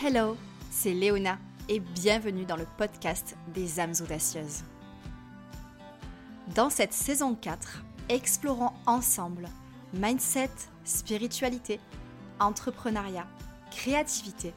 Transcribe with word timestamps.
Hello, 0.00 0.36
c'est 0.70 0.94
Léona 0.94 1.38
et 1.68 1.80
bienvenue 1.80 2.44
dans 2.44 2.54
le 2.54 2.66
podcast 2.76 3.36
des 3.52 3.80
âmes 3.80 3.94
audacieuses. 4.00 4.62
Dans 6.54 6.70
cette 6.70 6.92
saison 6.92 7.34
4, 7.34 7.82
explorons 8.08 8.70
ensemble 8.86 9.48
mindset, 9.92 10.50
spiritualité, 10.84 11.80
entrepreneuriat, 12.38 13.26
créativité 13.72 14.54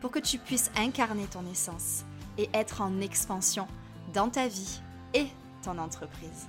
pour 0.00 0.12
que 0.12 0.20
tu 0.20 0.38
puisses 0.38 0.70
incarner 0.76 1.26
ton 1.26 1.44
essence 1.50 2.04
et 2.38 2.48
être 2.54 2.80
en 2.80 3.00
expansion 3.00 3.66
dans 4.14 4.28
ta 4.28 4.46
vie 4.46 4.80
et 5.14 5.26
ton 5.64 5.78
entreprise. 5.78 6.46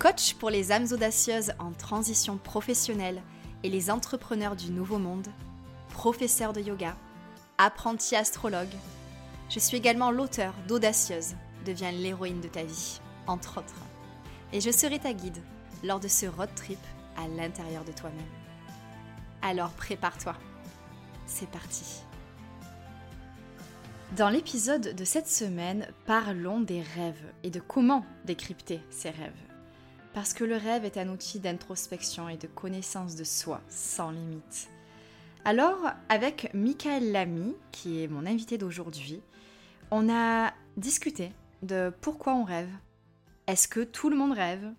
Coach 0.00 0.34
pour 0.34 0.50
les 0.50 0.72
âmes 0.72 0.88
audacieuses 0.90 1.52
en 1.60 1.70
transition 1.70 2.36
professionnelle 2.36 3.22
et 3.62 3.70
les 3.70 3.92
entrepreneurs 3.92 4.56
du 4.56 4.72
nouveau 4.72 4.98
monde, 4.98 5.28
professeur 5.94 6.52
de 6.52 6.60
yoga, 6.60 6.96
apprenti 7.56 8.16
astrologue. 8.16 8.74
Je 9.48 9.60
suis 9.60 9.76
également 9.76 10.10
l'auteur 10.10 10.52
d'Audacieuse, 10.66 11.36
deviens 11.64 11.92
l'héroïne 11.92 12.40
de 12.40 12.48
ta 12.48 12.64
vie, 12.64 13.00
entre 13.28 13.58
autres. 13.58 13.80
Et 14.52 14.60
je 14.60 14.72
serai 14.72 14.98
ta 14.98 15.12
guide 15.14 15.40
lors 15.84 16.00
de 16.00 16.08
ce 16.08 16.26
road 16.26 16.50
trip 16.56 16.80
à 17.16 17.28
l'intérieur 17.28 17.84
de 17.84 17.92
toi-même. 17.92 18.20
Alors 19.40 19.70
prépare-toi. 19.70 20.34
C'est 21.26 21.48
parti. 21.48 22.02
Dans 24.16 24.28
l'épisode 24.28 24.96
de 24.96 25.04
cette 25.04 25.28
semaine, 25.28 25.86
parlons 26.06 26.60
des 26.60 26.82
rêves 26.82 27.32
et 27.44 27.50
de 27.50 27.60
comment 27.60 28.04
décrypter 28.24 28.80
ces 28.90 29.10
rêves. 29.10 29.32
Parce 30.12 30.34
que 30.34 30.44
le 30.44 30.56
rêve 30.56 30.84
est 30.84 30.98
un 30.98 31.08
outil 31.08 31.38
d'introspection 31.38 32.28
et 32.28 32.36
de 32.36 32.48
connaissance 32.48 33.14
de 33.14 33.24
soi 33.24 33.60
sans 33.68 34.10
limite. 34.10 34.73
Alors, 35.46 35.90
avec 36.08 36.50
Michael 36.54 37.12
Lamy, 37.12 37.54
qui 37.70 38.02
est 38.02 38.08
mon 38.08 38.24
invité 38.24 38.56
d'aujourd'hui, 38.56 39.20
on 39.90 40.08
a 40.08 40.54
discuté 40.78 41.32
de 41.60 41.92
pourquoi 42.00 42.34
on 42.34 42.44
rêve. 42.44 42.70
Est-ce 43.46 43.68
que 43.68 43.80
tout 43.80 44.08
le 44.08 44.16
monde 44.16 44.32
rêve? 44.32 44.72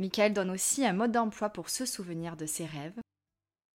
Michael 0.00 0.32
donne 0.32 0.50
aussi 0.50 0.84
un 0.84 0.92
mode 0.92 1.12
d'emploi 1.12 1.50
pour 1.50 1.70
se 1.70 1.86
souvenir 1.86 2.36
de 2.36 2.46
ses 2.46 2.66
rêves. 2.66 2.98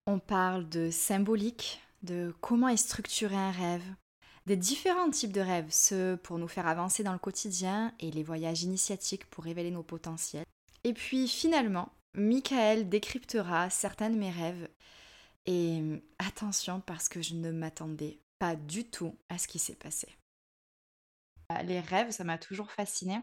On 0.08 0.18
parle 0.18 0.68
de 0.68 0.90
symbolique, 0.90 1.80
de 2.02 2.34
comment 2.42 2.70
est 2.70 2.78
structuré 2.78 3.36
un 3.36 3.52
rêve, 3.52 3.86
des 4.48 4.56
différents 4.56 5.12
types 5.12 5.32
de 5.32 5.42
rêves, 5.42 5.70
ceux 5.70 6.18
pour 6.18 6.40
nous 6.40 6.48
faire 6.48 6.66
avancer 6.66 7.04
dans 7.04 7.14
le 7.14 7.20
quotidien 7.20 7.94
et 8.00 8.10
les 8.10 8.24
voyages 8.24 8.64
initiatiques 8.64 9.30
pour 9.30 9.44
révéler 9.44 9.70
nos 9.70 9.84
potentiels. 9.84 10.46
Et 10.84 10.94
puis 10.94 11.28
finalement, 11.28 11.90
Michael 12.16 12.90
décryptera 12.90 13.70
certains 13.70 14.10
de 14.10 14.18
mes 14.18 14.32
rêves 14.32 14.68
et 15.48 15.82
attention 16.20 16.82
parce 16.82 17.10
que 17.10 17.22
je 17.22 17.34
ne 17.34 17.52
m'attendais 17.52 18.22
pas 18.38 18.56
du 18.56 18.90
tout 18.90 19.18
à 19.30 19.38
ce 19.38 19.48
qui 19.48 19.60
s'est 19.60 19.76
passé. 19.76 20.08
Euh, 21.52 21.62
les 21.64 21.80
rêves, 21.80 22.12
ça 22.12 22.24
m'a 22.24 22.38
toujours 22.38 22.72
fascinée. 22.72 23.20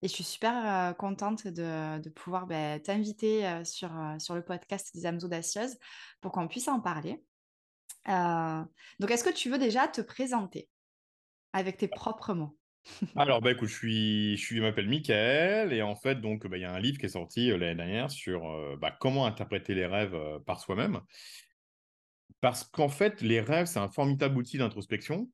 Et 0.00 0.06
je 0.06 0.12
suis 0.12 0.24
super 0.24 0.52
euh, 0.54 0.92
contente 0.92 1.48
de, 1.48 2.08
pouvoir 2.10 2.46
bah, 2.46 2.78
t'inviter 2.78 3.46
euh, 3.46 3.64
sur, 3.64 3.90
sur 4.20 4.36
le 4.36 4.44
podcast 4.44 4.94
des 4.94 5.06
âmes 5.06 5.18
audacieuses 5.22 5.76
pour 6.20 6.30
qu'on 6.30 6.46
puisse 6.46 6.68
en 6.68 6.80
parler. 6.80 7.20
donc, 8.06 9.10
est-ce 9.10 9.24
que 9.24 9.34
tu 9.34 9.50
veux 9.50 9.58
déjà 9.58 9.88
te 9.88 10.00
présenter 10.00 10.68
avec 11.52 11.78
tes 11.78 11.88
propres 11.88 12.32
mots? 12.32 12.56
Alors, 13.16 13.42
bah, 13.42 13.50
écoute, 13.50 13.68
je, 13.68 13.74
suis, 13.74 14.36
je, 14.36 14.42
suis, 14.42 14.60
m'appelle 14.60 14.88
Michael 14.88 15.72
et 15.72 15.82
en 15.82 15.96
fait, 15.96 16.20
donc, 16.20 16.46
bah, 16.46 16.56
il 16.56 16.60
y 16.60 16.64
a 16.64 16.72
un 16.72 16.78
livre 16.78 16.98
qui 16.98 17.06
est 17.06 17.10
sorti 17.10 17.48
l'année 17.48 17.74
dernière 17.74 18.10
sur 18.10 18.46
bah, 18.78 18.96
comment 19.00 19.26
interpréter 19.26 19.74
les 19.74 19.86
rêves 19.86 20.16
par 20.46 20.60
soi-même. 20.60 21.00
Parce 22.40 22.64
qu'en 22.64 22.88
fait, 22.88 23.20
les 23.20 23.40
rêves, 23.40 23.66
c'est 23.66 23.78
un 23.78 23.88
formidable 23.88 24.36
outil 24.36 24.58
d'introspection 24.58 25.28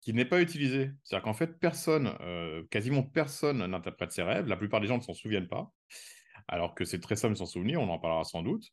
qui 0.00 0.12
n'est 0.12 0.24
pas 0.24 0.40
utilisé. 0.40 0.90
C'est-à-dire 1.02 1.24
qu'en 1.24 1.34
fait, 1.34 1.58
personne, 1.58 2.14
euh, 2.20 2.64
quasiment 2.70 3.02
personne 3.02 3.64
n'interprète 3.64 4.12
ses 4.12 4.22
rêves. 4.22 4.48
La 4.48 4.56
plupart 4.56 4.80
des 4.80 4.88
gens 4.88 4.98
ne 4.98 5.02
s'en 5.02 5.14
souviennent 5.14 5.48
pas, 5.48 5.72
alors 6.48 6.74
que 6.74 6.84
c'est 6.84 7.00
très 7.00 7.16
simple 7.16 7.34
de 7.34 7.38
s'en 7.38 7.46
souvenir, 7.46 7.80
on 7.80 7.88
en 7.88 7.98
parlera 7.98 8.24
sans 8.24 8.42
doute. 8.42 8.64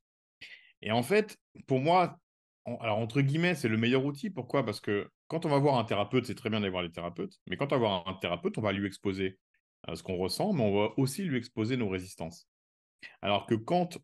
Et 0.81 0.91
en 0.91 1.03
fait, 1.03 1.37
pour 1.67 1.79
moi, 1.79 2.17
alors 2.65 2.97
entre 2.97 3.21
guillemets, 3.21 3.55
c'est 3.55 3.67
le 3.67 3.77
meilleur 3.77 4.05
outil. 4.05 4.29
Pourquoi? 4.29 4.65
Parce 4.65 4.79
que 4.79 5.09
quand 5.27 5.45
on 5.45 5.49
va 5.49 5.59
voir 5.59 5.77
un 5.77 5.83
thérapeute, 5.83 6.25
c'est 6.25 6.35
très 6.35 6.49
bien 6.49 6.59
d'aller 6.59 6.71
voir 6.71 6.83
les 6.83 6.91
thérapeutes, 6.91 7.39
mais 7.47 7.57
quand 7.57 7.71
on 7.71 7.75
va 7.75 7.79
voir 7.79 8.07
un 8.07 8.15
thérapeute, 8.15 8.57
on 8.57 8.61
va 8.61 8.71
lui 8.71 8.87
exposer 8.87 9.37
euh, 9.87 9.95
ce 9.95 10.03
qu'on 10.03 10.17
ressent, 10.17 10.53
mais 10.53 10.63
on 10.63 10.75
va 10.75 10.93
aussi 10.97 11.23
lui 11.23 11.37
exposer 11.37 11.77
nos 11.77 11.89
résistances. 11.89 12.47
Alors 13.21 13.45
que 13.45 13.55
quand 13.55 13.99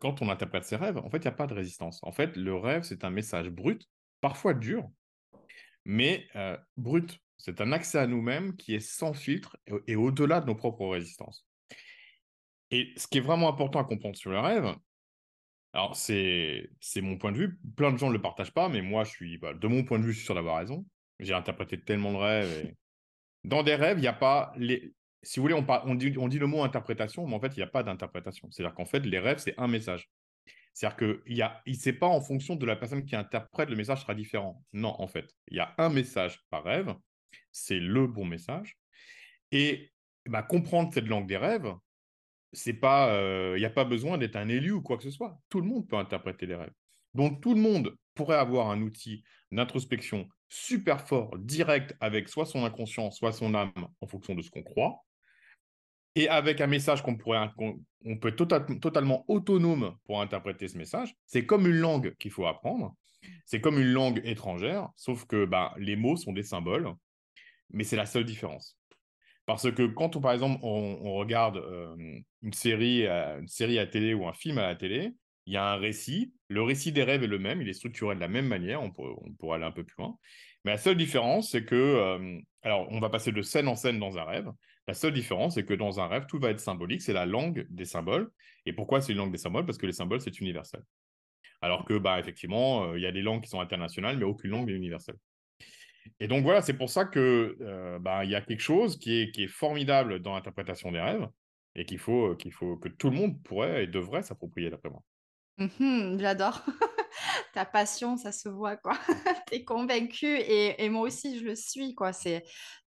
quand 0.00 0.22
on 0.22 0.30
interprète 0.30 0.64
ses 0.64 0.76
rêves, 0.76 0.98
en 0.98 1.10
fait, 1.10 1.18
il 1.18 1.22
n'y 1.22 1.28
a 1.28 1.32
pas 1.32 1.46
de 1.46 1.54
résistance. 1.54 2.00
En 2.02 2.12
fait, 2.12 2.36
le 2.36 2.54
rêve, 2.54 2.82
c'est 2.82 3.04
un 3.04 3.10
message 3.10 3.50
brut, 3.50 3.88
parfois 4.20 4.54
dur, 4.54 4.90
mais 5.84 6.26
brut. 6.76 7.18
C'est 7.38 7.60
un 7.60 7.72
accès 7.72 7.98
à 7.98 8.06
nous-mêmes 8.06 8.54
qui 8.56 8.74
est 8.74 8.80
sans 8.80 9.14
filtre 9.14 9.56
et, 9.88 9.96
au-delà 9.96 10.40
de 10.40 10.46
nos 10.46 10.54
propres 10.54 10.86
résistances. 10.86 11.44
Et 12.70 12.92
ce 12.96 13.08
qui 13.08 13.18
est 13.18 13.22
vraiment 13.22 13.48
important 13.48 13.80
à 13.80 13.84
comprendre 13.84 14.16
sur 14.16 14.30
le 14.30 14.38
rêve, 14.38 14.76
alors 15.72 15.96
c'est 15.96 16.70
mon 16.96 17.18
point 17.18 17.32
de 17.32 17.38
vue, 17.38 17.58
plein 17.76 17.92
de 17.92 17.98
gens 17.98 18.08
ne 18.08 18.12
le 18.12 18.22
partagent 18.22 18.54
pas, 18.54 18.68
mais 18.68 18.80
moi, 18.80 19.04
je 19.04 19.10
suis, 19.10 19.38
bah, 19.38 19.54
de 19.54 19.66
mon 19.66 19.82
point 19.84 19.98
de 19.98 20.04
vue, 20.04 20.12
je 20.12 20.18
suis 20.18 20.26
sûr 20.26 20.34
d'avoir 20.34 20.58
raison. 20.58 20.86
J'ai 21.18 21.34
interprété 21.34 21.80
tellement 21.80 22.12
de 22.12 22.18
rêves. 22.18 22.74
Dans 23.44 23.62
des 23.62 23.74
rêves, 23.74 23.98
il 23.98 24.02
n'y 24.02 24.06
a 24.06 24.12
pas 24.12 24.52
les, 24.56 24.94
si 25.22 25.38
vous 25.38 25.44
voulez, 25.44 25.54
on, 25.54 25.94
dit, 25.94 26.38
le 26.38 26.46
mot 26.46 26.62
interprétation, 26.62 27.26
mais 27.26 27.34
en 27.34 27.40
fait, 27.40 27.54
il 27.56 27.58
n'y 27.58 27.62
a 27.62 27.68
pas 27.68 27.82
d'interprétation. 27.82 28.48
C'est-à-dire 28.50 28.74
qu'en 28.74 28.84
fait, 28.84 29.00
les 29.00 29.18
rêves, 29.18 29.38
c'est 29.38 29.54
un 29.58 29.68
message. 29.68 30.10
C'est-à-dire 30.74 30.96
qu'il 30.96 31.36
ne 31.36 31.48
il 31.66 31.76
sait 31.76 31.92
pas 31.92 32.06
en 32.06 32.20
fonction 32.20 32.56
de 32.56 32.66
la 32.66 32.76
personne 32.76 33.04
qui 33.04 33.14
interprète, 33.14 33.68
le 33.68 33.76
message 33.76 34.00
sera 34.00 34.14
différent. 34.14 34.64
Non, 34.72 34.94
en 34.98 35.06
fait, 35.06 35.30
il 35.48 35.56
y 35.56 35.60
a 35.60 35.74
un 35.78 35.90
message 35.90 36.40
par 36.50 36.64
rêve, 36.64 36.94
c'est 37.52 37.78
le 37.78 38.06
bon 38.06 38.24
message. 38.24 38.76
Et 39.52 39.92
bah, 40.26 40.42
comprendre 40.42 40.92
cette 40.92 41.06
langue 41.06 41.28
des 41.28 41.36
rêves, 41.36 41.72
euh, 42.84 43.54
il 43.56 43.60
n'y 43.60 43.66
a 43.66 43.70
pas 43.70 43.84
besoin 43.84 44.18
d'être 44.18 44.36
un 44.36 44.48
élu 44.48 44.72
ou 44.72 44.82
quoi 44.82 44.96
que 44.96 45.04
ce 45.04 45.10
soit. 45.10 45.38
Tout 45.50 45.60
le 45.60 45.68
monde 45.68 45.86
peut 45.86 45.96
interpréter 45.96 46.46
les 46.46 46.54
rêves. 46.54 46.72
Donc 47.14 47.42
tout 47.42 47.54
le 47.54 47.60
monde 47.60 47.94
pourrait 48.14 48.38
avoir 48.38 48.70
un 48.70 48.80
outil 48.80 49.22
d'introspection 49.50 50.28
super 50.48 51.06
fort, 51.06 51.36
direct, 51.38 51.94
avec 52.00 52.28
soit 52.28 52.46
son 52.46 52.64
inconscient, 52.64 53.10
soit 53.10 53.32
son 53.32 53.54
âme, 53.54 53.72
en 54.00 54.06
fonction 54.06 54.34
de 54.34 54.42
ce 54.42 54.50
qu'on 54.50 54.62
croit 54.62 55.02
et 56.14 56.28
avec 56.28 56.60
un 56.60 56.66
message 56.66 57.02
qu'on 57.02 57.16
pourrait, 57.16 57.38
on, 58.04 58.16
peut 58.18 58.28
être 58.28 58.78
totalement 58.80 59.24
autonome 59.28 59.96
pour 60.04 60.20
interpréter 60.20 60.68
ce 60.68 60.76
message. 60.76 61.14
C'est 61.26 61.46
comme 61.46 61.66
une 61.66 61.78
langue 61.78 62.14
qu'il 62.18 62.30
faut 62.30 62.46
apprendre. 62.46 62.94
C'est 63.46 63.60
comme 63.60 63.78
une 63.78 63.92
langue 63.92 64.20
étrangère, 64.24 64.88
sauf 64.96 65.26
que 65.26 65.44
bah, 65.44 65.74
les 65.78 65.96
mots 65.96 66.16
sont 66.16 66.32
des 66.32 66.42
symboles, 66.42 66.92
mais 67.70 67.84
c'est 67.84 67.96
la 67.96 68.06
seule 68.06 68.24
différence. 68.24 68.76
Parce 69.46 69.70
que 69.70 69.86
quand, 69.86 70.16
on, 70.16 70.20
par 70.20 70.32
exemple, 70.32 70.58
on, 70.62 71.14
regarde 71.14 71.56
euh, 71.56 71.96
une, 72.42 72.52
série, 72.52 73.06
une 73.06 73.48
série 73.48 73.78
à 73.78 73.86
télé 73.86 74.14
ou 74.14 74.26
un 74.26 74.32
film 74.32 74.58
à 74.58 74.62
la 74.62 74.76
télé, 74.76 75.12
il 75.46 75.54
y 75.54 75.56
a 75.56 75.72
un 75.72 75.76
récit. 75.76 76.32
Le 76.48 76.62
récit 76.62 76.92
des 76.92 77.02
rêves 77.02 77.22
est 77.22 77.28
le 77.28 77.38
même, 77.38 77.62
il 77.62 77.68
est 77.68 77.72
structuré 77.72 78.14
de 78.14 78.20
la 78.20 78.28
même 78.28 78.46
manière, 78.46 78.82
on, 78.82 78.90
pourrait 78.90 79.56
aller 79.56 79.64
un 79.64 79.72
peu 79.72 79.84
plus 79.84 79.96
loin. 79.98 80.16
Mais 80.64 80.72
la 80.72 80.78
seule 80.78 80.96
différence, 80.96 81.50
c'est 81.50 81.64
que, 81.64 81.74
euh, 81.74 82.38
alors, 82.62 82.86
on 82.90 83.00
va 83.00 83.10
passer 83.10 83.32
de 83.32 83.42
scène 83.42 83.68
en 83.68 83.74
scène 83.74 83.98
dans 83.98 84.18
un 84.18 84.24
rêve. 84.24 84.48
La 84.88 84.94
seule 84.94 85.12
différence, 85.12 85.54
c'est 85.54 85.64
que 85.64 85.74
dans 85.74 86.00
un 86.00 86.08
rêve, 86.08 86.26
tout 86.26 86.38
va 86.38 86.50
être 86.50 86.60
symbolique. 86.60 87.02
C'est 87.02 87.12
la 87.12 87.26
langue 87.26 87.66
des 87.70 87.84
symboles. 87.84 88.30
Et 88.66 88.72
pourquoi 88.72 89.00
c'est 89.00 89.12
une 89.12 89.18
langue 89.18 89.32
des 89.32 89.38
symboles? 89.38 89.64
Parce 89.64 89.78
que 89.78 89.86
les 89.86 89.92
symboles, 89.92 90.20
c'est 90.20 90.40
universel. 90.40 90.82
Alors 91.60 91.84
que, 91.84 91.96
bah, 91.98 92.18
effectivement, 92.18 92.84
euh, 92.84 92.98
il 92.98 93.02
y 93.02 93.06
a 93.06 93.12
des 93.12 93.22
langues 93.22 93.42
qui 93.42 93.48
sont 93.48 93.60
internationales, 93.60 94.16
mais 94.18 94.24
aucune 94.24 94.50
langue 94.50 94.66
n'est 94.66 94.72
universelle. 94.72 95.16
Et 96.18 96.26
donc 96.26 96.42
voilà, 96.42 96.62
c'est 96.62 96.76
pour 96.76 96.90
ça 96.90 97.04
que 97.04 97.56
euh, 97.60 97.98
bah, 98.00 98.24
il 98.24 98.30
y 98.30 98.34
a 98.34 98.40
quelque 98.40 98.60
chose 98.60 98.98
qui 98.98 99.20
est, 99.20 99.46
formidable 99.46 100.20
dans 100.20 100.34
l'interprétation 100.34 100.90
des 100.90 101.00
rêves 101.00 101.28
et 101.76 101.84
qu'il 101.84 101.98
faut, 101.98 102.34
qu'il 102.34 102.52
faut 102.52 102.76
que 102.76 102.88
tout 102.88 103.10
le 103.10 103.16
monde 103.16 103.40
pourrait 103.42 103.84
et 103.84 103.86
devrait 103.86 104.22
s'approprier 104.22 104.68
d'après 104.68 104.90
moi. 104.90 105.02
Mmh 105.58 106.18
j'adore. 106.18 106.64
Ta 107.54 107.64
passion, 107.64 108.16
ça 108.16 108.32
se 108.32 108.48
voit, 108.48 108.76
quoi. 108.76 108.98
tu 109.48 109.54
es 109.54 109.64
convaincu 109.64 110.26
et, 110.26 110.82
et, 110.82 110.88
moi 110.88 111.02
aussi, 111.02 111.38
je 111.38 111.44
le 111.44 111.54
suis, 111.54 111.94
quoi. 111.94 112.12
C'est, 112.12 112.44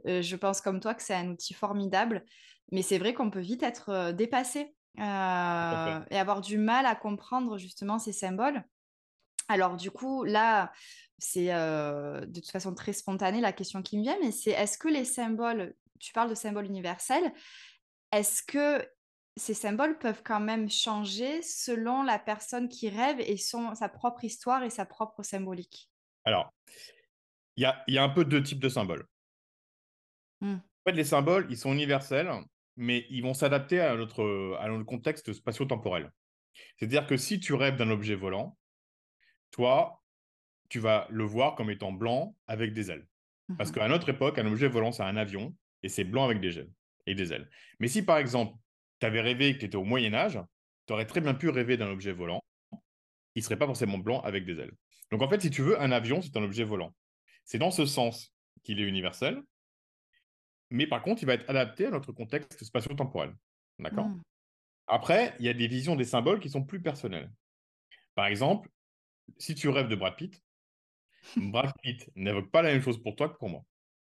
euh, 0.07 0.21
je 0.21 0.35
pense 0.35 0.61
comme 0.61 0.79
toi 0.79 0.93
que 0.93 1.03
c'est 1.03 1.13
un 1.13 1.29
outil 1.29 1.53
formidable, 1.53 2.23
mais 2.71 2.81
c'est 2.81 2.97
vrai 2.97 3.13
qu'on 3.13 3.29
peut 3.29 3.39
vite 3.39 3.63
être 3.63 3.89
euh, 3.89 4.11
dépassé 4.11 4.73
euh, 4.99 5.99
et 6.09 6.17
avoir 6.17 6.41
du 6.41 6.57
mal 6.57 6.85
à 6.85 6.95
comprendre 6.95 7.57
justement 7.57 7.99
ces 7.99 8.13
symboles. 8.13 8.63
Alors 9.49 9.75
du 9.75 9.91
coup, 9.91 10.23
là, 10.23 10.71
c'est 11.17 11.47
de 11.47 12.39
toute 12.39 12.51
façon 12.51 12.73
très 12.73 12.93
spontané 12.93 13.41
la 13.41 13.51
question 13.51 13.81
qui 13.81 13.97
me 13.97 14.03
vient, 14.03 14.17
mais 14.21 14.31
c'est 14.31 14.51
est-ce 14.51 14.77
que 14.77 14.87
les 14.87 15.03
symboles, 15.03 15.73
tu 15.99 16.13
parles 16.13 16.29
de 16.29 16.35
symboles 16.35 16.65
universels, 16.65 17.33
est-ce 18.13 18.41
que 18.43 18.87
ces 19.35 19.53
symboles 19.53 19.97
peuvent 19.97 20.21
quand 20.23 20.39
même 20.39 20.69
changer 20.69 21.41
selon 21.41 22.03
la 22.03 22.19
personne 22.19 22.69
qui 22.69 22.89
rêve 22.89 23.19
et 23.19 23.37
son, 23.37 23.73
sa 23.75 23.89
propre 23.89 24.23
histoire 24.23 24.63
et 24.63 24.69
sa 24.69 24.85
propre 24.85 25.23
symbolique. 25.23 25.89
Alors, 26.23 26.53
il 27.55 27.63
y 27.63 27.65
a, 27.65 27.83
y 27.87 27.97
a, 27.97 28.03
un 28.03 28.09
peu 28.09 28.25
deux 28.25 28.43
types 28.43 28.59
de 28.59 28.69
symboles. 28.69 29.05
Mmh. 30.41 30.53
En 30.53 30.89
fait, 30.89 30.95
les 30.95 31.03
symboles, 31.03 31.47
ils 31.49 31.57
sont 31.57 31.73
universels, 31.73 32.31
mais 32.75 33.05
ils 33.09 33.21
vont 33.21 33.33
s'adapter 33.33 33.79
à 33.79 33.95
notre, 33.95 34.57
à 34.59 34.67
notre 34.67 34.85
contexte 34.85 35.33
spatio-temporel. 35.33 36.11
C'est-à-dire 36.77 37.07
que 37.07 37.17
si 37.17 37.39
tu 37.39 37.53
rêves 37.53 37.77
d'un 37.77 37.89
objet 37.89 38.15
volant, 38.15 38.57
toi, 39.51 40.03
tu 40.69 40.79
vas 40.79 41.07
le 41.09 41.23
voir 41.23 41.55
comme 41.55 41.69
étant 41.69 41.91
blanc 41.91 42.35
avec 42.47 42.73
des 42.73 42.91
ailes. 42.91 43.07
Parce 43.57 43.69
Mhm. 43.69 43.75
qu'à 43.75 43.87
notre 43.87 44.09
époque, 44.09 44.37
un 44.39 44.47
objet 44.47 44.67
volant, 44.67 44.91
c'est 44.91 45.03
un 45.03 45.17
avion 45.17 45.55
et 45.83 45.89
c'est 45.89 46.03
blanc 46.03 46.25
avec 46.25 46.39
des 46.39 46.59
ailes. 46.59 46.71
Et 47.05 47.15
des 47.15 47.33
ailes. 47.33 47.49
Mais 47.79 47.89
si 47.89 48.03
par 48.03 48.17
exemple, 48.17 48.57
tu 49.03 49.07
avais 49.07 49.19
rêvé 49.19 49.53
que 49.53 49.59
tu 49.59 49.65
étais 49.65 49.75
au 49.75 49.83
Moyen 49.83 50.13
Âge, 50.13 50.39
tu 50.87 50.93
aurais 50.93 51.05
très 51.05 51.19
bien 51.19 51.33
pu 51.33 51.49
rêver 51.49 51.75
d'un 51.75 51.89
objet 51.89 52.13
volant. 52.13 52.41
Il 53.35 53.39
ne 53.39 53.43
serait 53.43 53.57
pas 53.57 53.65
forcément 53.65 53.97
blanc 53.97 54.21
avec 54.21 54.45
des 54.45 54.57
ailes. 54.57 54.71
Donc 55.11 55.21
en 55.21 55.27
fait, 55.27 55.41
si 55.41 55.49
tu 55.49 55.61
veux, 55.61 55.81
un 55.81 55.91
avion, 55.91 56.21
c'est 56.21 56.37
un 56.37 56.43
objet 56.43 56.63
volant. 56.63 56.95
C'est 57.43 57.57
dans 57.57 57.69
ce 57.69 57.85
sens 57.85 58.33
qu'il 58.63 58.79
est 58.79 58.83
universel. 58.83 59.43
Mais 60.69 60.87
par 60.87 61.03
contre, 61.03 61.21
il 61.21 61.25
va 61.25 61.33
être 61.33 61.49
adapté 61.49 61.87
à 61.87 61.91
notre 61.91 62.13
contexte 62.13 62.63
spatio-temporel. 62.63 63.35
D'accord? 63.77 64.07
Mm. 64.07 64.21
Après, 64.87 65.35
il 65.39 65.45
y 65.47 65.49
a 65.49 65.53
des 65.53 65.67
visions 65.67 65.97
des 65.97 66.05
symboles 66.05 66.39
qui 66.39 66.49
sont 66.49 66.63
plus 66.63 66.81
personnelles. 66.81 67.29
Par 68.15 68.27
exemple, 68.27 68.69
si 69.37 69.53
tu 69.53 69.67
rêves 69.67 69.89
de 69.89 69.97
Brad 69.97 70.15
Pitt, 70.15 70.41
Brad 71.35 71.73
Pitt 71.81 72.09
n'évoque 72.15 72.51
pas 72.51 72.61
la 72.61 72.71
même 72.71 72.81
chose 72.81 73.03
pour 73.03 73.17
toi 73.17 73.27
que 73.27 73.37
pour 73.37 73.49
moi. 73.49 73.65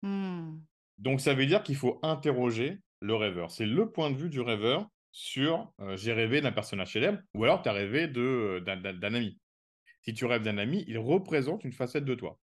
Mm. 0.03 0.59
Donc, 0.99 1.23
ça 1.23 1.33
veut 1.33 1.47
dire 1.47 1.63
qu'il 1.63 1.77
faut 1.77 2.01
interroger 2.03 2.81
le 3.05 3.15
rêveur. 3.15 3.51
C'est 3.51 3.67
le 3.67 3.91
point 3.91 4.11
de 4.11 4.17
vue 4.17 4.31
du 4.31 4.41
rêveur 4.41 4.89
sur 5.13 5.73
euh, 5.81 5.97
j'ai 5.97 6.13
rêvé 6.13 6.41
d'un 6.41 6.53
personnage 6.53 6.93
célèbre 6.93 7.21
ou 7.35 7.45
alors 7.45 7.63
tu 7.63 7.69
as 7.69 7.73
rêvé 7.73 8.11
euh, 8.17 8.61
d'un, 8.61 9.15
ami. 9.15 9.39
Si 10.03 10.15
tu 10.15 10.25
rêves 10.25 10.43
d'un 10.43 10.59
ami, 10.59 10.85
il 10.89 10.99
représente 10.99 11.65
une 11.65 11.73
facette 11.73 12.05
de 12.05 12.15
toi. 12.15 12.39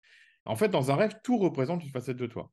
En 0.46 0.56
fait, 0.56 0.68
dans 0.68 0.90
un 0.90 0.96
rêve, 0.96 1.14
tout 1.22 1.36
représente 1.36 1.84
une 1.84 1.90
facette 1.90 2.16
de 2.16 2.26
toi. 2.26 2.50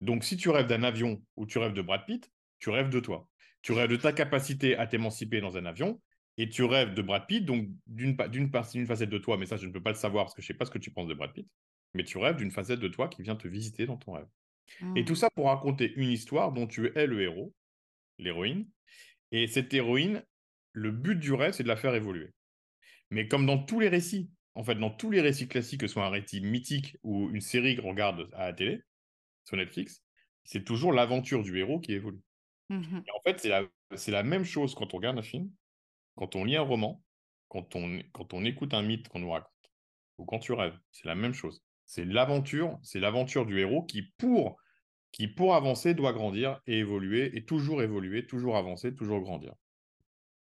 Donc, 0.00 0.24
si 0.24 0.36
tu 0.36 0.50
rêves 0.50 0.66
d'un 0.66 0.82
avion 0.82 1.22
ou 1.36 1.46
tu 1.46 1.58
rêves 1.58 1.72
de 1.72 1.82
Brad 1.82 2.04
Pitt, 2.06 2.30
tu 2.58 2.70
rêves 2.70 2.88
de 2.88 3.00
toi. 3.00 3.28
Tu 3.62 3.72
rêves 3.72 3.88
de 3.88 3.96
ta 3.96 4.12
capacité 4.12 4.76
à 4.76 4.86
t'émanciper 4.86 5.40
dans 5.40 5.56
un 5.56 5.64
avion 5.64 6.00
et 6.36 6.48
tu 6.48 6.64
rêves 6.64 6.94
de 6.94 7.02
Brad 7.02 7.26
Pitt, 7.26 7.44
donc 7.44 7.68
d'une 7.86 8.16
facette 8.86 9.10
de 9.10 9.18
toi, 9.18 9.36
mais 9.36 9.46
ça, 9.46 9.56
je 9.56 9.66
ne 9.66 9.72
peux 9.72 9.82
pas 9.82 9.90
le 9.90 9.96
savoir 9.96 10.24
parce 10.24 10.34
que 10.34 10.42
je 10.42 10.46
ne 10.46 10.48
sais 10.48 10.58
pas 10.58 10.64
ce 10.64 10.70
que 10.70 10.78
tu 10.78 10.90
penses 10.90 11.06
de 11.06 11.14
Brad 11.14 11.32
Pitt, 11.32 11.48
mais 11.94 12.02
tu 12.02 12.18
rêves 12.18 12.36
d'une 12.36 12.50
facette 12.50 12.80
de 12.80 12.88
toi 12.88 13.08
qui 13.08 13.22
vient 13.22 13.36
te 13.36 13.46
visiter 13.46 13.86
dans 13.86 13.96
ton 13.96 14.12
rêve. 14.12 14.26
Et 14.96 15.02
Mm. 15.02 15.04
tout 15.04 15.14
ça 15.14 15.30
pour 15.30 15.46
raconter 15.46 15.92
une 15.96 16.10
histoire 16.10 16.52
dont 16.52 16.66
tu 16.66 16.90
es 16.96 17.06
le 17.06 17.22
héros, 17.22 17.54
l'héroïne. 18.18 18.68
Et 19.32 19.46
cette 19.46 19.72
héroïne, 19.74 20.22
le 20.72 20.90
but 20.90 21.18
du 21.18 21.32
rêve, 21.32 21.52
c'est 21.52 21.62
de 21.62 21.68
la 21.68 21.76
faire 21.76 21.94
évoluer. 21.94 22.30
Mais 23.10 23.28
comme 23.28 23.46
dans 23.46 23.58
tous 23.58 23.80
les 23.80 23.88
récits, 23.88 24.30
en 24.54 24.64
fait, 24.64 24.76
dans 24.76 24.90
tous 24.90 25.10
les 25.10 25.20
récits 25.20 25.48
classiques, 25.48 25.80
que 25.80 25.86
ce 25.86 25.94
soit 25.94 26.06
un 26.06 26.10
récit 26.10 26.40
mythique 26.40 26.96
ou 27.02 27.30
une 27.30 27.40
série 27.40 27.76
qu'on 27.76 27.90
regarde 27.90 28.28
à 28.32 28.46
la 28.46 28.52
télé, 28.52 28.80
sur 29.44 29.56
Netflix, 29.56 30.02
c'est 30.44 30.64
toujours 30.64 30.92
l'aventure 30.92 31.42
du 31.42 31.58
héros 31.58 31.80
qui 31.80 31.92
évolue. 31.92 32.22
Mhm. 32.70 33.02
Et 33.06 33.10
en 33.10 33.20
fait, 33.24 33.40
c'est 33.96 34.10
la, 34.10 34.22
même 34.22 34.44
chose 34.44 34.74
quand 34.74 34.94
on 34.94 34.96
regarde 34.96 35.18
un 35.18 35.22
film, 35.22 35.50
quand 36.16 36.36
on 36.36 36.44
lit 36.44 36.56
un 36.56 36.62
roman, 36.62 37.02
quand 37.48 37.76
on, 37.76 38.00
quand 38.12 38.32
on 38.34 38.44
écoute 38.44 38.74
un 38.74 38.82
mythe 38.82 39.08
qu'on 39.08 39.20
nous 39.20 39.30
raconte, 39.30 39.50
ou 40.18 40.24
quand 40.24 40.38
tu 40.38 40.52
rêves. 40.52 40.78
C'est 40.92 41.06
la 41.06 41.14
même 41.14 41.34
chose. 41.34 41.62
C'est 41.86 42.04
l'aventure, 42.04 42.78
c'est 42.82 43.00
l'aventure 43.00 43.46
du 43.46 43.58
héros 43.60 43.82
qui, 43.84 44.02
pour, 44.02 44.56
qui, 45.12 45.28
pour 45.28 45.54
avancer, 45.54 45.94
doit 45.94 46.12
grandir 46.12 46.60
et 46.66 46.78
évoluer, 46.78 47.36
et 47.36 47.44
toujours 47.44 47.82
évoluer, 47.82 48.26
toujours 48.26 48.56
avancer, 48.56 48.94
toujours 48.94 49.20
grandir. 49.20 49.54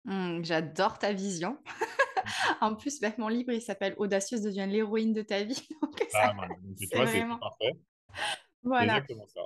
Mm, 0.06 0.44
J'adore 0.44 1.00
ta 1.00 1.14
vision. 1.14 1.58
En 2.62 2.76
plus, 2.76 3.00
bah, 3.00 3.12
mon 3.20 3.28
livre, 3.28 3.52
il 3.52 3.62
s'appelle 3.62 3.94
Audacieuse 3.98 4.42
devient 4.42 4.66
l'héroïne 4.68 5.14
de 5.14 5.22
ta 5.22 5.44
vie. 5.44 5.68
Donc, 5.82 6.00
ça, 6.10 6.34
Ah, 6.38 6.48
c'est 6.78 6.96
vraiment. 6.96 7.38
parfait. 7.38 7.74
Voilà. 8.64 8.98
exactement 8.98 9.28
ça. 9.28 9.42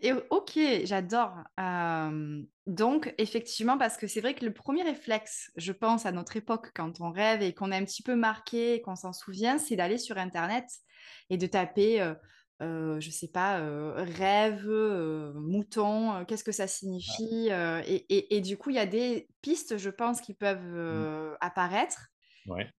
Et 0.00 0.12
ok, 0.30 0.58
j'adore. 0.84 1.34
Euh, 1.60 2.42
donc, 2.66 3.14
effectivement, 3.18 3.76
parce 3.78 3.96
que 3.98 4.06
c'est 4.06 4.20
vrai 4.20 4.34
que 4.34 4.44
le 4.44 4.52
premier 4.52 4.82
réflexe, 4.82 5.52
je 5.56 5.72
pense, 5.72 6.06
à 6.06 6.12
notre 6.12 6.36
époque, 6.36 6.70
quand 6.74 7.00
on 7.00 7.10
rêve 7.12 7.42
et 7.42 7.52
qu'on 7.54 7.70
est 7.70 7.76
un 7.76 7.84
petit 7.84 8.02
peu 8.02 8.16
marqué, 8.16 8.74
et 8.74 8.80
qu'on 8.80 8.96
s'en 8.96 9.12
souvient, 9.12 9.58
c'est 9.58 9.76
d'aller 9.76 9.98
sur 9.98 10.18
Internet 10.18 10.64
et 11.30 11.36
de 11.38 11.46
taper, 11.46 12.00
euh, 12.00 12.14
euh, 12.62 13.00
je 13.00 13.10
sais 13.10 13.28
pas, 13.28 13.58
euh, 13.60 13.94
rêve, 13.96 14.68
euh, 14.68 15.32
mouton, 15.34 16.24
qu'est-ce 16.26 16.44
que 16.44 16.52
ça 16.52 16.66
signifie 16.68 17.48
euh, 17.50 17.82
et, 17.86 18.06
et- 18.14 18.36
et 18.36 18.40
du 18.40 18.56
coup, 18.56 18.70
il 18.70 18.76
y 18.76 18.78
a 18.78 18.86
des 18.86 19.28
pistes, 19.42 19.78
je 19.78 19.90
pense, 19.90 20.20
qui 20.20 20.34
peuvent 20.34 20.62
Mm. 20.62 20.74
euh, 20.76 21.34
apparaître, 21.40 22.08
Ouais. 22.46 22.70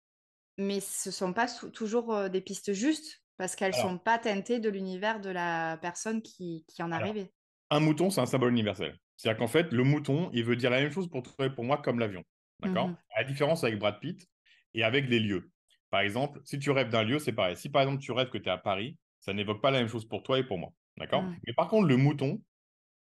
mais 0.59 0.81
ce 0.81 1.11
sont 1.11 1.33
pas 1.33 1.47
toujours 1.73 2.29
des 2.31 2.41
pistes 2.41 2.73
justes 2.73 3.23
parce 3.37 3.57
qu'elles 3.57 3.75
Alors, 3.75 3.91
sont 3.91 3.99
pas 3.99 4.19
teintées 4.19 4.61
de 4.61 4.69
l'univers 4.69 5.21
de 5.21 5.31
la 5.31 5.79
personne 5.81 6.23
qui, 6.23 6.65
qui 6.69 6.83
en 6.83 6.91
rêvé. 6.91 7.33
un 7.71 7.81
mouton, 7.81 8.11
c'est 8.11 8.21
un 8.21 8.27
symbole 8.27 8.53
universel. 8.53 8.97
C'est-à-dire 9.17 9.39
qu'en 9.39 9.49
fait, 9.49 9.73
le 9.73 9.83
mouton, 9.85 10.31
il 10.33 10.45
veut 10.45 10.57
dire 10.57 10.71
la 10.71 10.81
même 10.81 10.91
chose 10.93 11.09
pour 11.09 11.23
toi 11.23 11.47
et 11.47 11.51
pour 11.51 11.65
moi 11.65 11.79
comme 11.79 11.99
l'avion. 11.99 12.23
D'accord? 12.61 12.89
Mhm. 12.89 12.97
La 13.17 13.25
différence 13.25 13.65
avec 13.65 13.79
Brad 13.79 13.99
Pitt 14.01 14.27
et 14.75 14.85
avec 14.85 15.09
les 15.09 15.19
lieux. 15.21 15.51
Par 15.93 16.01
exemple, 16.01 16.41
si 16.45 16.59
tu 16.59 16.71
rêves 16.71 16.89
d'un 16.89 17.03
lieu, 17.03 17.19
c'est 17.19 17.35
pareil. 17.35 17.55
Si 17.55 17.69
par 17.69 17.83
exemple 17.83 18.03
tu 18.03 18.13
rêves 18.13 18.31
que 18.31 18.39
tu 18.39 18.49
es 18.49 18.51
à 18.51 18.57
Paris, 18.57 18.97
ça 19.21 19.35
n'évoque 19.35 19.61
pas 19.61 19.71
la 19.71 19.79
même 19.79 19.89
chose 19.89 20.09
pour 20.09 20.23
toi 20.23 20.39
et 20.39 20.43
pour 20.43 20.57
moi. 20.57 20.71
D'accord? 20.97 21.23
Mm. 21.23 21.37
Mais 21.47 21.53
par 21.53 21.69
contre, 21.69 21.87
le 21.87 21.99
mouton, 21.99 22.41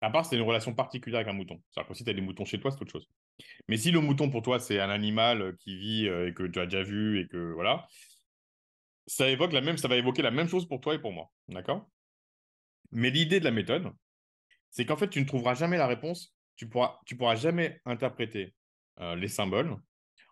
à 0.00 0.10
part 0.10 0.26
c'est 0.26 0.34
une 0.34 0.42
relation 0.42 0.74
particulière 0.74 1.20
avec 1.20 1.32
un 1.32 1.36
mouton. 1.36 1.62
C'est-à-dire 1.70 1.88
que 1.88 1.94
si 1.94 2.02
tu 2.02 2.10
as 2.10 2.14
des 2.14 2.20
moutons 2.20 2.44
chez 2.44 2.58
toi, 2.58 2.72
c'est 2.72 2.82
autre 2.82 2.90
chose. 2.90 3.08
Mais 3.68 3.76
si 3.76 3.92
le 3.92 4.00
mouton 4.00 4.28
pour 4.28 4.42
toi, 4.42 4.58
c'est 4.58 4.80
un 4.80 4.90
animal 4.90 5.40
euh, 5.40 5.52
qui 5.60 5.76
vit 5.76 6.08
euh, 6.08 6.28
et 6.28 6.34
que 6.34 6.42
tu 6.42 6.58
as 6.58 6.64
déjà 6.64 6.82
vu 6.82 7.20
et 7.20 7.28
que 7.28 7.52
voilà, 7.52 7.86
ça 9.06 9.28
évoque 9.30 9.52
la 9.52 9.60
même, 9.60 9.78
ça 9.78 9.86
va 9.86 9.94
évoquer 9.94 10.22
la 10.22 10.32
même 10.32 10.48
chose 10.48 10.66
pour 10.66 10.80
toi 10.80 10.92
et 10.92 10.98
pour 10.98 11.12
moi. 11.12 11.30
D'accord? 11.46 11.88
Mais 12.90 13.10
l'idée 13.10 13.38
de 13.38 13.44
la 13.44 13.52
méthode, 13.52 13.88
c'est 14.72 14.84
qu'en 14.84 14.96
fait, 14.96 15.10
tu 15.10 15.20
ne 15.20 15.26
trouveras 15.26 15.54
jamais 15.54 15.78
la 15.78 15.86
réponse, 15.86 16.34
tu 16.56 16.68
pourras, 16.68 16.98
tu 17.06 17.16
pourras 17.16 17.36
jamais 17.36 17.80
interpréter 17.84 18.52
euh, 18.98 19.14
les 19.14 19.28
symboles 19.28 19.76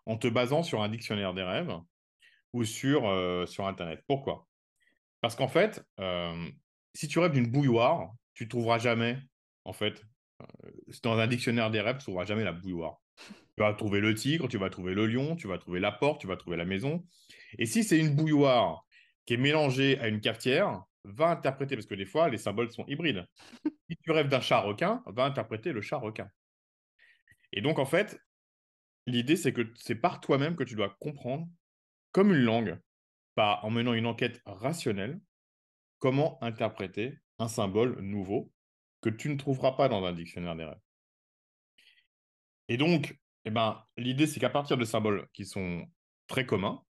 en 0.05 0.17
te 0.17 0.27
basant 0.27 0.61
sur 0.61 0.81
un 0.81 0.89
dictionnaire 0.89 1.33
des 1.33 1.43
rêves 1.43 1.73
ou 2.53 2.63
sur, 2.63 3.07
euh, 3.07 3.45
sur 3.45 3.67
Internet. 3.67 4.03
Pourquoi? 4.07 4.47
Parce 5.21 5.35
qu'en 5.35 5.47
fait, 5.47 5.83
euh, 5.99 6.49
si 6.93 7.07
tu 7.07 7.19
rêves 7.19 7.33
d'une 7.33 7.47
bouilloire, 7.47 8.11
tu 8.33 8.45
ne 8.45 8.49
trouveras 8.49 8.79
jamais, 8.79 9.17
en 9.65 9.73
fait, 9.73 10.03
euh, 10.41 10.71
dans 11.03 11.17
un 11.17 11.27
dictionnaire 11.27 11.71
des 11.71 11.81
rêves, 11.81 11.97
tu 11.97 12.01
ne 12.01 12.05
trouveras 12.05 12.25
jamais 12.25 12.43
la 12.43 12.53
bouilloire. 12.53 12.97
Tu 13.17 13.63
vas 13.63 13.73
trouver 13.73 13.99
le 13.99 14.13
tigre, 14.13 14.47
tu 14.47 14.57
vas 14.57 14.69
trouver 14.69 14.93
le 14.93 15.05
lion, 15.05 15.35
tu 15.35 15.47
vas 15.47 15.57
trouver 15.57 15.79
la 15.79 15.91
porte, 15.91 16.21
tu 16.21 16.27
vas 16.27 16.37
trouver 16.37 16.55
la 16.55 16.65
maison. 16.65 17.05
Et 17.57 17.65
si 17.65 17.83
c'est 17.83 17.99
une 17.99 18.15
bouilloire 18.15 18.85
qui 19.25 19.33
est 19.33 19.37
mélangée 19.37 19.99
à 19.99 20.07
une 20.07 20.21
cafetière, 20.21 20.83
va 21.03 21.29
interpréter, 21.29 21.75
parce 21.75 21.85
que 21.85 21.95
des 21.95 22.05
fois, 22.05 22.29
les 22.29 22.37
symboles 22.37 22.71
sont 22.71 22.85
hybrides. 22.87 23.25
Si 23.89 23.97
tu 23.97 24.11
rêves 24.11 24.27
d'un 24.27 24.41
chat 24.41 24.59
requin, 24.59 25.03
va 25.07 25.25
interpréter 25.25 25.71
le 25.71 25.81
chat 25.81 25.97
requin. 25.97 26.29
Et 27.51 27.61
donc, 27.61 27.79
en 27.79 27.85
fait, 27.85 28.19
l'idée, 29.07 29.35
c'est 29.35 29.53
que 29.53 29.73
c'est 29.75 29.95
par 29.95 30.21
toi-même 30.21 30.55
que 30.55 30.63
tu 30.63 30.75
dois 30.75 30.95
comprendre, 30.99 31.47
comme 32.11 32.31
une 32.31 32.43
langue, 32.43 32.79
en 33.37 33.69
menant 33.69 33.93
une 33.93 34.05
enquête 34.05 34.41
rationnelle, 34.45 35.19
comment 35.99 36.41
interpréter 36.43 37.17
un 37.37 37.47
symbole 37.47 37.99
nouveau 38.01 38.51
que 39.01 39.09
tu 39.09 39.29
ne 39.29 39.37
trouveras 39.37 39.73
pas 39.73 39.87
dans 39.87 40.03
un 40.03 40.13
dictionnaire 40.13 40.55
des 40.55 40.65
rêves. 40.65 40.81
Et 42.67 42.77
donc, 42.77 43.17
eh 43.45 43.49
ben, 43.49 43.83
l'idée, 43.97 44.27
c'est 44.27 44.39
qu'à 44.39 44.49
partir 44.49 44.77
de 44.77 44.85
symboles 44.85 45.27
qui 45.33 45.45
sont 45.45 45.85
très 46.27 46.45
communs, 46.45 46.83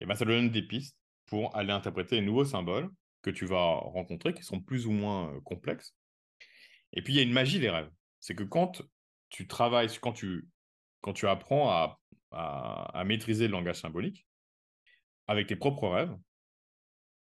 eh 0.00 0.06
ben, 0.06 0.14
ça 0.14 0.24
donne 0.24 0.50
des 0.50 0.62
pistes 0.62 0.96
pour 1.26 1.54
aller 1.56 1.72
interpréter 1.72 2.16
les 2.16 2.26
nouveaux 2.26 2.44
symboles 2.44 2.88
que 3.22 3.30
tu 3.30 3.44
vas 3.44 3.74
rencontrer, 3.74 4.32
qui 4.32 4.42
sont 4.42 4.60
plus 4.60 4.86
ou 4.86 4.92
moins 4.92 5.34
euh, 5.34 5.40
complexes. 5.40 5.94
Et 6.92 7.02
puis, 7.02 7.12
il 7.12 7.16
y 7.16 7.20
a 7.20 7.22
une 7.22 7.32
magie 7.32 7.60
des 7.60 7.70
rêves. 7.70 7.90
C'est 8.20 8.34
que 8.34 8.44
quand 8.44 8.82
tu 9.28 9.46
travailles, 9.46 9.88
quand 10.00 10.12
tu, 10.12 10.48
quand 11.00 11.12
tu 11.12 11.26
apprends 11.26 11.70
à, 11.70 12.00
à, 12.32 12.98
à 12.98 13.04
maîtriser 13.04 13.46
le 13.46 13.52
langage 13.52 13.80
symbolique, 13.80 14.26
avec 15.26 15.46
tes 15.46 15.56
propres 15.56 15.88
rêves, 15.88 16.16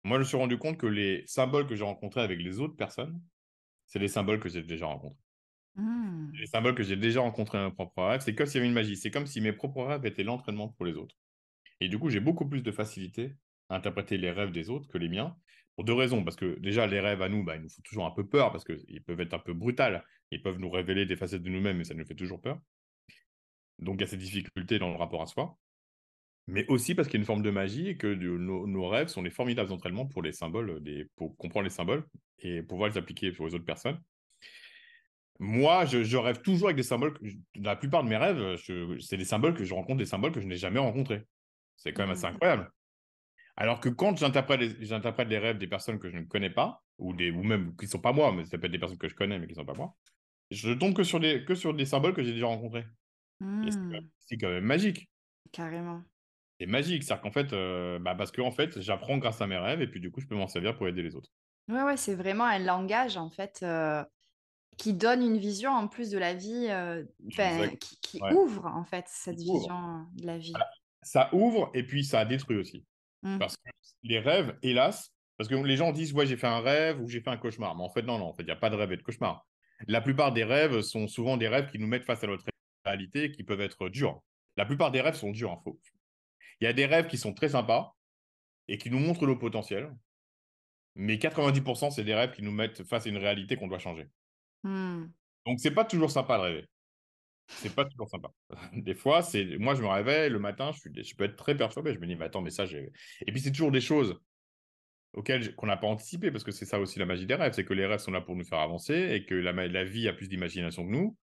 moi, 0.05 0.17
je 0.17 0.23
me 0.23 0.25
suis 0.25 0.37
rendu 0.37 0.59
compte 0.59 0.79
que 0.79 0.87
les 0.87 1.23
symboles 1.27 1.67
que 1.67 1.77
j'ai 1.77 1.85
rencontrés 1.85 2.23
avec 2.23 2.41
les 2.41 2.59
autres 2.59 2.77
personnes, 2.77 3.21
c'est 3.87 4.01
les 4.01 4.09
symboles 4.09 4.41
que 4.41 4.49
j'ai 4.49 4.63
déjà 4.63 4.87
rencontrés. 4.87 5.23
Mm. 5.77 6.33
Les 6.35 6.47
symboles 6.47 6.75
que 6.75 6.83
j'ai 6.83 6.97
déjà 6.97 7.21
rencontrés 7.21 7.59
dans 7.59 7.67
mes 7.67 7.75
propres 7.75 8.03
rêves, 8.03 8.21
c'est 8.21 8.35
comme 8.35 8.47
s'il 8.47 8.57
y 8.57 8.59
avait 8.59 8.69
une 8.69 8.75
magie. 8.75 8.97
C'est 8.97 9.11
comme 9.11 9.27
si 9.27 9.41
mes 9.41 9.53
propres 9.53 9.85
rêves 9.85 10.05
étaient 10.05 10.25
l'entraînement 10.25 10.69
pour 10.69 10.87
les 10.87 10.95
autres. 10.95 11.15
Et 11.81 11.89
du 11.89 11.99
coup, 11.99 12.11
j'ai 12.11 12.21
beaucoup 12.21 12.49
plus 12.49 12.63
de 12.63 12.73
facilité 12.73 13.37
à 13.69 13.77
interpréter 13.77 14.19
les 14.19 14.31
rêves 14.31 14.51
des 14.51 14.71
autres 14.71 14.89
que 14.89 14.99
les 14.99 15.09
miens, 15.09 15.37
pour 15.77 15.85
deux 15.85 15.95
raisons. 15.95 16.25
Parce 16.25 16.37
que 16.37 16.59
déjà, 16.59 16.87
les 16.87 17.01
rêves 17.01 17.23
à 17.23 17.29
nous, 17.29 17.45
bah, 17.45 17.57
ils 17.57 17.63
nous 17.63 17.71
font 17.71 17.83
toujours 17.83 18.07
un 18.07 18.11
peu 18.11 18.27
peur, 18.29 18.51
parce 18.51 18.65
qu'ils 18.65 19.03
peuvent 19.05 19.21
être 19.21 19.35
un 19.35 19.39
peu 19.39 19.55
brutals. 19.55 20.05
Ils 20.33 20.43
peuvent 20.43 20.59
nous 20.59 20.71
révéler 20.71 21.07
des 21.07 21.17
facettes 21.17 21.43
de 21.43 21.51
nous-mêmes, 21.51 21.81
et 21.81 21.85
ça 21.85 21.95
nous 21.95 22.05
fait 22.05 22.15
toujours 22.15 22.41
peur. 22.41 22.61
Donc, 23.83 23.97
il 23.99 24.01
y 24.03 24.05
a 24.05 24.07
cette 24.07 24.19
difficulté 24.21 24.79
dans 24.79 24.91
le 24.91 24.97
rapport 24.97 25.23
à 25.23 25.27
soi. 25.27 25.59
Mais 26.49 26.67
aussi 26.67 26.95
parce 26.95 27.07
qu'il 27.09 27.19
y 27.19 27.21
a 27.21 27.23
une 27.23 27.27
forme 27.27 27.43
de 27.43 27.51
magie 27.51 27.89
et 27.89 27.97
que 27.97 28.09
nos, 28.13 28.67
nos 28.67 28.89
rêves 28.89 29.09
sont 29.09 29.23
des 29.23 29.31
formidables 29.31 29.73
entraînements 29.73 30.07
pour 30.07 30.23
les 30.23 30.33
symboles, 30.33 30.83
des, 30.83 31.07
pour 31.17 31.37
comprendre 31.37 31.65
les 31.65 31.71
symboles 31.71 32.05
et 32.41 32.63
pouvoir 32.63 32.91
les 32.91 32.99
appliquer 32.99 33.33
sur 33.33 33.47
les 33.47 33.55
autres 33.55 33.65
personnes. 33.65 34.01
Moi, 35.39 35.87
je, 35.87 36.03
je 36.05 36.17
rêve 36.17 36.41
toujours 36.43 36.69
avec 36.69 36.77
des 36.77 36.83
symboles. 36.83 37.19
que 37.19 37.27
je- 37.29 37.37
la 37.57 37.77
plupart 37.77 38.05
de 38.05 38.09
mes 38.09 38.17
rêves, 38.17 38.57
c'est 39.01 39.17
des 39.17 39.25
symboles 39.25 39.55
que 39.55 39.65
je 39.65 39.75
rencontre, 39.75 39.99
des 39.99 40.07
symboles 40.07 40.33
que 40.33 40.41
je 40.41 40.47
n'ai 40.47 40.57
jamais 40.57 40.79
rencontrés. 40.79 41.25
C'est 41.77 41.93
quand 41.93 42.03
même 42.03 42.13
assez 42.13 42.27
Mm. 42.27 42.35
incroyable. 42.35 42.71
Alors 43.57 43.81
que 43.81 43.89
quand 43.89 44.17
j'interprète 44.17 44.61
les, 44.61 45.39
rêves 45.39 45.59
des 45.59 45.67
personnes 45.67 45.99
que 45.99 46.11
je 46.11 46.17
ne 46.17 46.25
connais 46.25 46.51
pas, 46.51 46.83
ou, 46.99 47.13
des, 47.15 47.31
ou 47.31 47.43
même 47.43 47.77
qui 47.77 47.85
ne 47.87 47.91
sont 47.91 48.01
pas 48.01 48.13
moi, 48.13 48.33
mais 48.33 48.45
ça 48.45 48.59
peut 48.59 48.67
être 48.67 48.73
des 48.73 48.79
personnes 48.79 48.99
que 48.99 49.09
je 49.09 49.15
connais 49.15 49.39
mais 49.39 49.47
qui 49.47 49.53
ne 49.53 49.59
sont 49.59 49.65
pas 49.67 49.75
moi, 49.75 49.95
je 50.51 50.71
tombe 50.73 50.95
que 50.95 51.03
sur 51.03 51.21
des, 51.21 51.45
que 51.45 51.55
sur 51.55 51.75
des 51.75 51.87
symboles 51.87 52.15
que 52.15 52.23
j'ai 52.23 52.33
déjà 52.33 52.47
rencontrés. 52.47 52.85
Et 53.67 53.71
c'est 54.19 54.37
quand 54.37 54.49
même- 54.49 54.65
magique. 54.65 55.09
Carrément. 55.53 56.03
c'est 56.61 56.67
magique. 56.67 57.03
C'est-à-dire 57.03 57.23
qu'en 57.23 57.33
fait, 57.33 57.53
euh, 57.53 57.99
bah, 57.99 58.15
parce 58.15 58.31
que 58.31 58.41
en 58.41 58.53
fait, 58.53 58.81
j'apprends 58.81 59.19
grâce 59.19 59.41
à 59.43 59.47
mes 59.47 59.57
rêves 59.59 59.83
et 59.83 59.87
puis 59.89 60.01
du 60.01 60.11
coup, 60.11 60.21
je 60.21 60.27
peux 60.27 60.37
m'en 60.37 60.47
servir 60.49 60.77
pour 60.77 60.87
aider 60.89 61.03
les 61.03 61.15
autres. 61.17 61.31
Ouais, 61.69 61.83
ouais, 61.83 61.97
c'est 61.97 62.15
vraiment 62.15 62.45
un 62.45 62.59
langage 62.59 63.17
en 63.17 63.31
fait 63.31 63.61
euh, 63.63 64.05
qui 64.79 64.95
donne 64.95 65.23
une 65.23 65.37
vision 65.39 65.71
en 65.71 65.89
plus 65.89 66.11
de 66.11 66.19
la 66.19 66.35
vie, 66.35 66.67
euh, 66.71 67.05
Exact. 67.27 67.79
qui, 67.79 67.99
qui 68.01 68.23
Ouais. 68.23 68.33
ouvre 68.33 68.67
en 68.67 68.85
fait 68.85 69.05
cette 69.09 69.37
Qui 69.37 69.49
ouvre. 69.49 69.59
vision 69.59 70.07
de 70.15 70.27
la 70.27 70.39
vie. 70.39 70.53
Voilà. 70.53 70.71
Ça 71.03 71.29
ouvre 71.35 71.71
et 71.75 71.83
puis 71.85 72.05
ça 72.05 72.25
détruit 72.25 72.57
aussi. 72.57 72.85
Mm. 73.23 73.39
Parce 73.39 73.57
que 73.57 73.71
les 74.05 74.19
rêves, 74.21 74.57
hélas, 74.63 75.13
parce 75.37 75.49
que 75.49 75.55
les 75.57 75.77
gens 75.77 75.93
disent, 75.93 76.13
ouais, 76.13 76.27
j'ai 76.27 76.37
fait 76.37 76.47
un 76.47 76.61
rêve 76.61 77.01
ou 77.01 77.09
j'ai 77.09 77.21
fait 77.21 77.31
un 77.31 77.37
cauchemar. 77.37 77.75
Mais 77.77 77.83
en 77.83 77.89
fait, 77.91 78.03
non, 78.03 78.19
non, 78.19 78.27
en 78.27 78.33
fait, 78.35 78.43
il 78.43 78.47
n'y 78.47 78.53
a 78.53 78.57
pas 78.57 78.71
de 78.71 78.77
rêve 78.77 78.93
et 78.93 78.97
de 78.97 79.03
cauchemar. 79.03 79.47
La 79.89 80.01
plupart 80.01 80.33
des 80.33 80.45
rêves 80.45 80.81
sont 80.83 81.09
souvent 81.09 81.37
des 81.37 81.49
rêves 81.49 81.69
qui 81.71 81.79
nous 81.81 81.87
mettent 81.89 82.05
face 82.05 82.23
à 82.23 82.27
notre 82.29 82.45
réalité 82.85 83.25
et 83.25 83.33
qui 83.33 83.45
peuvent 83.45 83.61
être 83.61 83.89
durs. 83.89 84.23
La 84.57 84.65
plupart 84.67 84.91
des 84.91 85.01
rêves 85.01 85.15
sont 85.15 85.31
durs. 85.31 85.53
hein, 85.53 85.73
Il 86.61 86.65
y 86.65 86.67
a 86.67 86.73
des 86.73 86.87
rêves 86.87 87.07
qui 87.07 87.19
sont 87.19 87.33
très 87.35 87.51
sympas 87.51 87.93
et 88.69 88.79
qui 88.79 88.91
nous 88.91 88.99
montrent 88.99 89.27
nos 89.27 89.37
potentiels. 89.37 89.93
Mais 90.95 91.17
90%, 91.17 91.91
c'est 91.91 92.05
des 92.05 92.15
rêves 92.15 92.33
qui 92.33 92.43
nous 92.43 92.53
mettent 92.53 92.85
face 92.85 93.07
à 93.07 93.09
une 93.09 93.17
réalité 93.17 93.57
qu'on 93.57 93.67
doit 93.69 93.79
changer. 93.79 94.09
Mm. 94.63 95.07
Donc, 95.47 95.59
c'est 95.59 95.71
pas 95.71 95.85
toujours 95.85 96.11
sympa 96.11 96.37
de 96.37 96.43
rêver. 96.43 96.67
C'est 97.49 97.75
pas 97.75 97.85
toujours 97.85 98.09
sympa. 98.09 98.31
Des 98.75 98.95
fois, 98.95 99.23
c'est 99.23 99.59
moi, 99.59 99.75
je 99.75 99.83
me 99.83 99.89
réveille 99.89 100.31
le 100.31 100.39
matin, 100.39 100.71
je, 100.73 100.79
suis... 100.81 101.05
je 101.05 101.17
peux 101.17 101.25
être 101.25 101.37
très 101.37 101.57
perturbé. 101.57 101.95
Je 101.95 101.99
me 101.99 102.07
dis, 102.07 102.15
mais 102.15 102.27
attends, 102.27 102.43
mais 102.43 102.51
ça, 102.51 102.67
j'ai. 102.67 102.91
Et 103.27 103.33
puis, 103.33 103.41
c'est 103.41 103.51
toujours 103.53 103.73
des 103.73 103.81
choses 103.81 104.21
auxquelles 105.15 105.55
qu'on 105.57 105.67
n'a 105.67 105.77
pas 105.77 105.89
anticipé, 105.89 106.31
parce 106.31 106.45
que 106.45 106.53
c'est 106.53 106.65
ça 106.65 106.81
aussi 106.81 106.99
la 106.99 107.05
magie 107.07 107.27
des 107.27 107.35
rêves, 107.35 107.53
c'est 107.53 107.65
que 107.65 107.75
les 107.75 107.85
rêves 107.87 107.99
sont 108.01 108.13
là 108.13 108.21
pour 108.23 108.35
nous 108.37 108.45
faire 108.45 108.61
avancer 108.61 109.11
et 109.13 109.27
que 109.27 109.35
la, 109.35 109.53
ma- 109.53 109.67
la 109.67 109.85
vie 109.85 110.09
a 110.09 110.13
plus 110.15 110.29
d'imagination 110.29 110.87
que 110.87 110.91
nous 110.91 111.19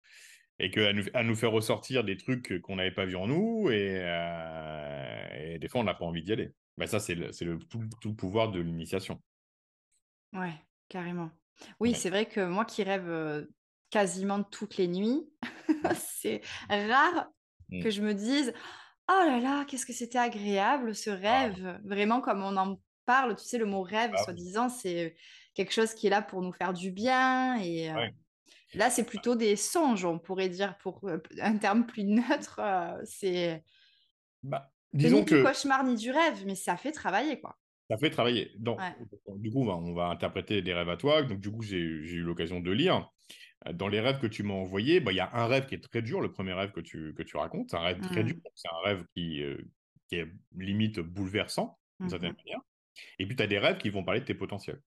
et 0.58 0.70
qu'elle 0.70 0.96
nous, 0.96 1.04
nous 1.24 1.34
fait 1.36 1.46
ressortir 1.46 2.04
des 2.04 2.16
trucs 2.16 2.60
qu'on 2.62 2.76
n'avait 2.76 2.90
pas 2.94 3.04
vus 3.04 3.16
en 3.16 3.26
nous 3.26 3.68
et, 3.70 3.98
euh, 4.00 5.28
et 5.54 5.58
des 5.58 5.68
fois, 5.68 5.80
on 5.80 5.84
n'a 5.84 5.94
pas 5.94 6.04
envie 6.04 6.22
d'y 6.22 6.32
aller. 6.32 6.52
Ben, 6.76 6.86
ça, 6.86 7.00
c'est 7.00 7.14
le, 7.14 7.30
tout, 7.58 7.80
tout 8.00 8.10
le 8.10 8.14
pouvoir 8.16 8.50
de 8.50 8.60
l'initiation. 8.60 9.20
Ouais, 10.32 10.54
carrément. 10.88 11.30
Oui, 11.80 11.90
Ouais. 11.90 11.94
c'est 11.94 12.10
vrai 12.10 12.26
que 12.26 12.44
moi 12.46 12.64
qui 12.64 12.82
rêve 12.82 13.46
quasiment 13.90 14.42
toutes 14.42 14.76
les 14.76 14.88
nuits, 14.88 15.22
c'est 15.94 16.40
rare 16.68 17.28
Mm. 17.68 17.82
que 17.82 17.90
je 17.90 18.00
me 18.00 18.14
dise 18.14 18.52
Oh 19.08 19.22
là 19.26 19.40
là, 19.40 19.64
qu'est-ce 19.64 19.84
que 19.86 19.92
c'était 19.92 20.18
agréable 20.18 20.94
ce 20.94 21.10
rêve. 21.10 21.80
Vraiment, 21.84 22.20
comme 22.20 22.44
on 22.44 22.56
en 22.56 22.80
parle, 23.06 23.34
tu 23.34 23.44
sais, 23.44 23.58
le 23.58 23.66
mot 23.66 23.82
rêve, 23.82 24.12
Ah 24.14 24.22
soi-disant, 24.22 24.68
c'est 24.68 25.16
quelque 25.54 25.72
chose 25.72 25.92
qui 25.94 26.06
est 26.06 26.10
là 26.10 26.22
pour 26.22 26.42
nous 26.42 26.52
faire 26.52 26.72
du 26.72 26.92
bien. 26.92 27.56
Et 27.56 27.90
euh. 27.90 28.06
Là, 28.76 28.90
c'est 28.90 29.04
plutôt 29.04 29.34
des 29.36 29.56
songes, 29.56 30.04
on 30.04 30.18
pourrait 30.18 30.48
dire, 30.48 30.76
pour 30.78 31.02
euh, 31.08 31.18
un 31.40 31.56
terme 31.58 31.86
plus 31.86 32.04
neutre. 32.04 32.60
euh, 32.60 33.00
c'est 33.04 33.64
Bah, 34.42 34.72
disons 34.92 35.18
ni 35.20 35.24
du 35.24 35.42
cauchemar 35.42 35.84
ni 35.84 35.96
du 35.96 36.10
rêve, 36.10 36.44
mais 36.46 36.54
ça 36.54 36.76
fait 36.76 36.92
travailler, 36.92 37.40
quoi. 37.40 37.56
Ça 37.90 37.96
fait 37.98 38.10
travailler. 38.10 38.50
Donc, 38.58 38.80
Ouais. 38.80 38.94
Du 39.38 39.50
coup, 39.52 39.64
bah, 39.64 39.76
on 39.76 39.94
va 39.94 40.06
interpréter 40.08 40.60
des 40.62 40.74
rêves 40.74 40.88
à 40.88 40.96
toi. 40.96 41.22
Donc, 41.22 41.40
du 41.40 41.50
coup, 41.50 41.62
j'ai 41.62 41.78
eu 41.78 42.22
l'occasion 42.22 42.60
de 42.60 42.70
lire. 42.72 43.10
Euh, 43.66 43.72
Dans 43.72 43.88
les 43.88 44.00
rêves 44.00 44.20
que 44.20 44.26
tu 44.26 44.42
m'as 44.42 44.54
envoyés, 44.54 45.00
bah, 45.00 45.12
il 45.12 45.16
y 45.16 45.20
a 45.20 45.30
un 45.34 45.46
rêve 45.46 45.66
qui 45.66 45.74
est 45.76 45.80
très 45.82 46.02
dur, 46.02 46.20
le 46.20 46.32
premier 46.32 46.52
rêve 46.52 46.72
que 46.72 46.80
tu, 46.80 47.14
que 47.14 47.22
tu 47.22 47.36
racontes. 47.36 47.70
C'est 47.70 47.76
un 47.76 47.80
rêve 47.82 48.00
très 48.00 48.22
Mm. 48.22 48.26
dur. 48.26 48.36
C'est 48.54 48.68
un 48.68 48.80
rêve 48.84 49.04
qui, 49.14 49.42
euh, 49.42 49.58
qui 50.08 50.16
est 50.16 50.28
limite 50.56 51.00
bouleversant, 51.00 51.78
d'une 52.00 52.10
certaine 52.10 52.30
Mhm. 52.30 52.36
manière. 52.44 52.60
Et 53.18 53.26
puis, 53.26 53.36
tu 53.36 53.42
as 53.42 53.46
des 53.48 53.58
rêves 53.58 53.78
qui 53.78 53.90
vont 53.90 54.04
parler 54.04 54.20
de 54.20 54.26
tes 54.26 54.34
potentiels. 54.34 54.82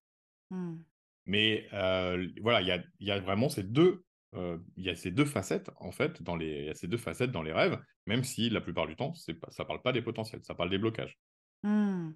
Mm. 0.50 0.84
Mais 1.26 1.66
voilà, 1.70 2.60
il 2.60 2.66
y 2.66 2.72
a, 2.72 2.82
y 3.00 3.10
a 3.10 3.20
vraiment 3.20 3.48
ces 3.48 3.62
deux, 3.62 4.04
il 4.34 4.84
y 4.84 4.90
a 4.90 4.94
ces 4.96 5.10
deux 5.10 5.24
facettes, 5.24 5.70
en 5.76 5.92
fait, 5.92 6.22
dans 6.22 6.36
les, 6.36 6.60
il 6.60 6.66
y 6.66 6.70
a 6.70 6.74
ces 6.74 6.88
deux 6.88 6.98
facettes 6.98 7.32
dans 7.32 7.42
les 7.42 7.52
rêves, 7.52 7.78
même 8.06 8.24
si 8.24 8.50
la 8.50 8.60
plupart 8.60 8.86
du 8.86 8.96
temps, 8.96 9.14
c'est 9.14 9.34
pas, 9.34 9.50
ça 9.50 9.64
parle 9.64 9.82
pas 9.82 9.92
des 9.92 10.02
potentiels, 10.02 10.40
ça 10.44 10.54
parle 10.54 10.70
des 10.70 10.78
blocages. 10.78 11.18
Mm. 11.62 12.10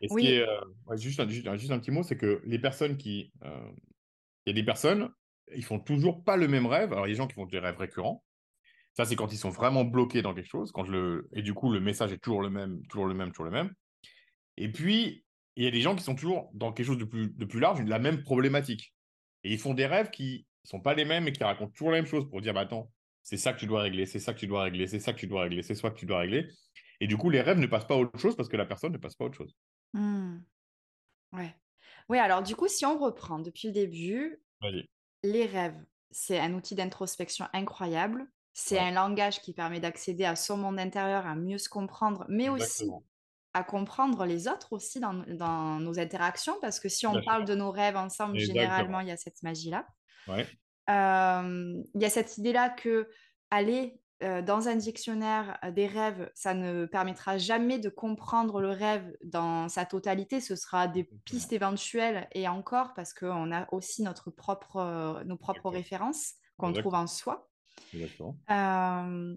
Et 0.00 0.08
ce 0.08 0.14
Oui. 0.14 0.22
qui 0.22 0.32
est, 0.32 0.40
euh, 0.40 0.60
ouais, 0.86 0.96
juste, 0.98 1.20
un, 1.20 1.28
juste, 1.28 1.56
juste 1.56 1.70
un 1.70 1.78
petit 1.78 1.90
mot, 1.90 2.02
c'est 2.02 2.16
que 2.16 2.42
les 2.44 2.58
personnes 2.58 2.96
qui. 2.96 3.32
Il 3.42 4.50
y 4.50 4.50
a 4.50 4.54
des 4.54 4.64
personnes, 4.64 5.10
ils 5.54 5.64
font 5.64 5.80
toujours 5.80 6.22
pas 6.22 6.36
le 6.36 6.46
même 6.46 6.66
rêve. 6.66 6.92
Alors, 6.92 7.06
il 7.06 7.10
y 7.10 7.12
a 7.12 7.14
des 7.14 7.18
gens 7.18 7.26
qui 7.26 7.34
font 7.34 7.46
des 7.46 7.58
rêves 7.58 7.76
récurrents. 7.76 8.24
Ça, 8.94 9.04
c'est 9.04 9.16
quand 9.16 9.32
ils 9.32 9.38
sont 9.38 9.50
vraiment 9.50 9.84
bloqués 9.84 10.22
dans 10.22 10.34
quelque 10.34 10.48
chose. 10.48 10.70
Quand 10.72 10.84
je 10.84 10.92
le... 10.92 11.28
Et 11.32 11.42
du 11.42 11.52
coup, 11.52 11.70
le 11.70 11.80
message 11.80 12.12
est 12.12 12.18
toujours 12.18 12.42
le 12.42 12.48
même, 12.48 12.80
toujours 12.86 13.06
le 13.06 13.14
même, 13.14 13.30
toujours 13.30 13.46
le 13.46 13.50
même. 13.50 13.74
Et 14.56 14.70
puis, 14.70 15.25
il 15.56 15.64
y 15.64 15.66
a 15.66 15.70
des 15.70 15.80
gens 15.80 15.96
qui 15.96 16.02
sont 16.04 16.14
toujours 16.14 16.50
dans 16.54 16.72
quelque 16.72 16.86
chose 16.86 16.98
de 16.98 17.04
plus, 17.04 17.28
de 17.30 17.44
plus 17.44 17.60
large, 17.60 17.82
la 17.82 17.98
même 17.98 18.22
problématique. 18.22 18.94
Et 19.44 19.52
ils 19.52 19.58
font 19.58 19.74
des 19.74 19.86
rêves 19.86 20.10
qui 20.10 20.46
sont 20.64 20.80
pas 20.80 20.94
les 20.94 21.04
mêmes 21.04 21.28
et 21.28 21.32
qui 21.32 21.42
racontent 21.44 21.70
toujours 21.72 21.90
la 21.90 21.98
même 21.98 22.06
chose 22.06 22.28
pour 22.28 22.40
dire, 22.40 22.54
bah, 22.54 22.60
attends, 22.60 22.92
c'est 23.22 23.36
ça 23.36 23.52
que 23.52 23.58
tu 23.60 23.66
dois 23.66 23.82
régler, 23.82 24.06
c'est 24.06 24.18
ça 24.18 24.34
que 24.34 24.38
tu 24.38 24.46
dois 24.46 24.62
régler, 24.64 24.86
c'est 24.86 25.00
ça 25.00 25.12
que 25.12 25.18
tu 25.18 25.26
dois 25.26 25.42
régler, 25.42 25.62
c'est 25.62 25.74
ça 25.74 25.90
que 25.90 25.98
tu 25.98 26.06
dois 26.06 26.18
régler. 26.20 26.48
Et 27.00 27.06
du 27.06 27.16
coup, 27.16 27.30
les 27.30 27.40
rêves 27.40 27.58
ne 27.58 27.66
passent 27.66 27.86
pas 27.86 27.94
à 27.94 27.98
autre 27.98 28.18
chose 28.18 28.36
parce 28.36 28.48
que 28.48 28.56
la 28.56 28.66
personne 28.66 28.92
ne 28.92 28.98
passe 28.98 29.14
pas 29.14 29.24
à 29.24 29.26
autre 29.28 29.36
chose. 29.36 29.54
Hmm. 29.92 30.38
Ouais. 31.32 31.54
Oui, 32.08 32.18
alors 32.18 32.42
du 32.42 32.54
coup, 32.56 32.68
si 32.68 32.86
on 32.86 32.98
reprend 32.98 33.38
depuis 33.38 33.68
le 33.68 33.74
début, 33.74 34.42
les 35.22 35.46
rêves, 35.46 35.84
c'est 36.10 36.38
un 36.38 36.54
outil 36.54 36.74
d'introspection 36.74 37.46
incroyable. 37.52 38.26
C'est 38.52 38.76
Ouais. 38.76 38.80
un 38.80 38.90
langage 38.92 39.40
qui 39.42 39.52
permet 39.52 39.80
d'accéder 39.80 40.24
à 40.24 40.36
son 40.36 40.56
monde 40.56 40.78
intérieur, 40.78 41.26
à 41.26 41.34
mieux 41.34 41.58
se 41.58 41.68
comprendre, 41.68 42.24
mais 42.28 42.48
aussi. 42.48 42.90
À 43.56 43.64
comprendre 43.64 44.26
les 44.26 44.48
autres 44.48 44.72
aussi 44.72 45.00
dans, 45.00 45.14
dans 45.28 45.80
nos 45.80 45.98
interactions, 45.98 46.56
parce 46.60 46.78
que 46.78 46.88
si 46.88 47.06
on 47.06 47.22
parle 47.22 47.44
de 47.44 47.54
nos 47.54 47.70
rêves 47.70 47.96
ensemble, 47.96 48.36
Exactement. 48.36 48.60
généralement, 48.62 49.00
il 49.00 49.08
y 49.08 49.10
a 49.10 49.16
cette 49.16 49.42
magie-là. 49.42 49.86
Ouais. 50.28 50.46
Euh, 50.90 51.82
Il 51.94 52.02
y 52.02 52.04
a 52.04 52.10
cette 52.10 52.36
idée-là 52.38 52.68
que 52.68 53.08
aller 53.50 54.00
euh, 54.22 54.42
dans 54.42 54.68
un 54.68 54.76
dictionnaire 54.76 55.58
des 55.74 55.86
rêves, 55.86 56.30
ça 56.34 56.54
ne 56.54 56.86
permettra 56.86 57.38
jamais 57.38 57.78
de 57.78 57.90
comprendre 57.90 58.60
le 58.60 58.70
rêve 58.70 59.06
dans 59.24 59.68
sa 59.68 59.84
totalité. 59.84 60.40
Ce 60.40 60.56
sera 60.56 60.88
des 60.88 61.04
pistes 61.24 61.52
éventuelles 61.52 62.26
et 62.32 62.48
encore 62.48 62.94
parce 62.94 63.12
qu'on 63.12 63.52
a 63.52 63.66
aussi 63.72 64.02
notre 64.02 64.30
propre, 64.30 64.76
euh, 64.76 65.24
nos 65.24 65.36
propres 65.36 65.70
références 65.70 66.34
qu'on 66.56 66.72
trouve 66.72 66.94
en 66.94 67.06
soi. 67.06 67.48
Euh, 68.50 69.36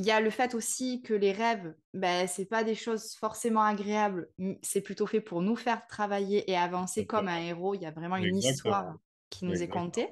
Il 0.00 0.06
y 0.06 0.10
a 0.10 0.18
le 0.20 0.30
fait 0.30 0.54
aussi 0.54 1.02
que 1.02 1.12
les 1.12 1.30
rêves, 1.32 1.74
ben, 1.92 2.26
c'est 2.26 2.46
pas 2.46 2.64
des 2.64 2.74
choses 2.74 3.14
forcément 3.16 3.60
agréables, 3.60 4.30
c'est 4.62 4.80
plutôt 4.80 5.06
fait 5.06 5.20
pour 5.20 5.42
nous 5.42 5.56
faire 5.56 5.86
travailler 5.88 6.50
et 6.50 6.56
avancer 6.56 7.04
comme 7.06 7.28
un 7.28 7.38
héros. 7.38 7.74
Il 7.74 7.82
y 7.82 7.86
a 7.86 7.90
vraiment 7.90 8.16
une 8.16 8.38
histoire 8.38 8.94
qui 9.28 9.44
nous 9.44 9.62
est 9.62 9.68
contée. 9.68 10.08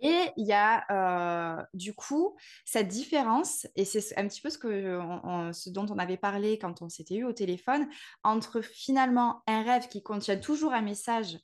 Et 0.00 0.28
il 0.36 0.46
y 0.46 0.52
a 0.52 0.84
euh, 0.92 1.60
du 1.74 1.92
coup 1.92 2.36
cette 2.64 2.86
différence, 2.86 3.66
et 3.74 3.84
c'est 3.84 4.16
un 4.16 4.28
petit 4.28 4.40
peu 4.42 4.50
ce, 4.50 4.58
que 4.58 4.96
on- 5.00 5.20
on- 5.24 5.52
ce 5.52 5.68
dont 5.70 5.86
on 5.90 5.98
avait 5.98 6.16
parlé 6.18 6.56
quand 6.56 6.82
on 6.82 6.88
s'était 6.88 7.16
eu 7.16 7.24
au 7.24 7.32
téléphone, 7.32 7.88
entre 8.22 8.60
finalement 8.60 9.42
un 9.48 9.62
rêve 9.64 9.88
qui 9.88 10.04
contient 10.04 10.38
toujours 10.38 10.72
un 10.72 10.82
message 10.82 11.36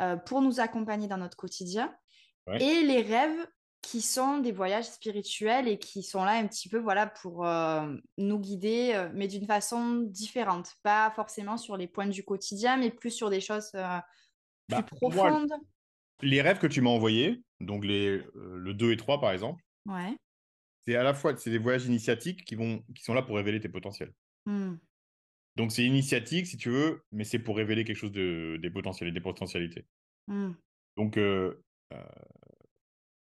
euh, 0.00 0.16
pour 0.16 0.40
nous 0.40 0.58
accompagner 0.60 1.06
dans 1.06 1.18
notre 1.18 1.36
quotidien, 1.36 1.94
Ouais. 2.46 2.62
et 2.62 2.82
les 2.84 3.02
rêves 3.02 3.46
qui 3.86 4.02
sont 4.02 4.38
des 4.38 4.50
voyages 4.50 4.86
spirituels 4.86 5.68
et 5.68 5.78
qui 5.78 6.02
sont 6.02 6.24
là 6.24 6.32
un 6.32 6.46
petit 6.48 6.68
peu 6.68 6.78
voilà, 6.78 7.06
pour 7.06 7.46
euh, 7.46 7.96
nous 8.18 8.40
guider, 8.40 8.92
euh, 8.94 9.08
mais 9.14 9.28
d'une 9.28 9.46
façon 9.46 10.00
différente. 10.00 10.74
Pas 10.82 11.12
forcément 11.14 11.56
sur 11.56 11.76
les 11.76 11.86
points 11.86 12.08
du 12.08 12.24
quotidien, 12.24 12.76
mais 12.76 12.90
plus 12.90 13.12
sur 13.12 13.30
des 13.30 13.40
choses 13.40 13.70
euh, 13.76 13.98
plus 14.68 14.76
Bah, 14.76 14.86
moi, 15.02 15.30
profondes. 15.30 15.52
les 16.20 16.42
rêves 16.42 16.58
que 16.58 16.66
tu 16.66 16.80
m'as 16.80 16.90
envoyés, 16.90 17.42
donc 17.60 17.84
les, 17.84 18.24
le 18.34 18.74
2 18.74 18.90
et 18.90 18.96
3 18.96 19.20
par 19.20 19.30
exemple, 19.30 19.62
Ouais. 19.86 20.16
c'est 20.84 20.96
à 20.96 21.04
la 21.04 21.14
fois 21.14 21.36
c'est 21.36 21.50
des 21.50 21.58
voyages 21.58 21.86
initiatiques 21.86 22.44
qui, 22.44 22.56
vont, 22.56 22.82
qui 22.92 23.04
sont 23.04 23.14
là 23.14 23.22
pour 23.22 23.36
révéler 23.36 23.60
tes 23.60 23.68
potentiels. 23.68 24.12
Hmm. 24.46 24.74
Donc 25.54 25.70
c'est 25.70 25.84
initiatique 25.84 26.48
si 26.48 26.56
tu 26.56 26.70
veux, 26.70 27.02
mais 27.12 27.22
c'est 27.22 27.38
pour 27.38 27.56
révéler 27.56 27.84
quelque 27.84 27.96
chose 27.96 28.12
de, 28.12 28.58
des 28.60 28.70
potentiels, 28.70 29.12
des 29.12 29.20
potentialités. 29.20 29.86
Hmm. 30.26 30.52
Donc, 30.96 31.18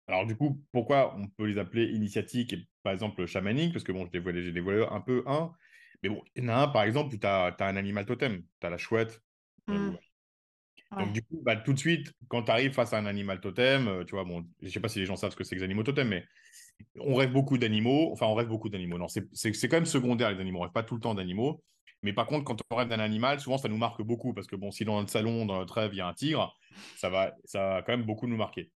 alors 0.07 0.25
du 0.25 0.35
coup, 0.37 0.63
pourquoi 0.71 1.15
on 1.17 1.27
peut 1.29 1.45
les 1.45 1.57
appeler 1.57 1.85
initiatiques 1.91 2.53
et 2.53 2.67
par 2.83 2.93
exemple 2.93 3.25
chamaniques? 3.25 3.73
Parce 3.73 3.83
que 3.83 3.91
bon, 3.91 4.07
je 4.13 4.19
j'ai 4.41 4.51
dévoilé 4.51 4.85
un 4.89 5.01
peu 5.01 5.23
un, 5.27 5.53
mais 6.03 6.09
bon, 6.09 6.23
il 6.35 6.43
y 6.43 6.45
en 6.47 6.49
a 6.49 6.55
un 6.63 6.67
par 6.69 6.83
exemple 6.83 7.13
où 7.15 7.17
tu 7.17 7.27
as, 7.27 7.55
un 7.59 7.75
animal 7.77 8.05
totem, 8.05 8.43
tu 8.61 8.67
as 8.67 8.69
la 8.69 8.77
chouette. 8.77 9.21
euh, 9.71 9.79
ou- 9.79 9.97
Donc 10.97 11.11
du 11.13 11.21
coup, 11.23 11.41
bah, 11.43 11.55
tout 11.55 11.73
de 11.73 11.79
suite, 11.79 12.11
quand 12.27 12.43
tu 12.43 12.51
arrives 12.51 12.71
face 12.73 12.93
à 12.93 12.97
un 12.97 13.05
animal 13.05 13.39
totem, 13.39 13.87
euh, 13.87 14.03
tu 14.05 14.11
vois, 14.15 14.23
bon, 14.23 14.47
je 14.61 14.69
sais 14.69 14.79
pas 14.79 14.89
si 14.89 14.99
les 14.99 15.05
gens 15.05 15.15
savent 15.15 15.31
ce 15.31 15.35
que 15.35 15.43
c'est 15.43 15.55
que 15.55 15.59
les 15.59 15.65
animaux 15.65 15.83
totems, 15.83 16.07
mais 16.09 16.25
on 16.99 17.15
rêve 17.15 17.31
beaucoup 17.31 17.57
d'animaux. 17.57 18.11
Enfin, 18.13 18.27
on 18.27 18.35
rêve 18.35 18.47
beaucoup 18.47 18.69
d'animaux. 18.69 18.97
Non, 18.97 19.07
c'est 19.07 19.69
quand 19.69 19.77
même 19.77 19.85
secondaire 19.85 20.31
les 20.31 20.39
animaux. 20.41 20.59
On 20.59 20.63
rêve 20.63 20.71
pas 20.73 20.83
tout 20.83 20.95
le 20.95 21.01
temps 21.01 21.15
d'animaux. 21.15 21.63
Mais 22.03 22.13
par 22.13 22.27
contre, 22.27 22.45
quand 22.45 22.61
on 22.71 22.75
rêve 22.75 22.89
d'un 22.89 22.99
animal, 22.99 23.39
souvent 23.39 23.57
ça 23.57 23.69
nous 23.69 23.77
marque 23.77 24.01
beaucoup 24.03 24.33
parce 24.33 24.47
que 24.47 24.55
bon, 24.55 24.71
si 24.71 24.85
dans 24.85 24.99
notre 24.99 25.11
salon, 25.11 25.45
dans 25.45 25.59
notre 25.59 25.75
rêve, 25.75 25.91
il 25.93 25.97
y 25.97 26.01
a 26.01 26.07
un 26.07 26.13
tigre, 26.13 26.55
ça 26.95 27.09
va, 27.09 27.33
ça 27.45 27.59
va 27.69 27.81
quand 27.83 27.93
même 27.97 28.05
beaucoup 28.05 28.27
nous 28.27 28.37
marquer. 28.37 28.71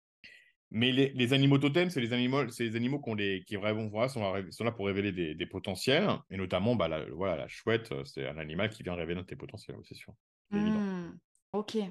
Mais 0.72 0.92
les, 0.92 1.10
les 1.14 1.34
animaux 1.34 1.58
totems, 1.58 1.90
c'est 1.90 2.02
les 2.02 2.14
animaux, 2.14 2.48
c'est 2.50 2.64
les 2.66 2.76
animaux 2.76 3.02
qui 3.02 3.56
vraiment 3.56 3.88
voilà, 3.90 4.10
sont, 4.10 4.22
là, 4.22 4.44
sont 4.52 4.64
là 4.64 4.72
pour 4.72 4.86
révéler 4.86 5.12
des, 5.12 5.36
des 5.36 5.46
potentiels. 5.48 6.08
Et 6.30 6.38
notamment, 6.38 6.76
bah, 6.76 6.88
la, 6.88 7.06
voilà, 7.10 7.36
la 7.38 7.48
chouette, 7.48 7.92
euh, 7.92 8.06
c'est 8.06 8.28
un 8.28 8.38
animal 8.38 8.70
qui 8.70 8.84
vient 8.84 8.96
révéler 8.96 9.26
tes 9.26 9.36
potentiels, 9.36 9.78
c'est 9.84 9.96
sûr. 9.96 10.14
Hmm. 10.52 11.12
Ok. 11.54 11.76
Euh, 11.76 11.82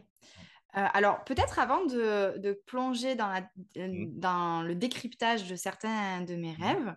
alors, 0.73 1.25
peut-être 1.25 1.59
avant 1.59 1.87
de, 1.87 2.39
de 2.39 2.53
plonger 2.67 3.17
dans, 3.17 3.29
la- 3.29 3.51
euh, 3.79 3.89
Mm. 3.93 4.09
dans 4.19 4.63
le 4.63 4.75
décryptage 4.75 5.49
de 5.49 5.57
certains 5.57 6.23
de 6.23 6.37
mes 6.37 6.53
Mm. 6.59 6.63
rêves, 6.63 6.97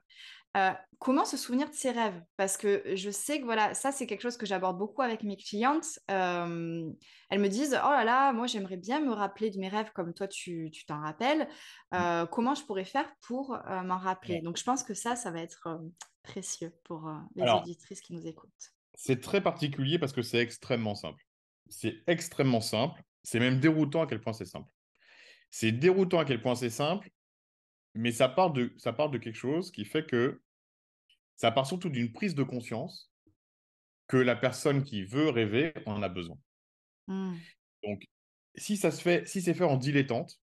Euh, 0.58 0.72
comment 1.00 1.24
se 1.24 1.38
souvenir 1.38 1.70
de 1.70 1.74
ses 1.74 1.92
rêves? 1.92 2.22
Parce 2.36 2.58
que 2.58 2.84
je 2.96 3.10
sais 3.10 3.40
que 3.40 3.46
voilà, 3.46 3.74
ça 3.74 3.92
c'est 3.92 4.06
quelque 4.06 4.22
chose 4.22 4.36
que 4.36 4.46
j'aborde 4.46 4.78
beaucoup 4.78 5.02
avec 5.02 5.24
mes 5.24 5.38
clientes. 5.38 6.00
Euh, 6.10 6.90
elles 7.30 7.40
me 7.40 7.48
disent 7.48 7.80
Oh 7.84 7.90
là 7.90 8.04
là, 8.04 8.34
moi 8.34 8.48
j'aimerais 8.48 8.78
bien 8.78 9.00
me 9.00 9.14
rappeler 9.14 9.50
de 9.50 9.60
mes 9.60 9.70
rêves 9.70 9.92
comme 9.94 10.14
toi 10.14 10.28
tu 10.28 10.70
t'en 10.88 11.00
rappelles. 11.00 11.48
Euh, 11.94 12.26
comment 12.26 12.54
je 12.54 12.64
pourrais 12.64 12.86
faire 12.86 13.10
pour 13.22 13.58
m'en 13.86 13.98
rappeler? 13.98 14.42
Donc 14.42 14.58
je 14.58 14.64
pense 14.64 14.84
que 14.84 14.94
ça, 14.94 15.16
ça 15.16 15.32
va 15.32 15.42
être 15.42 15.82
précieux 16.24 16.74
pour 16.84 17.10
les 17.36 17.50
auditrices 17.50 18.02
qui 18.02 18.14
nous 18.14 18.28
écoutent. 18.28 18.74
C'est 18.94 19.22
très 19.22 19.42
particulier 19.42 20.00
parce 20.00 20.12
que 20.12 20.22
c'est 20.22 20.40
extrêmement 20.40 20.96
simple. 20.96 21.24
C'est 21.70 22.04
extrêmement 22.08 22.62
simple. 22.62 23.02
C'est 23.24 23.40
même 23.40 23.60
déroutant 23.60 24.02
à 24.02 24.08
quel 24.08 24.20
point 24.20 24.34
c'est 24.34 24.46
simple. 24.46 24.68
C'est 25.50 25.72
déroutant 25.72 26.20
à 26.20 26.26
quel 26.26 26.42
point 26.42 26.56
c'est 26.56 26.70
simple 26.70 27.10
mais 27.94 28.12
ça 28.12 28.30
part, 28.30 28.52
de, 28.52 28.74
ça 28.78 28.94
part 28.94 29.10
de 29.10 29.18
quelque 29.18 29.38
chose 29.38 29.72
qui 29.72 29.86
fait 29.86 30.06
que 30.06 30.42
ça 31.36 31.52
part 31.52 31.66
surtout 31.66 31.90
d'une 31.90 32.12
prise 32.12 32.36
de 32.36 32.44
conscience 32.44 33.12
que 34.08 34.18
la 34.18 34.36
personne 34.36 34.84
qui 34.84 35.04
veut 35.04 35.30
rêver 35.30 35.74
en 35.86 36.04
a 36.04 36.10
besoin. 36.10 36.38
Mmh. 37.08 37.36
Donc, 37.84 38.08
si 38.56 38.78
ça 38.78 38.92
se 38.92 39.02
fait, 39.02 39.28
si 39.28 39.42
c'est 39.42 39.54
fait 39.54 39.64
en 39.64 39.78
dilettante, 39.78 40.40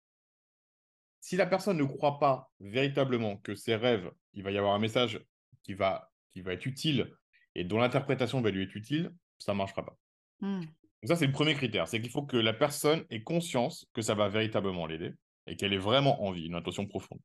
si 1.20 1.36
la 1.36 1.48
personne 1.48 1.78
ne 1.78 1.84
croit 1.84 2.20
pas 2.20 2.52
véritablement 2.60 3.38
que 3.38 3.56
ses 3.56 3.76
rêves, 3.76 4.12
il 4.34 4.44
va 4.44 4.52
y 4.52 4.58
avoir 4.58 4.76
un 4.76 4.80
message 4.80 5.20
qui 5.64 5.74
va, 5.74 6.12
qui 6.34 6.42
va 6.42 6.54
être 6.54 6.66
utile 6.66 7.12
et 7.56 7.64
dont 7.64 7.80
l'interprétation 7.80 8.42
va 8.42 8.52
lui 8.52 8.64
être 8.64 8.76
utile, 8.76 9.12
ça 9.40 9.54
ne 9.54 9.58
marchera 9.58 9.86
pas. 9.86 9.98
Mmh. 10.42 10.62
Donc 10.62 11.08
ça, 11.08 11.16
c'est 11.16 11.28
le 11.28 11.34
premier 11.34 11.56
critère, 11.56 11.88
c'est 11.88 12.02
qu'il 12.02 12.12
faut 12.12 12.24
que 12.24 12.38
la 12.38 12.54
personne 12.54 13.04
ait 13.10 13.24
conscience 13.24 13.88
que 13.94 14.02
ça 14.02 14.16
va 14.16 14.30
véritablement 14.30 14.86
l'aider 14.86 15.12
et 15.48 15.56
qu'elle 15.56 15.74
ait 15.74 15.78
vraiment 15.78 16.24
envie, 16.24 16.46
une 16.46 16.56
intention 16.56 16.86
profonde. 16.86 17.20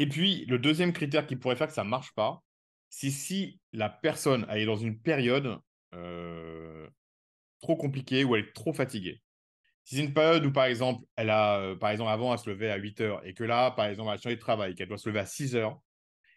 Et 0.00 0.08
puis, 0.08 0.46
le 0.46 0.58
deuxième 0.58 0.94
critère 0.94 1.26
qui 1.26 1.36
pourrait 1.36 1.56
faire 1.56 1.66
que 1.66 1.74
ça 1.74 1.84
ne 1.84 1.90
marche 1.90 2.14
pas, 2.14 2.42
c'est 2.88 3.10
si 3.10 3.60
la 3.74 3.90
personne 3.90 4.46
est 4.48 4.64
dans 4.64 4.76
une 4.76 4.98
période 4.98 5.58
euh, 5.92 6.88
trop 7.60 7.76
compliquée 7.76 8.24
ou 8.24 8.34
elle 8.34 8.46
est 8.46 8.52
trop 8.54 8.72
fatiguée. 8.72 9.20
Si 9.84 9.96
c'est 9.96 10.02
une 10.02 10.14
période 10.14 10.46
où, 10.46 10.52
par 10.52 10.64
exemple, 10.64 11.04
elle 11.16 11.28
a, 11.28 11.58
euh, 11.58 11.76
par 11.76 11.90
exemple, 11.90 12.10
avant, 12.10 12.32
elle 12.32 12.38
se 12.38 12.48
levait 12.48 12.70
à 12.70 12.76
8 12.76 13.02
heures 13.02 13.26
et 13.26 13.34
que 13.34 13.44
là, 13.44 13.72
par 13.72 13.84
exemple, 13.84 14.08
elle 14.08 14.18
a 14.18 14.22
changé 14.22 14.36
de 14.36 14.40
travail, 14.40 14.74
qu'elle 14.74 14.88
doit 14.88 14.96
se 14.96 15.06
lever 15.06 15.20
à 15.20 15.26
6 15.26 15.54
heures 15.54 15.78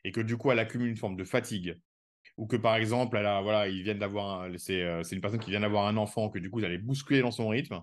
et 0.03 0.12
que 0.12 0.20
du 0.20 0.36
coup, 0.36 0.51
elle 0.51 0.60
accumule 0.60 0.89
une 0.89 0.98
forme 0.98 1.15
de 1.15 1.24
fatigue 1.24 1.79
ou 2.36 2.48
que, 2.48 2.58
par 2.58 2.75
exemple, 2.75 3.15
elle 3.15 3.27
a, 3.27 3.41
voilà, 3.41 3.70
ils 3.70 3.82
viennent 3.82 4.00
d'avoir, 4.00 4.41
euh, 4.41 4.58
c'est, 4.58 5.15
une 5.15 5.22
personne 5.22 5.39
qui 5.39 5.51
vient 5.51 5.62
d'avoir 5.62 5.88
un 5.88 5.96
enfant, 5.96 6.29
que 6.29 6.38
du 6.38 6.51
coup, 6.51 6.60
vous 6.60 6.65
allez 6.65 6.79
bousculer 6.79 7.22
dans 7.22 7.32
son 7.32 7.48
rythme, 7.48 7.82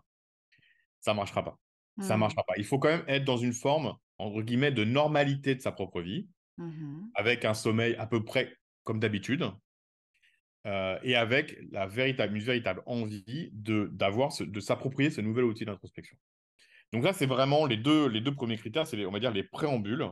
ça 1.00 1.12
ne 1.12 1.16
marchera 1.16 1.42
pas. 1.42 1.58
Ça 2.00 2.08
ne 2.10 2.16
mmh. 2.16 2.20
marchera 2.20 2.44
pas. 2.46 2.52
Il 2.58 2.66
faut 2.66 2.78
quand 2.78 2.88
même 2.88 3.04
être 3.08 3.24
dans 3.24 3.38
une 3.38 3.54
forme 3.54 3.96
entre 4.20 4.42
guillemets, 4.42 4.72
de 4.72 4.84
normalité 4.84 5.54
de 5.54 5.60
sa 5.60 5.72
propre 5.72 6.00
vie, 6.00 6.28
mmh 6.58 7.06
avec 7.14 7.44
un 7.44 7.54
sommeil 7.54 7.94
à 7.96 8.06
peu 8.06 8.24
près 8.24 8.54
comme 8.84 9.00
d'habitude, 9.00 9.50
euh, 10.66 10.98
et 11.02 11.16
avec 11.16 11.58
la 11.70 11.86
véritable, 11.86 12.36
une 12.36 12.42
véritable 12.42 12.82
envie 12.86 13.50
de, 13.52 13.88
d'avoir 13.92 14.30
de 14.38 14.60
s'approprier 14.60 15.10
ce 15.10 15.20
nouvel 15.20 15.44
outil 15.44 15.64
d'introspection. 15.64 16.16
Donc 16.92 17.04
ça, 17.04 17.12
c'est 17.12 17.26
vraiment 17.26 17.66
les 17.66 17.76
deux, 17.76 18.08
les 18.08 18.20
deux 18.20 18.34
premiers 18.34 18.56
critères, 18.56 18.86
c'est 18.86 19.06
on 19.06 19.10
va 19.10 19.20
dire 19.20 19.32
les 19.32 19.44
préambules, 19.44 20.06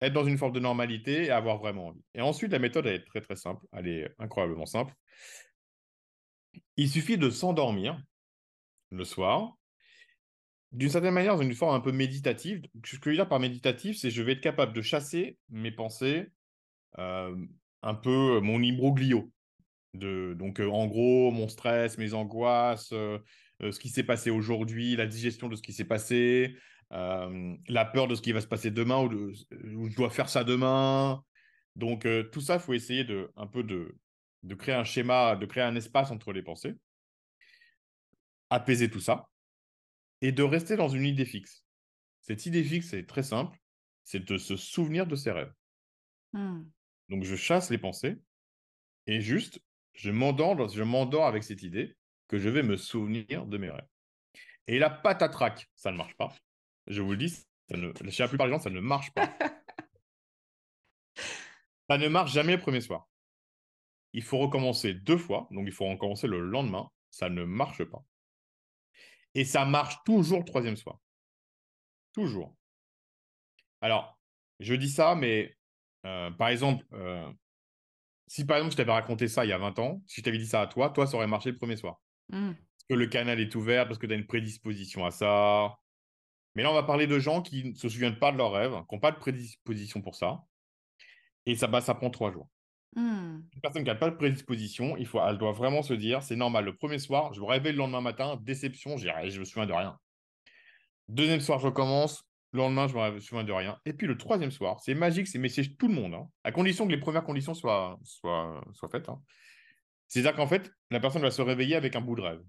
être 0.00 0.12
dans 0.12 0.24
une 0.24 0.36
forme 0.36 0.52
de 0.52 0.60
normalité 0.60 1.24
et 1.24 1.30
avoir 1.30 1.58
vraiment 1.58 1.88
envie. 1.88 2.04
Et 2.14 2.20
ensuite, 2.20 2.52
la 2.52 2.58
méthode, 2.58 2.86
elle 2.86 2.96
est 2.96 3.06
très 3.06 3.20
très 3.20 3.36
simple, 3.36 3.64
elle 3.72 3.88
est 3.88 4.14
incroyablement 4.18 4.66
simple. 4.66 4.92
Il 6.76 6.90
suffit 6.90 7.16
de 7.16 7.30
s'endormir 7.30 8.02
le 8.90 9.04
soir 9.04 9.56
d'une 10.72 10.88
certaine 10.88 11.14
manière, 11.14 11.36
dans 11.36 11.42
une 11.42 11.54
forme 11.54 11.74
un 11.74 11.80
peu 11.80 11.92
méditative. 11.92 12.62
Ce 12.84 12.96
que 12.96 13.04
je 13.04 13.10
veux 13.10 13.16
dire 13.16 13.28
par 13.28 13.40
méditatif, 13.40 13.98
c'est 13.98 14.10
je 14.10 14.22
vais 14.22 14.32
être 14.32 14.40
capable 14.40 14.72
de 14.72 14.82
chasser 14.82 15.36
mes 15.50 15.70
pensées, 15.70 16.28
un 16.96 17.94
peu 18.02 18.40
mon 18.40 18.62
imbroglio. 18.62 19.30
De, 19.94 20.34
donc, 20.38 20.60
en 20.60 20.86
gros, 20.86 21.30
mon 21.30 21.48
stress, 21.48 21.98
mes 21.98 22.14
angoisses, 22.14 22.88
ce 22.88 23.78
qui 23.78 23.90
s'est 23.90 24.02
passé 24.02 24.30
aujourd'hui, 24.30 24.96
la 24.96 25.06
digestion 25.06 25.48
de 25.48 25.56
ce 25.56 25.62
qui 25.62 25.74
s'est 25.74 25.84
passé, 25.84 26.56
la 26.90 27.84
peur 27.84 28.08
de 28.08 28.14
ce 28.14 28.22
qui 28.22 28.32
va 28.32 28.40
se 28.40 28.46
passer 28.46 28.70
demain 28.70 29.02
ou, 29.02 29.08
de, 29.08 29.32
je 29.50 29.94
dois 29.94 30.10
faire 30.10 30.30
ça 30.30 30.44
demain. 30.44 31.22
Donc, 31.76 32.06
tout 32.32 32.40
ça, 32.40 32.54
il 32.54 32.60
faut 32.60 32.72
essayer 32.72 33.04
de, 33.04 33.30
un 33.36 33.46
peu 33.46 33.62
de, 33.62 33.94
de 34.42 34.54
créer 34.54 34.74
un 34.74 34.84
schéma, 34.84 35.36
de 35.36 35.44
créer 35.44 35.64
un 35.64 35.76
espace 35.76 36.10
entre 36.10 36.32
les 36.32 36.42
pensées, 36.42 36.74
apaiser 38.48 38.90
tout 38.90 39.00
ça 39.00 39.28
et 40.22 40.32
de 40.32 40.42
rester 40.42 40.76
dans 40.76 40.88
une 40.88 41.04
idée 41.04 41.26
fixe. 41.26 41.66
Cette 42.22 42.46
idée 42.46 42.64
fixe, 42.64 42.94
est 42.94 43.08
très 43.08 43.24
simple, 43.24 43.58
c'est 44.04 44.24
de 44.24 44.38
se 44.38 44.56
souvenir 44.56 45.06
de 45.06 45.16
ses 45.16 45.32
rêves. 45.32 45.52
Mmh. 46.32 46.62
Donc 47.10 47.24
je 47.24 47.36
chasse 47.36 47.68
les 47.68 47.78
pensées 47.78 48.16
et 49.06 49.20
juste, 49.20 49.60
je 49.92 50.10
m'endors, 50.10 50.68
je 50.68 50.82
m'endors 50.82 51.26
avec 51.26 51.42
cette 51.42 51.62
idée 51.62 51.96
que 52.28 52.38
je 52.38 52.48
vais 52.48 52.62
me 52.62 52.76
souvenir 52.76 53.46
de 53.46 53.58
mes 53.58 53.68
rêves. 53.68 53.88
Et 54.68 54.78
la 54.78 54.88
patatrac, 54.88 55.68
ça 55.74 55.90
ne 55.90 55.96
marche 55.96 56.14
pas. 56.14 56.32
Je 56.86 57.02
vous 57.02 57.10
le 57.10 57.16
dis, 57.16 57.28
ça 57.28 57.76
ne, 57.76 57.92
chez 58.10 58.22
la 58.22 58.28
plupart 58.28 58.46
des 58.46 58.52
gens, 58.52 58.60
ça 58.60 58.70
ne 58.70 58.80
marche 58.80 59.12
pas. 59.12 59.28
ça 61.90 61.98
ne 61.98 62.08
marche 62.08 62.32
jamais 62.32 62.54
le 62.54 62.62
premier 62.62 62.80
soir. 62.80 63.08
Il 64.12 64.22
faut 64.22 64.38
recommencer 64.38 64.94
deux 64.94 65.18
fois, 65.18 65.48
donc 65.50 65.66
il 65.66 65.72
faut 65.72 65.86
recommencer 65.86 66.28
le 66.28 66.40
lendemain. 66.40 66.88
Ça 67.10 67.28
ne 67.28 67.44
marche 67.44 67.84
pas. 67.84 68.04
Et 69.34 69.44
ça 69.44 69.64
marche 69.64 69.96
toujours 70.04 70.40
le 70.40 70.44
troisième 70.44 70.76
soir. 70.76 70.98
Toujours. 72.12 72.54
Alors, 73.80 74.18
je 74.60 74.74
dis 74.74 74.90
ça, 74.90 75.14
mais 75.14 75.56
euh, 76.06 76.30
par 76.30 76.48
exemple, 76.48 76.84
euh, 76.92 77.30
si 78.26 78.44
par 78.44 78.58
exemple 78.58 78.72
je 78.72 78.76
t'avais 78.76 78.92
raconté 78.92 79.28
ça 79.28 79.44
il 79.44 79.48
y 79.48 79.52
a 79.52 79.58
20 79.58 79.78
ans, 79.78 80.02
si 80.06 80.20
je 80.20 80.24
t'avais 80.24 80.38
dit 80.38 80.46
ça 80.46 80.62
à 80.62 80.66
toi, 80.66 80.90
toi, 80.90 81.06
ça 81.06 81.16
aurait 81.16 81.26
marché 81.26 81.50
le 81.50 81.56
premier 81.56 81.76
soir. 81.76 82.00
Mmh. 82.28 82.52
Parce 82.52 82.84
que 82.88 82.94
le 82.94 83.06
canal 83.06 83.40
est 83.40 83.54
ouvert, 83.54 83.86
parce 83.86 83.98
que 83.98 84.06
tu 84.06 84.12
as 84.12 84.16
une 84.16 84.26
prédisposition 84.26 85.04
à 85.04 85.10
ça. 85.10 85.78
Mais 86.54 86.62
là, 86.62 86.70
on 86.70 86.74
va 86.74 86.82
parler 86.82 87.06
de 87.06 87.18
gens 87.18 87.40
qui 87.40 87.64
ne 87.64 87.74
se 87.74 87.88
souviennent 87.88 88.18
pas 88.18 88.30
de 88.30 88.36
leurs 88.36 88.52
rêves, 88.52 88.74
qui 88.88 88.94
n'ont 88.94 89.00
pas 89.00 89.12
de 89.12 89.18
prédisposition 89.18 90.02
pour 90.02 90.14
ça. 90.14 90.42
Et 91.46 91.56
ça, 91.56 91.66
bah, 91.66 91.80
ça 91.80 91.94
prend 91.94 92.10
trois 92.10 92.30
jours. 92.30 92.48
Mmh. 92.94 93.40
Une 93.54 93.60
personne 93.62 93.82
qui 93.82 93.88
n'a 93.88 93.94
pas 93.94 94.10
de 94.10 94.16
prédisposition, 94.16 94.96
il 94.96 95.06
faut, 95.06 95.20
elle 95.26 95.38
doit 95.38 95.52
vraiment 95.52 95.82
se 95.82 95.94
dire 95.94 96.22
c'est 96.22 96.36
normal, 96.36 96.64
le 96.64 96.76
premier 96.76 96.98
soir, 96.98 97.32
je 97.32 97.40
me 97.40 97.46
réveille 97.46 97.72
le 97.72 97.78
lendemain 97.78 98.02
matin, 98.02 98.38
déception, 98.42 98.98
je 98.98 99.38
me 99.38 99.44
souviens 99.44 99.66
de 99.66 99.72
rien. 99.72 99.98
Deuxième 101.08 101.40
soir, 101.40 101.58
je 101.58 101.66
recommence, 101.66 102.24
le 102.52 102.58
lendemain, 102.58 102.86
je 102.86 102.96
me 102.96 103.20
souviens 103.20 103.44
de 103.44 103.52
rien. 103.52 103.78
Et 103.86 103.94
puis 103.94 104.06
le 104.06 104.18
troisième 104.18 104.50
soir, 104.50 104.80
c'est 104.80 104.94
magique, 104.94 105.26
c'est 105.26 105.38
message 105.38 105.76
tout 105.78 105.88
le 105.88 105.94
monde, 105.94 106.14
hein, 106.14 106.28
à 106.44 106.52
condition 106.52 106.86
que 106.86 106.92
les 106.92 107.00
premières 107.00 107.24
conditions 107.24 107.54
soient, 107.54 107.98
soient, 108.02 108.62
soient 108.74 108.90
faites. 108.90 109.08
Hein. 109.08 109.20
C'est-à-dire 110.08 110.34
qu'en 110.36 110.46
fait, 110.46 110.70
la 110.90 111.00
personne 111.00 111.22
va 111.22 111.30
se 111.30 111.40
réveiller 111.40 111.76
avec 111.76 111.96
un 111.96 112.02
bout 112.02 112.16
de 112.16 112.20
rêve. 112.20 112.42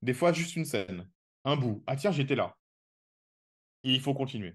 Des 0.00 0.14
fois, 0.14 0.32
juste 0.32 0.56
une 0.56 0.64
scène, 0.64 1.10
un 1.44 1.56
bout. 1.56 1.84
Ah 1.86 1.96
tiens, 1.96 2.12
j'étais 2.12 2.34
là. 2.34 2.56
Il 3.82 4.00
faut 4.00 4.14
continuer. 4.14 4.54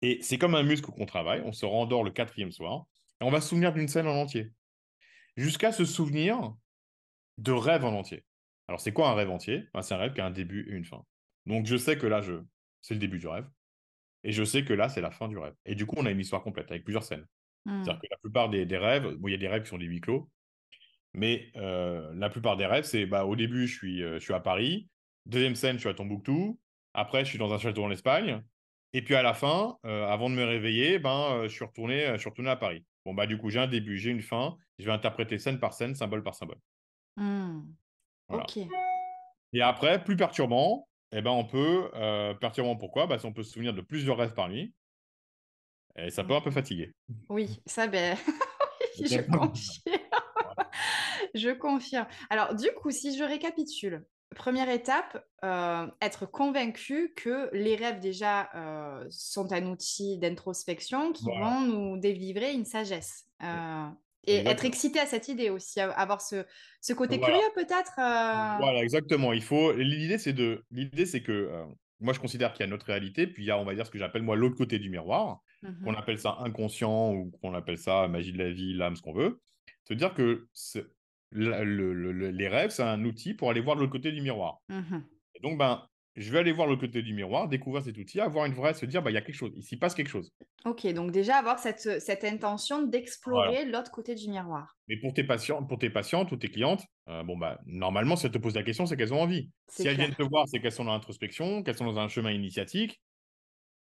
Et 0.00 0.18
c'est 0.22 0.38
comme 0.38 0.54
un 0.54 0.62
muscle 0.62 0.90
qu'on 0.90 1.04
travaille, 1.04 1.42
on 1.44 1.52
se 1.52 1.66
rendort 1.66 2.02
le 2.02 2.10
quatrième 2.10 2.50
soir 2.50 2.86
on 3.22 3.30
va 3.30 3.40
se 3.40 3.48
souvenir 3.48 3.72
d'une 3.72 3.88
scène 3.88 4.06
en 4.06 4.14
entier. 4.14 4.52
Jusqu'à 5.36 5.72
se 5.72 5.84
souvenir 5.84 6.54
de 7.38 7.52
rêves 7.52 7.84
en 7.84 7.94
entier. 7.94 8.24
Alors, 8.68 8.80
c'est 8.80 8.92
quoi 8.92 9.08
un 9.08 9.14
rêve 9.14 9.30
entier? 9.30 9.64
Ben, 9.74 9.82
C'est 9.82 9.94
un 9.94 9.98
rêve 9.98 10.12
qui 10.12 10.20
a 10.20 10.26
un 10.26 10.30
début 10.30 10.68
et 10.70 10.74
une 10.74 10.84
fin. 10.84 11.04
Donc, 11.46 11.66
je 11.66 11.76
sais 11.76 11.98
que 11.98 12.06
là, 12.06 12.20
je... 12.20 12.34
c'est 12.82 12.94
le 12.94 13.00
début 13.00 13.18
du 13.18 13.26
rêve. 13.26 13.48
Et 14.24 14.32
je 14.32 14.44
sais 14.44 14.64
que 14.64 14.72
là, 14.72 14.88
c'est 14.88 15.00
la 15.00 15.10
fin 15.10 15.28
du 15.28 15.36
rêve. 15.38 15.54
Et 15.64 15.74
du 15.74 15.86
coup, 15.86 15.96
on 15.98 16.06
a 16.06 16.10
une 16.10 16.20
histoire 16.20 16.42
complète 16.42 16.70
avec 16.70 16.84
plusieurs 16.84 17.02
scènes. 17.02 17.26
C'est-à-dire 17.64 17.94
mmh. 17.94 17.98
que 18.00 18.06
la 18.10 18.16
plupart 18.18 18.48
des, 18.50 18.76
rêves, 18.76 19.14
bon, 19.16 19.28
il 19.28 19.32
y 19.32 19.34
a 19.34 19.38
des 19.38 19.48
rêves 19.48 19.62
qui 19.62 19.68
sont 19.68 19.78
des 19.78 19.86
huis 19.86 20.00
clos, 20.00 20.28
mais 21.14 21.50
euh, 21.56 22.12
la 22.14 22.28
plupart 22.28 22.56
des 22.56 22.66
rêves, 22.66 22.84
c'est 22.84 23.06
bah, 23.06 23.24
au 23.24 23.36
début, 23.36 23.68
je 23.68 23.76
suis, 23.76 24.02
euh, 24.02 24.18
je 24.18 24.24
suis 24.24 24.34
à 24.34 24.40
Paris. 24.40 24.88
Deuxième 25.26 25.54
scène, 25.54 25.76
je 25.76 25.80
suis 25.80 25.88
à 25.88 25.94
Tombouctou. 25.94 26.58
Après, 26.94 27.24
je 27.24 27.30
suis 27.30 27.38
dans 27.38 27.52
un 27.52 27.58
château 27.58 27.84
en 27.84 27.90
Espagne. 27.90 28.42
Et 28.94 29.02
puis 29.02 29.14
à 29.14 29.22
la 29.22 29.32
fin, 29.32 29.76
euh, 29.86 30.06
avant 30.06 30.28
de 30.28 30.34
me 30.34 30.44
réveiller, 30.44 30.98
ben, 30.98 31.42
je, 31.44 31.48
suis 31.48 31.64
retourné, 31.64 32.08
je 32.12 32.18
suis 32.18 32.28
retourné 32.28 32.50
à 32.50 32.56
Paris. 32.56 32.84
Bon, 33.04 33.14
bah, 33.14 33.26
du 33.26 33.38
coup, 33.38 33.50
j'ai 33.50 33.58
un 33.58 33.66
début, 33.66 33.98
j'ai 33.98 34.10
une 34.10 34.22
fin. 34.22 34.56
Je 34.78 34.84
vais 34.84 34.92
interpréter 34.92 35.38
scène 35.38 35.58
par 35.58 35.72
scène, 35.72 35.94
symbole 35.94 36.22
par 36.22 36.34
symbole. 36.34 36.58
Mmh. 37.16 37.60
Ok. 38.28 38.58
Et 39.52 39.60
après, 39.60 40.02
plus 40.02 40.16
perturbant, 40.16 40.88
eh 41.12 41.20
ben, 41.20 41.30
on 41.30 41.44
peut. 41.44 41.90
Euh, 41.94 42.34
perturbant 42.34 42.76
pourquoi? 42.76 43.06
Bah, 43.06 43.18
On 43.24 43.32
peut 43.32 43.42
se 43.42 43.52
souvenir 43.52 43.74
de 43.74 43.80
plusieurs 43.80 44.16
rêves 44.16 44.34
par 44.34 44.48
nuit. 44.48 44.74
Et 45.96 46.10
ça 46.10 46.24
peut 46.24 46.34
un 46.34 46.40
peu 46.40 46.50
fatiguer. 46.50 46.94
Oui, 47.28 47.60
ça, 47.66 47.86
ben. 47.86 48.16
je 48.98 49.20
confirme. 49.20 49.52
je 51.34 51.50
confirme. 51.50 52.06
Alors, 52.30 52.54
du 52.54 52.68
coup, 52.72 52.90
si 52.90 53.16
je 53.16 53.24
récapitule, 53.24 54.06
Première 54.34 54.68
étape, 54.70 55.24
euh, 55.44 55.86
être 56.00 56.26
convaincu 56.26 57.12
que 57.16 57.48
les 57.54 57.76
rêves 57.76 58.00
déjà 58.00 58.50
euh, 58.54 59.04
sont 59.10 59.52
un 59.52 59.66
outil 59.66 60.18
d'introspection 60.18 61.12
qui 61.12 61.24
vont 61.24 61.60
nous 61.60 61.96
délivrer 61.98 62.52
une 62.52 62.64
sagesse. 62.64 63.24
Euh, 63.42 63.86
et 64.24 64.36
être 64.46 64.64
excité 64.64 65.00
à 65.00 65.06
cette 65.06 65.26
idée 65.28 65.50
aussi, 65.50 65.80
avoir 65.80 66.20
ce, 66.20 66.44
ce 66.80 66.92
côté 66.92 67.18
curieux 67.18 67.40
peut-être. 67.56 67.92
Voilà, 67.96 68.80
exactement. 68.82 69.32
Il 69.32 69.42
faut. 69.42 69.72
L'idée, 69.72 70.18
c'est 70.18 70.32
de. 70.32 70.64
L'idée, 70.70 71.06
c'est 71.06 71.22
que 71.22 71.50
moi, 71.98 72.12
je 72.12 72.20
considère 72.20 72.52
qu'il 72.52 72.64
y 72.64 72.68
a 72.68 72.70
notre 72.70 72.86
réalité, 72.86 73.26
puis 73.26 73.42
il 73.44 73.46
y 73.46 73.50
a, 73.50 73.58
on 73.58 73.64
va 73.64 73.74
dire, 73.74 73.84
ce 73.86 73.90
que 73.90 73.98
j'appelle 73.98 74.22
moi 74.22 74.36
l'autre 74.36 74.56
côté 74.56 74.78
du 74.78 74.90
miroir. 74.90 75.40
qu'on 75.84 75.92
Mhm. 75.92 75.96
appelle 75.96 76.18
ça 76.18 76.38
inconscient 76.40 77.12
ou 77.12 77.30
qu'on 77.40 77.54
appelle 77.54 77.78
ça 77.78 78.08
magie 78.08 78.32
de 78.32 78.38
la 78.38 78.50
vie, 78.50 78.74
l'âme, 78.74 78.96
ce 78.96 79.02
qu'on 79.02 79.12
veut. 79.12 79.40
Se 79.86 79.94
dire 79.94 80.12
que 80.14 80.48
c'est- 80.52 80.84
le- 81.32 81.64
le- 81.64 82.12
le- 82.12 82.30
les 82.30 82.48
rêves, 82.48 82.70
c'est 82.70 82.82
un 82.82 83.04
outil 83.04 83.34
pour 83.34 83.50
aller 83.50 83.60
voir 83.60 83.76
de 83.76 83.80
l'autre 83.80 83.92
côté 83.92 84.12
du 84.12 84.20
miroir. 84.22 84.58
Et 85.34 85.40
donc, 85.40 85.58
ben, 85.58 85.86
je 86.14 86.30
vais 86.30 86.40
aller 86.40 86.52
voir 86.52 86.66
le 86.68 86.76
côté 86.76 87.00
du 87.02 87.14
miroir, 87.14 87.48
découvrir 87.48 87.82
cet 87.82 87.96
outil, 87.96 88.20
avoir 88.20 88.44
une 88.44 88.52
vraie, 88.52 88.74
se 88.74 88.84
dire, 88.84 89.02
bah, 89.02 89.10
il 89.10 89.14
y 89.14 89.16
a 89.16 89.22
quelque 89.22 89.34
chose, 89.34 89.52
il 89.56 89.62
s'y 89.62 89.78
passe 89.78 89.94
quelque 89.94 90.10
chose. 90.10 90.30
Ok, 90.66 90.86
donc 90.92 91.10
déjà 91.10 91.36
avoir 91.36 91.58
cette, 91.58 92.00
cette 92.00 92.24
intention 92.24 92.82
d'explorer 92.82 93.64
l'autre 93.64 93.90
côté 93.90 94.14
du 94.14 94.28
miroir. 94.28 94.76
Mais 94.88 94.98
pour 94.98 95.14
tes 95.14 95.24
patients, 95.24 95.64
pour 95.64 95.78
tes 95.78 95.88
patientes 95.90 96.30
ou 96.30 96.36
tes 96.36 96.48
clientes, 96.50 96.84
euh, 97.08 97.22
bon, 97.22 97.38
bah, 97.38 97.58
normalement, 97.64 98.16
si 98.16 98.26
elles 98.26 98.32
te 98.32 98.38
posent 98.38 98.54
la 98.54 98.62
question, 98.62 98.84
c'est 98.84 98.96
qu'elles 98.96 99.14
ont 99.14 99.22
envie. 99.22 99.50
Si 99.68 99.88
elles 99.88 99.96
viennent 99.96 100.14
te 100.14 100.22
voir, 100.22 100.46
c'est 100.48 100.60
qu'elles 100.60 100.70
sont 100.72 100.84
dans 100.84 100.92
l'introspection, 100.92 101.62
qu'elles 101.62 101.76
sont 101.76 101.86
dans 101.86 101.98
un 101.98 102.08
chemin 102.08 102.30
initiatique. 102.30 103.00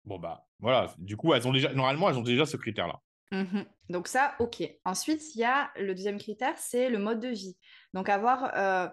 Bon, 0.04 0.18
bah, 0.18 0.46
voilà. 0.58 0.94
Du 0.98 1.16
coup, 1.16 1.34
elles 1.34 1.46
ont 1.48 1.52
déjà, 1.52 1.72
normalement, 1.72 2.08
elles 2.11 2.18
ont 2.18 2.22
déjà 2.22 2.46
ce 2.46 2.56
critère-là. 2.56 2.98
Mhm. 3.32 3.64
Donc 3.90 4.08
ça, 4.08 4.34
ok. 4.38 4.62
Ensuite, 4.84 5.34
il 5.34 5.40
y 5.40 5.44
a 5.44 5.70
le 5.76 5.94
deuxième 5.94 6.18
critère, 6.18 6.54
c'est 6.56 6.88
le 6.88 6.98
mode 6.98 7.20
de 7.20 7.28
vie. 7.28 7.56
Donc 7.94 8.08
avoir 8.08 8.52
euh, 8.56 8.88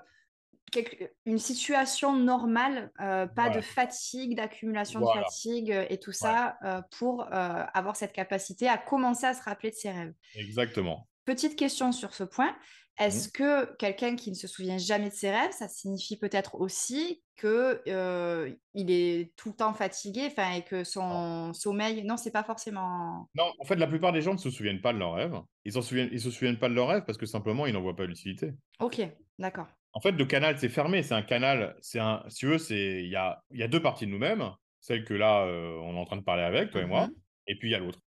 quelque- 0.72 1.12
une 1.26 1.38
situation 1.38 2.14
normale, 2.14 2.92
euh, 3.00 3.28
pas 3.28 3.44
Voilà. 3.46 3.56
de 3.58 3.62
fatigue, 3.62 4.36
d'accumulation 4.36 5.00
de 5.00 5.06
fatigue 5.06 5.72
euh, 5.72 5.86
et 5.90 6.00
tout 6.00 6.12
ça 6.12 6.58
euh, 6.64 6.82
pour 6.98 7.26
avoir 7.32 7.96
cette 7.96 8.14
capacité 8.14 8.68
à 8.68 8.78
commencer 8.78 9.26
à 9.26 9.34
se 9.34 9.44
rappeler 9.44 9.70
de 9.70 9.76
ses 9.76 9.92
rêves. 9.92 10.14
Exactement. 10.36 11.08
Petite 11.26 11.56
question 11.56 11.92
sur 11.92 12.14
ce 12.14 12.24
point. 12.24 12.56
Est-ce 12.98 13.30
que 13.30 13.76
quelqu'un 13.76 14.16
qui 14.16 14.30
ne 14.30 14.36
se 14.36 14.48
souvient 14.48 14.78
jamais 14.78 15.10
de 15.10 15.14
ses 15.14 15.30
rêves, 15.30 15.52
ça 15.52 15.68
signifie 15.68 16.18
peut-être 16.18 16.56
aussi 16.56 17.22
que 17.36 17.82
euh, 17.88 18.54
il 18.74 18.90
est 18.90 19.36
tout 19.36 19.50
le 19.50 19.56
temps 19.56 19.74
fatigué, 19.74 20.28
enfin, 20.28 20.54
et 20.54 20.64
que 20.64 20.86
son 20.86 21.54
sommeil, 21.54 22.04
non, 22.06 22.16
c'est 22.16 22.32
pas 22.32 22.44
forcément. 22.44 23.30
Non, 23.36 23.52
en 23.60 23.66
fait, 23.66 23.76
la 23.76 23.88
plupart 23.88 24.14
des 24.14 24.22
gens 24.22 24.34
ne 24.34 24.38
se 24.40 24.50
souviennent 24.50 24.82
pas 24.82 24.94
de 24.94 25.00
leurs 25.00 25.14
rêves. 25.14 25.38
Ils 25.66 25.74
souviennent, 25.74 26.10
ils 26.12 26.22
se 26.22 26.32
souviennent 26.32 26.58
pas 26.60 26.70
de 26.70 26.74
leurs 26.74 26.88
rêves 26.88 27.04
parce 27.06 27.18
que 27.18 27.26
simplement, 27.26 27.66
ils 27.66 27.74
n'en 27.74 27.82
voient 27.82 27.96
pas 27.96 28.06
l'utilité. 28.06 28.54
Ok, 28.80 29.02
d'accord. 29.40 29.68
En 29.92 30.00
fait, 30.00 30.12
le 30.12 30.26
canal, 30.26 30.58
c'est 30.58 30.70
fermé. 30.70 31.04
C'est 31.04 31.14
un 31.14 31.22
canal. 31.22 31.76
C'est 31.82 32.00
un. 32.00 32.24
Si 32.30 32.38
tu 32.40 32.48
veux, 32.48 32.58
c'est 32.58 33.04
il 33.04 33.10
y 33.10 33.16
a, 33.16 33.42
il 33.52 33.60
y 33.60 33.64
a 33.64 33.68
deux 33.68 33.82
parties 33.82 34.06
de 34.06 34.12
nous-mêmes. 34.12 34.52
Celle 34.80 35.04
que 35.04 35.14
là, 35.14 35.46
euh, 35.46 35.80
on 35.84 35.96
est 35.96 36.00
en 36.00 36.06
train 36.06 36.18
de 36.18 36.22
parler 36.24 36.44
avec 36.44 36.72
toi 36.72 36.82
et 36.82 36.86
moi. 36.86 37.08
Mhm. 37.08 37.14
Et 37.48 37.56
puis 37.58 37.70
il 37.70 37.72
y 37.72 37.76
a 37.76 37.80
l'autre, 37.80 38.00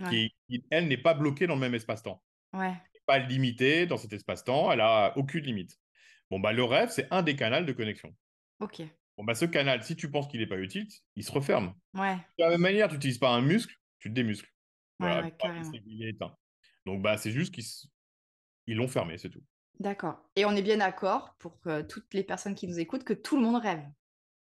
Ouais. 0.00 0.30
qui, 0.48 0.64
elle, 0.70 0.88
n'est 0.88 0.96
pas 0.98 1.14
bloquée 1.14 1.46
dans 1.46 1.54
le 1.54 1.60
même 1.60 1.74
espace-temps. 1.74 2.20
Ouais. 2.52 2.74
Pas 3.06 3.18
limitée 3.18 3.86
dans 3.86 3.96
cet 3.98 4.12
espace-temps. 4.12 4.72
Elle 4.72 4.80
a 4.80 5.12
aucune 5.16 5.44
limite. 5.44 5.78
Bon 6.30 6.40
bah 6.40 6.52
le 6.52 6.64
rêve, 6.64 6.90
c'est 6.90 7.06
un 7.12 7.22
des 7.22 7.36
canaux 7.36 7.64
de 7.64 7.72
connexion. 7.72 8.14
Ok. 8.60 8.82
Bon 9.16 9.24
bah 9.24 9.34
ce 9.34 9.44
canal, 9.44 9.82
si 9.84 9.94
tu 9.94 10.10
penses 10.10 10.26
qu'il 10.26 10.40
n'est 10.40 10.46
pas 10.46 10.58
utile, 10.58 10.88
il 11.16 11.22
se 11.24 11.30
referme. 11.30 11.74
Ouais. 11.92 12.16
De 12.38 12.44
la 12.44 12.50
même 12.50 12.60
manière, 12.62 12.88
tu 12.88 12.94
n'utilises 12.94 13.18
pas 13.18 13.30
un 13.30 13.42
muscle, 13.42 13.74
tu 14.00 14.08
te 14.08 14.14
démuscles. 14.14 14.50
Voilà, 14.98 15.22
ouais, 15.22 15.30
pas- 15.32 15.48
carrément. 15.48 15.70
c'est- 15.70 15.82
il 15.86 16.04
est 16.04 16.10
éteint. 16.10 16.34
Donc 16.86 17.02
bah 17.02 17.16
c'est 17.18 17.30
juste 17.30 17.54
qu'ils 17.54 17.64
ils 18.66 18.76
l'ont 18.76 18.88
fermé, 18.88 19.18
c'est 19.18 19.28
tout. 19.30 19.42
D'accord. 19.80 20.18
Et 20.36 20.44
on 20.46 20.52
est 20.52 20.62
bien 20.62 20.78
d'accord 20.78 21.34
pour 21.38 21.58
toutes 21.88 22.14
les 22.14 22.24
personnes 22.24 22.54
qui 22.54 22.66
nous 22.66 22.78
écoutent 22.78 23.04
que 23.04 23.12
tout 23.12 23.36
le 23.36 23.42
monde 23.42 23.60
rêve. 23.60 23.84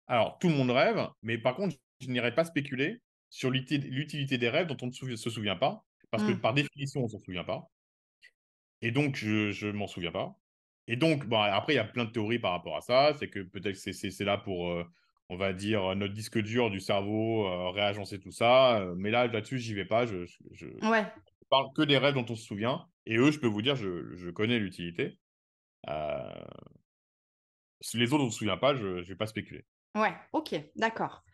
Alors, 0.06 0.38
tout 0.38 0.48
le 0.48 0.54
monde 0.54 0.70
rêve, 0.70 1.06
mais 1.22 1.36
par 1.36 1.54
contre, 1.56 1.76
je 2.00 2.06
n'irai 2.08 2.34
pas 2.34 2.44
spéculer 2.46 3.02
sur 3.28 3.50
l'uti- 3.50 3.76
l'utilité 3.78 4.38
des 4.38 4.48
rêves 4.48 4.66
dont 4.68 4.76
on 4.80 4.86
ne 4.86 5.16
se 5.16 5.28
souvient 5.30 5.56
pas, 5.56 5.84
parce 6.10 6.22
que 6.22 6.30
Mm. 6.30 6.40
par 6.40 6.54
définition, 6.54 7.00
on 7.00 7.04
ne 7.04 7.08
s'en 7.08 7.18
souvient 7.18 7.44
pas. 7.44 7.68
Et 8.82 8.90
donc, 8.90 9.16
je 9.16 9.66
ne 9.66 9.72
m'en 9.72 9.86
souviens 9.86 10.12
pas. 10.12 10.36
Et 10.86 10.96
donc, 10.96 11.26
bon, 11.26 11.40
après, 11.40 11.74
il 11.74 11.76
y 11.76 11.80
a 11.80 11.84
plein 11.84 12.04
de 12.04 12.10
théories 12.10 12.38
par 12.38 12.52
rapport 12.52 12.76
à 12.76 12.80
ça. 12.80 13.12
C'est 13.18 13.28
que 13.28 13.40
peut-être 13.40 13.74
que 13.82 13.92
c'est- 13.92 14.24
là 14.24 14.38
pour, 14.38 14.70
euh, 14.70 14.84
on 15.28 15.36
va 15.36 15.52
dire, 15.52 15.94
notre 15.96 16.14
disque 16.14 16.38
dur 16.38 16.70
du 16.70 16.80
cerveau, 16.80 17.46
euh, 17.46 17.70
réagencer 17.70 18.18
tout 18.20 18.30
ça. 18.30 18.80
Euh, 18.80 18.94
Mais 18.96 19.10
là, 19.10 19.26
là-dessus, 19.26 19.58
j'y 19.58 19.74
vais 19.74 19.84
pas. 19.84 20.06
Je, 20.06 20.24
je, 20.26 20.34
je 20.52 20.66
Ouais. 20.82 21.06
parle 21.50 21.66
que 21.76 21.82
des 21.82 21.98
rêves 21.98 22.14
dont 22.14 22.26
on 22.28 22.36
se 22.36 22.44
souvient. 22.44 22.88
Et 23.06 23.16
eux, 23.18 23.30
je 23.30 23.38
peux 23.40 23.46
vous 23.46 23.62
dire, 23.62 23.76
je, 23.76 24.14
je 24.16 24.30
connais 24.30 24.58
l'utilité. 24.58 25.18
Les 27.94 28.12
autres, 28.12 28.22
on 28.22 28.26
ne 28.26 28.30
se 28.30 28.38
souvient 28.38 28.56
pas, 28.56 28.74
je 28.74 28.86
ne 28.86 29.02
vais 29.02 29.16
pas 29.16 29.26
spéculer. 29.26 29.64
Ouais, 29.94 30.14
ok, 30.32 30.54
d'accord. 30.76 31.24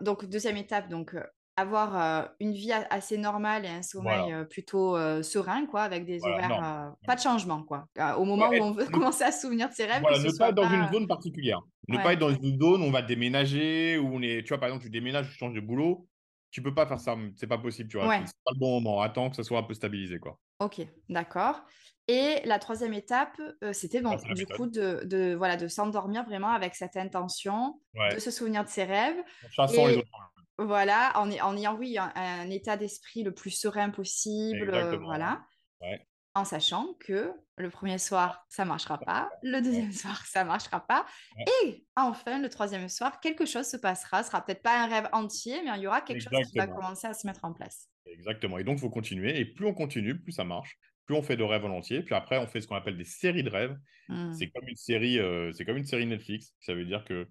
Donc, 0.00 0.24
deuxième 0.26 0.56
étape, 0.56 0.88
donc, 0.88 1.14
avoir 1.56 1.96
euh, 2.00 2.26
une 2.40 2.52
vie 2.52 2.72
a- 2.72 2.86
assez 2.90 3.16
normale 3.16 3.64
et 3.64 3.68
un 3.68 3.82
sommeil 3.82 4.18
Voilà. 4.22 4.38
euh, 4.38 4.44
plutôt 4.44 4.96
euh, 4.96 5.22
serein, 5.22 5.66
quoi, 5.66 5.82
avec 5.82 6.04
des 6.04 6.18
Voilà, 6.18 6.36
horaires, 6.36 6.64
euh, 6.64 6.90
pas 7.06 7.14
de 7.16 7.20
changement, 7.20 7.62
quoi. 7.62 7.86
Au 8.18 8.24
moment 8.24 8.48
Ouais, 8.48 8.60
où 8.60 8.64
on 8.64 8.72
veut 8.72 8.86
commencer 8.86 9.24
à 9.24 9.30
se 9.32 9.42
souvenir 9.42 9.68
de 9.68 9.74
ses 9.74 9.84
rêves, 9.86 10.02
Voilà, 10.02 10.18
ne 10.18 10.38
pas 10.38 10.48
être 10.48 10.54
dans 10.54 10.68
pas... 10.68 10.74
une 10.74 10.92
zone 10.92 11.06
particulière. 11.06 11.60
Ne 11.88 11.96
Ouais. 11.96 12.02
pas 12.02 12.12
être 12.14 12.18
dans 12.18 12.34
une 12.34 12.58
zone 12.60 12.82
où 12.82 12.84
on 12.86 12.90
va 12.90 13.02
déménager, 13.02 13.98
où 13.98 14.08
on 14.16 14.22
est, 14.22 14.42
tu 14.42 14.48
vois, 14.48 14.58
par 14.58 14.68
exemple, 14.68 14.84
tu 14.84 14.90
déménages, 14.90 15.28
tu 15.30 15.36
changes 15.36 15.54
de 15.54 15.60
boulot, 15.60 16.08
tu 16.50 16.62
peux 16.62 16.74
pas 16.74 16.86
faire 16.86 17.00
ça, 17.00 17.16
c'est 17.36 17.46
pas 17.46 17.58
possible, 17.58 17.88
tu 17.88 17.98
vois. 17.98 18.06
Ouais. 18.08 18.20
C'est 18.24 18.32
pas 18.44 18.52
le 18.52 18.58
bon 18.58 18.80
moment. 18.80 19.00
Attends 19.00 19.30
que 19.30 19.36
ça 19.36 19.42
soit 19.44 19.58
un 19.58 19.62
peu 19.64 19.74
stabilisé, 19.74 20.18
quoi. 20.18 20.38
Ok, 20.60 20.80
d'accord. 21.08 21.62
Et 22.06 22.40
la 22.44 22.58
troisième 22.58 22.92
étape, 22.94 23.40
euh, 23.62 23.72
c'était 23.72 24.00
donc 24.02 24.22
du 24.24 24.28
méthode. 24.42 24.56
coup 24.56 24.66
de, 24.66 25.02
de, 25.04 25.34
voilà, 25.34 25.56
de 25.56 25.68
s'endormir 25.68 26.24
vraiment 26.24 26.50
avec 26.50 26.74
cette 26.74 26.96
intention 26.96 27.80
Ouais. 27.94 28.14
de 28.14 28.18
se 28.20 28.30
souvenir 28.30 28.62
de 28.64 28.68
ses 28.68 28.84
rêves. 28.84 29.16
En 29.46 29.50
chassant 29.50 29.86
les 29.86 29.94
Et- 29.94 29.96
autres. 29.98 30.08
Voilà, 30.58 31.12
en, 31.16 31.30
ay- 31.30 31.40
en 31.40 31.56
ayant, 31.56 31.74
oui, 31.76 31.98
un, 31.98 32.12
un 32.14 32.48
état 32.50 32.76
d'esprit 32.76 33.22
le 33.22 33.32
plus 33.34 33.50
serein 33.50 33.90
possible, 33.90 34.70
euh, 34.72 34.96
voilà. 34.98 35.44
Ouais. 35.80 36.06
En 36.36 36.44
sachant 36.44 36.94
que 37.00 37.32
le 37.56 37.70
premier 37.70 37.98
soir, 37.98 38.44
ça 38.48 38.64
marchera 38.64 38.98
pas, 38.98 39.30
le 39.42 39.60
deuxième 39.60 39.92
soir, 39.92 40.24
ça 40.26 40.44
marchera 40.44 40.84
pas, 40.86 41.06
Ouais. 41.36 41.44
et 41.66 41.86
enfin, 41.96 42.40
le 42.40 42.48
troisième 42.48 42.88
soir, 42.88 43.20
quelque 43.20 43.46
chose 43.46 43.66
se 43.66 43.76
passera. 43.76 44.22
Ce 44.22 44.30
sera 44.30 44.44
peut-être 44.44 44.62
pas 44.62 44.82
un 44.82 44.86
rêve 44.88 45.08
entier, 45.12 45.60
mais 45.64 45.70
il 45.76 45.82
y 45.82 45.86
aura 45.86 46.00
quelque 46.00 46.22
chose 46.22 46.50
qui 46.50 46.58
va 46.58 46.66
commencer 46.66 47.06
à 47.06 47.14
se 47.14 47.26
mettre 47.26 47.44
en 47.44 47.52
place. 47.52 47.88
Exactement. 48.06 48.58
Et 48.58 48.64
donc, 48.64 48.78
il 48.78 48.80
faut 48.80 48.90
continuer. 48.90 49.38
Et 49.38 49.44
plus 49.44 49.66
on 49.66 49.74
continue, 49.74 50.20
plus 50.20 50.32
ça 50.32 50.44
marche. 50.44 50.76
Plus 51.06 51.14
on 51.16 51.22
fait 51.22 51.36
de 51.36 51.42
rêves 51.42 51.62
volontiers. 51.62 52.02
Puis 52.02 52.14
après, 52.14 52.38
on 52.38 52.46
fait 52.46 52.60
ce 52.60 52.66
qu'on 52.66 52.76
appelle 52.76 52.96
des 52.96 53.04
séries 53.04 53.42
de 53.42 53.50
rêves. 53.50 53.76
Hmm. 54.08 54.32
C'est 54.32 54.50
comme 54.50 54.66
une 54.68 54.76
série, 54.76 55.18
euh, 55.18 55.52
c'est 55.52 55.64
comme 55.64 55.76
une 55.76 55.84
série 55.84 56.06
Netflix. 56.06 56.54
Ça 56.60 56.74
veut 56.74 56.84
dire 56.84 57.04
que 57.04 57.28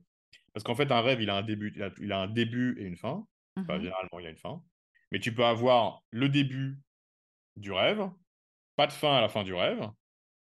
parce 0.53 0.63
qu'en 0.63 0.75
fait, 0.75 0.91
un 0.91 1.01
rêve, 1.01 1.21
il 1.21 1.29
a 1.29 1.35
un 1.35 1.41
début, 1.43 1.73
il 1.75 1.83
a, 1.83 1.89
il 1.99 2.11
a 2.11 2.19
un 2.21 2.27
début 2.27 2.75
et 2.79 2.83
une 2.85 2.97
fin. 2.97 3.25
Enfin, 3.57 3.75
Mhm. 3.77 3.83
généralement, 3.83 4.19
il 4.19 4.23
y 4.23 4.27
a 4.27 4.31
une 4.31 4.37
fin. 4.37 4.63
Mais 5.11 5.19
tu 5.19 5.33
peux 5.33 5.45
avoir 5.45 6.03
le 6.11 6.29
début 6.29 6.79
du 7.55 7.71
rêve, 7.71 8.09
pas 8.75 8.87
de 8.87 8.91
fin 8.93 9.15
à 9.15 9.21
la 9.21 9.29
fin 9.29 9.43
du 9.43 9.53
rêve, 9.53 9.89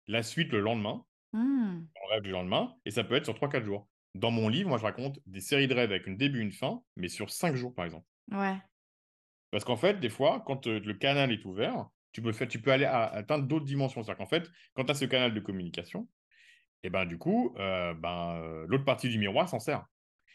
la 0.07 0.23
suite 0.23 0.53
le 0.53 0.61
lendemain, 0.61 1.05
Hmm. 1.33 1.81
le 1.81 2.11
rêve 2.15 2.23
du 2.23 2.31
lendemain, 2.31 2.77
et 2.85 2.91
ça 2.93 3.03
peut 3.03 3.17
être 3.17 3.25
sur 3.25 3.35
3-4 3.35 3.65
jours. 3.65 3.89
Dans 4.15 4.31
mon 4.31 4.49
livre, 4.49 4.69
moi, 4.69 4.79
je 4.79 4.85
raconte 4.85 5.19
des 5.27 5.41
séries 5.41 5.67
de 5.67 5.75
rêves 5.75 5.91
avec 5.91 6.07
un 6.07 6.13
début 6.13 6.39
et 6.39 6.43
une 6.43 6.53
fin, 6.53 6.81
mais 6.97 7.09
sur 7.09 7.31
5 7.31 7.57
jours, 7.57 7.75
par 7.75 7.85
exemple. 7.85 8.07
Ouais. 8.31 8.57
Parce 9.51 9.65
qu'en 9.65 9.77
fait, 9.77 9.99
des 10.01 10.11
fois, 10.11 10.43
quand 10.47 10.67
euh, 10.69 10.79
le 10.81 10.95
canal 10.95 11.33
est 11.33 11.45
ouvert, 11.45 11.89
tu 12.13 12.23
peux, 12.23 12.33
faire, 12.33 12.47
tu 12.47 12.61
peux 12.61 12.71
aller 12.71 12.85
à- 12.85 13.07
atteindre 13.07 13.47
d'autres 13.49 13.65
dimensions. 13.65 14.03
C'est-à-dire 14.05 14.19
qu'en 14.19 14.29
fait, 14.31 14.49
quand 14.75 14.85
tu 14.85 14.91
as 14.93 14.95
ce 14.95 15.05
canal 15.05 15.35
de 15.35 15.41
communication, 15.41 16.09
et 16.85 16.91
ben 16.91 17.07
du 17.07 17.19
coup, 17.19 17.55
euh, 17.59 17.95
ben, 17.95 18.37
euh, 18.37 18.67
l'autre 18.69 18.85
partie 18.85 19.09
du 19.09 19.19
miroir 19.19 19.49
s'en 19.49 19.59
sert. 19.59 19.87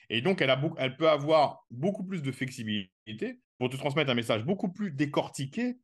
Et 0.10 0.22
donc, 0.22 0.42
elle, 0.42 0.50
a 0.50 0.56
beaucoup, 0.56 0.76
elle 0.80 0.98
peut 0.98 1.10
avoir 1.10 1.66
beaucoup 1.70 2.04
plus 2.04 2.24
de 2.24 2.32
flexibilité 2.32 3.40
pour 3.60 3.70
te 3.70 3.78
transmettre 3.78 4.10
un 4.10 4.16
message 4.16 4.44
beaucoup 4.44 4.72
plus 4.74 4.92
décortiqué 4.92 5.78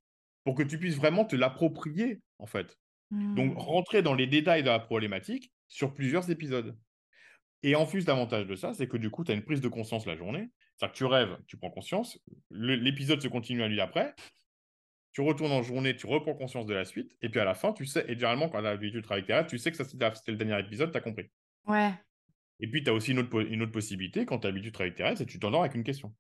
pour 0.44 0.56
que 0.56 0.64
tu 0.64 0.80
puisses 0.80 0.98
vraiment 0.98 1.26
te 1.26 1.36
l'approprier, 1.36 2.22
en 2.40 2.48
fait. 2.48 2.80
Donc, 3.36 3.54
Hmm. 3.54 3.58
rentrer 3.58 4.02
dans 4.02 4.16
les 4.16 4.28
détails 4.28 4.64
de 4.64 4.70
la 4.70 4.80
problématique 4.80 5.54
sur 5.68 5.94
plusieurs 5.94 6.30
épisodes. 6.32 6.76
Et 7.64 7.76
en 7.76 7.86
plus, 7.86 8.08
l'avantage 8.08 8.48
de 8.48 8.56
ça, 8.56 8.74
c'est 8.74 8.88
que 8.88 8.98
du 8.98 9.10
coup, 9.10 9.24
tu 9.24 9.32
as 9.32 9.36
une 9.36 9.44
prise 9.44 9.62
de 9.62 9.68
conscience 9.68 10.06
la 10.06 10.16
journée. 10.16 10.50
C'est-à-dire 10.76 10.94
que 10.94 10.98
tu 10.98 11.06
rêves, 11.06 11.38
tu 11.48 11.58
prends 11.58 11.72
conscience, 11.72 12.20
l'épisode 12.52 13.22
se 13.22 13.28
continue 13.28 13.64
à 13.64 13.68
lui 13.68 13.80
après, 13.80 14.14
tu 15.16 15.22
retournes 15.22 15.54
en 15.54 15.64
journée, 15.64 15.96
tu 15.96 16.08
reprends 16.08 16.34
conscience 16.34 16.66
de 16.66 16.74
la 16.74 16.84
suite, 16.84 17.16
et 17.22 17.30
puis 17.30 17.40
à 17.40 17.46
la 17.46 17.54
fin, 17.54 17.72
tu 17.72 17.86
sais, 17.86 18.04
et 18.10 18.16
généralement, 18.16 18.50
quand 18.50 18.60
tu 18.60 18.68
as 18.68 18.72
l'habitude 18.72 18.96
de 18.98 19.02
travailler 19.02 19.32
avec 19.32 19.48
tu 19.48 19.58
sais 19.58 19.72
que 19.72 19.78
ça 19.78 19.86
c'était 19.86 20.32
le 20.32 20.36
dernier 20.38 20.60
épisode, 20.60 20.92
tu 20.92 20.98
as 20.98 21.02
compris. 21.02 21.30
Ouais. 21.68 21.94
Et 22.60 22.68
puis, 22.68 22.84
tu 22.84 22.90
as 22.90 22.94
aussi 22.94 23.12
une 23.12 23.20
autre, 23.20 23.30
po- 23.30 23.40
une 23.40 23.62
autre 23.62 23.72
possibilité, 23.72 24.26
quand 24.26 24.40
tu 24.40 24.48
as 24.48 24.50
l'habitude 24.50 24.72
de 24.72 24.74
travailler 24.74 24.92
avec 24.92 24.98
tes 24.98 25.04
rêves, 25.04 25.16
c'est 25.16 25.26
que 25.26 25.32
tu 25.32 25.40
t'endors 25.40 25.62
avec 25.62 25.74
une 25.74 25.86
question. 25.86 26.14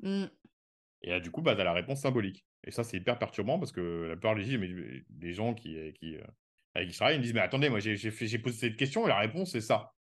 Hmm. 0.00 0.26
Et 1.02 1.10
là, 1.10 1.20
du 1.20 1.30
coup, 1.30 1.40
bah, 1.40 1.54
tu 1.54 1.60
as 1.60 1.64
la 1.64 1.72
réponse 1.72 2.00
symbolique. 2.00 2.44
Et 2.64 2.72
ça, 2.72 2.82
c'est 2.82 2.96
hyper 2.96 3.16
perturbant 3.16 3.60
parce 3.60 3.70
que 3.70 4.06
la 4.08 4.16
plupart 4.16 4.34
des, 4.34 5.32
gens 5.32 5.54
qui, 5.54 5.76
qui, 5.94 6.16
euh, 6.16 6.24
avec 6.74 6.88
qui 6.88 6.94
je 6.94 6.98
travaille, 6.98 7.14
ils 7.14 7.18
me 7.18 7.22
disent 7.22 7.34
Mais 7.34 7.40
attendez, 7.40 7.68
moi, 7.68 7.78
j'ai 7.78 8.38
posé 8.38 8.56
cette 8.56 8.76
question 8.76 9.04
et 9.04 9.08
la 9.08 9.18
réponse, 9.18 9.52
c'est 9.52 9.60
ça. 9.60 9.92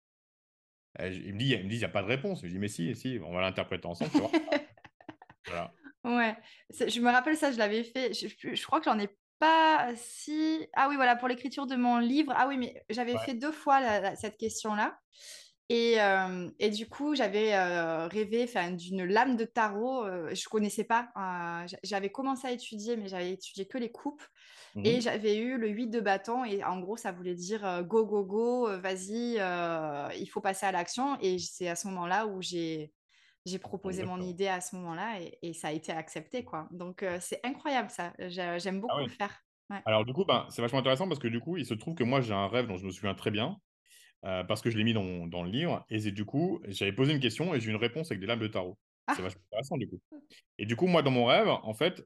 Et 0.99 1.09
Ils 1.09 1.35
me 1.35 1.39
disent 1.39 1.53
Il 1.53 1.69
n'y 1.69 1.85
a 1.85 1.89
pas 1.91 2.03
de 2.03 2.09
réponse. 2.09 2.43
Je 2.43 2.49
dis 2.49 2.59
Mais 2.59 2.69
si, 2.69 2.95
si, 2.97 3.19
on 3.23 3.33
va 3.33 3.43
l'interpréter 3.43 3.87
ensemble. 3.87 4.11
tu 4.13 4.19
vois. 4.19 4.31
voilà. 5.47 5.75
Ouais, 6.17 6.37
je 6.89 7.01
me 7.01 7.11
rappelle 7.11 7.37
ça, 7.37 7.53
je 7.53 7.59
l'avais 7.59 7.85
fait. 7.85 8.13
Je, 8.15 8.27
je- 8.55 8.67
crois 8.67 8.81
que 8.81 8.85
j'en 8.87 8.99
ai 8.99 9.09
pas 9.39 9.91
si. 9.97 10.67
Ah 10.75 10.89
oui, 10.89 10.97
voilà, 10.97 11.17
pour 11.17 11.29
l'écriture 11.29 11.67
de 11.67 11.77
mon 11.77 11.99
livre. 11.99 12.33
Ah 12.37 12.49
oui, 12.49 12.57
mais 12.59 12.83
j'avais 12.91 13.17
Ouais. 13.17 13.19
fait 13.19 13.35
deux 13.35 13.53
fois 13.53 13.81
la- 13.81 14.01
la- 14.01 14.17
cette 14.17 14.37
question-là. 14.39 14.99
Et, 15.69 16.01
euh, 16.01 16.51
et 16.59 16.71
du 16.71 16.89
coup, 16.89 17.15
j'avais 17.15 17.55
euh, 17.55 18.09
rêvé 18.09 18.47
d'une 18.77 19.05
lame 19.05 19.37
de 19.37 19.45
tarot. 19.45 20.05
euh, 20.05 20.35
je 20.35 20.49
connaissais 20.49 20.85
pas. 20.85 21.11
euh, 21.17 21.67
j'a- 21.69 21.79
j'avais 21.85 22.11
commencé 22.11 22.49
à 22.49 22.53
étudier, 22.53 22.97
mais 22.97 23.09
j'avais 23.09 23.33
étudié 23.33 23.67
que 23.69 23.79
les 23.79 23.93
coupes. 23.93 24.23
Et 24.85 25.01
Mhm. 25.01 25.03
j'avais 25.03 25.37
eu 25.39 25.59
le 25.59 25.69
8 25.69 25.89
de 25.89 26.01
bâton. 26.01 26.45
Et 26.45 26.65
en 26.65 26.81
gros, 26.81 26.97
ça 26.97 27.13
voulait 27.13 27.35
dire 27.37 27.65
euh, 27.67 27.83
go, 27.83 28.07
go, 28.07 28.25
go, 28.25 28.69
vas-y, 28.81 29.37
il 30.21 30.27
faut 30.29 30.41
passer 30.41 30.67
à 30.67 30.73
l'action. 30.73 31.19
Et 31.21 31.39
c'est 31.39 31.69
à 31.69 31.77
ce 31.77 31.89
moment-là 31.89 32.27
où 32.27 32.43
j'ai 32.43 32.93
j'ai 33.47 33.59
proposé 33.59 34.05
mon 34.05 34.21
idée 34.21 34.49
à 34.49 34.61
ce 34.61 34.77
moment-là 34.77 35.19
et, 35.43 35.53
ça 35.53 35.69
a 35.69 35.73
été 35.73 35.93
accepté, 35.93 36.45
quoi. 36.45 36.69
Donc, 36.71 37.05
c'est 37.21 37.41
incroyable 37.45 37.91
ça. 37.91 38.13
J'aime 38.19 38.77
Ah 38.77 38.81
beaucoup 38.81 38.97
oui. 38.99 39.05
le 39.05 39.11
faire. 39.11 39.43
Ouais. 39.71 39.81
Alors 39.87 40.05
du 40.05 40.13
coup, 40.13 40.25
ben, 40.25 40.47
c'est 40.51 40.63
vachement 40.63 40.81
intéressant 40.81 41.07
parce 41.07 41.21
que 41.21 41.29
du 41.29 41.39
coup, 41.39 41.57
il 41.57 41.65
se 41.65 41.75
trouve 41.75 41.95
que 41.95 42.03
moi, 42.03 42.21
j'ai 42.21 42.35
un 42.35 42.49
rêve 42.49 42.67
dont 42.67 42.77
je 42.77 42.85
me 42.85 42.91
souviens 42.91 43.15
très 43.15 43.31
bien 43.31 43.57
parce 44.23 44.61
que 44.61 44.71
je 44.71 44.77
l'ai 44.77 44.85
mis 44.85 44.93
dans, 44.93 45.27
dans, 45.27 45.43
le 45.43 45.51
livre. 45.51 45.85
Et 45.89 45.99
du 46.11 46.25
coup, 46.25 46.61
j'avais 46.67 46.93
posé 46.93 47.13
une 47.13 47.21
question 47.21 47.55
et 47.55 47.61
j'ai 47.61 47.69
eu 47.69 47.71
une 47.71 47.81
réponse 47.81 48.11
avec 48.11 48.21
des 48.21 48.27
lames 48.27 48.41
de 48.41 48.49
tarot. 48.49 48.79
C'est 49.09 49.21
Ah! 49.21 49.23
vachement 49.23 49.43
intéressant 49.53 49.77
du 49.77 49.89
coup. 49.89 50.01
Et 50.59 50.67
du 50.67 50.77
coup, 50.77 50.87
moi, 50.87 51.03
dans 51.03 51.11
mon 51.11 51.25
rêve, 51.25 51.49
en 51.49 51.75
fait, 51.75 52.05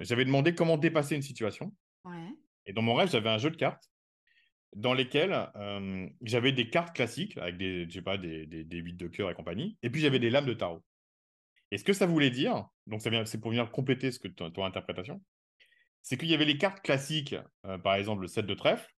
j'avais 0.00 0.24
demandé 0.24 0.54
comment 0.54 0.76
dépasser 0.76 1.14
une 1.16 1.22
situation. 1.22 1.72
Ouais. 2.04 2.28
Et 2.66 2.72
dans 2.72 2.82
mon 2.82 2.94
rêve, 2.94 3.10
j'avais 3.10 3.30
un 3.30 3.38
jeu 3.38 3.50
de 3.50 3.56
cartes 3.56 3.90
dans 4.74 4.94
lesquels 4.94 5.50
j'avais 6.22 6.52
des 6.52 6.70
cartes 6.70 6.94
classiques 6.94 7.36
avec 7.38 7.56
des, 7.56 7.86
je 7.88 7.94
sais 7.94 8.02
pas, 8.02 8.18
des, 8.18 8.46
des, 8.46 8.64
des 8.64 8.78
8 8.78 8.94
de 8.94 9.08
cœur 9.08 9.30
et 9.30 9.34
compagnie. 9.34 9.76
Et 9.82 9.90
puis, 9.90 10.00
j'avais 10.00 10.18
des 10.18 10.30
lames 10.30 10.46
de 10.46 10.54
tarot. 10.54 10.82
Et 11.70 11.78
ce 11.78 11.84
que 11.84 11.92
ça 11.92 12.06
voulait 12.06 12.30
dire, 12.30 12.68
donc 12.86 13.02
c'est 13.02 13.40
pour 13.40 13.50
venir 13.50 13.70
compléter 13.72 14.12
ce 14.12 14.20
que 14.20 14.28
ton, 14.28 14.64
interprétation, 14.64 15.20
c'est 16.02 16.16
qu'il 16.16 16.28
y 16.28 16.34
avait 16.34 16.44
les 16.44 16.58
cartes 16.58 16.80
classiques, 16.82 17.34
par 17.82 17.94
exemple 17.94 18.22
le 18.22 18.28
7 18.28 18.46
de 18.46 18.54
trèfle, 18.54 18.88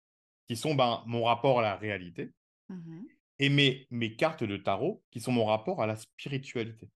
qui 0.46 0.56
sont 0.56 0.74
ben, 0.74 1.02
mon 1.06 1.24
rapport 1.24 1.60
à 1.60 1.62
la 1.62 1.76
réalité, 1.76 2.32
mmh 2.68 3.02
et 3.38 3.50
mes, 3.50 3.86
mes 3.90 4.16
cartes 4.16 4.44
de 4.44 4.56
tarot, 4.56 5.04
qui 5.10 5.20
sont 5.20 5.30
mon 5.30 5.44
rapport 5.44 5.82
à 5.82 5.86
la 5.86 5.96
spiritualité. 5.96 6.88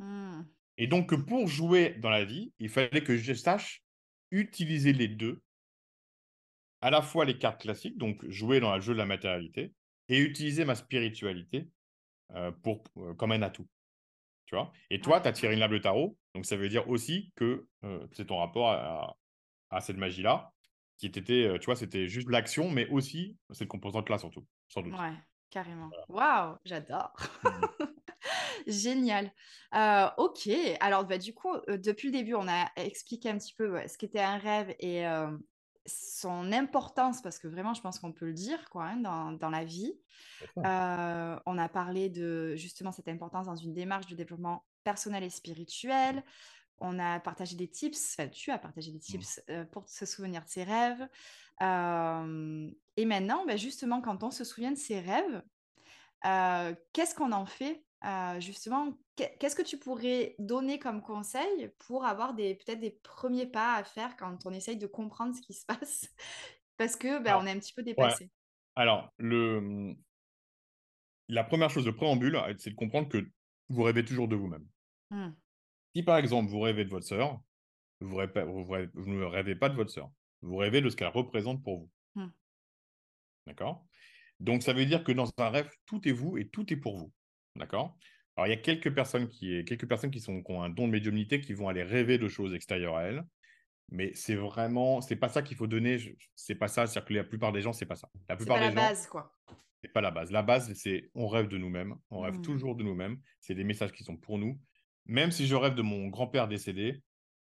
Mmh. 0.00 0.42
Et 0.76 0.88
donc, 0.88 1.14
pour 1.26 1.46
jouer 1.46 1.90
dans 2.00 2.10
la 2.10 2.24
vie, 2.24 2.52
il 2.58 2.68
fallait 2.68 3.04
que 3.04 3.16
je 3.16 3.32
sache 3.32 3.84
utiliser 4.32 4.92
les 4.92 5.06
deux, 5.06 5.40
à 6.84 6.90
la 6.90 7.02
fois 7.02 7.24
les 7.24 7.38
cartes 7.38 7.62
classiques, 7.62 7.96
donc 7.96 8.28
jouer 8.28 8.60
dans 8.60 8.74
le 8.74 8.80
jeu 8.80 8.92
de 8.92 8.98
la 8.98 9.06
matérialité, 9.06 9.72
et 10.08 10.18
utiliser 10.18 10.64
ma 10.64 10.74
spiritualité 10.74 11.70
pour, 12.62 12.84
comme 13.16 13.32
un 13.32 13.40
atout. 13.40 13.66
Tu 14.44 14.54
vois? 14.54 14.70
Et 14.90 15.00
toi, 15.00 15.20
tu 15.20 15.28
as 15.28 15.32
tiré 15.32 15.54
une 15.54 15.60
lame 15.60 15.72
de 15.72 15.78
tarot, 15.78 16.18
donc 16.34 16.44
ça 16.44 16.56
veut 16.56 16.68
dire 16.68 16.86
aussi 16.90 17.32
que 17.36 17.66
c'est 18.12 18.26
ton 18.26 18.36
rapport 18.36 18.70
à, 18.70 19.16
à 19.70 19.80
cette 19.80 19.96
magie-là, 19.96 20.52
qui 20.98 21.06
était, 21.06 21.58
tu 21.58 21.64
vois, 21.64 21.76
c'était 21.76 22.06
juste 22.06 22.28
l'action, 22.28 22.70
mais 22.70 22.86
aussi 22.88 23.38
cette 23.50 23.68
composante-là, 23.68 24.18
surtout, 24.18 24.46
sans 24.68 24.82
doute. 24.82 24.92
Ouais, 24.92 25.14
carrément. 25.48 25.90
Waouh, 26.08 26.56
j'adore. 26.66 27.14
Mmh. 27.44 27.48
Génial. 28.66 29.32
Euh, 29.74 30.08
ok, 30.18 30.48
alors 30.80 31.04
bah, 31.04 31.18
du 31.18 31.34
coup, 31.34 31.54
euh, 31.54 31.78
depuis 31.78 32.08
le 32.08 32.12
début, 32.12 32.34
on 32.34 32.48
a 32.48 32.70
expliqué 32.76 33.30
un 33.30 33.38
petit 33.38 33.54
peu 33.54 33.76
ce 33.86 33.98
qu'était 33.98 34.20
un 34.20 34.38
rêve 34.38 34.74
et 34.78 35.06
euh, 35.06 35.36
son 35.86 36.52
importance, 36.52 37.20
parce 37.20 37.38
que 37.38 37.48
vraiment, 37.48 37.74
je 37.74 37.80
pense 37.80 37.98
qu'on 37.98 38.12
peut 38.12 38.26
le 38.26 38.32
dire 38.32 38.70
quoi, 38.70 38.84
hein, 38.86 38.96
dans, 38.96 39.32
dans, 39.32 39.50
la 39.50 39.64
vie. 39.64 39.92
on 40.56 40.62
a 41.58 41.68
parlé 41.68 42.08
de 42.08 42.54
justement 42.56 42.92
cette 42.92 43.08
importance 43.08 43.46
dans 43.46 43.56
une 43.56 43.74
démarche 43.74 44.06
de 44.06 44.14
développement 44.14 44.64
personnel 44.82 45.22
et 45.22 45.30
spirituel. 45.30 46.24
On 46.78 46.98
a 46.98 47.20
partagé 47.20 47.56
des 47.56 47.68
tips, 47.68 48.16
enfin 48.18 48.28
tu 48.28 48.50
as 48.50 48.58
partagé 48.58 48.90
des 48.90 48.98
Mmh. 48.98 49.00
tips 49.00 49.40
pour 49.70 49.88
se 49.88 50.06
souvenir 50.06 50.44
de 50.44 50.48
ses 50.48 50.64
rêves. 50.64 51.08
et 51.60 53.04
maintenant, 53.04 53.44
bah, 53.46 53.56
justement, 53.56 54.00
quand 54.00 54.22
on 54.24 54.30
se 54.30 54.44
souvient 54.44 54.72
de 54.72 54.78
ses 54.78 55.00
rêves, 55.00 55.42
qu'est-ce 56.92 57.14
qu'on 57.14 57.32
en 57.32 57.46
fait 57.46 57.84
justement, 58.40 58.98
qu'est-ce 59.16 59.56
que 59.56 59.62
tu 59.62 59.78
pourrais 59.78 60.34
donner 60.38 60.78
comme 60.78 61.02
conseil 61.02 61.70
pour 61.86 62.04
avoir 62.04 62.34
des 62.34 62.54
peut-être 62.54 62.80
des 62.80 62.98
premiers 63.02 63.46
pas 63.46 63.76
à 63.76 63.84
faire 63.84 64.16
quand 64.16 64.46
on 64.46 64.52
essaye 64.52 64.76
de 64.76 64.86
comprendre 64.86 65.34
ce 65.34 65.40
qui 65.40 65.54
se 65.54 65.64
passe? 65.64 66.08
Parce 66.76 66.96
que 66.96 67.22
ben, 67.22 67.38
on 67.40 67.46
est 67.46 67.52
un 67.52 67.58
petit 67.58 67.72
peu 67.72 67.82
ouais. 67.82 67.86
dépassé. 67.86 68.30
Alors, 68.74 69.12
le, 69.18 69.60
mmh, 69.60 69.96
la 71.28 71.44
première 71.44 71.70
chose 71.70 71.84
de 71.84 71.90
préambule, 71.90 72.40
c'est 72.58 72.70
de 72.70 72.74
comprendre 72.74 73.08
que 73.08 73.30
vous 73.68 73.82
rêvez 73.82 74.04
toujours 74.04 74.28
de 74.28 74.36
vous-même. 74.36 74.66
Mmh. 75.10 75.30
Si 75.94 76.02
par 76.02 76.18
exemple 76.18 76.50
vous 76.50 76.60
rêvez 76.60 76.84
de 76.84 76.90
votre 76.90 77.06
sœur, 77.06 77.40
vous, 78.00 78.16
vous, 78.16 79.10
ne 79.10 79.24
rêvez 79.24 79.54
pas 79.54 79.68
de 79.68 79.76
votre 79.76 79.90
sœur. 79.90 80.10
Vous 80.42 80.56
rêvez 80.56 80.80
de 80.80 80.90
ce 80.90 80.96
qu'elle 80.96 81.08
représente 81.08 81.62
pour 81.62 81.78
vous. 81.78 81.90
Mmh. 82.16 82.28
D'accord? 83.46 83.86
Donc 84.40 84.62
ça 84.62 84.72
veut 84.72 84.84
dire 84.84 85.04
que 85.04 85.12
dans 85.12 85.30
un 85.38 85.50
rêve, 85.50 85.70
tout 85.86 86.06
est 86.08 86.12
vous 86.12 86.36
et 86.36 86.48
tout 86.48 86.70
est 86.72 86.76
pour 86.76 86.98
vous. 86.98 87.12
D'accord 87.56 87.96
Alors 88.36 88.46
il 88.46 88.50
y 88.50 88.54
a 88.54 88.56
quelques 88.58 88.92
personnes 88.94 89.28
qui, 89.28 89.64
quelques 89.64 89.88
personnes 89.88 90.10
qui, 90.10 90.20
sont, 90.20 90.42
qui 90.42 90.52
ont 90.52 90.62
un 90.62 90.70
don 90.70 90.86
de 90.86 90.92
médiumnité 90.92 91.40
qui 91.40 91.52
vont 91.54 91.68
aller 91.68 91.82
rêver 91.82 92.18
de 92.18 92.28
choses 92.28 92.54
extérieures 92.54 92.96
à 92.96 93.04
elles. 93.04 93.24
Mais 93.90 94.12
c'est 94.14 94.34
vraiment, 94.34 95.00
c'est 95.00 95.16
pas 95.16 95.28
ça 95.28 95.42
qu'il 95.42 95.56
faut 95.56 95.66
donner. 95.66 95.98
C'est 96.34 96.54
pas 96.54 96.68
ça. 96.68 96.86
C'est-à-dire 96.86 97.06
que 97.06 97.14
la 97.14 97.24
plupart 97.24 97.52
des 97.52 97.60
gens, 97.60 97.72
c'est 97.72 97.86
pas 97.86 97.96
ça. 97.96 98.08
La 98.28 98.36
plupart 98.36 98.58
pas 98.58 98.68
des 98.68 98.74
la 98.74 98.88
base, 98.88 99.06
quoi. 99.06 99.32
C'est 99.82 99.92
pas 99.92 100.00
la 100.00 100.10
base. 100.10 100.30
La 100.30 100.42
base, 100.42 100.72
c'est 100.72 101.10
on 101.14 101.28
rêve 101.28 101.48
de 101.48 101.58
nous-mêmes. 101.58 101.94
On 102.10 102.20
rêve 102.20 102.38
Mmh. 102.38 102.42
toujours 102.42 102.74
de 102.76 102.82
nous-mêmes. 102.82 103.18
C'est 103.40 103.54
des 103.54 103.64
messages 103.64 103.92
qui 103.92 104.02
sont 104.02 104.16
pour 104.16 104.38
nous. 104.38 104.58
Même 105.04 105.30
si 105.30 105.46
je 105.46 105.54
rêve 105.54 105.74
de 105.74 105.82
mon 105.82 106.08
grand-père 106.08 106.48
décédé, 106.48 107.02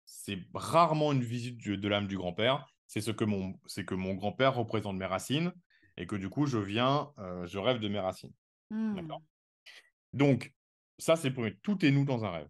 c'est 0.05 0.37
rarement 0.53 1.13
une 1.13 1.23
visite 1.23 1.65
de 1.65 1.87
l'âme 1.87 2.07
du 2.07 2.17
grand-père. 2.17 2.67
C'est 2.87 3.01
ce 3.01 3.11
que 3.11 3.23
mon, 3.23 3.57
c'est 3.65 3.85
que 3.85 3.95
mon 3.95 4.13
grand-père 4.13 4.55
représente 4.55 4.97
mes 4.97 5.05
racines 5.05 5.53
et 5.95 6.05
que 6.05 6.17
du 6.17 6.29
coup, 6.29 6.45
je 6.45 6.57
viens, 6.57 7.11
euh, 7.19 7.47
je 7.47 7.57
rêve 7.57 7.79
de 7.79 7.87
mes 7.87 7.99
racines. 7.99 8.33
Mmh. 8.69 8.95
D'accord. 8.95 9.21
Donc, 10.13 10.53
ça, 10.97 11.15
c'est 11.15 11.31
pour 11.31 11.45
tout 11.61 11.85
est 11.85 11.91
nous 11.91 12.05
dans 12.05 12.25
un 12.25 12.31
rêve. 12.31 12.49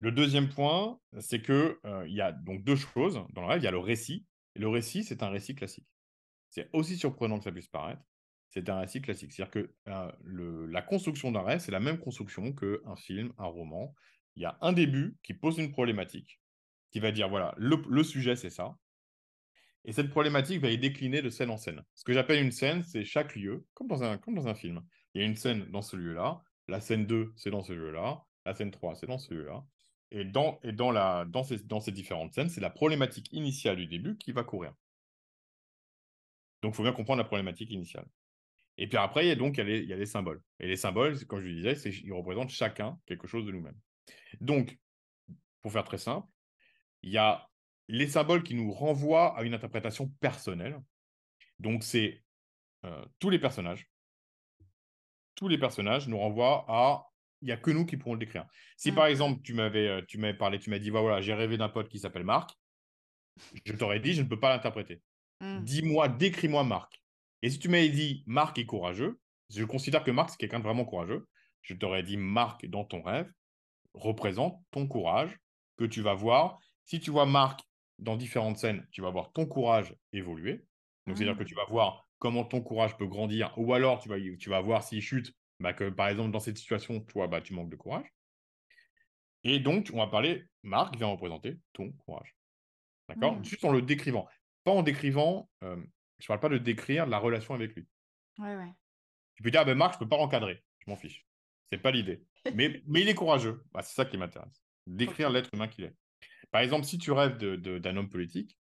Le 0.00 0.10
deuxième 0.10 0.48
point, 0.48 0.98
c'est 1.20 1.40
que 1.40 1.78
euh, 1.84 2.04
il 2.08 2.14
y 2.14 2.20
a 2.20 2.32
donc 2.32 2.64
deux 2.64 2.74
choses 2.74 3.24
dans 3.34 3.42
le 3.42 3.46
rêve. 3.46 3.60
Il 3.60 3.64
y 3.64 3.68
a 3.68 3.70
le 3.70 3.78
récit. 3.78 4.26
Et 4.56 4.58
le 4.58 4.68
récit, 4.68 5.04
c'est 5.04 5.22
un 5.22 5.28
récit 5.28 5.54
classique. 5.54 5.86
C'est 6.50 6.68
aussi 6.72 6.96
surprenant 6.96 7.38
que 7.38 7.44
ça 7.44 7.52
puisse 7.52 7.68
paraître. 7.68 8.02
C'est 8.48 8.68
un 8.68 8.80
récit 8.80 9.00
classique. 9.00 9.32
C'est-à-dire 9.32 9.52
que 9.52 9.74
euh, 9.88 10.66
la 10.68 10.82
construction 10.82 11.30
d'un 11.30 11.42
rêve, 11.42 11.60
c'est 11.60 11.70
la 11.70 11.80
même 11.80 11.98
construction 11.98 12.52
qu'un 12.52 12.96
film, 12.96 13.32
un 13.38 13.46
roman. 13.46 13.94
Il 14.34 14.42
y 14.42 14.44
a 14.44 14.58
un 14.60 14.72
début 14.72 15.16
qui 15.22 15.34
pose 15.34 15.58
une 15.58 15.70
problématique, 15.70 16.40
qui 16.90 16.98
va 16.98 17.12
dire, 17.12 17.28
voilà, 17.28 17.54
le, 17.56 18.02
sujet, 18.02 18.34
c'est 18.34 18.50
ça. 18.50 18.76
Et 19.84 19.92
cette 19.92 20.10
problématique 20.10 20.60
va 20.60 20.70
être 20.70 20.80
déclinée 20.80 21.22
de 21.22 21.30
scène 21.30 21.50
en 21.50 21.56
scène. 21.56 21.82
Ce 21.94 22.02
que 22.02 22.12
j'appelle 22.12 22.42
une 22.42 22.52
scène, 22.52 22.82
c'est 22.82 23.04
chaque 23.04 23.36
lieu, 23.36 23.66
comme 23.74 23.86
dans 23.86 24.02
un 24.02 24.54
film. 24.54 24.82
Il 25.14 25.20
y 25.20 25.24
a 25.24 25.26
une 25.26 25.36
scène 25.36 25.66
dans 25.70 25.82
ce 25.82 25.96
lieu-là, 25.96 26.42
la 26.68 26.80
scène 26.80 27.06
2, 27.06 27.32
c'est 27.36 27.50
dans 27.50 27.62
ce 27.62 27.72
lieu-là, 27.72 28.24
la 28.46 28.54
scène 28.54 28.70
3, 28.70 28.94
c'est 28.94 29.06
dans 29.06 29.18
ce 29.18 29.32
lieu-là. 29.34 29.64
Et, 30.10 30.24
dans, 30.24 30.58
et 30.62 30.72
dans, 30.72 30.90
la, 30.90 31.24
dans, 31.24 31.42
ces, 31.42 31.58
dans 31.58 31.80
ces 31.80 31.92
différentes 31.92 32.34
scènes, 32.34 32.50
c'est 32.50 32.60
la 32.60 32.70
problématique 32.70 33.32
initiale 33.32 33.76
du 33.76 33.86
début 33.86 34.16
qui 34.18 34.32
va 34.32 34.44
courir. 34.44 34.74
Donc, 36.62 36.74
il 36.74 36.76
faut 36.76 36.82
bien 36.82 36.92
comprendre 36.92 37.18
la 37.18 37.24
problématique 37.24 37.70
initiale. 37.70 38.06
Et 38.78 38.86
puis 38.88 38.96
après, 38.96 39.26
il 39.26 39.28
y 39.28 39.32
a 39.32 39.36
donc 39.36 39.56
il 39.56 39.58
y 39.58 39.60
a, 39.62 39.64
les, 39.64 39.78
il 39.80 39.88
y 39.88 39.92
a 39.92 39.96
les 39.96 40.06
symboles. 40.06 40.42
Et 40.60 40.66
les 40.66 40.76
symboles, 40.76 41.24
comme 41.26 41.40
je 41.40 41.46
le 41.46 41.54
disais, 41.54 41.90
ils 41.90 42.12
représentent 42.12 42.50
chacun 42.50 42.98
quelque 43.06 43.26
chose 43.26 43.44
de 43.44 43.52
nous-mêmes. 43.52 43.78
Donc, 44.40 44.78
pour 45.60 45.72
faire 45.72 45.84
très 45.84 45.98
simple, 45.98 46.26
il 47.02 47.10
y 47.10 47.18
a 47.18 47.48
les 47.88 48.06
symboles 48.06 48.42
qui 48.42 48.54
nous 48.54 48.72
renvoient 48.72 49.36
à 49.36 49.42
une 49.42 49.54
interprétation 49.54 50.08
personnelle. 50.20 50.80
Donc, 51.58 51.82
c'est 51.82 52.22
euh, 52.84 53.04
tous 53.18 53.30
les 53.30 53.38
personnages. 53.38 53.88
Tous 55.42 55.48
les 55.48 55.58
personnages 55.58 56.06
nous 56.06 56.18
renvoient 56.18 56.64
à. 56.68 57.04
Il 57.40 57.46
n'y 57.46 57.50
a 57.50 57.56
que 57.56 57.72
nous 57.72 57.84
qui 57.84 57.96
pourrons 57.96 58.12
le 58.14 58.20
décrire. 58.20 58.46
Si 58.76 58.92
Mmh. 58.92 58.94
par 58.94 59.06
exemple, 59.06 59.42
tu 59.42 59.54
m'avais, 59.54 59.88
euh, 59.88 60.02
tu 60.06 60.16
m'avais 60.16 60.38
parlé, 60.38 60.60
tu 60.60 60.70
m'as 60.70 60.78
dit, 60.78 60.90
voilà, 60.90 61.20
j'ai 61.20 61.34
rêvé 61.34 61.56
d'un 61.58 61.68
pote 61.68 61.88
qui 61.88 61.98
s'appelle 61.98 62.22
Marc, 62.22 62.50
je 63.64 63.72
t'aurais 63.72 63.98
dit, 63.98 64.12
je 64.12 64.22
ne 64.22 64.28
peux 64.28 64.38
pas 64.38 64.50
l'interpréter. 64.50 65.02
Mmh. 65.40 65.64
Dis-moi, 65.64 66.08
décris-moi 66.08 66.62
Marc. 66.62 67.02
Et 67.42 67.50
si 67.50 67.58
tu 67.58 67.68
m'avais 67.68 67.88
dit 67.88 68.22
Marc 68.28 68.56
est 68.58 68.66
courageux, 68.66 69.18
je 69.50 69.64
considère 69.64 70.04
que 70.04 70.12
Marc, 70.12 70.30
c'est 70.30 70.36
quelqu'un 70.36 70.60
de 70.60 70.64
vraiment 70.64 70.84
courageux. 70.84 71.26
Je 71.62 71.74
t'aurais 71.74 72.04
dit 72.04 72.16
Marc 72.16 72.64
dans 72.66 72.84
ton 72.84 73.02
rêve 73.02 73.28
représente 73.94 74.62
ton 74.70 74.86
courage 74.86 75.36
que 75.76 75.84
tu 75.84 76.02
vas 76.02 76.14
voir. 76.14 76.60
Si 76.84 77.00
tu 77.00 77.10
vois 77.10 77.26
Marc 77.26 77.62
dans 77.98 78.16
différentes 78.16 78.58
scènes, 78.58 78.86
tu 78.92 79.02
vas 79.02 79.10
voir 79.10 79.32
ton 79.32 79.46
courage 79.46 79.92
évoluer. 80.12 80.64
Donc, 81.08 81.16
c'est-à-dire 81.16 81.36
que 81.36 81.42
Mmh. 81.42 81.46
tu 81.46 81.56
vas 81.56 81.64
voir 81.64 82.06
comment 82.22 82.44
ton 82.44 82.60
courage 82.60 82.96
peut 82.96 83.08
grandir, 83.08 83.52
ou 83.56 83.74
alors 83.74 83.98
tu 83.98 84.08
vas, 84.08 84.16
tu 84.38 84.48
vas 84.48 84.60
voir 84.60 84.84
s'il 84.84 85.02
chute, 85.02 85.34
bah, 85.58 85.72
que 85.72 85.90
par 85.90 86.06
exemple, 86.06 86.30
dans 86.30 86.38
cette 86.38 86.56
situation, 86.56 87.00
toi, 87.00 87.26
bah, 87.26 87.40
tu 87.40 87.52
manques 87.52 87.68
de 87.68 87.74
courage. 87.74 88.06
Et 89.42 89.58
donc, 89.58 89.90
on 89.92 89.96
va 89.96 90.06
parler, 90.06 90.44
Marc 90.62 90.96
vient 90.96 91.08
représenter 91.08 91.58
ton 91.72 91.90
courage. 91.90 92.36
D'accord? 93.08 93.34
Mmh. 93.34 93.44
Juste 93.44 93.64
en 93.64 93.72
le 93.72 93.82
décrivant. 93.82 94.28
Pas 94.62 94.70
en 94.70 94.84
décrivant, 94.84 95.50
euh, 95.64 95.74
je 96.20 96.24
ne 96.24 96.28
parle 96.28 96.38
pas 96.38 96.48
de 96.48 96.58
décrire 96.58 97.06
la 97.06 97.18
relation 97.18 97.54
avec 97.54 97.74
lui. 97.74 97.88
Ouais, 98.38 98.54
ouais. 98.54 98.72
Tu 99.34 99.42
peux 99.42 99.50
dire, 99.50 99.62
ah 99.62 99.64
ben 99.64 99.76
Marc, 99.76 99.94
je 99.94 99.96
ne 99.96 100.04
peux 100.04 100.08
pas 100.08 100.18
l'encadrer. 100.18 100.62
Je 100.78 100.90
m'en 100.90 100.96
fiche. 100.96 101.26
C'est 101.72 101.78
pas 101.78 101.90
l'idée. 101.90 102.22
Mais, 102.54 102.80
mais 102.86 103.00
il 103.00 103.08
est 103.08 103.14
courageux. 103.14 103.64
Bah, 103.72 103.82
c'est 103.82 103.96
ça 103.96 104.04
qui 104.04 104.16
m'intéresse. 104.16 104.62
Décrire 104.86 105.28
l'être 105.28 105.50
humain 105.52 105.66
qu'il 105.66 105.86
est. 105.86 105.96
Par 106.52 106.60
exemple, 106.60 106.84
si 106.84 106.98
tu 106.98 107.10
rêves 107.10 107.36
d'un 107.36 107.96
homme 107.96 108.10
politique, 108.10 108.56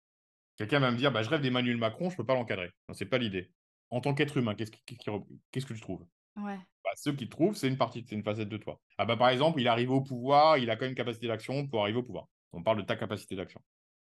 quelqu'un 0.60 0.80
va 0.80 0.92
me 0.92 0.98
dire, 0.98 1.12
bah, 1.12 1.24
je 1.24 1.30
rêve 1.30 1.42
d'Emmanuel 1.42 1.78
Macron, 1.78 2.10
je 2.10 2.14
ne 2.14 2.18
peux 2.18 2.26
pas 2.26 2.36
l'encadrer. 2.36 2.72
Non, 2.88 2.94
c'est 2.94 3.06
pas 3.06 3.18
l'idée. 3.18 3.52
En 3.90 4.02
tant 4.02 4.14
qu'être 4.14 4.38
humain, 4.38 4.54
qu'est-ce, 4.54 4.72
que 4.72 5.74
tu 5.74 5.82
trouves? 5.82 6.06
Ouais. 6.36 6.58
bah, 6.84 6.92
Ceux 6.96 7.14
qui 7.14 7.28
trouvent, 7.28 7.56
c'est 7.56 7.68
une 7.68 7.78
partie, 7.78 8.06
c'est 8.08 8.16
une 8.16 8.24
facette 8.24 8.50
de 8.50 8.58
toi. 8.58 8.80
Ah 8.98 9.06
bah, 9.06 9.18
par 9.18 9.30
exemple, 9.30 9.60
il 9.60 9.68
arrive 9.68 9.92
au 9.92 10.02
pouvoir, 10.02 10.58
il 10.58 10.70
a 10.70 10.76
quand 10.76 10.82
même 10.82 10.92
une 10.92 10.96
capacité 10.96 11.28
d'action 11.28 11.68
pour 11.68 11.82
arriver 11.82 11.98
au 12.00 12.04
pouvoir. 12.04 12.28
On 12.52 12.62
parle 12.62 12.78
de 12.78 12.84
ta 12.84 12.96
capacité 12.96 13.36
d'action. 13.36 13.62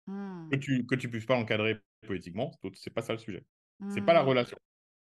Mmh. 0.06 0.48
Que 0.50 0.56
tu 0.56 0.86
que 0.86 0.94
tu 0.94 1.10
puisses 1.10 1.26
pas 1.26 1.36
l'encadrer 1.38 1.78
politiquement, 2.06 2.50
c'est- 2.74 2.90
pas 2.90 3.02
ça 3.02 3.12
le 3.12 3.18
sujet. 3.18 3.44
C'est 3.90 4.02
pas 4.02 4.12
la 4.12 4.22
Mmh. 4.22 4.28
relation. 4.28 4.58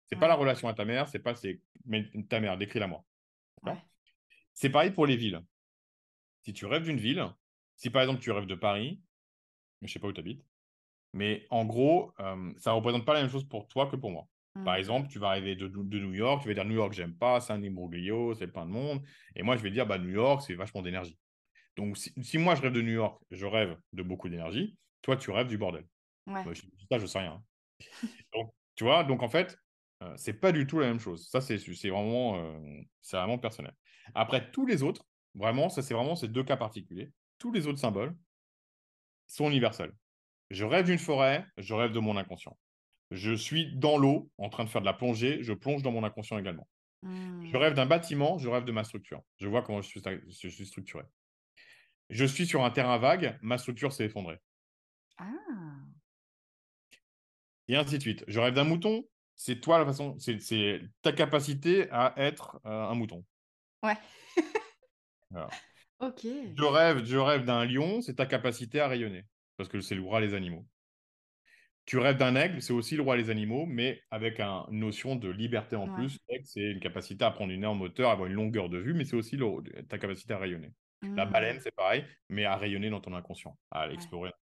C'est 0.06 0.16
pas 0.16 0.28
la 0.28 0.34
relation 0.34 0.68
à 0.68 0.74
ta 0.74 0.84
mère, 0.84 1.08
c'est 1.08 1.18
pas 1.18 1.34
c'est 1.34 1.60
mais 1.84 2.08
ta 2.28 2.40
mère, 2.40 2.56
décris-la 2.58 2.86
moi. 2.88 3.04
Ouais. 3.62 3.76
C'est 4.54 4.70
pareil 4.70 4.90
pour 4.90 5.06
les 5.06 5.16
villes. 5.16 5.40
Si 6.44 6.52
tu 6.52 6.66
rêves 6.66 6.82
d'une 6.84 6.98
ville, 6.98 7.24
si 7.76 7.90
par 7.90 8.02
exemple 8.02 8.20
tu 8.20 8.30
rêves 8.32 8.46
de 8.46 8.54
Paris, 8.54 9.00
je 9.80 9.86
ne 9.86 9.88
sais 9.88 9.98
pas 9.98 10.08
où 10.08 10.12
tu 10.12 10.20
habites, 10.20 10.44
mais 11.12 11.46
en 11.50 11.64
gros, 11.64 12.12
euh, 12.20 12.52
ça 12.58 12.70
ne 12.70 12.76
représente 12.76 13.04
pas 13.04 13.14
la 13.14 13.22
même 13.22 13.30
chose 13.30 13.48
pour 13.48 13.68
toi 13.68 13.86
que 13.86 13.96
pour 13.96 14.10
moi. 14.10 14.24
Par 14.64 14.74
Mmh. 14.74 14.78
exemple, 14.78 15.08
tu 15.08 15.18
vas 15.20 15.28
arriver 15.28 15.54
de, 15.56 15.68
de 15.68 15.98
New 16.00 16.14
York, 16.14 16.42
tu 16.42 16.48
vas 16.48 16.54
dire 16.54 16.64
New 16.64 16.74
York, 16.74 16.92
j'aime 16.92 17.16
pas, 17.16 17.40
c'est 17.40 17.52
un 17.52 17.62
imbroglio, 17.62 18.34
c'est 18.34 18.48
plein 18.48 18.66
de 18.66 18.70
monde. 18.70 19.02
Et 19.36 19.42
moi, 19.42 19.56
je 19.56 19.62
vais 19.62 19.70
dire, 19.70 19.86
bah, 19.86 19.98
New 19.98 20.10
York, 20.10 20.42
c'est 20.42 20.54
vachement 20.54 20.82
d'énergie. 20.82 21.18
Donc, 21.76 21.96
si, 21.96 22.12
si 22.22 22.38
moi, 22.38 22.54
je 22.56 22.62
rêve 22.62 22.72
de 22.72 22.82
New 22.82 22.92
York, 22.92 23.22
je 23.30 23.46
rêve 23.46 23.78
de 23.92 24.02
beaucoup 24.02 24.28
d'énergie, 24.28 24.76
toi, 25.02 25.16
tu 25.16 25.30
rêves 25.30 25.48
du 25.48 25.58
bordel. 25.58 25.86
Ouais. 26.26 26.44
Moi, 26.44 26.52
je 26.54 26.62
ça, 26.90 26.98
je 26.98 27.06
sais 27.06 27.18
rien. 27.20 27.42
donc, 28.34 28.52
tu 28.74 28.84
vois, 28.84 29.04
donc 29.04 29.22
en 29.22 29.28
fait, 29.28 29.56
euh, 30.02 30.14
c'est 30.16 30.34
pas 30.34 30.52
du 30.52 30.66
tout 30.66 30.78
la 30.78 30.86
même 30.88 31.00
chose. 31.00 31.28
Ça, 31.28 31.40
c'est 31.40 31.56
vraiment, 31.88 32.36
euh, 32.38 32.80
c'est 33.02 33.16
vraiment 33.16 33.38
personnel. 33.38 33.74
Après, 34.14 34.50
tous 34.50 34.66
les 34.66 34.82
autres, 34.82 35.04
vraiment, 35.34 35.68
ça, 35.68 35.82
c'est 35.82 35.94
vraiment 35.94 36.16
ces 36.16 36.28
deux 36.28 36.44
cas 36.44 36.56
particuliers. 36.56 37.12
Tous 37.38 37.52
les 37.52 37.66
autres 37.66 37.78
symboles 37.78 38.16
sont 39.26 39.48
universels. 39.48 39.92
Je 40.50 40.64
rêve 40.64 40.86
d'une 40.86 40.98
forêt, 40.98 41.44
je 41.58 41.74
rêve 41.74 41.92
de 41.92 41.98
mon 41.98 42.16
inconscient. 42.16 42.56
Je 43.10 43.32
suis 43.32 43.76
dans 43.76 43.96
l'eau, 43.96 44.30
en 44.38 44.48
train 44.48 44.64
de 44.64 44.68
faire 44.70 44.80
de 44.80 44.86
la 44.86 44.92
plongée, 44.92 45.42
je 45.42 45.52
plonge 45.52 45.82
dans 45.82 45.92
mon 45.92 46.04
inconscient 46.04 46.38
également. 46.38 46.68
Je 47.02 47.08
Mmh. 47.08 47.56
rêve 47.56 47.74
d'un 47.74 47.86
bâtiment, 47.86 48.38
je 48.38 48.48
rêve 48.48 48.64
de 48.64 48.72
ma 48.72 48.82
structure. 48.82 49.22
Je 49.36 49.46
vois 49.46 49.62
comment 49.62 49.80
je 49.80 49.88
suis, 49.88 50.02
je 50.28 50.48
suis 50.48 50.66
structuré. 50.66 51.04
Je 52.10 52.24
suis 52.24 52.46
sur 52.46 52.64
un 52.64 52.70
terrain 52.70 52.98
vague, 52.98 53.38
ma 53.42 53.58
structure 53.58 53.92
s'est 53.92 54.06
effondrée. 54.06 54.38
Ah! 55.18 55.24
Et 57.68 57.76
ainsi 57.76 57.98
de 57.98 58.02
suite. 58.02 58.24
Je 58.26 58.40
rêve 58.40 58.54
d'un 58.54 58.64
mouton, 58.64 59.04
c'est 59.36 59.60
toi 59.60 59.78
la 59.78 59.86
façon, 59.86 60.16
c'est 60.18 60.80
ta 61.02 61.12
capacité 61.12 61.88
à 61.90 62.14
être 62.16 62.60
euh, 62.64 62.70
un 62.70 62.94
mouton. 62.94 63.24
Ouais. 63.82 63.96
OK. 66.00 66.26
Je 66.56 66.64
rêve, 66.64 67.04
je 67.04 67.16
rêve 67.16 67.44
d'un 67.44 67.64
lion, 67.64 68.00
c'est 68.00 68.14
ta 68.14 68.26
capacité 68.26 68.80
à 68.80 68.88
rayonner, 68.88 69.24
parce 69.58 69.68
que 69.70 69.80
c'est 69.82 69.96
le 69.96 70.02
roi 70.02 70.22
des 70.22 70.34
animaux. 70.34 70.66
Tu 71.86 71.96
rêves 71.98 72.18
d'un 72.18 72.34
aigle, 72.36 72.60
c'est 72.60 72.74
aussi 72.74 72.96
le 72.96 73.02
roi 73.02 73.16
des 73.16 73.30
animaux, 73.30 73.64
mais 73.66 74.02
avec 74.10 74.40
un- 74.40 74.66
une 74.70 74.80
notion 74.80 75.16
de 75.16 75.30
liberté 75.30 75.74
en 75.74 75.88
Ouais. 75.88 75.88
plus. 75.88 76.18
C'est 76.44 76.60
une 76.72 76.80
capacité 76.80 77.24
à 77.24 77.30
prendre 77.30 77.50
une 77.52 77.64
aire 77.64 77.74
moteur, 77.74 78.10
avoir 78.10 78.26
une 78.28 78.34
longueur 78.34 78.68
de 78.68 78.78
vue, 78.78 78.92
mais 78.94 79.04
c'est 79.04 79.16
aussi 79.16 79.36
le- 79.36 79.62
ta 79.88 79.98
capacité 79.98 80.34
à 80.34 80.38
rayonner. 80.38 80.74
La 81.16 81.24
Mmh. 81.24 81.32
baleine, 81.32 81.60
c'est 81.60 81.74
pareil, 81.74 82.04
mais 82.28 82.44
à 82.44 82.56
rayonner 82.56 82.90
dans 82.90 83.00
ton 83.00 83.14
inconscient, 83.14 83.58
à 83.70 83.90
explorer. 83.90 84.32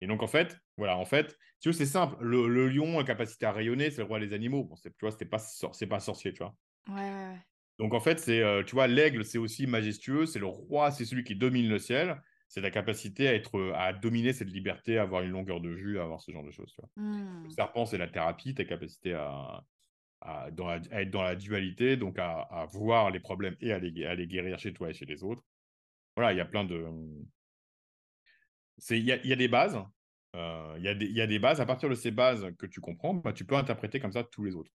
Et 0.00 0.06
donc, 0.06 0.22
en 0.22 0.26
fait, 0.28 0.58
voilà, 0.76 0.96
en 0.98 1.04
fait, 1.04 1.36
tu 1.60 1.70
vois, 1.70 1.76
c'est 1.78 1.86
simple. 1.86 2.16
Le, 2.22 2.48
le 2.48 2.68
lion, 2.68 2.98
la 2.98 3.04
capacité 3.04 3.46
à 3.46 3.52
rayonner, 3.52 3.90
c'est 3.90 4.02
le 4.02 4.08
roi 4.08 4.20
des 4.20 4.32
animaux. 4.34 4.64
Bon, 4.64 4.76
tu 4.76 4.90
vois, 5.02 5.10
c'était 5.12 5.24
pas, 5.26 5.38
sor- 5.38 5.74
c'est 5.74 5.86
pas 5.88 6.00
sorcier, 6.00 6.32
tu 6.32 6.38
vois. 6.42 6.56
Ouais, 6.88 6.94
ouais, 6.94 7.28
ouais. 7.32 7.46
Donc, 7.78 7.94
en 7.94 8.00
fait, 8.00 8.18
c'est, 8.20 8.40
euh, 8.42 8.62
tu 8.64 8.74
vois, 8.74 8.86
l'aigle, 8.86 9.24
c'est 9.24 9.38
aussi 9.38 9.66
majestueux, 9.66 10.26
c'est 10.26 10.38
le 10.38 10.46
roi, 10.46 10.90
c'est 10.90 11.04
celui 11.04 11.24
qui 11.24 11.34
domine 11.34 11.68
le 11.68 11.78
ciel. 11.78 12.20
C'est 12.50 12.60
la 12.60 12.70
capacité 12.70 13.28
à 13.28 13.34
être, 13.34 13.56
euh, 13.58 13.72
à 13.74 13.92
dominer 13.94 14.32
cette 14.34 14.50
liberté, 14.50 14.98
à 14.98 15.02
avoir 15.02 15.22
une 15.22 15.30
longueur 15.30 15.60
de 15.60 15.70
vue, 15.70 15.98
à 15.98 16.02
avoir 16.02 16.20
ce 16.20 16.32
genre 16.32 16.44
de 16.44 16.50
choses, 16.50 16.74
tu 16.74 16.82
vois. 16.82 16.90
Mmh. 16.96 17.44
Le 17.44 17.50
serpent, 17.50 17.86
c'est 17.86 17.96
la 17.96 18.08
thérapie, 18.08 18.54
ta 18.54 18.64
capacité 18.64 19.14
à, 19.14 19.62
à, 20.20 20.50
dans 20.50 20.66
la- 20.66 20.80
à 20.90 21.02
être 21.02 21.10
dans 21.10 21.22
la 21.22 21.36
dualité, 21.36 21.96
donc 21.96 22.18
à, 22.18 22.40
à 22.40 22.66
voir 22.66 23.10
les 23.10 23.20
problèmes 23.20 23.56
et 23.60 23.72
à 23.72 23.78
les, 23.78 24.04
à 24.04 24.14
les 24.16 24.26
guérir 24.26 24.58
chez 24.58 24.72
toi 24.74 24.90
et 24.90 24.94
chez 24.94 25.06
les 25.06 25.22
autres. 25.22 25.44
Voilà, 26.16 26.32
il 26.32 26.38
y 26.38 26.40
a 26.42 26.44
plein 26.44 26.64
de. 26.64 26.86
Il 28.90 28.96
y 28.98 29.28
y 29.28 29.32
a 29.32 29.36
des 29.36 29.48
bases. 29.48 29.78
euh, 30.36 30.74
il, 30.78 30.84
y 30.84 30.88
a 30.88 30.94
des, 30.94 31.06
il 31.06 31.12
y 31.16 31.20
a 31.20 31.26
des 31.26 31.38
bases. 31.38 31.60
À 31.60 31.66
partir 31.66 31.88
de 31.88 31.94
ces 31.94 32.10
bases 32.10 32.46
que 32.58 32.66
tu 32.66 32.80
comprends, 32.80 33.14
bah, 33.14 33.32
tu 33.32 33.44
peux 33.44 33.56
interpréter 33.56 34.00
comme 34.00 34.12
ça 34.12 34.24
tous 34.24 34.44
les 34.44 34.54
autres. 34.56 34.70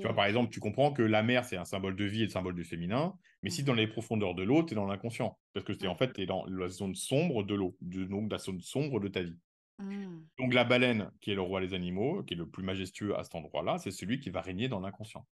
Tu 0.00 0.06
vois, 0.06 0.16
par 0.16 0.26
exemple, 0.26 0.50
tu 0.52 0.60
comprends 0.60 0.92
que 0.92 1.02
la 1.02 1.22
mer, 1.22 1.44
c'est 1.44 1.56
un 1.56 1.64
symbole 1.64 1.96
de 1.96 2.04
vie 2.04 2.22
et 2.22 2.26
le 2.26 2.30
symbole 2.30 2.54
du 2.54 2.64
féminin. 2.64 3.14
Mais 3.42 3.50
si 3.50 3.62
Mhm. 3.62 3.66
dans 3.66 3.74
les 3.74 3.86
profondeurs 3.88 4.34
de 4.34 4.42
l'eau, 4.42 4.62
tu 4.64 4.72
es 4.72 4.76
dans 4.76 4.86
l'inconscient. 4.86 5.38
Parce 5.52 5.64
que 5.66 5.72
es, 5.72 5.86
en 5.88 5.96
fait, 5.96 6.12
tu 6.12 6.22
es 6.22 6.26
dans 6.26 6.44
la 6.46 6.68
zone 6.68 6.94
sombre 6.94 7.42
de 7.44 7.54
l'eau, 7.54 7.76
de- 7.80 8.04
donc 8.04 8.30
la 8.30 8.38
zone 8.38 8.60
sombre 8.60 9.00
de 9.00 9.08
ta 9.08 9.22
vie. 9.22 9.38
Mmh. 9.78 10.20
Donc 10.38 10.54
la 10.54 10.64
baleine, 10.64 11.10
qui 11.20 11.32
est 11.32 11.34
le 11.34 11.40
roi 11.42 11.60
des 11.60 11.74
animaux, 11.74 12.22
qui 12.22 12.34
est 12.34 12.36
le 12.36 12.48
plus 12.48 12.62
majestueux 12.62 13.16
à 13.18 13.24
cet 13.24 13.34
endroit-là, 13.34 13.78
c'est 13.78 13.90
celui 13.90 14.20
qui 14.20 14.30
va 14.30 14.40
régner 14.40 14.68
dans 14.68 14.80
l'inconscient. 14.80 15.26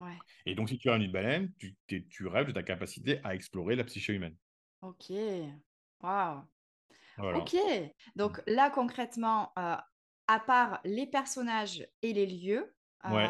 Ouais. 0.00 0.16
Et 0.46 0.54
donc, 0.54 0.68
si 0.68 0.78
tu 0.78 0.88
as 0.90 0.96
une 0.96 1.10
baleine, 1.10 1.52
tu, 1.58 2.26
rêves 2.26 2.46
de 2.46 2.52
ta 2.52 2.62
capacité 2.62 3.20
à 3.24 3.34
explorer 3.34 3.74
la 3.74 3.84
psyché 3.84 4.12
humaine. 4.14 4.36
OK. 4.82 5.10
Waouh! 6.00 6.42
Voilà. 7.16 7.38
OK. 7.38 7.56
Donc 8.14 8.40
là, 8.46 8.70
concrètement, 8.70 9.52
euh, 9.58 9.76
à 10.28 10.40
part 10.40 10.80
les 10.84 11.06
personnages 11.06 11.86
et 12.02 12.12
les 12.12 12.26
lieux, 12.26 12.74
Ouais. 13.04 13.28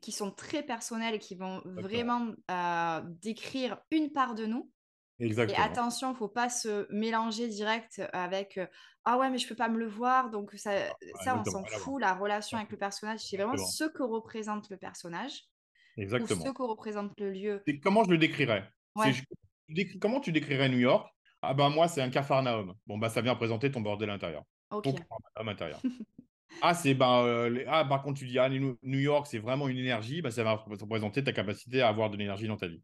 Qui 0.00 0.12
sont 0.12 0.30
très 0.30 0.62
personnels 0.62 1.14
et 1.14 1.18
qui 1.18 1.34
vont 1.34 1.62
vraiment 1.64 2.32
euh, 2.50 3.00
décrire 3.22 3.78
une 3.90 4.12
part 4.12 4.34
de 4.34 4.46
nous. 4.46 4.70
Et 5.18 5.24
Exactement. 5.26 5.62
attention, 5.64 6.14
faut 6.14 6.28
pas 6.28 6.50
se 6.50 6.86
mélanger 6.92 7.48
direct 7.48 8.02
avec 8.12 8.58
euh, 8.58 8.66
ah 9.04 9.16
ouais 9.18 9.30
mais 9.30 9.38
je 9.38 9.48
peux 9.48 9.54
pas 9.54 9.68
me 9.70 9.78
le 9.78 9.86
voir 9.86 10.28
donc 10.30 10.52
ça, 10.56 10.72
ça 11.22 11.40
on 11.40 11.44
s'en 11.44 11.64
fout 11.64 12.00
la 12.00 12.12
relation 12.12 12.58
avec 12.58 12.70
le 12.70 12.76
personnage 12.76 13.20
c'est 13.20 13.36
vraiment 13.38 13.56
ce 13.56 13.84
que 13.84 14.02
représente 14.02 14.68
le 14.68 14.76
personnage 14.76 15.44
ou 15.96 16.02
Exactement. 16.02 16.44
ce 16.44 16.50
que 16.50 16.62
représente 16.62 17.18
le 17.18 17.30
lieu. 17.30 17.62
Et 17.66 17.80
comment 17.80 18.04
je 18.04 18.10
le 18.10 18.18
décrirais? 18.18 18.68
Ouais. 18.94 19.12
je- 19.12 19.22
Comment 20.00 20.20
tu 20.20 20.30
décrirais 20.32 20.68
New 20.68 20.78
York? 20.78 21.08
Ah 21.40 21.54
ben 21.54 21.70
moi, 21.70 21.88
c'est 21.88 22.02
un 22.02 22.10
Capharnaüm. 22.10 22.74
Bon, 22.86 22.98
bah 22.98 23.08
ça 23.08 23.20
vient 23.22 23.32
représenter 23.32 23.70
ton 23.70 23.80
bordel 23.80 24.10
intérieur. 24.10 24.42
Ok. 24.70 24.84
Ton 25.34 25.48
intérieur. 25.48 25.80
ah, 26.60 26.74
c'est 26.74 26.94
ben, 26.94 27.22
euh, 27.24 27.48
les- 27.50 27.64
ah, 27.66 27.84
par 27.84 28.02
contre, 28.02 28.18
tu 28.18 28.26
dis, 28.26 28.38
ah, 28.38 28.48
New 28.48 28.76
York, 28.98 29.26
c'est 29.26 29.38
vraiment 29.38 29.68
une 29.68 29.78
énergie, 29.78 30.22
bah, 30.22 30.30
ça 30.30 30.42
va 30.44 30.54
représenter 30.54 31.22
ta 31.24 31.32
capacité 31.32 31.82
à 31.82 31.88
avoir 31.88 32.10
de 32.10 32.16
l'énergie 32.16 32.46
dans 32.48 32.56
ta 32.56 32.68
vie. 32.68 32.82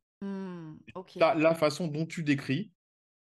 Ta- 1.19 1.35
la 1.35 1.55
façon 1.55 1.87
dont 1.89 2.07
tu 2.07 2.23
décris 2.23 2.73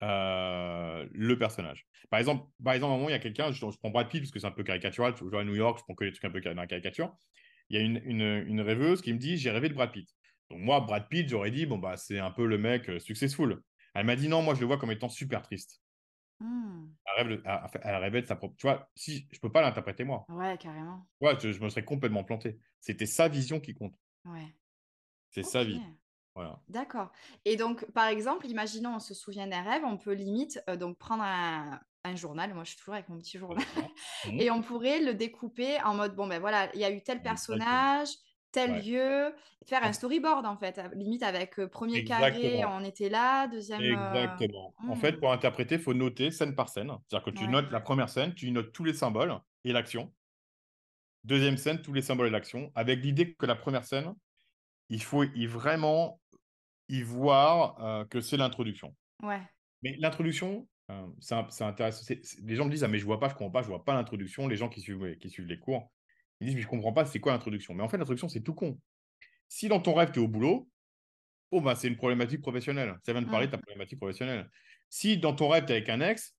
euh, 0.04 1.08
le 1.12 1.38
personnage. 1.40 1.86
Par 2.10 2.20
exemple, 2.20 2.48
par 2.64 2.74
exemple, 2.74 2.92
à 2.92 2.96
un 2.96 2.98
moment, 2.98 3.10
il 3.10 3.14
y 3.14 3.16
a 3.16 3.20
quelqu'un, 3.20 3.52
je, 3.52 3.60
je 3.60 3.78
prends 3.78 3.90
Brad 3.92 4.10
Pitt 4.10 4.22
parce 4.22 4.32
que 4.32 4.40
c'est 4.40 4.48
un 4.48 4.52
peu 4.52 4.64
caricatural, 4.64 5.16
tu 5.16 5.24
vois, 5.26 5.42
à 5.42 5.44
New 5.44 5.56
York, 5.56 5.80
je 5.80 5.84
prends 5.84 5.96
que 5.96 6.06
des 6.06 6.12
trucs 6.12 6.26
un 6.26 6.32
peu 6.32 6.42
dans 6.42 6.54
la 6.54 6.68
caricature. 6.68 7.16
Il 7.70 7.78
y 7.78 7.82
a 7.82 7.84
une, 7.84 8.02
une, 8.06 8.22
une 8.48 8.62
rêveuse 8.62 9.02
qui 9.02 9.14
me 9.14 9.18
dit 9.20 9.38
J'ai 9.38 9.52
rêvé 9.52 9.70
de 9.70 9.74
Brad 9.74 9.92
Pitt. 9.92 10.10
Donc, 10.52 10.60
moi, 10.62 10.82
Brad 10.82 11.08
Pitt, 11.10 11.28
j'aurais 11.30 11.52
dit 11.52 11.66
Bon, 11.66 11.78
bah, 11.80 11.98
c'est 11.98 12.20
un 12.20 12.32
peu 12.32 12.46
le 12.46 12.58
mec 12.58 12.90
euh, 12.90 13.00
successful. 13.00 13.62
Elle 13.96 14.06
m'a 14.06 14.16
dit 14.16 14.28
Non, 14.30 14.42
moi, 14.44 14.56
je 14.56 14.60
le 14.62 14.68
vois 14.68 14.78
comme 14.78 14.92
étant 14.92 15.10
super 15.10 15.42
triste. 15.42 15.82
Elle, 16.42 17.28
rêve 17.28 17.28
de- 17.30 17.44
elle- 17.46 17.82
elle 17.84 17.96
rêvait 17.96 18.22
de 18.22 18.28
sa 18.28 18.36
propre. 18.36 18.56
Tu 18.58 18.68
vois, 18.68 18.90
si, 18.96 19.28
je 19.32 19.40
peux 19.40 19.52
pas 19.52 19.62
l'interpréter 19.62 20.04
moi. 20.04 20.26
Ouais, 20.30 20.58
carrément. 20.58 21.08
Tu 21.20 21.26
vois, 21.26 21.38
je, 21.38 21.52
je 21.52 21.62
me 21.62 21.70
serais 21.70 21.86
complètement 21.86 22.24
planté. 22.24 22.60
C'était 22.80 23.06
sa 23.06 23.28
vision 23.28 23.60
qui 23.60 23.74
compte. 23.74 23.96
Ouais. 24.26 24.56
C'est 25.30 25.44
sa 25.44 25.64
vie. 25.64 25.82
Voilà. 26.34 26.60
D'accord. 26.68 27.12
Et 27.46 27.56
donc, 27.56 27.90
par 27.92 28.08
exemple, 28.08 28.46
imaginons 28.48 28.96
on 28.96 29.00
se 29.00 29.14
souvient 29.14 29.48
d'un 29.48 29.62
rêve, 29.64 29.84
on 29.86 29.98
peut 29.98 30.14
limite 30.14 30.62
euh, 30.70 30.76
donc 30.76 30.98
prendre 30.98 31.24
un, 31.24 31.80
un 32.04 32.16
journal. 32.18 32.54
Moi, 32.54 32.66
je 32.66 32.72
suis 32.72 32.78
toujours 32.78 32.96
avec 32.96 33.08
mon 33.08 33.18
petit 33.18 33.38
journal. 33.38 33.64
Et 34.26 34.52
on 34.52 34.62
pourrait 34.62 35.00
le 35.00 35.14
découper 35.14 35.82
en 35.82 35.96
mode 35.96 36.14
bon 36.16 36.28
ben 36.28 36.40
voilà, 36.40 36.70
il 36.74 36.82
y 36.82 36.84
a 36.84 36.92
eu 36.92 37.02
tel 37.02 37.22
personnage, 37.22 38.10
tel 38.56 38.72
Ouais. 38.72 38.82
lieu, 38.82 39.36
faire 39.68 39.84
un 39.84 39.92
storyboard 39.92 40.46
en 40.46 40.56
fait, 40.56 40.82
limite 40.94 41.24
avec 41.24 41.60
euh, 41.60 41.68
premier 41.68 42.06
carré, 42.06 42.64
on 42.66 42.84
était 42.86 43.10
là, 43.10 43.48
deuxième. 43.48 43.82
euh, 43.82 44.14
Exactement. 44.14 44.74
En 44.88 44.96
hmm. 44.96 45.00
fait, 45.00 45.14
pour 45.14 45.32
interpréter, 45.34 45.76
il 45.76 45.82
faut 45.82 45.94
noter 45.94 46.32
scène 46.32 46.56
par 46.56 46.70
scène. 46.70 46.92
C'est-à-dire 47.08 47.26
que 47.26 47.38
tu 47.38 47.44
Ouais. 47.44 47.52
notes 47.52 47.70
la 47.72 47.82
première 47.82 48.10
scène, 48.10 48.34
tu 48.34 48.50
notes 48.52 48.72
tous 48.72 48.86
les 48.86 48.94
symboles 48.94 49.38
et 49.66 49.74
l'action. 49.74 50.14
Deuxième 51.26 51.58
scène, 51.58 51.82
tous 51.82 51.92
les 51.92 52.02
symboles 52.02 52.28
et 52.28 52.32
l'action, 52.32 52.72
avec 52.76 53.02
l'idée 53.02 53.34
que 53.34 53.46
la 53.46 53.56
première 53.56 53.84
scène, 53.84 54.14
il 54.90 55.04
faut 55.04 55.24
y 55.24 55.48
vraiment 55.48 56.22
y 56.88 57.02
voir 57.02 57.84
euh, 57.84 58.06
que 58.06 58.22
c'est 58.22 58.38
l'introduction. 58.38 58.96
Ouais. 59.22 59.42
Mais 59.82 59.96
l'introduction, 60.00 60.68
c'est 61.20 61.64
intéressant. 61.64 62.14
Les 62.44 62.56
gens 62.56 62.66
me 62.66 62.72
disent 62.72 62.84
Ah, 62.84 62.88
mais 62.88 63.00
je 63.00 63.06
vois 63.06 63.20
pas, 63.20 63.28
je 63.28 63.34
comprends 63.34 63.52
pas, 63.52 63.64
je 63.64 63.68
vois 63.68 63.84
pas 63.84 63.96
l'introduction. 63.96 64.48
Les 64.48 64.56
gens 64.56 64.70
qui 64.70 64.82
suivent, 64.82 65.18
qui 65.18 65.30
suivent 65.30 65.48
les 65.48 65.60
cours, 65.60 65.92
ils 66.40 66.48
disent 66.48 66.56
Mais 66.56 66.62
je 66.62 66.68
comprends 66.68 66.94
pas, 66.94 67.06
c'est 67.06 67.20
quoi 67.20 67.32
l'introduction? 67.34 67.74
Mais 67.74 67.84
en 67.84 67.90
fait, 67.90 67.98
l'introduction, 67.98 68.30
c'est 68.30 68.42
tout 68.44 68.54
con. 68.56 68.80
Si 69.50 69.68
dans 69.70 69.82
ton 69.82 69.94
rêve, 69.96 70.12
tu 70.12 70.20
es 70.20 70.24
au 70.24 70.28
boulot, 70.28 70.70
oh, 71.52 71.62
bah, 71.62 71.76
c'est 71.76 71.88
une 71.88 71.98
problématique 71.98 72.42
professionnelle. 72.42 72.98
Ça 73.06 73.14
vient 73.14 73.22
de 73.22 73.30
parler 73.30 73.48
de 73.48 73.52
ta 73.52 73.58
problématique 73.60 74.00
professionnelle. 74.00 74.50
Si 74.90 75.18
dans 75.18 75.36
ton 75.36 75.50
rêve, 75.50 75.66
tu 75.66 75.72
es 75.74 75.78
avec 75.78 75.90
un 75.90 76.02
ex, 76.02 76.38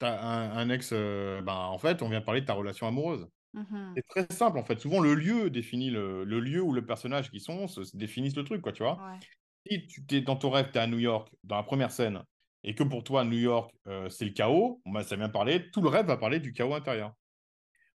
tu 0.00 0.06
as 0.06 0.22
un, 0.22 0.56
un 0.58 0.70
ex, 0.70 0.90
euh, 0.92 1.42
ben, 1.42 1.54
en 1.54 1.78
fait, 1.78 2.02
on 2.02 2.08
vient 2.08 2.20
de 2.20 2.24
parler 2.24 2.40
de 2.42 2.46
ta 2.46 2.54
relation 2.54 2.86
amoureuse. 2.86 3.28
Mhm. 3.52 3.94
C'est 3.96 4.06
très 4.08 4.26
simple, 4.34 4.58
en 4.58 4.64
fait. 4.64 4.80
Souvent, 4.80 5.00
le 5.00 5.14
lieu 5.14 5.50
définit 5.50 5.90
le, 5.90 6.24
le 6.24 6.40
lieu 6.40 6.62
où 6.62 6.72
le 6.72 6.86
personnage 6.86 7.30
qui 7.30 7.40
sont 7.40 7.68
se, 7.68 7.84
se 7.84 7.96
définissent 7.96 8.36
le 8.36 8.44
truc, 8.44 8.62
quoi, 8.62 8.72
tu 8.72 8.82
vois. 8.82 9.04
Ouais. 9.06 9.18
Si 9.70 9.86
tu 9.86 10.04
es 10.16 10.20
dans 10.22 10.36
ton 10.36 10.50
rêve, 10.50 10.70
tu 10.72 10.78
es 10.78 10.80
à 10.80 10.86
New 10.86 10.98
York, 10.98 11.34
dans 11.44 11.56
la 11.56 11.62
première 11.62 11.90
scène, 11.90 12.24
et 12.62 12.74
que 12.74 12.82
pour 12.82 13.04
toi, 13.04 13.24
New 13.24 13.38
York, 13.38 13.72
euh, 13.88 14.08
c'est 14.08 14.24
le 14.26 14.32
chaos, 14.32 14.82
bah, 14.86 15.02
ça 15.04 15.16
vient 15.16 15.28
parler, 15.28 15.70
tout 15.70 15.80
le 15.82 15.88
rêve 15.88 16.06
va 16.06 16.16
parler 16.16 16.40
du 16.40 16.52
chaos 16.52 16.74
intérieur. 16.74 17.14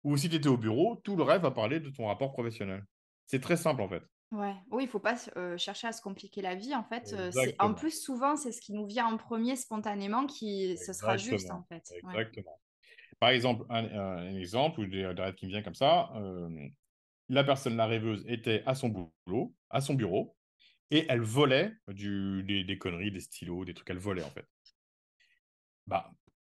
Ou 0.04 0.16
si 0.16 0.28
tu 0.28 0.36
étais 0.36 0.48
au 0.48 0.56
bureau, 0.56 0.96
tout 0.96 1.16
le 1.16 1.22
rêve 1.22 1.42
va 1.42 1.50
parler 1.50 1.80
de 1.80 1.90
ton 1.90 2.06
rapport 2.06 2.32
professionnel. 2.32 2.84
C'est 3.26 3.40
très 3.40 3.56
simple, 3.56 3.82
en 3.82 3.88
fait. 3.88 4.02
Ouais. 4.30 4.54
Oui, 4.70 4.84
il 4.84 4.88
faut 4.88 5.00
pas 5.00 5.16
euh, 5.36 5.56
chercher 5.56 5.86
à 5.86 5.92
se 5.92 6.02
compliquer 6.02 6.42
la 6.42 6.54
vie 6.54 6.74
en 6.74 6.82
fait. 6.82 7.14
en 7.58 7.72
plus 7.74 8.02
souvent 8.02 8.36
c'est 8.36 8.50
ce 8.50 8.60
qui 8.60 8.72
nous 8.72 8.84
vient 8.86 9.06
en 9.06 9.16
premier 9.16 9.54
spontanément 9.54 10.26
qui 10.26 10.76
ce 10.76 10.92
sera 10.92 11.16
juste 11.16 11.50
en 11.52 11.62
Exactement. 11.62 11.66
fait. 11.68 12.02
Ouais. 12.02 12.10
Exactement. 12.14 12.60
Par 13.20 13.28
exemple, 13.30 13.64
un, 13.70 14.36
exemple 14.36 14.80
ou 14.80 14.86
des, 14.86 15.14
des 15.14 15.22
rêves 15.22 15.34
qui 15.34 15.46
me 15.46 15.50
vient 15.50 15.62
comme 15.62 15.74
ça, 15.74 16.10
euh, 16.16 16.68
la 17.28 17.44
personne, 17.44 17.76
la 17.76 17.86
rêveuse, 17.86 18.24
était 18.26 18.62
à 18.66 18.74
son 18.74 18.88
boulot, 18.88 19.54
à 19.70 19.80
son 19.80 19.94
bureau, 19.94 20.36
et 20.90 21.06
elle 21.08 21.22
volait 21.22 21.72
du, 21.88 22.42
des, 22.42 22.64
des 22.64 22.78
conneries, 22.78 23.12
des 23.12 23.20
stylos, 23.20 23.64
des 23.64 23.74
trucs, 23.74 23.88
elle 23.88 23.98
volait 23.98 24.22
en 24.22 24.30
fait. 24.30 24.46
Bah, 25.86 26.12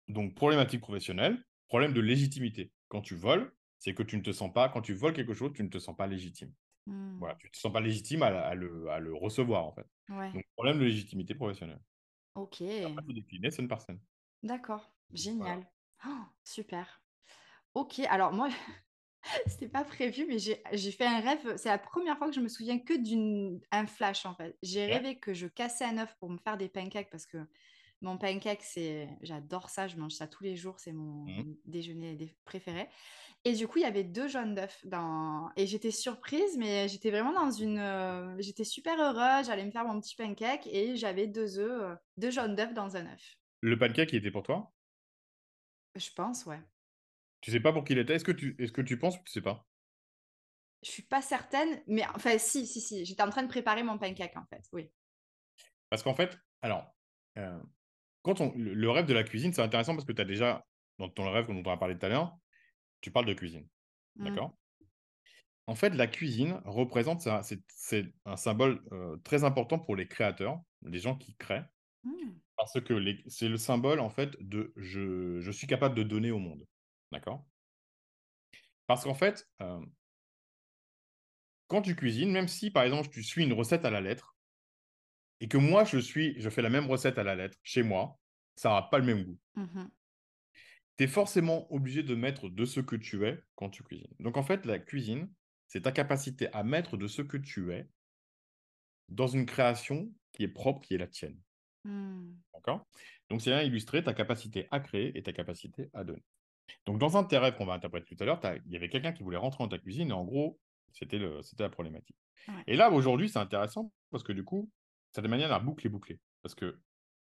donc 0.07 0.35
problématique 0.35 0.81
professionnelle, 0.81 1.43
problème 1.67 1.93
de 1.93 2.01
légitimité. 2.01 2.71
Quand 2.87 3.01
tu 3.01 3.15
voles, 3.15 3.55
c'est 3.79 3.93
que 3.93 4.03
tu 4.03 4.17
ne 4.17 4.21
te 4.21 4.31
sens 4.31 4.51
pas, 4.53 4.69
quand 4.69 4.81
tu 4.81 4.93
voles 4.93 5.13
quelque 5.13 5.33
chose, 5.33 5.53
tu 5.53 5.63
ne 5.63 5.69
te 5.69 5.79
sens 5.79 5.95
pas 5.95 6.07
légitime. 6.07 6.53
Mmh. 6.85 7.17
Voilà, 7.19 7.35
tu 7.35 7.47
ne 7.47 7.51
te 7.51 7.57
sens 7.57 7.73
pas 7.73 7.81
légitime 7.81 8.23
à, 8.23 8.27
à 8.41 8.55
le, 8.55 8.89
à 8.89 8.99
le 8.99 9.13
recevoir 9.15 9.65
en 9.65 9.73
fait. 9.73 9.87
Ouais. 10.09 10.31
Donc 10.33 10.43
problème 10.55 10.79
de 10.79 10.85
légitimité 10.85 11.35
professionnelle. 11.35 11.81
Ok. 12.35 12.61
Après, 12.61 13.03
c'est 13.51 13.61
une 13.61 13.67
personne. 13.67 14.01
D'accord. 14.43 14.93
Génial. 15.13 15.67
Oh, 16.05 16.09
super. 16.43 17.01
Ok. 17.75 17.99
Alors 18.01 18.33
moi, 18.33 18.49
c'était 19.47 19.69
pas 19.69 19.83
prévu, 19.83 20.25
mais 20.27 20.39
j'ai 20.39 20.61
j'ai 20.73 20.91
fait 20.91 21.05
un 21.05 21.21
rêve. 21.21 21.57
C'est 21.57 21.69
la 21.69 21.77
première 21.79 22.17
fois 22.17 22.29
que 22.29 22.35
je 22.35 22.41
me 22.41 22.47
souviens 22.49 22.79
que 22.79 22.93
d'un 23.69 23.87
flash 23.87 24.25
en 24.25 24.35
fait. 24.35 24.57
J'ai 24.63 24.85
Ouais. 24.85 24.93
rêvé 24.93 25.19
que 25.19 25.33
je 25.33 25.47
cassais 25.47 25.85
un 25.85 25.97
œuf 25.99 26.15
pour 26.19 26.29
me 26.29 26.37
faire 26.37 26.57
des 26.57 26.69
pancakes 26.69 27.09
parce 27.11 27.25
que 27.25 27.47
mon 28.05 28.17
pancake, 28.17 28.63
c'est, 28.63 29.09
j'adore 29.21 29.69
ça, 29.69 29.87
je 29.87 29.97
mange 29.97 30.13
ça 30.13 30.27
tous 30.27 30.43
les 30.43 30.55
jours, 30.55 30.79
c'est 30.79 30.93
mon 30.93 31.25
Mmh. 31.25 31.55
déjeuner 31.65 32.15
dé- 32.15 32.35
préféré. 32.45 32.87
Et 33.45 33.53
du 33.53 33.67
coup, 33.67 33.79
il 33.79 33.83
y 33.83 33.85
avait 33.85 34.03
deux 34.03 34.27
jaunes 34.27 34.55
d'œufs 34.55 34.85
dans... 34.85 35.51
Et 35.55 35.67
j'étais 35.67 35.91
surprise, 35.91 36.57
mais 36.57 36.87
j'étais 36.87 37.11
vraiment 37.11 37.33
dans 37.33 37.51
une... 37.51 37.79
euh, 37.79 38.35
J'étais 38.39 38.63
super 38.63 38.99
heureuse, 38.99 39.47
j'allais 39.47 39.65
me 39.65 39.71
faire 39.71 39.85
mon 39.85 39.99
petit 40.01 40.15
pancake 40.15 40.67
et 40.67 40.95
j'avais 40.97 41.27
deux 41.27 41.59
œufs, 41.59 41.81
euh, 41.83 41.95
deux 42.17 42.31
jaunes 42.31 42.55
d'œufs 42.55 42.73
dans 42.73 42.95
un 42.97 43.05
œuf. 43.07 43.37
Le 43.59 43.77
pancake, 43.77 44.13
il 44.13 44.19
était 44.19 44.31
pour 44.31 44.43
toi? 44.43 44.71
Je 45.95 46.09
pense, 46.11 46.45
ouais. 46.45 46.61
Tu 47.39 47.49
sais 47.49 47.61
pas 47.61 47.71
pour 47.71 47.85
qui 47.85 47.93
il 47.93 47.99
était? 47.99 48.15
Est-ce 48.15 48.25
que 48.25 48.33
tu, 48.33 48.57
est-ce 48.59 48.73
que 48.73 48.81
tu 48.81 48.99
penses 48.99 49.17
ou 49.17 49.23
tu 49.23 49.31
sais 49.31 49.41
pas? 49.41 49.65
Je 50.83 50.89
suis 50.91 51.03
pas 51.03 51.21
certaine, 51.21 51.83
mais 51.87 52.05
enfin, 52.15 52.37
si, 52.37 52.65
si, 52.67 52.79
si. 52.79 53.05
J'étais 53.05 53.23
en 53.23 53.29
train 53.29 53.43
de 53.43 53.47
préparer 53.49 53.83
mon 53.83 53.97
pancake, 53.97 54.37
en 54.37 54.45
fait, 54.45 54.63
oui. 54.71 54.89
Parce 55.89 56.03
qu'en 56.03 56.13
fait, 56.15 56.37
alors, 56.61 56.95
euh, 57.37 57.59
quand 58.25 58.41
on, 58.41 58.51
le, 58.55 58.89
rêve 58.89 59.05
de 59.05 59.13
la 59.13 59.23
cuisine, 59.23 59.53
c'est 59.53 59.61
intéressant 59.61 59.93
parce 59.93 60.05
que 60.05 60.11
tu 60.11 60.21
as 60.21 60.25
déjà, 60.25 60.65
dans 60.97 61.09
ton 61.09 61.31
rêve 61.31 61.45
dont 61.47 61.61
on 61.63 61.71
a 61.71 61.77
parlé 61.77 61.95
tout 61.95 62.07
à 62.07 62.09
l'heure, 62.09 62.35
tu 63.01 63.11
parles 63.11 63.27
de 63.27 63.35
cuisine. 63.35 63.67
Mm. 64.15 64.29
D'accord? 64.29 64.57
En 65.67 65.75
fait, 65.75 65.91
la 65.91 66.07
cuisine 66.07 66.59
représente, 66.65 67.21
ça, 67.21 67.41
c'est, 67.43 68.11
un 68.25 68.35
symbole 68.35 68.83
euh, 68.91 69.17
très 69.17 69.43
important 69.43 69.77
pour 69.77 69.95
les 69.95 70.07
créateurs, 70.07 70.59
les 70.81 70.99
gens 70.99 71.15
qui 71.15 71.35
créent, 71.35 71.65
Mm. 72.03 72.33
parce 72.57 72.79
que 72.81 72.93
c'est 73.27 73.49
le 73.49 73.57
symbole, 73.57 73.99
en 73.99 74.09
fait, 74.09 74.35
de 74.39 74.73
je, 74.75 75.39
je 75.41 75.51
suis 75.51 75.67
capable 75.67 75.95
de 75.95 76.03
donner 76.03 76.31
au 76.31 76.39
monde. 76.39 76.65
D'accord? 77.11 77.45
Parce 78.87 79.03
qu'en 79.03 79.13
fait, 79.13 79.47
euh, 79.61 79.83
quand 81.67 81.81
tu 81.81 81.95
cuisines, 81.95 82.31
même 82.31 82.47
si, 82.47 82.71
par 82.71 82.83
exemple, 82.83 83.09
tu 83.09 83.23
suis 83.23 83.43
une 83.43 83.53
recette 83.53 83.85
à 83.85 83.91
la 83.91 84.01
lettre, 84.01 84.34
et 85.39 85.47
que 85.47 85.57
moi, 85.57 85.83
je 85.83 85.97
suis, 85.97 86.39
je 86.39 86.49
fais 86.49 86.61
la 86.61 86.69
même 86.69 86.87
recette 86.87 87.17
à 87.17 87.23
la 87.23 87.35
lettre 87.35 87.57
chez 87.63 87.83
moi, 87.83 88.17
ça 88.55 88.69
n'a 88.69 88.81
pas 88.83 88.99
le 88.99 89.05
même 89.05 89.23
goût. 89.23 89.39
Mhm. 89.55 89.89
tu 90.97 91.03
es 91.03 91.07
forcément 91.07 91.71
obligé 91.73 92.03
de 92.03 92.15
mettre 92.15 92.49
de 92.49 92.65
ce 92.65 92.79
que 92.79 92.95
tu 92.95 93.25
es 93.25 93.41
quand 93.55 93.69
tu 93.69 93.83
cuisines. 93.83 94.13
Donc 94.19 94.37
en 94.37 94.43
fait, 94.43 94.65
la 94.65 94.79
cuisine, 94.79 95.29
c'est 95.67 95.81
ta 95.81 95.91
capacité 95.91 96.51
à 96.53 96.63
mettre 96.63 96.97
de 96.97 97.07
ce 97.07 97.21
que 97.21 97.37
tu 97.37 97.73
es 97.73 97.89
dans 99.09 99.27
une 99.27 99.45
création 99.45 100.11
qui 100.31 100.43
est 100.43 100.47
propre, 100.47 100.81
qui 100.81 100.95
est 100.95 100.97
la 100.97 101.07
tienne. 101.07 101.37
Mm. 101.83 102.33
D'accord? 102.53 102.87
Donc 103.29 103.41
c'est 103.41 103.49
bien 103.49 103.61
illustrer 103.61 104.03
ta 104.03 104.13
capacité 104.13 104.67
à 104.71 104.79
créer 104.79 105.17
et 105.17 105.23
ta 105.23 105.33
capacité 105.33 105.89
à 105.93 106.03
donner. 106.03 106.23
Donc 106.85 106.97
dans 106.99 107.17
un 107.17 107.23
de 107.23 107.27
tes 107.27 107.37
rêves 107.37 107.55
qu'on 107.55 107.65
va 107.65 107.73
interpréter 107.73 108.15
tout 108.15 108.23
à 108.23 108.25
l'heure, 108.25 108.39
il 108.65 108.71
y 108.71 108.75
avait 108.75 108.89
quelqu'un 108.89 109.11
qui 109.11 109.23
voulait 109.23 109.37
rentrer 109.37 109.63
dans 109.63 109.69
ta 109.69 109.77
cuisine 109.77 110.09
et 110.09 110.13
en 110.13 110.23
gros, 110.23 110.59
c'était 110.91 111.19
la 111.19 111.69
problématique. 111.69 112.17
Ouais. 112.47 112.63
Et 112.67 112.75
là, 112.75 112.91
aujourd'hui, 112.91 113.29
c'est 113.29 113.39
intéressant 113.39 113.91
parce 114.11 114.23
que 114.23 114.31
du 114.31 114.43
coup, 114.43 114.71
de 115.21 115.27
manière 115.27 115.49
la 115.49 115.59
boucle 115.59 115.85
est 115.85 115.89
bouclée. 115.89 116.19
Parce 116.41 116.55
que 116.55 116.79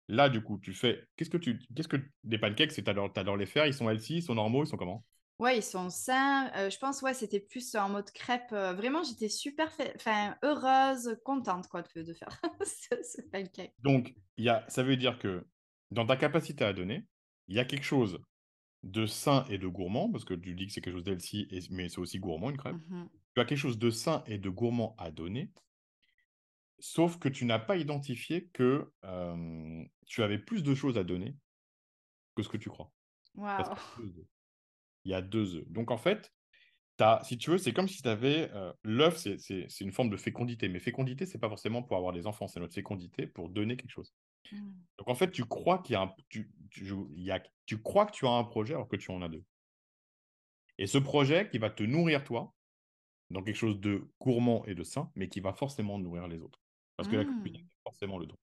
là, 0.09 0.29
du 0.29 0.43
coup, 0.43 0.59
tu 0.59 0.75
fais. 0.75 1.05
Qu'est-ce 1.17 1.31
que 1.31 1.37
tu. 1.39 1.59
Qu'est-ce 1.75 1.89
que. 1.89 1.97
Des 2.25 2.39
pancakes, 2.39 2.73
c'est 2.73 2.83
t'adores 2.83 3.13
t'adores 3.13 3.37
les 3.37 3.47
faire, 3.47 3.67
ils 3.67 3.75
sont 3.75 3.89
healthy, 3.89 4.17
ils 4.17 4.23
sont 4.23 4.35
normaux, 4.35 4.65
ils 4.65 4.69
sont 4.69 4.77
comment? 4.77 5.05
Ouais, 5.39 5.59
ils 5.59 5.63
sont 5.63 5.89
sains. 5.89 6.51
Euh, 6.57 6.69
je 6.69 6.79
pense, 6.79 7.01
ouais, 7.03 7.15
c'était 7.15 7.39
plus 7.39 7.77
en 7.77 7.89
mode 7.89 8.11
crêpe. 8.11 8.51
Euh, 8.53 8.73
vraiment, 8.73 9.05
j'étais 9.05 9.29
super 9.29 9.71
enfin, 9.95 10.37
heureuse, 10.43 11.17
contente 11.25 11.69
quoi, 11.69 11.83
de, 11.83 12.03
de 12.03 12.13
faire 12.13 12.29
ce, 12.63 12.97
ce 13.03 13.23
pancake. 13.23 13.73
Donc, 13.83 14.15
il 14.37 14.45
y 14.45 14.49
a, 14.49 14.65
ça 14.69 14.83
veut 14.83 14.97
dire 14.97 15.17
que 15.19 15.47
dans 15.93 16.07
ta 16.07 16.17
capacité 16.17 16.65
à 16.65 16.73
donner, 16.73 17.07
il 17.47 17.55
y 17.55 17.61
a 17.61 17.65
quelque 17.65 17.85
chose 17.85 18.19
de 18.83 19.07
sain 19.07 19.45
et 19.49 19.59
de 19.59 19.67
gourmand, 19.69 20.11
parce 20.11 20.25
que 20.25 20.35
tu 20.35 20.55
dis 20.55 20.67
que 20.67 20.73
c'est 20.73 20.81
quelque 20.81 20.95
chose 20.95 21.05
d'healthy, 21.05 21.49
mais 21.71 21.89
c'est 21.89 21.99
aussi 21.99 22.19
gourmand, 22.19 22.51
une 22.51 22.57
crêpe. 22.57 22.77
Mhm. 22.89 23.09
Tu 23.35 23.41
as 23.41 23.45
quelque 23.45 23.59
chose 23.59 23.79
de 23.79 23.91
sain 23.91 24.25
et 24.27 24.39
de 24.39 24.49
gourmand 24.49 24.95
à 24.99 25.11
donner, 25.11 25.51
sauf 26.79 27.19
que 27.19 27.29
tu 27.29 27.45
n'as 27.45 27.59
pas 27.59 27.77
identifié 27.77 28.49
que 28.53 28.93
euh, 29.05 29.85
tu 30.07 30.23
avais 30.23 30.39
plus 30.39 30.63
de 30.63 30.75
choses 30.75 30.99
à 30.99 31.05
donner 31.05 31.37
que 32.37 32.43
ce 32.43 32.49
que 32.49 32.57
tu 32.57 32.69
crois. 32.69 32.93
Œufs. 33.99 34.27
Il 35.05 35.11
y 35.11 35.15
a 35.15 35.23
deux 35.23 35.57
œufs. 35.57 35.69
Donc, 35.69 35.91
en 35.91 35.99
fait, 35.99 36.33
si 37.23 37.39
tu 37.39 37.51
veux, 37.51 37.59
c'est 37.59 37.73
comme 37.73 37.89
si 37.89 38.03
tu 38.03 38.09
avais. 38.09 38.51
L'œuf, 38.83 39.17
c'est 39.17 39.81
une 39.81 39.93
forme 39.93 40.11
de 40.11 40.17
fécondité. 40.17 40.69
Mais 40.69 40.81
fécondité, 40.81 41.27
c'est 41.27 41.39
pas 41.39 41.49
forcément 41.49 41.83
pour 41.83 41.97
avoir 41.97 42.13
des 42.13 42.27
enfants, 42.27 42.49
c'est 42.49 42.61
notre 42.61 42.75
fécondité 42.75 43.27
pour 43.27 43.49
donner 43.49 43.77
quelque 43.77 43.91
chose. 43.91 44.13
Mm. 44.53 44.71
Donc, 44.99 45.09
en 45.09 45.15
fait, 45.15 45.31
tu 45.31 45.45
crois 45.45 45.79
qu'il 45.79 45.95
y 45.95 45.97
a 45.97 46.03
un. 46.03 46.15
Tu, 46.29 46.51
tu, 46.71 46.85
y 47.15 47.31
a, 47.31 47.43
tu 47.67 47.81
crois 47.81 48.07
que 48.07 48.13
tu 48.13 48.27
as 48.27 48.31
un 48.31 48.45
projet 48.45 48.75
alors 48.75 48.89
que 48.89 48.97
tu 48.97 49.11
en 49.11 49.23
as 49.23 49.29
deux. 49.29 49.45
Et 50.79 50.87
ce 50.87 50.99
projet 50.99 51.49
qui 51.51 51.59
va 51.59 51.71
te 51.71 51.83
nourrir 51.83 52.25
toi, 52.25 52.55
dans 53.31 53.43
quelque 53.43 53.57
chose 53.57 53.81
de 53.81 54.11
gourmand 54.21 54.65
et 54.67 54.75
de 54.75 54.83
sain, 54.83 55.11
mais 55.15 55.29
qui 55.29 55.41
va 55.41 55.53
forcément 55.53 55.99
nourrir 55.99 56.29
les 56.29 56.41
autres. 56.41 56.61
Parce 56.99 57.09
que 57.09 57.17
la 57.17 57.25
Mm. 57.25 57.43
c'est 57.47 57.65
forcément 57.85 58.19
le 58.19 58.27
don. 58.27 58.37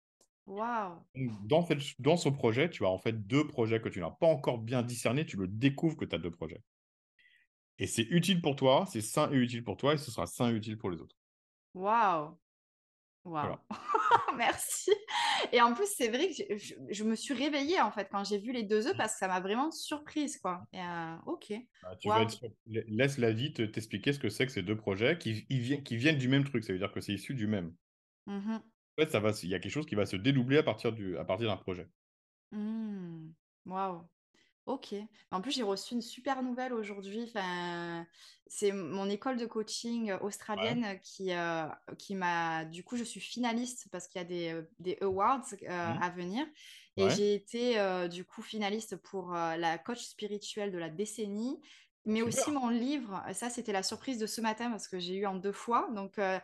Waouh. 0.47 0.95
Donc, 1.17 1.47
Dans, 1.49 1.63
cette- 1.67 2.01
dans 2.01 2.17
ce 2.17 2.29
projet, 2.29 2.71
tu 2.71 2.85
as 2.85 2.89
en 2.91 2.99
fait 2.99 3.27
deux 3.27 3.47
projets 3.49 3.81
que 3.81 3.89
tu 3.89 3.99
n'as 4.01 4.11
pas 4.11 4.27
encore 4.29 4.59
bien 4.59 4.83
discernés. 4.83 5.27
Tu 5.27 5.37
le 5.37 5.49
découvres 5.49 5.97
que 5.97 6.05
tu 6.05 6.15
as 6.15 6.19
deux 6.19 6.31
projets. 6.31 6.63
Et 7.79 7.87
c'est 7.87 8.03
utile 8.11 8.41
pour 8.43 8.55
toi, 8.55 8.85
c'est 8.89 9.01
sain 9.01 9.31
et 9.33 9.37
utile 9.37 9.65
pour 9.65 9.77
toi, 9.77 9.95
et 9.95 9.99
ce 9.99 10.11
sera 10.11 10.27
sain 10.27 10.51
et 10.51 10.55
utile 10.55 10.79
pour 10.79 10.91
les 10.91 11.01
autres. 11.01 11.17
Waouh. 11.75 12.39
Waouh. 13.25 13.47
Voilà. 13.47 13.65
Merci. 14.37 14.91
Et 15.53 15.61
en 15.61 15.75
plus, 15.75 15.87
c'est 15.87 16.09
vrai 16.09 16.29
que 16.29 16.57
je, 16.59 16.75
je 16.91 17.05
me 17.05 17.15
suis 17.15 17.35
réveillée 17.35 17.81
en 17.81 17.91
fait 17.93 18.09
quand 18.11 18.25
j'ai 18.25 18.39
vu 18.39 18.53
les 18.53 18.63
deux 18.65 18.87
œufs 18.89 18.97
parce 18.97 19.13
que 19.13 19.19
ça 19.19 19.29
m'a 19.29 19.41
vraiment 19.41 19.71
surprise 19.71 20.39
quoi. 20.39 20.65
Et, 20.73 20.81
euh, 20.81 21.17
ok. 21.27 21.53
Bah, 21.83 21.97
tu 21.97 22.09
vas 22.09 22.23
être 22.23 22.41
Laisse 22.67 23.19
la 23.19 23.31
vie 23.33 23.53
te- 23.53 23.63
t'expliquer 23.63 24.13
ce 24.13 24.19
que 24.19 24.29
c'est 24.29 24.47
que 24.47 24.53
ces 24.53 24.63
deux 24.63 24.77
projets 24.77 25.19
qui, 25.19 25.47
ils 25.51 25.83
qui 25.85 25.97
viennent 25.97 26.19
du 26.19 26.29
même 26.29 26.45
truc. 26.45 26.65
Ça 26.65 26.73
veut 26.73 26.79
dire 26.79 26.93
que 26.93 27.01
c'est 27.01 27.13
issu 27.13 27.35
du 27.35 27.47
même. 27.47 27.75
Mhm. 28.27 28.73
En 28.97 29.03
fait, 29.03 29.11
ça 29.11 29.21
va, 29.21 29.35
se- 29.35 29.45
il 29.45 29.51
y 29.51 29.55
a 29.55 29.59
quelque 29.59 29.71
chose 29.73 29.85
qui 29.85 29.97
va 29.97 30.07
se 30.07 30.17
dédoubler 30.17 30.57
à 30.57 30.63
partir 30.63 30.93
du, 30.95 31.19
à 31.19 31.25
partir 31.27 31.47
d'un 31.49 31.59
projet. 31.59 31.91
Mm. 32.51 33.33
Waouh. 33.67 34.09
Ok. 34.67 34.95
En 35.33 35.41
plus, 35.43 35.53
j'ai 35.53 35.63
reçu 35.65 35.95
une 35.95 36.03
super 36.03 36.43
nouvelle 36.43 36.73
aujourd'hui. 36.75 37.25
Enfin, 37.29 38.07
c'est 38.47 38.73
mon 38.73 39.11
école 39.11 39.39
de 39.39 39.47
coaching 39.47 40.13
australienne 40.15 41.01
qui, 41.03 41.33
euh, 41.35 41.69
qui 41.99 42.15
m'a. 42.17 42.65
Du 42.67 42.85
coup, 42.85 42.97
je 42.97 43.05
suis 43.05 43.21
finaliste 43.21 43.89
parce 43.93 44.09
qu'il 44.09 44.21
y 44.21 44.23
a 44.25 44.27
des, 44.27 44.51
euh, 44.55 44.65
des 44.81 44.99
awards 45.03 45.45
euh, 45.65 45.69
Mhm. 45.85 46.01
à 46.01 46.11
venir. 46.11 46.47
Et 46.97 47.09
Ouais. 47.09 47.11
j'ai 47.11 47.35
été 47.35 47.81
euh, 47.81 48.09
du 48.09 48.25
coup 48.27 48.43
finaliste 48.43 48.97
pour 48.99 49.35
euh, 49.35 49.57
la 49.57 49.79
coach 49.79 50.01
spirituelle 50.05 50.73
de 50.73 50.79
la 50.79 50.91
décennie. 50.91 51.61
Mais 52.07 52.23
Super. 52.23 52.23
aussi 52.23 52.53
mon 52.53 52.69
livre, 52.71 53.23
ça 53.35 53.51
c'était 53.51 53.73
la 53.73 53.83
surprise 53.85 54.19
de 54.19 54.27
ce 54.27 54.41
matin 54.41 54.71
parce 54.71 54.89
que 54.89 54.99
j'ai 55.01 55.17
eu 55.17 55.27
en 55.27 55.37
deux 55.37 55.53
fois. 55.53 55.91
Donc, 55.95 56.19
euh, 56.19 56.41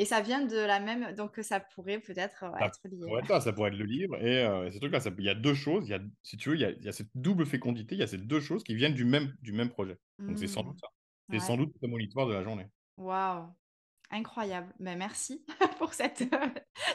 et 0.00 0.04
ça 0.06 0.20
vient 0.20 0.44
de 0.44 0.56
la 0.56 0.80
même, 0.80 1.14
donc 1.14 1.38
ça 1.42 1.60
pourrait 1.60 1.98
peut-être 2.00 2.44
euh, 2.44 2.58
Ça 2.58 2.66
être 2.66 2.80
lié. 2.84 3.06
pourrait 3.06 3.20
être 3.20 3.28
ça, 3.28 3.40
ça 3.40 3.52
pourrait 3.52 3.70
être 3.70 3.78
le 3.78 3.84
livre. 3.84 4.16
Et 4.16 4.44
euh, 4.44 4.70
ces 4.70 4.78
trucs-là, 4.80 4.98
il 5.18 5.24
y 5.24 5.28
a 5.28 5.34
deux 5.34 5.54
choses. 5.54 5.86
Il 5.88 5.90
y 5.90 5.94
a, 5.94 6.00
si 6.22 6.36
tu 6.36 6.48
veux, 6.50 6.54
il 6.56 6.60
y 6.60 6.64
a, 6.64 6.70
il 6.70 6.82
y 6.84 6.88
a 6.88 6.92
cette 6.92 7.10
double 7.14 7.46
fécondité, 7.46 7.94
il 7.94 7.98
y 7.98 8.02
a 8.02 8.06
ces 8.06 8.18
deux 8.18 8.40
choses 8.40 8.64
qui 8.64 8.74
viennent 8.74 8.94
du 8.94 9.04
même, 9.04 9.34
du 9.42 9.52
même 9.52 9.68
projet. 9.68 9.98
Donc 10.18 10.38
c'est 10.38 10.46
sans 10.48 10.62
Mm. 10.62 10.66
doute 10.68 10.78
ça. 10.80 10.88
C'est 11.30 11.36
Ouais. 11.36 11.40
sans 11.40 11.56
doute 11.56 11.72
le 11.80 11.88
monitoire 11.88 12.26
de 12.26 12.32
la 12.34 12.42
journée. 12.42 12.66
Waouh, 12.96 13.46
incroyable. 14.10 14.72
Ben, 14.80 14.98
merci 14.98 15.44
pour 15.78 15.94
cette, 15.94 16.24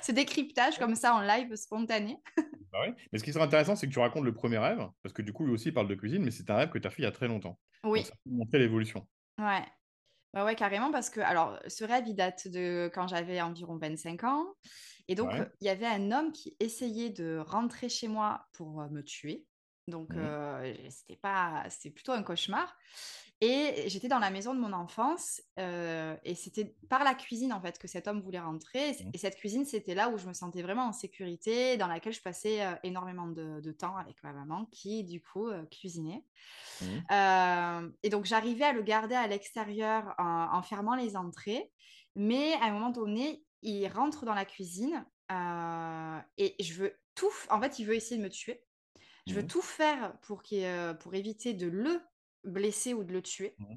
ce 0.01 0.11
décryptage 0.11 0.77
comme 0.77 0.95
ça 0.95 1.13
en 1.15 1.21
live 1.21 1.55
spontané. 1.55 2.17
Bah 2.71 2.81
ouais. 2.81 2.93
Mais 3.13 3.19
ce 3.19 3.23
qui 3.23 3.31
serait 3.31 3.45
intéressant, 3.45 3.77
c'est 3.77 3.87
que 3.87 3.93
tu 3.93 3.99
racontes 3.99 4.25
le 4.25 4.33
premier 4.33 4.57
rêve, 4.57 4.85
parce 5.01 5.13
que 5.13 5.21
du 5.21 5.31
coup, 5.31 5.45
lui 5.45 5.53
aussi 5.53 5.69
il 5.69 5.73
parle 5.73 5.87
de 5.87 5.95
cuisine, 5.95 6.23
mais 6.23 6.31
c'est 6.31 6.49
un 6.49 6.55
rêve 6.57 6.69
que 6.69 6.77
tu 6.79 6.85
as 6.85 6.89
fait 6.89 7.03
il 7.03 7.05
y 7.05 7.07
a 7.07 7.11
très 7.13 7.29
longtemps. 7.29 7.57
Oui, 7.85 7.99
Donc 7.99 8.07
ça 8.07 8.13
peut 8.25 8.31
montrer 8.31 8.59
l'évolution. 8.59 9.07
ouais. 9.39 9.63
Ouais, 10.35 10.41
ouais, 10.43 10.55
carrément, 10.55 10.91
parce 10.91 11.09
que 11.09 11.21
alors, 11.21 11.59
ce 11.67 11.85
rêve, 11.85 12.07
il 12.07 12.15
date 12.15 12.47
de 12.49 12.91
quand 12.93 13.07
j'avais 13.07 13.39
environ 13.41 13.77
25 13.77 14.23
ans. 14.25 14.45
Et 15.07 15.15
donc, 15.15 15.31
Ouais. 15.31 15.51
il 15.61 15.65
y 15.67 15.69
avait 15.69 15.85
un 15.85 16.11
homme 16.11 16.33
qui 16.33 16.57
essayait 16.59 17.09
de 17.09 17.37
rentrer 17.37 17.87
chez 17.89 18.07
moi 18.09 18.47
pour 18.53 18.81
me 18.91 19.01
tuer. 19.01 19.47
Donc, 19.87 20.15
Mhm. 20.15 20.17
euh, 20.17 20.73
c'était 20.89 21.15
pas, 21.17 21.65
c'était 21.69 21.91
plutôt 21.91 22.11
un 22.13 22.23
cauchemar. 22.23 22.75
Et 23.41 23.83
j'étais 23.89 24.07
dans 24.07 24.19
la 24.19 24.31
maison 24.31 24.53
de 24.55 24.59
mon 24.59 24.73
enfance 24.73 25.41
euh, 25.59 26.15
et 26.23 26.35
c'était 26.35 26.77
par 26.89 27.03
la 27.03 27.13
cuisine 27.15 27.51
en 27.53 27.61
fait 27.61 27.77
que 27.77 27.87
cet 27.87 28.07
homme 28.07 28.21
voulait 28.21 28.39
rentrer. 28.39 28.89
Et 28.91 28.93
Mhm. 28.99 29.11
Et 29.13 29.17
cette 29.17 29.35
cuisine, 29.35 29.65
c'était 29.65 29.95
là 29.95 30.09
où 30.09 30.17
je 30.17 30.27
me 30.27 30.33
sentais 30.33 30.61
vraiment 30.61 30.87
en 30.87 30.93
sécurité, 30.93 31.77
dans 31.77 31.87
laquelle 31.87 32.13
je 32.13 32.21
passais 32.21 32.65
euh, 32.65 32.75
énormément 32.83 33.27
de, 33.27 33.59
de 33.61 33.71
temps 33.73 33.97
avec 33.97 34.23
ma 34.23 34.33
maman 34.33 34.65
qui, 34.71 35.03
du 35.03 35.21
coup, 35.21 35.49
cuisinait. 35.71 36.23
Euh, 37.11 37.89
et 38.03 38.09
donc, 38.09 38.25
j'arrivais 38.25 38.65
à 38.65 38.73
le 38.73 38.81
garder 38.83 39.15
à 39.15 39.27
l'extérieur 39.27 40.15
en, 40.17 40.49
en 40.53 40.61
fermant 40.63 40.95
les 40.95 41.15
entrées. 41.15 41.71
Mais 42.15 42.53
à 42.53 42.65
un 42.65 42.71
moment 42.71 42.89
donné, 42.91 43.45
il 43.61 43.87
rentre 43.87 44.25
dans 44.25 44.33
la 44.33 44.45
cuisine 44.45 45.05
euh, 45.31 46.19
et 46.37 46.55
je 46.63 46.73
veux 46.73 46.99
tout. 47.15 47.31
En 47.49 47.59
fait, 47.61 47.79
il 47.79 47.85
veut 47.85 47.95
essayer 47.95 48.17
de 48.17 48.23
me 48.23 48.29
tuer. 48.29 48.63
Je 49.27 49.33
veux 49.33 49.43
Mmh. 49.43 49.47
tout 49.47 49.61
faire 49.61 50.17
pour, 50.21 50.43
éviter 51.13 51.53
de 51.53 51.67
le 51.67 52.01
blesser 52.43 52.93
ou 52.93 53.03
de 53.03 53.11
le 53.11 53.21
tuer. 53.21 53.55
Mmh. 53.57 53.75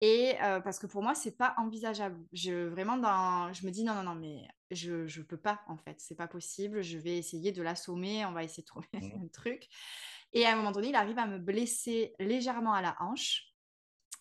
Et 0.00 0.34
euh, 0.42 0.60
parce 0.60 0.78
que 0.78 0.86
pour 0.86 1.02
moi, 1.02 1.14
c'est 1.14 1.36
pas 1.36 1.54
envisageable. 1.58 2.18
Je, 2.32 2.66
vraiment, 2.68 2.96
dans, 2.96 3.52
je 3.52 3.64
me 3.66 3.70
dis 3.70 3.84
non, 3.84 3.94
non, 3.94 4.02
non, 4.02 4.14
mais 4.14 4.48
je, 4.70 5.06
je 5.06 5.22
peux 5.22 5.36
pas, 5.36 5.60
en 5.68 5.76
fait. 5.76 6.00
C'est 6.00 6.16
pas 6.16 6.26
possible. 6.26 6.82
Je 6.82 6.98
vais 6.98 7.18
essayer 7.18 7.52
de 7.52 7.62
l'assommer. 7.62 8.24
On 8.26 8.32
va 8.32 8.42
essayer 8.44 8.62
de 8.62 8.66
trouver 8.66 8.88
Mmh. 8.94 9.12
un 9.24 9.28
truc. 9.28 9.68
Et 10.32 10.46
à 10.46 10.52
un 10.52 10.56
moment 10.56 10.72
donné, 10.72 10.88
il 10.88 10.94
arrive 10.94 11.18
à 11.18 11.26
me 11.26 11.38
blesser 11.38 12.14
légèrement 12.18 12.72
à 12.72 12.82
la 12.82 12.96
hanche. 13.00 13.54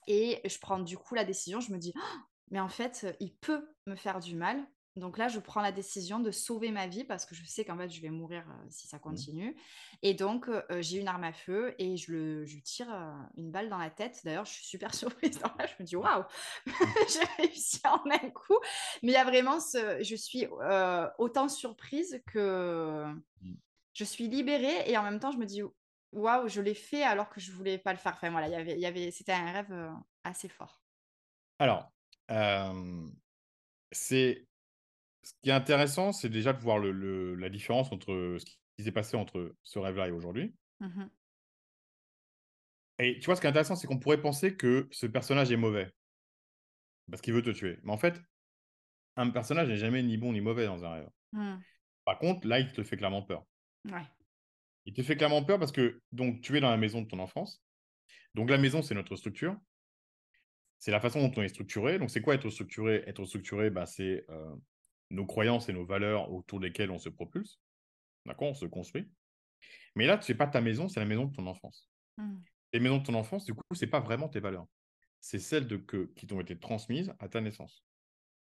Et 0.08 0.42
je 0.48 0.58
prends 0.60 0.80
du 0.80 0.98
coup 0.98 1.16
la 1.16 1.24
décision. 1.24 1.62
Je 1.62 1.72
me 1.72 1.78
dis, 1.78 1.94
Oh, 1.96 2.18
mais 2.52 2.60
en 2.60 2.70
fait, 2.70 3.16
il 3.20 3.34
peut 3.36 3.74
me 3.88 3.96
faire 3.96 4.20
du 4.20 4.36
mal. 4.36 4.68
Donc 4.98 5.18
là, 5.18 5.30
je 5.30 5.40
prends 5.40 5.62
la 5.62 5.72
décision 5.72 6.20
de 6.20 6.32
sauver 6.32 6.72
ma 6.72 6.86
vie 6.88 7.06
parce 7.06 7.26
que 7.26 7.34
je 7.34 7.46
sais 7.46 7.64
qu'en 7.64 7.78
fait, 7.78 7.90
je 7.90 8.02
vais 8.02 8.10
mourir 8.10 8.44
euh, 8.50 8.66
si 8.70 8.88
ça 8.88 9.00
Mmh. 9.06 9.26
continue. 9.26 9.56
Et 10.02 10.14
donc, 10.14 10.50
euh, 10.50 10.62
j'ai 10.82 11.00
une 11.00 11.08
arme 11.08 11.24
à 11.24 11.32
feu 11.34 11.76
et 11.80 11.96
je, 11.96 12.12
le, 12.12 12.46
je 12.46 12.56
lui 12.56 12.62
tire 12.62 12.94
euh, 12.94 13.14
une 13.38 13.52
balle 13.52 13.70
dans 13.70 13.78
la 13.78 13.90
tête. 13.90 14.20
D'ailleurs, 14.26 14.46
je 14.46 14.52
suis 14.52 14.66
super 14.66 14.94
surprise. 14.96 15.40
là, 15.42 15.56
je 15.66 15.74
me 15.82 15.86
dis, 15.86 15.96
waouh, 15.96 16.24
j'ai 16.66 17.44
réussi 17.44 17.80
en 17.86 18.02
un 18.10 18.30
coup. 18.32 18.58
Mais 19.04 19.12
il 19.12 19.16
y 19.16 19.18
a 19.18 19.24
vraiment 19.24 19.60
ce. 19.62 20.04
Je 20.04 20.16
suis 20.16 20.46
euh, 20.62 21.08
autant 21.20 21.48
surprise 21.48 22.22
que 22.28 23.06
Mmh. 23.42 23.56
je 23.94 24.04
suis 24.04 24.28
libérée 24.28 24.90
et 24.90 24.98
en 24.98 25.04
même 25.04 25.20
temps, 25.20 25.32
je 25.32 25.38
me 25.38 25.46
dis, 25.46 25.62
waouh, 26.12 26.48
je 26.48 26.62
l'ai 26.62 26.74
fait 26.76 27.04
alors 27.04 27.30
que 27.30 27.40
je 27.40 27.52
voulais 27.52 27.78
pas 27.78 27.94
le 27.94 28.00
faire. 28.00 28.14
Enfin 28.14 28.30
voilà, 28.32 28.48
il 28.48 28.52
y 28.54 28.56
avait, 28.56 28.80
y 28.80 28.86
avait, 28.86 29.12
c'était 29.12 29.34
un 29.34 29.52
rêve 29.52 29.72
euh, 29.72 29.92
assez 30.24 30.50
fort. 30.50 30.82
Alors, 31.60 31.92
euh, 32.32 33.10
c'est 33.92 34.48
ce 35.24 35.34
qui 35.44 35.50
est 35.50 35.54
intéressant, 35.54 36.12
c'est 36.12 36.30
déjà 36.30 36.54
de 36.54 36.60
voir 36.60 36.80
le, 36.80 36.92
le- 36.92 37.36
la 37.36 37.50
différence 37.50 37.92
entre 37.92 38.38
ce 38.40 38.46
qui 38.46 38.84
s'est 38.84 38.92
passé 38.92 39.18
entre 39.18 39.56
ce 39.64 39.80
rêve-là 39.80 40.08
et 40.08 40.12
aujourd'hui. 40.12 40.54
Mhm. 40.80 41.10
Et 43.00 43.20
tu 43.20 43.26
vois, 43.26 43.36
ce 43.36 43.42
qui 43.42 43.48
est 43.48 43.50
intéressant, 43.50 43.76
c'est 43.76 43.88
qu'on 43.88 44.00
pourrait 44.00 44.22
penser 44.22 44.56
que 44.56 44.88
ce 44.92 45.06
personnage 45.08 45.52
est 45.52 45.58
mauvais 45.58 45.92
parce 47.10 47.22
qu'il 47.22 47.34
veut 47.34 47.42
te 47.42 47.50
tuer. 47.50 47.80
Mais 47.84 47.92
en 47.92 47.98
fait, 47.98 48.22
un 49.16 49.30
personnage 49.30 49.68
n'est 49.70 49.78
jamais 49.78 50.04
ni 50.04 50.18
bon 50.18 50.34
ni 50.34 50.42
mauvais 50.42 50.66
dans 50.66 50.86
un 50.86 50.92
rêve. 50.94 51.10
Mm. 51.34 51.56
Par 52.06 52.20
contre, 52.20 52.48
là, 52.48 52.60
il 52.60 52.72
te 52.72 52.84
fait 52.84 52.98
clairement 52.98 53.24
peur. 53.24 53.46
Ouais. 53.90 54.06
Il 54.86 54.94
te 54.94 55.04
fait 55.04 55.16
clairement 55.16 55.44
peur 55.44 55.60
parce 55.60 55.72
que 55.72 56.02
donc 56.12 56.42
tu 56.42 56.58
es 56.58 56.62
dans 56.62 56.70
la 56.70 56.78
maison 56.78 57.02
de 57.02 57.08
ton 57.08 57.20
enfance. 57.20 57.64
Donc 58.34 58.50
la 58.50 58.58
maison, 58.58 58.82
c'est 58.82 58.96
notre 58.96 59.16
structure. 59.16 59.56
C'est 60.80 60.92
la 60.92 61.00
façon 61.00 61.22
dont 61.28 61.34
on 61.38 61.44
est 61.44 61.50
structuré. 61.50 62.00
Donc 62.00 62.10
c'est 62.10 62.22
quoi 62.22 62.34
être 62.36 62.50
structuré? 62.50 63.04
Être 63.06 63.26
structuré, 63.26 63.70
bah, 63.70 63.86
c'est 63.86 64.26
euh, 64.30 64.56
nos 65.12 65.26
croyances 65.26 65.70
et 65.70 65.74
nos 65.74 65.86
valeurs 65.86 66.32
autour 66.32 66.60
desquelles 66.60 66.92
on 66.92 67.00
se 67.00 67.10
propulse. 67.10 67.60
D'accord 68.26 68.50
On 68.50 68.54
se 68.54 68.66
construit. 68.66 69.10
Mais 69.96 70.06
là, 70.06 70.20
ce 70.22 70.32
n'est 70.32 70.38
pas 70.38 70.48
ta 70.48 70.62
maison, 70.62 70.88
c'est 70.88 71.00
la 71.00 71.06
maison 71.06 71.26
de 71.26 71.36
ton 71.36 71.48
enfance. 71.48 71.90
Mm. 72.18 72.38
Les 72.74 72.80
maisons 72.80 72.98
de 73.00 73.04
ton 73.04 73.14
enfance, 73.14 73.46
du 73.46 73.54
coup, 73.54 73.62
ce 73.74 73.84
n'est 73.84 73.92
pas 73.92 74.00
vraiment 74.00 74.30
tes 74.30 74.40
valeurs. 74.40 74.68
C'est 75.20 75.40
celles 75.40 75.68
de 75.68 75.78
que, 75.78 76.12
qui 76.16 76.28
t'ont 76.28 76.40
été 76.40 76.58
transmises 76.58 77.14
à 77.20 77.28
ta 77.28 77.42
naissance, 77.42 77.86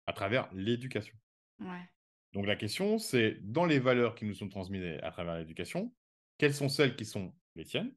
à 0.07 0.12
travers 0.12 0.53
l'éducation. 0.53 1.17
Ouais. 1.61 1.89
Donc 2.33 2.47
la 2.47 2.57
question, 2.57 2.99
c'est 2.99 3.39
dans 3.43 3.65
les 3.65 3.79
valeurs 3.79 4.15
qui 4.15 4.25
nous 4.25 4.35
sont 4.35 4.49
transmises 4.49 4.99
à 5.03 5.11
travers 5.12 5.37
l'éducation, 5.39 5.95
quelles 6.39 6.55
sont 6.55 6.69
celles 6.69 6.97
qui 6.97 7.05
sont 7.05 7.33
les 7.55 7.65
tiennes 7.65 7.95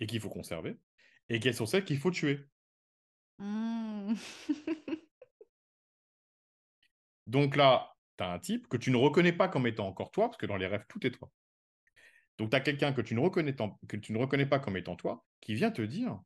et 0.00 0.06
qu'il 0.06 0.20
faut 0.20 0.28
conserver, 0.28 0.80
et 1.28 1.38
quelles 1.38 1.54
sont 1.54 1.66
celles 1.66 1.84
qu'il 1.84 1.98
faut 1.98 2.10
tuer? 2.10 2.40
Mm. 3.38 4.14
Donc 7.28 7.56
là, 7.56 7.94
tu 8.16 8.24
as 8.24 8.32
un 8.32 8.38
type 8.38 8.66
que 8.68 8.78
tu 8.78 8.90
ne 8.90 8.96
reconnais 8.96 9.32
pas 9.32 9.48
comme 9.48 9.66
étant 9.66 9.86
encore 9.86 10.10
toi, 10.10 10.28
parce 10.28 10.38
que 10.38 10.46
dans 10.46 10.56
les 10.56 10.66
rêves, 10.66 10.86
tout 10.88 11.06
est 11.06 11.10
toi. 11.10 11.30
Donc 12.38 12.50
tu 12.50 12.56
as 12.56 12.60
quelqu'un 12.60 12.92
que, 12.92 13.02
tu 13.02 13.14
ne 13.14 13.20
reconnais 13.20 14.46
pas 14.46 14.58
comme 14.58 14.76
étant 14.76 14.96
toi, 14.96 15.24
qui 15.40 15.54
vient 15.54 15.70
te 15.70 15.82
dire, 15.82 16.18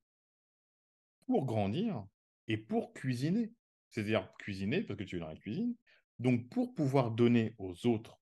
pour 1.26 1.44
grandir 1.44 2.04
et 2.46 2.56
pour 2.56 2.92
cuisiner, 2.94 3.52
c'est-à-dire 3.90 4.32
cuisiner, 4.38 4.82
parce 4.82 4.98
que 4.98 5.04
tu 5.04 5.16
es 5.16 5.18
dans 5.18 5.28
la 5.28 5.36
cuisine, 5.36 5.74
donc 6.18 6.48
pour 6.48 6.72
pouvoir 6.74 7.10
donner 7.10 7.54
aux 7.58 7.86
autres 7.86 8.20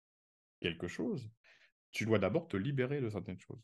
quelque 0.61 0.87
chose, 0.87 1.31
tu 1.93 2.05
dois 2.05 2.19
d'abord 2.19 2.47
te 2.47 2.59
libérer 2.59 3.01
de 3.01 3.09
certaines 3.09 3.41
choses. 3.41 3.63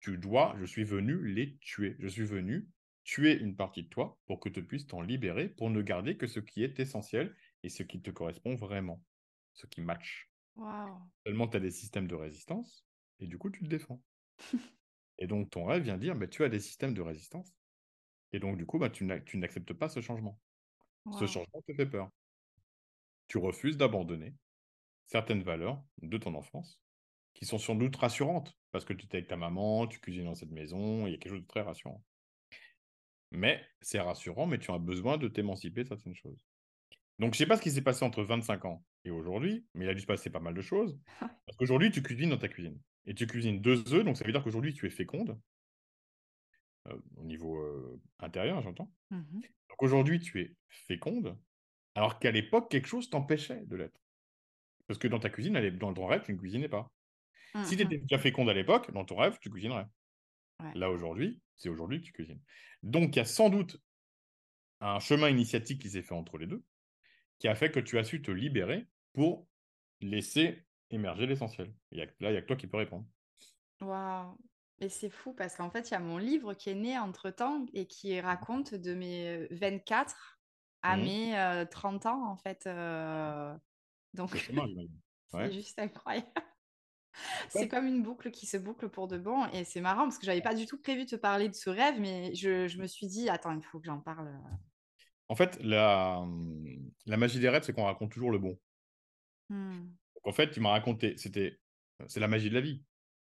Tu 0.00 0.18
dois, 0.18 0.54
je 0.60 0.66
suis 0.66 0.84
venu 0.84 1.26
les 1.26 1.56
tuer. 1.58 1.96
Je 1.98 2.08
suis 2.08 2.24
venu 2.24 2.68
tuer 3.04 3.38
une 3.38 3.56
partie 3.56 3.84
de 3.84 3.88
toi 3.88 4.18
pour 4.26 4.38
que 4.38 4.50
tu 4.50 4.62
puisses 4.62 4.86
t'en 4.86 5.00
libérer, 5.00 5.48
pour 5.48 5.70
ne 5.70 5.80
garder 5.80 6.18
que 6.18 6.26
ce 6.26 6.40
qui 6.40 6.62
est 6.62 6.78
essentiel 6.78 7.34
et 7.68 7.70
ce 7.70 7.84
qui 7.84 8.02
te 8.02 8.10
correspond 8.10 8.56
vraiment, 8.56 9.04
ce 9.54 9.66
qui 9.66 9.82
match. 9.82 10.32
Seulement, 11.26 11.48
tu 11.48 11.56
as 11.58 11.60
des 11.60 11.70
systèmes 11.70 12.08
de 12.08 12.14
résistance 12.16 12.88
et 13.20 13.26
du 13.28 13.38
coup, 13.38 13.50
tu 13.50 13.62
te 13.64 13.68
défends. 13.68 14.04
et 15.18 15.26
donc, 15.26 15.50
ton 15.50 15.64
rêve 15.66 15.82
vient 15.84 15.98
dire, 15.98 16.16
bah, 16.16 16.28
tu 16.28 16.44
as 16.44 16.48
des 16.48 16.60
systèmes 16.60 16.94
de 16.94 17.02
résistance. 17.02 17.56
Et 18.32 18.40
donc, 18.40 18.58
du 18.58 18.66
coup, 18.66 18.78
bah, 18.78 18.90
tu 18.90 19.04
n'a- 19.06 19.20
tu 19.20 19.38
n'acceptes 19.38 19.74
pas 19.74 19.88
ce 19.90 20.00
changement. 20.02 20.42
Ce 21.10 21.26
changement 21.26 21.62
te 21.66 21.74
fait 21.74 21.86
peur. 21.90 22.10
Tu 23.26 23.38
refuses 23.38 23.78
d'abandonner 23.78 24.36
certaines 25.06 25.42
valeurs 25.42 25.84
de 26.02 26.18
ton 26.18 26.34
enfance 26.34 26.82
qui 27.34 27.46
sont 27.46 27.58
sans 27.58 27.74
doute 27.76 27.96
rassurantes 27.96 28.58
parce 28.72 28.84
que 28.86 28.94
tu 28.94 29.06
es 29.06 29.16
avec 29.16 29.28
ta 29.28 29.36
maman, 29.36 29.86
tu 29.88 30.00
cuisines 30.00 30.26
dans 30.26 30.34
cette 30.36 30.50
maison, 30.52 31.06
il 31.06 31.12
y 31.12 31.14
a 31.14 31.18
quelque 31.18 31.32
chose 31.34 31.42
de 31.42 31.46
très 31.48 31.62
rassurant. 31.62 32.04
Mais 33.30 33.66
c'est 33.80 34.00
rassurant, 34.00 34.44
mais 34.46 34.58
tu 34.58 34.70
as 34.70 34.76
besoin 34.78 35.16
de 35.16 35.28
t'émanciper 35.28 35.82
de 35.82 35.88
certaines 35.88 36.14
choses. 36.14 36.47
Donc, 37.18 37.34
je 37.34 37.38
sais 37.38 37.46
pas 37.46 37.56
ce 37.56 37.62
qui 37.62 37.70
s'est 37.70 37.82
passé 37.82 38.04
entre 38.04 38.22
25 38.22 38.64
ans 38.64 38.84
et 39.04 39.10
aujourd'hui, 39.10 39.66
mais 39.74 39.84
il 39.86 39.88
a 39.88 39.94
dû 39.94 40.00
se 40.00 40.06
passer 40.06 40.30
pas 40.30 40.40
mal 40.40 40.54
de 40.54 40.60
choses. 40.62 40.98
Parce 41.46 41.56
qu'aujourd'hui, 41.58 41.90
tu 41.90 42.02
cuisines 42.02 42.30
dans 42.30 42.38
ta 42.38 42.48
cuisine. 42.48 42.80
Et 43.06 43.14
tu 43.14 43.26
cuisines 43.26 43.60
deux 43.60 43.92
œufs, 43.94 44.04
donc 44.04 44.16
ça 44.16 44.24
veut 44.24 44.32
dire 44.32 44.42
qu'aujourd'hui, 44.44 44.74
tu 44.74 44.86
es 44.86 44.90
féconde. 44.90 45.38
euh, 46.88 46.96
au 47.16 47.24
niveau 47.24 47.58
euh, 47.58 48.00
intérieur, 48.18 48.62
j'entends. 48.62 48.92
Mhm. 49.10 49.40
Donc 49.68 49.82
aujourd'hui, 49.82 50.20
tu 50.20 50.40
es 50.40 50.56
féconde, 50.68 51.38
alors 51.94 52.18
qu'à 52.18 52.30
l'époque, 52.30 52.70
quelque 52.70 52.88
chose 52.88 53.10
t'empêchait 53.10 53.64
de 53.66 53.76
l'être. 53.76 54.00
Parce 54.86 54.98
que 54.98 55.08
dans 55.08 55.18
ta 55.20 55.30
cuisine, 55.30 55.56
elle 55.56 55.66
est- 55.66 55.70
dans 55.72 55.92
ton 55.92 56.06
rêve, 56.06 56.22
tu 56.24 56.32
ne 56.32 56.38
cuisinais 56.38 56.68
pas. 56.68 56.90
Si 57.64 57.76
tu 57.76 57.84
Mhm. 57.84 57.92
étais 57.92 57.98
déjà 57.98 58.18
féconde 58.18 58.48
à 58.50 58.54
l'époque, 58.54 58.90
dans 58.92 59.04
ton 59.04 59.16
rêve, 59.16 59.38
tu 59.40 59.50
cuisinerais. 59.50 59.86
Ouais. 60.62 60.72
Là, 60.74 60.90
aujourd'hui, 60.90 61.40
c'est 61.56 61.68
aujourd'hui 61.68 62.00
que 62.00 62.06
tu 62.06 62.12
cuisines. 62.12 62.40
Donc, 62.82 63.14
il 63.16 63.18
y 63.18 63.22
a 63.22 63.24
sans 63.24 63.50
doute 63.50 63.82
un 64.80 65.00
chemin 65.00 65.28
initiatique 65.28 65.80
qui 65.82 65.90
s'est 65.90 66.02
fait 66.02 66.14
entre 66.14 66.38
les 66.38 66.46
deux, 66.46 66.64
qui 67.38 67.48
a 67.48 67.54
fait 67.54 67.70
que 67.70 67.80
tu 67.80 67.98
as 67.98 68.04
su 68.04 68.22
te 68.22 68.30
libérer 68.30 68.88
pour 69.12 69.48
laisser 70.00 70.66
émerger 70.90 71.26
l'essentiel. 71.26 71.74
Là, 71.92 72.06
il 72.20 72.30
n'y 72.30 72.36
a 72.36 72.42
que 72.42 72.46
toi 72.46 72.56
qui 72.56 72.66
peux 72.66 72.78
répondre. 72.78 73.06
Waouh. 73.80 74.36
Et 74.80 74.88
c'est 74.88 75.10
fou 75.10 75.34
parce 75.34 75.56
qu'en 75.56 75.70
fait, 75.70 75.88
il 75.90 75.92
y 75.92 75.96
a 75.96 76.00
mon 76.00 76.18
livre 76.18 76.54
qui 76.54 76.70
est 76.70 76.74
né 76.74 76.98
entre-temps 76.98 77.66
et 77.72 77.86
qui 77.86 78.20
raconte 78.20 78.74
de 78.74 78.94
mes 78.94 79.28
euh, 79.28 79.48
24 79.50 80.40
à 80.82 80.96
Mhm. 80.96 81.04
mes 81.04 81.38
euh, 81.38 81.64
30 81.64 82.06
ans, 82.06 82.24
en 82.30 82.36
fait. 82.36 82.66
euh, 82.66 83.54
Donc, 84.14 84.30
c'est 85.30 85.36
Ouais. 85.36 85.52
juste 85.52 85.78
incroyable. 85.78 86.28
Ouais. 86.34 87.48
C'est 87.50 87.68
comme 87.68 87.86
une 87.86 88.02
boucle 88.02 88.30
qui 88.30 88.46
se 88.46 88.56
boucle 88.56 88.88
pour 88.88 89.08
de 89.08 89.18
bon. 89.18 89.46
Et 89.52 89.64
c'est 89.64 89.80
marrant 89.80 90.04
parce 90.04 90.18
que 90.18 90.26
j'avais 90.26 90.42
pas 90.42 90.54
du 90.54 90.66
tout 90.66 90.80
prévu 90.80 91.04
de 91.04 91.10
te 91.10 91.16
parler 91.16 91.48
de 91.48 91.54
ce 91.54 91.70
rêve, 91.70 92.00
mais 92.00 92.34
je, 92.34 92.68
je 92.68 92.78
me 92.78 92.86
suis 92.86 93.06
dit, 93.08 93.28
attends, 93.28 93.52
il 93.56 93.62
faut 93.62 93.80
que 93.80 93.86
j'en 93.86 94.00
parle. 94.00 94.28
En 95.28 95.34
fait, 95.36 95.58
la, 95.62 96.26
la 97.06 97.16
magie 97.16 97.40
des 97.40 97.48
rêves, 97.48 97.62
c'est 97.62 97.72
qu'on 97.72 97.84
raconte 97.84 98.12
toujours 98.12 98.30
le 98.30 98.38
bon. 98.38 98.58
Hmm. 99.50 99.88
Donc, 100.14 100.26
en 100.26 100.32
fait, 100.32 100.50
tu 100.50 100.60
m'as 100.60 100.70
raconté, 100.70 101.16
c'était, 101.16 101.58
c'est 102.06 102.20
la 102.20 102.28
magie 102.28 102.48
de 102.50 102.54
la 102.54 102.60
vie. 102.60 102.82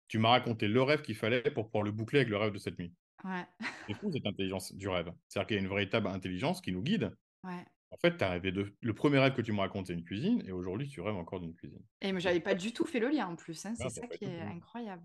Tu 0.09 0.19
m'as 0.19 0.31
raconté 0.31 0.69
le 0.69 0.83
rêve 0.83 1.03
qu'il 1.03 1.15
fallait 1.15 1.43
pour 1.43 1.67
pouvoir 1.67 1.83
le 1.85 1.93
boucler 1.93 2.21
avec 2.21 2.29
le 2.31 2.37
rêve 2.37 2.53
de 2.53 2.59
cette 2.59 2.79
nuit. 2.79 2.93
Ouais, 3.25 3.47
C'est 3.89 3.95
fou 3.95 4.13
cette 4.13 4.27
intelligence 4.27 4.75
du 4.75 4.89
rêve. 4.89 5.11
C'est-à-dire 5.29 5.47
qu'il 5.47 5.57
y 5.57 5.61
a 5.61 5.63
une 5.63 5.69
véritable 5.69 6.09
intelligence 6.09 6.61
qui 6.61 6.73
nous 6.73 6.83
guide. 6.83 7.13
ouais. 7.45 7.65
En 7.91 7.97
fait, 7.97 8.17
tu 8.17 8.25
as 8.25 8.31
rêvé 8.31 8.51
de. 8.51 8.75
Le 8.81 8.93
premier 8.93 9.21
rêve 9.21 9.35
que 9.35 9.41
tu 9.41 9.53
me 9.53 9.61
racontes, 9.61 9.87
c'est 9.87 9.93
une 9.93 10.03
cuisine, 10.03 10.43
et 10.49 10.51
aujourd'hui, 10.51 10.89
tu 10.89 11.01
rêves 11.01 11.15
encore 11.15 11.39
d'une 11.39 11.55
cuisine. 11.55 11.81
Et 12.01 12.11
moi, 12.11 12.19
j'avais 12.19 12.41
pas 12.41 12.57
du 12.57 12.73
tout 12.73 12.85
fait 12.85 12.99
le 12.99 13.09
lien 13.09 13.29
en 13.29 13.37
plus. 13.37 13.65
hein, 13.67 13.75
C'est 13.77 13.89
ça 13.89 14.09
qui 14.09 14.25
est 14.25 14.41
incroyable. 14.41 15.05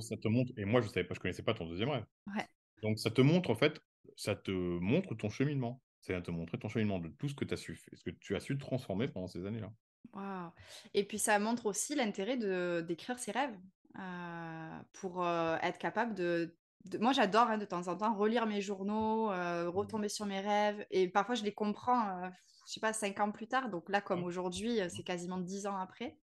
Ça 0.00 0.16
te 0.16 0.26
montre. 0.26 0.50
Et 0.56 0.64
moi, 0.64 0.80
je 0.80 0.88
savais 0.88 1.04
pas, 1.04 1.12
je 1.14 1.20
connaissais 1.20 1.42
pas 1.42 1.52
ton 1.52 1.66
deuxième 1.66 1.90
rêve. 1.90 2.06
Ouais. 2.34 2.46
Donc, 2.82 2.98
ça 2.98 3.10
te 3.10 3.20
montre, 3.20 3.50
en 3.50 3.54
fait, 3.54 3.78
ça 4.16 4.34
te 4.34 4.50
montre 4.50 5.14
ton 5.14 5.28
cheminement. 5.28 5.82
C'est 6.00 6.14
à 6.14 6.22
te 6.22 6.30
montrer 6.30 6.58
ton 6.58 6.68
cheminement 6.68 6.98
de 6.98 7.08
tout 7.08 7.28
ce 7.28 7.34
que 7.34 7.44
tu 7.44 7.54
as 7.54 7.56
su, 7.56 7.76
ce 7.92 8.02
que 8.04 8.10
tu 8.10 8.34
as 8.36 8.40
su 8.40 8.56
transformer 8.58 9.08
pendant 9.08 9.26
ces 9.28 9.44
années-là. 9.46 9.70
Waouh. 10.12 10.50
Et 10.94 11.06
puis 11.06 11.18
ça 11.18 11.38
montre 11.38 11.66
aussi 11.66 11.94
l'intérêt 11.94 12.36
de 12.36 12.82
d'écrire 12.86 13.18
ses 13.18 13.32
rêves 13.32 13.56
euh, 13.98 14.78
pour 14.94 15.22
euh, 15.24 15.56
être 15.62 15.78
capable 15.78 16.14
de, 16.14 16.56
de- 16.86 16.98
Moi 16.98 17.12
j'adore 17.12 17.48
hein, 17.48 17.58
de 17.58 17.64
temps 17.66 17.86
en 17.88 17.96
temps 17.96 18.14
relire 18.14 18.46
mes 18.46 18.60
journaux, 18.62 19.30
euh, 19.30 19.68
retomber 19.68 20.08
sur 20.08 20.26
mes 20.26 20.40
rêves 20.40 20.86
et 20.90 21.08
parfois 21.08 21.34
je 21.34 21.44
les 21.44 21.52
comprends, 21.54 22.30
je 22.66 22.72
sais 22.72 22.80
pas, 22.80 22.92
cinq 22.94 23.20
ans 23.20 23.30
plus 23.30 23.46
tard. 23.48 23.68
Donc 23.68 23.88
là 23.90 24.00
comme 24.00 24.22
Ouais. 24.22 24.24
aujourd'hui, 24.24 24.80
euh, 24.80 24.88
c'est 24.88 25.02
quasiment 25.04 25.38
dix 25.38 25.66
ans 25.66 25.76
après. 25.76 26.18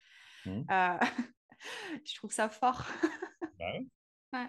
Je 2.04 2.14
trouve 2.16 2.32
ça 2.32 2.48
fort. 2.48 2.86
Bah 3.58 3.72
ouais. 3.72 3.86
Ouais. 4.32 4.48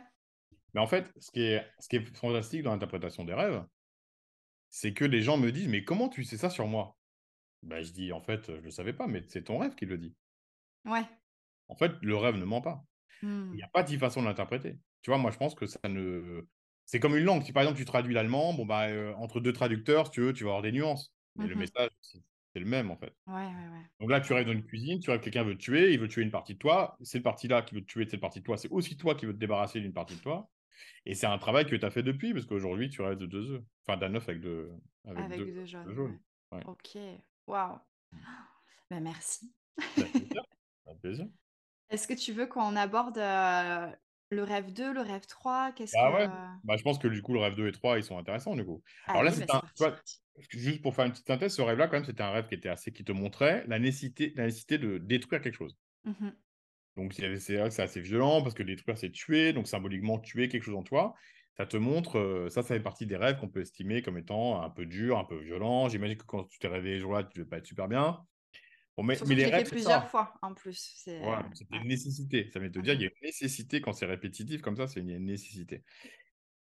Mais 0.73 0.81
en 0.81 0.87
fait, 0.87 1.11
ce 1.19 1.31
qui 1.31 1.41
est, 1.43 1.65
ce 1.79 1.87
qui 1.87 1.95
est 1.97 2.17
fantastique 2.17 2.63
dans 2.63 2.71
l'interprétation 2.71 3.23
des 3.23 3.33
rêves, 3.33 3.63
c'est 4.75 4.93
que 4.93 5.05
les 5.05 5.21
gens 5.21 5.37
me 5.37 5.51
disent 5.51 5.67
Mais 5.69 5.83
comment 5.85 6.09
tu 6.09 6.23
sais 6.23 6.37
ça 6.37 6.49
sur 6.49 6.67
moi? 6.67 6.97
Bah, 7.63 7.81
je 7.83 7.91
dis: 7.93 8.13
«En 8.13 8.21
fait, 8.21 8.47
je 8.47 8.61
le 8.61 8.71
savais 8.71 8.93
pas», 8.93 9.07
mais 9.07 9.23
c'est 9.27 9.43
ton 9.45 9.57
rêve 9.59 9.75
qui 9.75 9.85
le 9.87 9.97
dit. 9.97 10.15
Ouais. 10.85 11.05
En 11.67 11.75
fait, 11.75 11.93
le 12.01 12.15
rêve 12.15 12.35
ne 12.37 12.45
ment 12.45 12.61
pas. 12.61 12.85
Il 13.51 13.59
y 13.59 13.61
Mmh. 13.61 13.63
a 13.63 13.69
pas 13.69 13.83
10 13.83 13.97
façons 13.99 14.21
de 14.21 14.27
l'interpréter. 14.27 14.79
Tu 15.03 15.11
vois, 15.11 15.19
moi, 15.19 15.31
je 15.31 15.37
pense 15.37 15.55
que 15.55 15.67
ça 15.67 15.79
ne 15.89 16.47
c'est 16.85 16.99
comme 17.01 17.15
une 17.17 17.25
langue. 17.25 17.43
Si, 17.43 17.53
par 17.53 17.63
exemple, 17.63 17.79
tu 17.79 17.85
traduis 17.85 18.13
l'allemand, 18.15 18.53
bon, 18.53 18.65
bah, 18.65 18.87
entre 19.17 19.41
2 19.41 19.53
traducteurs, 19.53 20.07
si 20.07 20.13
tu 20.13 20.21
veux, 20.21 20.33
tu 20.33 20.43
vas 20.45 20.51
avoir 20.51 20.63
des 20.63 20.71
nuances, 20.73 21.13
mais 21.37 21.47
le 21.49 21.55
Mmh 21.55 21.57
message, 21.57 21.91
c'est 22.01 22.59
le 22.59 22.65
même, 22.65 22.91
en 22.91 22.97
fait. 22.97 23.13
Ouais, 23.27 23.33
ouais, 23.53 23.67
ouais. 23.69 23.85
Donc 23.99 24.11
là, 24.11 24.21
tu 24.21 24.33
rêves 24.33 24.47
dans 24.47 24.53
une 24.53 24.65
cuisine, 24.65 24.99
tu 25.01 25.09
rêves 25.11 25.19
que 25.21 25.25
quelqu'un 25.25 25.43
veut 25.43 25.55
te 25.57 25.63
tuer, 25.63 25.93
il 25.93 25.99
veut 25.99 26.07
tuer 26.09 26.23
une 26.23 26.31
partie 26.31 26.55
de 26.55 26.59
toi. 26.59 26.97
Cette 27.03 27.23
partie-là 27.23 27.63
qui 27.63 27.75
veut 27.75 27.81
te 27.81 27.87
tuer, 27.87 28.07
cette 28.09 28.21
partie 28.21 28.39
de 28.41 28.45
toi, 28.45 28.57
c'est 28.57 28.69
aussi 28.71 28.97
toi 28.97 29.15
qui 29.15 29.25
veux 29.27 29.33
te 29.33 29.39
débarrasser 29.39 29.81
d'une 29.81 29.93
partie 29.93 30.15
de 30.17 30.21
toi 30.21 30.51
et 31.05 31.13
c'est 31.15 31.27
un 31.27 31.37
travail 31.37 31.65
que 31.65 31.75
tu 31.75 31.85
as 31.85 31.91
fait 31.91 32.03
depuis, 32.03 32.33
parce 32.33 32.45
qu'aujourd'hui, 32.45 32.89
tu 32.89 33.01
rêves 33.01 33.17
de 33.17 33.25
2 33.27 33.51
œufs, 33.51 33.63
enfin 33.87 33.97
d'un 33.97 34.15
œuf 34.15 34.29
avec 34.29 34.41
2 34.41 34.71
avec 35.05 35.27
Avec 35.27 35.45
2 35.45 35.45
2 35.45 35.57
œufs 35.59 35.65
jaunes, 35.67 35.93
jaunes. 35.95 36.19
ouais. 36.51 36.59
Ouais. 36.59 36.65
OK. 36.65 36.97
Waouh! 37.47 37.79
Bah, 38.89 38.99
merci. 38.99 39.55
Plaisir, 39.95 40.43
avec 40.85 40.99
plaisir. 41.01 41.27
Est-ce 41.89 42.07
que 42.07 42.13
tu 42.13 42.33
veux 42.33 42.47
qu'on 42.47 42.75
aborde, 42.75 43.17
heu, 43.19 43.95
le 44.29 44.43
rêve 44.43 44.73
2, 44.73 44.91
le 44.93 45.01
rêve 45.01 45.25
3? 45.27 45.71
Qu'est-ce 45.71 45.97
Bah, 46.01 46.11
ouais, 46.11 46.27
bah, 46.63 46.75
je 46.77 46.83
pense 46.83 46.97
que 46.99 47.07
du 47.07 47.21
coup, 47.21 47.33
le 47.33 47.39
rêve 47.39 47.55
2 47.55 47.67
et 47.67 47.71
3, 47.71 47.97
ils 47.97 48.03
sont 48.03 48.17
intéressants, 48.17 48.55
du 48.55 48.65
coup. 48.65 48.81
Alors 49.13 49.23
là, 49.23 49.31
bah, 49.31 49.45
un 49.55 49.61
vois, 49.77 50.01
juste 50.49 50.81
pour 50.81 50.95
faire 50.95 51.05
une 51.05 51.11
petite 51.11 51.27
synthèse, 51.27 51.53
ce 51.55 51.61
rêve-là, 51.61 51.87
quand 51.87 51.93
même, 51.97 52.05
c'était 52.05 52.23
un 52.23 52.31
rêve 52.31 52.47
qui 52.47 52.55
était 52.55 52.69
assez 52.69 52.91
qui 52.91 53.03
te 53.03 53.11
montrait 53.11 53.63
la 53.67 53.79
nécessité 53.79 54.33
la 54.35 54.45
nécessité 54.45 54.77
de 54.77 54.97
détruire 54.97 55.41
quelque 55.41 55.55
chose. 55.55 55.77
Mmh 56.03 56.15
mh. 56.19 56.44
Donc 56.97 57.13
c'est 57.13 57.27
vrai 57.27 57.35
que 57.69 57.73
c'est 57.75 57.81
assez 57.81 58.01
violent 58.01 58.41
parce 58.41 58.53
que 58.55 58.63
détruire, 58.63 58.97
c'est 58.97 59.11
tuer, 59.11 59.53
donc 59.53 59.67
symboliquement, 59.67 60.19
tuer 60.19 60.47
quelque 60.49 60.63
chose 60.63 60.75
en 60.75 60.83
toi. 60.83 61.15
Ça 61.57 61.65
te 61.65 61.77
montre, 61.77 62.17
heu, 62.19 62.49
ça, 62.49 62.61
ça 62.63 62.75
fait 62.75 62.81
partie 62.81 63.05
des 63.07 63.15
rêves 63.17 63.37
qu'on 63.39 63.49
peut 63.49 63.61
estimer 63.61 64.01
comme 64.01 64.17
étant 64.17 64.61
un 64.61 64.69
peu 64.69 64.85
durs, 64.85 65.17
un 65.17 65.25
peu 65.25 65.37
violents. 65.41 65.89
J'imagine 65.89 66.17
que 66.17 66.25
quand 66.25 66.45
tu 66.45 66.59
t'es 66.59 66.67
réveillé 66.67 66.99
jour-là, 66.99 67.23
tu 67.23 67.39
devais 67.39 67.49
pas 67.49 67.57
être 67.57 67.65
super 67.67 67.87
bien. 67.87 68.25
Bon, 68.97 69.03
mais 69.03 69.21
mais 69.25 69.35
les 69.35 69.47
rêves, 69.47 69.65
fait 69.65 69.65
c'est 69.65 69.77
ça. 69.77 69.93
plusieurs 69.93 70.07
fois, 70.09 70.35
en 70.41 70.53
plus. 70.53 70.93
C'est, 70.97 71.19
Voilà, 71.19 71.49
ouais. 71.71 71.81
une 71.81 71.87
nécessité. 71.87 72.49
Ça 72.51 72.59
veut 72.59 72.71
te 72.71 72.79
Mmh 72.79 72.79
dire, 72.79 72.93
il 72.93 73.01
y 73.01 73.05
a 73.05 73.07
une 73.07 73.25
nécessité 73.27 73.79
quand 73.81 73.93
c'est 73.93 74.05
répétitif 74.05 74.61
comme 74.61 74.75
ça, 74.75 74.87
c'est 74.87 74.99
une 74.99 75.17
nécessité. 75.25 75.83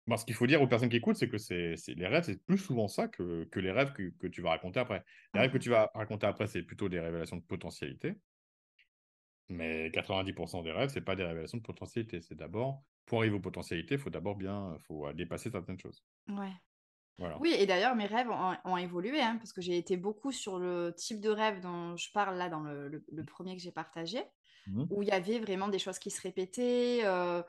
Bon, 0.07 0.17
ce 0.17 0.25
qu'il 0.25 0.35
faut 0.35 0.47
dire 0.47 0.63
aux 0.63 0.67
personnes 0.69 0.89
qui 0.89 0.97
écoutent, 0.97 1.17
c'est 1.17 1.29
que 1.29 1.39
c'est 1.39 1.77
les 1.89 2.07
rêves, 2.07 2.25
c'est 2.25 2.45
plus 2.45 2.59
souvent 2.59 2.89
ça 2.89 3.09
que 3.09 3.45
que 3.45 3.61
les 3.61 3.71
rêves 3.71 3.93
que 3.93 4.11
que 4.19 4.27
tu 4.27 4.43
vas 4.43 4.51
raconter 4.51 4.81
après. 4.81 5.05
Les 5.35 5.41
Mmh 5.41 5.41
rêves 5.41 5.53
que 5.53 5.59
mh. 5.59 5.61
tu 5.61 5.71
vas 5.71 5.91
raconter 5.95 6.27
après, 6.27 6.47
c'est 6.49 6.63
plutôt 6.63 6.89
des 6.89 6.99
révélations 7.01 7.37
de 7.37 7.43
potentialité, 7.45 8.15
mais 9.51 9.91
90% 9.93 10.63
des 10.63 10.73
rêves, 10.73 10.91
c'est 10.91 11.01
pas 11.03 11.17
des 11.17 11.25
révélations 11.25 11.59
de 11.59 11.63
potentialité. 11.63 12.21
C'est 12.23 12.35
d'abord 12.37 12.85
pour 13.07 13.19
arriver 13.21 13.37
aux 13.37 13.41
potentialités, 13.41 13.95
il 13.97 14.01
faut 14.01 14.11
d'abord 14.11 14.37
bien 14.37 14.77
faut, 14.81 15.07
heu, 15.09 15.15
dépasser 15.15 15.51
certaines 15.51 15.79
choses. 15.81 16.01
Ouais. 16.29 16.53
Voilà. 17.19 17.41
Oui 17.41 17.55
et 17.59 17.67
d'ailleurs 17.67 17.97
mes 17.97 18.07
rêves 18.07 18.31
ont 18.31 18.57
ont 18.65 18.77
évolué, 18.79 19.21
hein, 19.23 19.37
parce 19.39 19.53
que 19.53 19.61
j'ai 19.63 19.79
été 19.79 19.97
beaucoup 19.97 20.33
sur 20.33 20.59
le 20.59 20.95
type 20.97 21.21
de 21.21 21.31
rêve 21.31 21.61
dont 21.61 21.97
je 21.97 22.11
parle 22.13 22.37
là 22.39 22.49
dans 22.51 22.61
le 22.63 22.89
le 22.89 23.05
le 23.11 23.25
1er 23.25 23.57
que 23.57 23.63
j'ai 23.63 23.73
partagé, 23.73 24.25
Mmh 24.67 24.81
mh. 24.83 24.91
où 24.91 25.03
il 25.03 25.09
y 25.09 25.13
avait 25.13 25.41
vraiment 25.41 25.69
des 25.69 25.79
choses 25.81 25.99
qui 26.01 26.11
se 26.11 26.23
répétaient, 26.23 27.03
heu, 27.07 27.45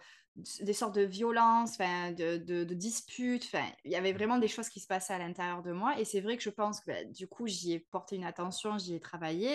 s 0.46 0.64
des 0.64 0.74
sortes 0.74 0.96
de 0.96 1.04
violences, 1.04 1.78
de 1.80 2.38
de 2.38 2.64
de 2.66 2.76
disputes, 2.76 3.52
il 3.86 3.92
y 3.92 3.96
avait 3.98 4.14
vraiment 4.14 4.40
des 4.40 4.48
choses 4.50 4.70
qui 4.70 4.80
se 4.82 4.88
passaient 4.88 5.14
à 5.16 5.20
l'intérieur 5.20 5.64
de 5.64 5.72
moi 5.74 6.00
et 6.00 6.06
c'est 6.06 6.22
vrai 6.22 6.38
que 6.38 6.44
je 6.44 6.52
pense 6.52 6.82
que, 6.82 6.92
bah, 6.92 7.06
du 7.06 7.28
coup, 7.28 7.48
j'y 7.48 7.74
ai 7.74 7.80
porté 7.80 8.16
une 8.18 8.26
attention, 8.26 8.78
j'y 8.80 8.96
ai 8.96 9.00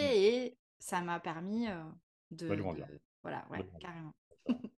Mmh. 0.00 0.10
travaillé 0.14 0.44
et 0.46 0.58
ça 0.80 1.02
m'a 1.02 1.20
permis, 1.20 1.68
De 2.30 2.66
de 2.70 3.00
voilà, 3.22 3.46
ouais, 3.50 3.66
carrément. 3.80 4.14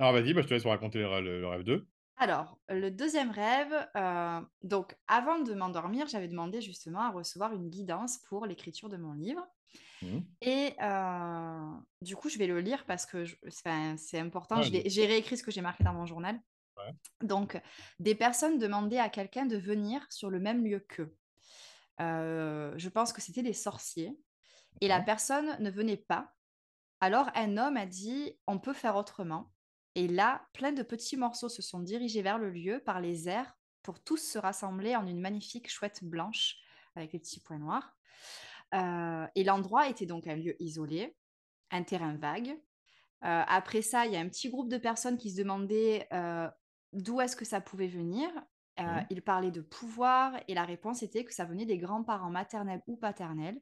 Alors 0.00 0.12
vas-y, 0.14 0.34
bah, 0.34 0.42
je 0.42 0.48
te 0.48 0.54
laisse 0.54 0.66
raconter 0.66 0.98
le 0.98 1.06
rê 1.06 1.20
le 1.22 1.40
le 1.40 1.46
rêve 1.46 1.62
2. 1.62 1.88
Alors, 2.16 2.58
le 2.68 2.90
deuxième 2.90 3.30
rêve, 3.30 3.72
heu, 3.96 4.46
donc 4.62 4.96
avant 5.08 5.38
de 5.38 5.54
m'endormir, 5.54 6.06
j'avais 6.06 6.28
demandé 6.28 6.60
justement 6.60 7.00
à 7.00 7.10
recevoir 7.10 7.54
une 7.54 7.70
guidance 7.70 8.18
pour 8.18 8.44
l'écriture 8.46 8.90
de 8.90 8.98
mon 8.98 9.14
livre 9.14 9.46
Mmh 10.00 10.14
mh. 10.16 10.40
et 10.42 10.74
heu, 10.82 11.72
du 12.02 12.16
coup, 12.16 12.28
je 12.30 12.38
vais 12.38 12.46
le 12.48 12.60
lire 12.60 12.86
parce 12.86 13.06
que 13.06 13.24
c'est 13.48 14.18
important. 14.20 14.60
Ouais, 14.60 14.70
l'ai 14.72 14.88
j'ai 14.90 15.06
réécrit 15.06 15.36
ce 15.38 15.42
que 15.44 15.50
j'ai 15.52 15.62
marqué 15.62 15.84
dans 15.84 15.94
mon 15.94 16.06
journal. 16.06 16.40
Ouais. 16.76 16.94
Donc, 17.22 17.60
des 18.00 18.14
personnes 18.16 18.58
demandaient 18.58 18.98
à 19.00 19.10
quelqu'un 19.10 19.46
de 19.46 19.56
venir 19.58 20.06
sur 20.10 20.30
le 20.30 20.40
même 20.40 20.64
lieu 20.64 20.80
qu'eux. 20.80 21.16
Heu, 22.00 22.74
je 22.76 22.88
pense 22.88 23.12
que 23.12 23.20
c'était 23.20 23.42
des 23.42 23.52
sorciers 23.52 24.18
et 24.80 24.88
la 24.88 25.00
personne 25.00 25.56
ne 25.60 25.70
venait 25.70 25.96
pas. 25.96 26.34
Alors 27.00 27.30
un 27.34 27.56
homme 27.58 27.76
a 27.76 27.86
dit: 27.86 28.38
«On 28.46 28.58
peut 28.58 28.72
faire 28.74 28.96
autrement» 28.96 29.52
et 29.96 30.08
là, 30.08 30.48
plein 30.54 30.72
de 30.72 30.82
petits 30.84 31.16
morceaux 31.16 31.48
se 31.48 31.62
sont 31.62 31.80
dirigés 31.80 32.22
vers 32.22 32.38
le 32.38 32.50
lieu 32.50 32.80
par 32.84 33.00
les 33.00 33.28
airs 33.28 33.58
pour 33.82 34.02
tous 34.02 34.18
se 34.18 34.38
rassembler 34.38 34.96
en 34.96 35.06
une 35.06 35.20
magnifique 35.20 35.70
chouette 35.70 36.04
blanche 36.04 36.56
avec 36.96 37.12
les 37.12 37.18
petits 37.20 37.40
points 37.40 37.58
noirs. 37.58 37.96
Heu 38.74 39.26
et 39.34 39.44
l'endroit 39.44 39.88
était 39.88 40.06
donc 40.06 40.26
un 40.26 40.36
lieu 40.36 40.56
isolé, 40.62 41.16
un 41.70 41.82
terrain 41.84 42.16
vague. 42.16 42.50
Heu, 42.50 42.58
après 43.22 43.82
ça, 43.82 44.06
il 44.06 44.12
y 44.12 44.16
a 44.16 44.20
un 44.20 44.28
petit 44.28 44.50
groupe 44.50 44.70
de 44.70 44.78
personnes 44.78 45.18
qui 45.18 45.30
se 45.30 45.38
demandaient, 45.38 46.08
heu, 46.12 46.48
d'où 46.92 47.20
est-ce 47.20 47.36
que 47.36 47.44
ça 47.46 47.60
pouvait 47.60 47.88
venir. 47.88 48.30
Mmh. 48.86 49.04
ils 49.10 49.22
parlaient 49.22 49.50
de 49.50 49.60
pouvoir 49.60 50.34
et 50.48 50.54
la 50.54 50.64
réponse 50.64 51.02
était 51.02 51.24
que 51.24 51.34
ça 51.34 51.44
venait 51.44 51.66
des 51.66 51.78
grands-parents 51.78 52.30
maternels 52.30 52.82
ou 52.86 52.96
paternels 52.96 53.60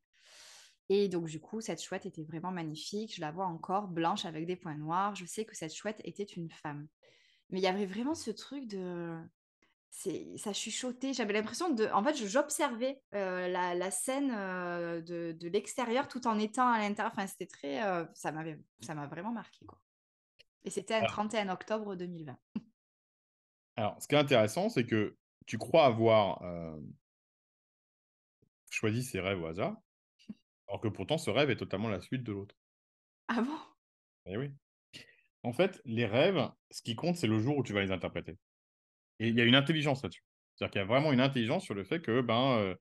et 0.88 1.08
donc 1.08 1.26
du 1.26 1.40
coup, 1.40 1.60
cette 1.60 1.82
chouette 1.82 2.06
était 2.06 2.24
vraiment 2.24 2.50
magnifique. 2.52 3.14
Je 3.14 3.20
la 3.20 3.30
vois 3.32 3.46
encore 3.46 3.88
blanche 3.88 4.24
avec 4.24 4.46
des 4.46 4.56
points 4.56 4.76
noirs. 4.76 5.14
Je 5.14 5.26
sais 5.26 5.44
que 5.44 5.56
cette 5.56 5.74
chouette 5.74 6.00
était 6.04 6.24
une 6.24 6.50
femme. 6.50 6.88
Mais 7.50 7.60
il 7.60 7.64
y 7.64 7.68
avait 7.68 7.86
vraiment 7.86 8.14
ce 8.14 8.30
truc 8.32 8.66
de 8.68 9.18
c'est 9.90 10.36
ça 10.36 10.52
chuchotait. 10.52 11.12
J'avais 11.14 11.32
l'impression 11.32 11.70
de 11.74 11.86
en 11.92 12.04
fait, 12.04 12.14
j'observais, 12.16 13.02
heu, 13.14 13.48
la 13.50 13.74
la 13.74 13.90
scène, 13.90 14.30
heu, 14.32 15.02
de 15.02 15.32
de 15.38 15.48
l'extérieur 15.48 16.08
tout 16.08 16.26
en 16.26 16.38
étant 16.38 16.68
à 16.68 16.78
l'intérieur. 16.78 17.12
Enfin, 17.14 17.26
c'était 17.26 17.46
très, 17.46 17.82
heu, 17.86 18.08
ça 18.14 18.32
m'avait 18.32 18.60
ça 18.80 18.94
m'a 18.94 19.06
vraiment 19.06 19.32
marqué 19.32 19.66
quoi 19.66 19.80
et 20.64 20.70
c'était 20.70 20.94
un 20.94 21.02
Alors 21.02 21.04
31 21.04 21.48
octobre 21.50 21.96
2020. 21.96 22.38
alors, 23.76 24.02
ce 24.02 24.08
qui 24.08 24.14
est 24.14 24.18
intéressant, 24.18 24.68
c'est 24.68 24.84
que 24.84 25.16
tu 25.46 25.56
crois 25.58 25.86
avoir, 25.86 26.42
choisi 28.70 29.02
ces 29.02 29.20
rêves 29.20 29.42
au 29.42 29.46
hasard, 29.46 29.76
alors 30.68 30.80
que 30.80 30.88
pourtant 30.88 31.18
ce 31.18 31.30
rêve 31.30 31.50
est 31.50 31.56
totalement 31.56 31.88
la 31.88 32.00
suite 32.00 32.22
de 32.24 32.32
l'autre. 32.32 32.54
Ah 33.28 33.40
bon? 33.42 33.58
Eh 34.26 34.36
oui. 34.36 34.50
En 35.42 35.52
fait, 35.52 35.80
les 35.84 36.06
rêves, 36.06 36.50
ce 36.70 36.82
qui 36.82 36.96
compte, 36.96 37.16
c'est 37.16 37.26
le 37.26 37.38
jour 37.40 37.56
où 37.58 37.62
tu 37.64 37.72
vas 37.72 37.82
les 37.82 37.92
interpréter 37.92 38.38
et 39.20 39.28
il 39.28 39.36
y 39.36 39.40
a 39.40 39.44
une 39.44 39.54
intelligence 39.56 40.02
là-dessus. 40.02 40.24
C'est-à-dire 40.56 40.72
qu'il 40.72 40.80
y 40.80 40.84
a 40.84 40.86
vraiment 40.86 41.12
une 41.12 41.20
intelligence 41.20 41.64
sur 41.64 41.74
le 41.74 41.84
fait 41.84 42.00
que, 42.00 42.20
ben, 42.20 42.74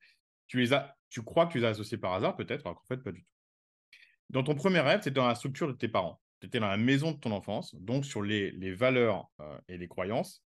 tu 0.47 0.59
les 0.59 0.73
as 0.73 0.95
tu 1.09 1.23
crois 1.23 1.47
que 1.47 1.53
tu 1.53 1.59
les 1.59 1.65
as 1.65 1.69
associés 1.69 1.97
par 1.97 2.13
hasard 2.13 2.35
peut-être, 2.35 2.65
alors 2.65 2.77
qu'en 2.77 2.85
fait 2.87 3.03
pas 3.03 3.11
du 3.13 3.23
tout. 3.23 3.31
Dans 4.29 4.43
ton 4.43 4.55
premier 4.55 4.79
rêve, 4.79 5.01
tu 5.01 5.09
étais 5.09 5.15
dans 5.15 5.27
la 5.27 5.35
structure 5.35 5.67
de 5.67 5.73
tes 5.73 5.87
parents. 5.87 6.21
Tu 6.41 6.47
étais 6.47 6.59
dans 6.59 6.67
la 6.67 6.77
maison 6.77 7.11
de 7.11 7.17
ton 7.19 7.31
enfance, 7.31 7.75
donc 7.75 8.05
sur 8.05 8.21
les 8.21 8.51
les 8.51 8.73
valeurs, 8.73 9.31
et 9.67 9.77
les 9.77 9.87
croyances 9.87 10.45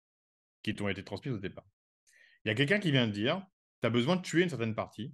qui 0.64 0.76
t'ont 0.76 0.90
été 0.90 1.04
transmises 1.04 1.36
au 1.36 1.40
départ. 1.40 1.66
Il 2.46 2.50
y 2.50 2.52
a 2.52 2.56
quelqu'un 2.56 2.80
qui 2.80 2.92
vient 2.92 3.08
te 3.08 3.14
dire: 3.14 3.46
«Tu 3.82 3.88
as 3.88 3.92
besoin 3.92 4.18
de 4.18 4.22
tuer 4.24 4.44
une 4.44 4.50
certaine 4.50 4.76
partie 4.76 5.14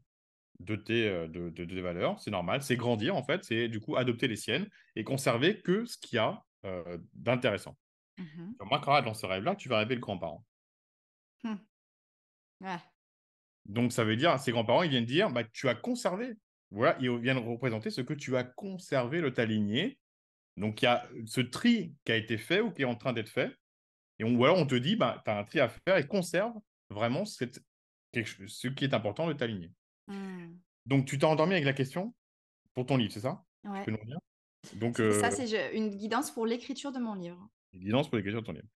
de 0.60 0.76
tes, 0.76 1.08
heu, 1.10 1.28
de 1.28 1.50
de 1.50 1.66
de 1.66 1.76
tes 1.76 1.82
valeurs, 1.82 2.20
c'est 2.20 2.32
normal». 2.32 2.62
C'est 2.64 2.78
grandir 2.78 3.16
en 3.16 3.24
fait, 3.24 3.44
c'est 3.44 3.68
du 3.70 3.80
coup 3.82 3.96
adopter 3.98 4.28
les 4.28 4.36
siennes 4.38 4.70
et 4.96 5.04
conserver 5.04 5.62
que 5.62 5.86
ce 5.86 5.98
qu'il 5.98 6.18
y 6.18 6.20
a, 6.20 6.44
heu, 6.66 7.04
d'intéressant. 7.14 7.78
Mmh 8.18 8.56
Remarqueras 8.60 9.02
dans 9.04 9.14
ce 9.16 9.26
rêve-là, 9.28 9.56
tu 9.56 9.70
vas 9.70 9.80
rêver 9.80 9.96
le 9.96 10.02
grand-parent. 10.02 10.46
Ouais. 12.60 12.80
Donc 13.66 13.94
ça 13.94 14.04
veut 14.04 14.16
dire, 14.16 14.38
ces 14.40 14.52
grands-parents, 14.52 14.84
ils 14.84 14.90
viennent 14.90 15.06
dire: 15.06 15.30
«Bah, 15.32 15.44
tu 15.44 15.70
as 15.70 15.76
conservé». 15.76 16.34
Voilà, 16.72 16.98
ils 17.00 17.16
viennent 17.20 17.38
représenter 17.38 17.92
ce 17.92 18.02
que 18.02 18.14
tu 18.14 18.36
as 18.36 18.44
conservé 18.44 19.22
de 19.22 19.30
ta 19.30 19.46
lignée. 19.46 20.00
Donc 20.58 20.82
il 20.82 20.86
y 20.86 20.88
a 20.88 21.08
ce 21.28 21.42
tri 21.42 21.96
qui 22.06 22.12
a 22.14 22.18
été 22.18 22.38
fait 22.38 22.62
ou 22.62 22.72
qui 22.72 22.84
est 22.84 22.86
en 22.86 22.96
train 22.96 23.14
d'être 23.14 23.30
fait 23.30 23.56
et 24.20 24.26
on 24.26 24.36
ou 24.36 24.46
alors 24.46 24.58
on 24.60 24.68
te 24.68 24.76
dit: 24.76 24.96
«Bah, 24.98 25.22
tu 25.26 25.32
as 25.32 25.38
un 25.40 25.44
tri 25.46 25.60
à 25.62 25.70
faire 25.70 25.98
et 25.98 26.08
conserve 26.08 26.54
vraiment 26.92 27.26
cette 27.26 27.62
quelque 28.14 28.28
ch 28.30 28.48
ce 28.52 28.68
qui 28.70 28.86
est 28.86 28.94
important 28.96 29.28
de 29.28 29.34
ta 29.34 29.48
lignée». 29.48 29.72
Mmh. 30.08 30.56
Donc 30.86 31.06
tu 31.06 31.18
t'es 31.18 31.26
endormi 31.26 31.54
avec 31.54 31.66
la 31.66 31.74
question 31.74 32.16
pour 32.74 32.86
ton 32.86 32.98
livre, 32.98 33.14
c'est 33.14 33.22
ça? 33.22 33.46
Tu 33.64 33.70
Ouais. 33.70 33.86
peux 33.86 33.92
nous 33.92 33.98
redire? 33.98 34.20
Donc 34.74 34.98
ça, 34.98 35.32
c'est 35.32 35.48
je 35.48 35.76
une 35.76 35.90
guidance 35.90 36.32
pour 36.32 36.46
l'écriture 36.46 36.92
de 36.92 37.00
mon 37.00 37.16
livre. 37.16 37.50
guidance 37.74 38.08
pour 38.10 38.18
l'écriture 38.18 38.42
de 38.42 38.46
ton 38.46 38.54
livre. 38.54 38.68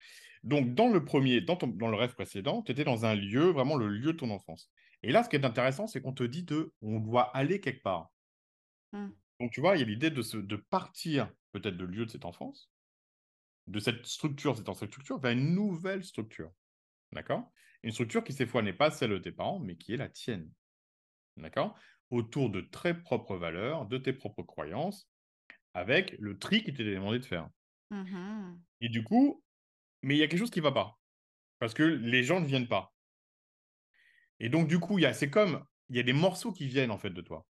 Donc 0.44 0.74
dans 0.74 0.88
le 0.88 1.04
premier, 1.04 1.40
dans 1.40 1.56
ton 1.56 1.66
dans 1.68 1.88
le 1.88 1.96
rêve 1.96 2.14
précédent, 2.14 2.62
tu 2.62 2.72
étais 2.72 2.84
dans 2.84 3.04
un 3.04 3.14
lieu, 3.14 3.50
vraiment 3.50 3.76
le 3.76 3.88
lieu 3.88 4.12
de 4.12 4.18
ton 4.18 4.30
enfance 4.30 4.70
et 5.04 5.12
là, 5.12 5.22
ce 5.22 5.28
qui 5.28 5.36
est 5.36 5.44
intéressant, 5.44 5.86
c'est 5.86 6.00
qu'on 6.02 6.12
te 6.12 6.24
dit 6.24 6.42
de 6.42 6.74
on 6.82 6.98
doit 6.98 7.22
aller 7.36 7.60
quelque 7.60 7.82
part. 7.82 8.12
Mmh. 8.92 9.12
Donc 9.40 9.52
tu 9.52 9.60
vois, 9.60 9.76
il 9.76 9.80
y 9.80 9.82
a 9.82 9.86
l'idée 9.86 10.10
de 10.10 10.22
se 10.22 10.36
de 10.36 10.56
partir 10.56 11.32
peut-être 11.52 11.76
de 11.76 11.84
lieu 11.84 12.06
de 12.06 12.10
cette 12.10 12.24
enfance, 12.24 12.72
de 13.66 13.78
cette 13.80 14.06
structure, 14.06 14.56
cette 14.56 14.68
ancienne 14.68 14.90
structure, 14.90 15.18
vers 15.20 15.32
une 15.32 15.54
nouvelle 15.54 16.04
structure, 16.04 16.52
d'accord? 17.12 17.52
Une 17.84 17.92
structure 17.92 18.24
qui, 18.24 18.32
cette 18.32 18.48
fois, 18.50 18.62
n'est 18.62 18.72
pas 18.74 18.90
celle 18.90 19.10
de 19.10 19.18
tes 19.18 19.32
parents, 19.32 19.60
mais 19.60 19.76
qui 19.76 19.94
est 19.94 19.98
la 19.98 20.08
tienne, 20.08 20.52
d'accord? 21.38 21.78
Autour 22.10 22.50
de 22.50 22.60
très 22.60 23.00
propres 23.00 23.36
valeurs, 23.36 23.86
de 23.86 23.98
tes 23.98 24.12
propres 24.12 24.42
croyances, 24.42 25.08
avec 25.74 26.16
le 26.18 26.38
tri 26.38 26.62
qui 26.62 26.72
t'était 26.72 26.94
demandé 26.94 27.18
de 27.18 27.26
faire. 27.26 27.48
Mmh 27.90 28.56
Et 28.80 28.88
du 28.88 29.02
coup 29.02 29.42
mais 30.02 30.14
il 30.14 30.18
y 30.18 30.22
a 30.22 30.28
quelque 30.28 30.40
chose 30.40 30.50
qui 30.50 30.60
ne 30.60 30.64
va 30.64 30.72
pas, 30.72 30.98
parce 31.58 31.74
que 31.74 31.82
les 31.82 32.22
gens 32.22 32.40
ne 32.40 32.46
viennent 32.46 32.68
pas. 32.68 32.94
Et 34.40 34.48
donc, 34.48 34.68
du 34.68 34.78
coup, 34.78 34.98
c'est 35.12 35.30
comme, 35.30 35.64
il 35.88 35.96
y 35.96 36.00
a 36.00 36.04
des 36.04 36.12
morceaux 36.12 36.52
qui 36.52 36.66
viennent 36.66 36.90
en 36.90 36.98
fait 36.98 37.10
de 37.10 37.20
toi. 37.20 37.46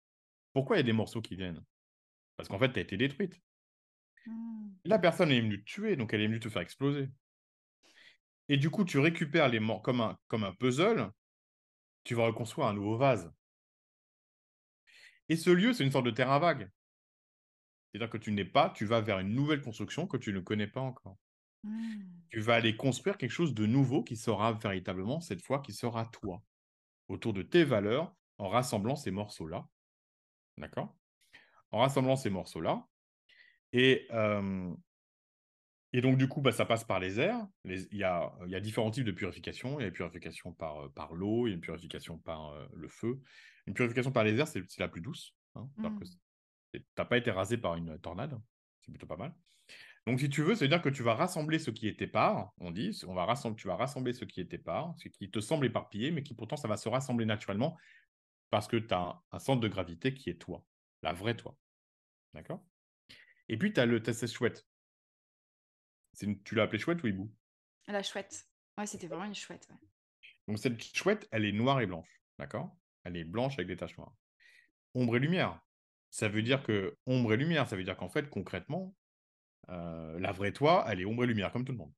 Pourquoi 0.52 0.76
il 0.76 0.78
y 0.78 0.80
a 0.80 0.84
des 0.84 0.92
morceaux 0.92 1.20
qui 1.20 1.36
viennent? 1.36 1.62
Parce 2.36 2.48
qu'en 2.48 2.58
fait, 2.58 2.72
tu 2.72 2.78
as 2.78 2.82
été 2.82 2.96
détruite. 2.96 3.40
Hmm. 4.26 4.70
La 4.84 4.98
personne 4.98 5.32
est 5.32 5.40
venue 5.40 5.64
te 5.64 5.64
tuer, 5.64 5.96
donc 5.96 6.14
elle 6.14 6.20
est 6.20 6.26
venue 6.26 6.40
te 6.40 6.48
faire 6.48 6.62
exploser. 6.62 7.08
Et 8.48 8.56
du 8.56 8.70
coup, 8.70 8.84
tu 8.84 8.98
récupères 8.98 9.48
les 9.48 9.58
morceaux 9.58 9.82
comme 9.82 10.00
un, 10.00 10.16
comme 10.28 10.44
un 10.44 10.52
puzzle, 10.52 11.10
tu 12.04 12.14
vas 12.14 12.26
reconstruire 12.26 12.68
un 12.68 12.74
nouveau 12.74 12.96
vase. 12.96 13.32
Et 15.28 15.36
ce 15.36 15.50
lieu, 15.50 15.72
c'est 15.72 15.84
une 15.84 15.90
sorte 15.90 16.06
de 16.06 16.10
terrain 16.10 16.38
vague. 16.38 16.70
C'est-à-dire 17.90 18.10
que 18.10 18.18
tu 18.18 18.32
n'es 18.32 18.44
pas, 18.44 18.70
tu 18.70 18.84
vas 18.84 19.00
vers 19.00 19.18
une 19.18 19.34
nouvelle 19.34 19.62
construction 19.62 20.06
que 20.06 20.16
tu 20.16 20.32
ne 20.32 20.40
connais 20.40 20.66
pas 20.66 20.80
encore. 20.80 21.16
Hmm. 21.62 22.02
Tu 22.30 22.40
vas 22.40 22.54
aller 22.54 22.76
construire 22.76 23.16
quelque 23.16 23.30
chose 23.30 23.54
de 23.54 23.66
nouveau 23.66 24.02
qui 24.02 24.16
sera 24.16 24.52
véritablement, 24.52 25.20
cette 25.20 25.42
fois, 25.42 25.60
qui 25.60 25.72
sera 25.72 26.06
toi, 26.06 26.42
autour 27.08 27.32
de 27.32 27.42
tes 27.42 27.64
valeurs, 27.64 28.14
en 28.38 28.48
rassemblant 28.48 28.96
ces 28.96 29.10
morceaux-là. 29.10 29.66
D'accord? 30.58 30.96
En 31.70 31.78
rassemblant 31.78 32.16
ces 32.16 32.30
morceaux-là. 32.30 32.86
Et, 33.72 34.06
euh, 34.12 34.72
et 35.92 36.00
donc, 36.00 36.18
du 36.18 36.28
coup, 36.28 36.42
bah, 36.42 36.52
ça 36.52 36.66
passe 36.66 36.84
par 36.84 37.00
les 37.00 37.18
airs. 37.20 37.46
Il 37.64 37.86
y, 37.92 38.04
a, 38.04 38.32
il 38.44 38.50
y 38.50 38.54
a 38.54 38.60
différents 38.60 38.90
types 38.90 39.04
de 39.04 39.12
purification. 39.12 39.78
Il 39.78 39.82
y 39.82 39.84
a 39.84 39.88
une 39.88 39.94
purification 39.94 40.52
par, 40.52 40.84
euh, 40.84 40.88
par 40.88 41.14
l'eau, 41.14 41.46
il 41.46 41.50
y 41.50 41.52
a 41.52 41.56
une 41.56 41.62
purification 41.62 42.18
par 42.18 42.50
euh, 42.50 42.66
le 42.74 42.88
feu. 42.88 43.20
Une 43.66 43.74
purification 43.74 44.12
par 44.12 44.24
les 44.24 44.38
airs, 44.38 44.48
c'est 44.48 44.78
la 44.78 44.88
plus 44.88 45.00
douce. 45.00 45.34
Hein, 45.54 45.68
Mm. 45.76 45.98
tu 46.74 46.84
n'as 46.98 47.04
pas 47.04 47.16
été 47.16 47.30
rasé 47.30 47.56
par 47.58 47.74
une 47.76 47.98
tornade. 48.00 48.40
C'est 48.82 48.92
plutôt 48.92 49.06
pas 49.06 49.16
mal. 49.16 49.34
Donc, 50.06 50.20
si 50.20 50.28
tu 50.28 50.42
veux, 50.42 50.54
ça 50.54 50.64
veut 50.64 50.68
dire 50.68 50.82
que 50.82 50.88
tu 50.88 51.02
vas 51.02 51.14
rassembler 51.14 51.58
ce 51.58 51.70
qui 51.72 51.88
était 51.88 52.06
part, 52.06 52.52
on 52.58 52.70
dit, 52.70 52.96
on 53.08 53.14
va 53.14 53.24
rassembler, 53.24 53.56
tu 53.60 53.66
vas 53.66 53.74
rassembler 53.76 54.12
ce 54.12 54.24
qui 54.24 54.40
était 54.40 54.58
part, 54.58 54.94
ce 54.98 55.08
qui 55.08 55.30
te 55.30 55.40
semble 55.40 55.66
éparpillé, 55.66 56.12
mais 56.12 56.22
qui 56.22 56.34
pourtant, 56.34 56.56
ça 56.56 56.68
va 56.68 56.76
se 56.76 56.88
rassembler 56.88 57.26
naturellement 57.26 57.76
parce 58.50 58.68
que 58.68 58.76
tu 58.76 58.94
as 58.94 59.00
un, 59.00 59.22
un 59.32 59.38
centre 59.40 59.60
de 59.60 59.66
gravité 59.68 60.14
qui 60.14 60.30
est 60.30 60.36
toi, 60.40 60.64
la 61.02 61.12
vraie 61.12 61.36
toi. 61.36 61.58
D'accord? 62.34 62.64
Et 63.48 63.56
puis, 63.58 63.72
tu 63.72 63.80
as 63.80 63.86
le 63.86 64.00
test 64.00 64.24
chouette. 64.28 64.64
Une- 66.22 66.40
Tu 66.44 66.54
l'as 66.54 66.62
appelé 66.64 66.78
chouette 66.78 67.02
ou 67.02 67.08
hibou 67.08 67.32
La 67.88 68.02
chouette. 68.02 68.48
Ouais, 68.78 68.86
c'était 68.86 69.06
vraiment 69.08 69.24
une 69.24 69.34
chouette. 69.34 69.66
ouais. 69.70 69.88
Donc, 70.46 70.58
cette 70.58 70.80
chouette, 70.94 71.26
elle 71.32 71.44
est 71.44 71.52
noire 71.52 71.80
et 71.80 71.86
blanche. 71.86 72.08
D'accord? 72.38 72.76
Elle 73.06 73.16
est 73.16 73.24
blanche 73.24 73.54
avec 73.54 73.68
des 73.68 73.76
taches 73.76 73.96
noires. 73.96 74.14
Ombre 74.94 75.16
et 75.16 75.20
lumière. 75.20 75.60
Ça 76.10 76.28
veut 76.28 76.42
dire 76.42 76.62
que 76.62 76.96
ombre 77.06 77.34
et 77.34 77.36
lumière, 77.36 77.68
ça 77.68 77.76
veut 77.76 77.84
dire 77.84 77.96
qu'en 77.96 78.08
fait, 78.08 78.28
concrètement, 78.28 78.94
euh, 79.68 80.18
la 80.18 80.32
vraie 80.32 80.52
toi, 80.52 80.84
elle 80.88 81.00
est 81.00 81.04
ombre 81.04 81.24
et 81.24 81.26
lumière, 81.26 81.52
comme 81.52 81.64
tout 81.64 81.72
le 81.72 81.78
monde. 81.78 81.92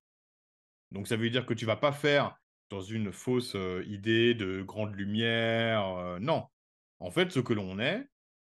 Donc, 0.91 1.07
ça 1.07 1.17
veut 1.17 1.31
dire 1.31 1.47
que 1.47 1.55
tu 1.55 1.67
vas 1.67 1.77
pas 1.77 1.93
faire 1.93 2.37
dans 2.71 2.81
une 2.81 3.13
fausse 3.13 3.55
euh, 3.55 3.83
idée 3.87 4.35
de 4.35 4.63
grande 4.63 4.95
lumière. 4.95 5.87
euh, 5.99 6.19
non. 6.19 6.45
En 7.01 7.11
fait, 7.11 7.31
ce 7.31 7.41
que 7.41 7.53
l'on 7.53 7.79
est, 7.79 8.07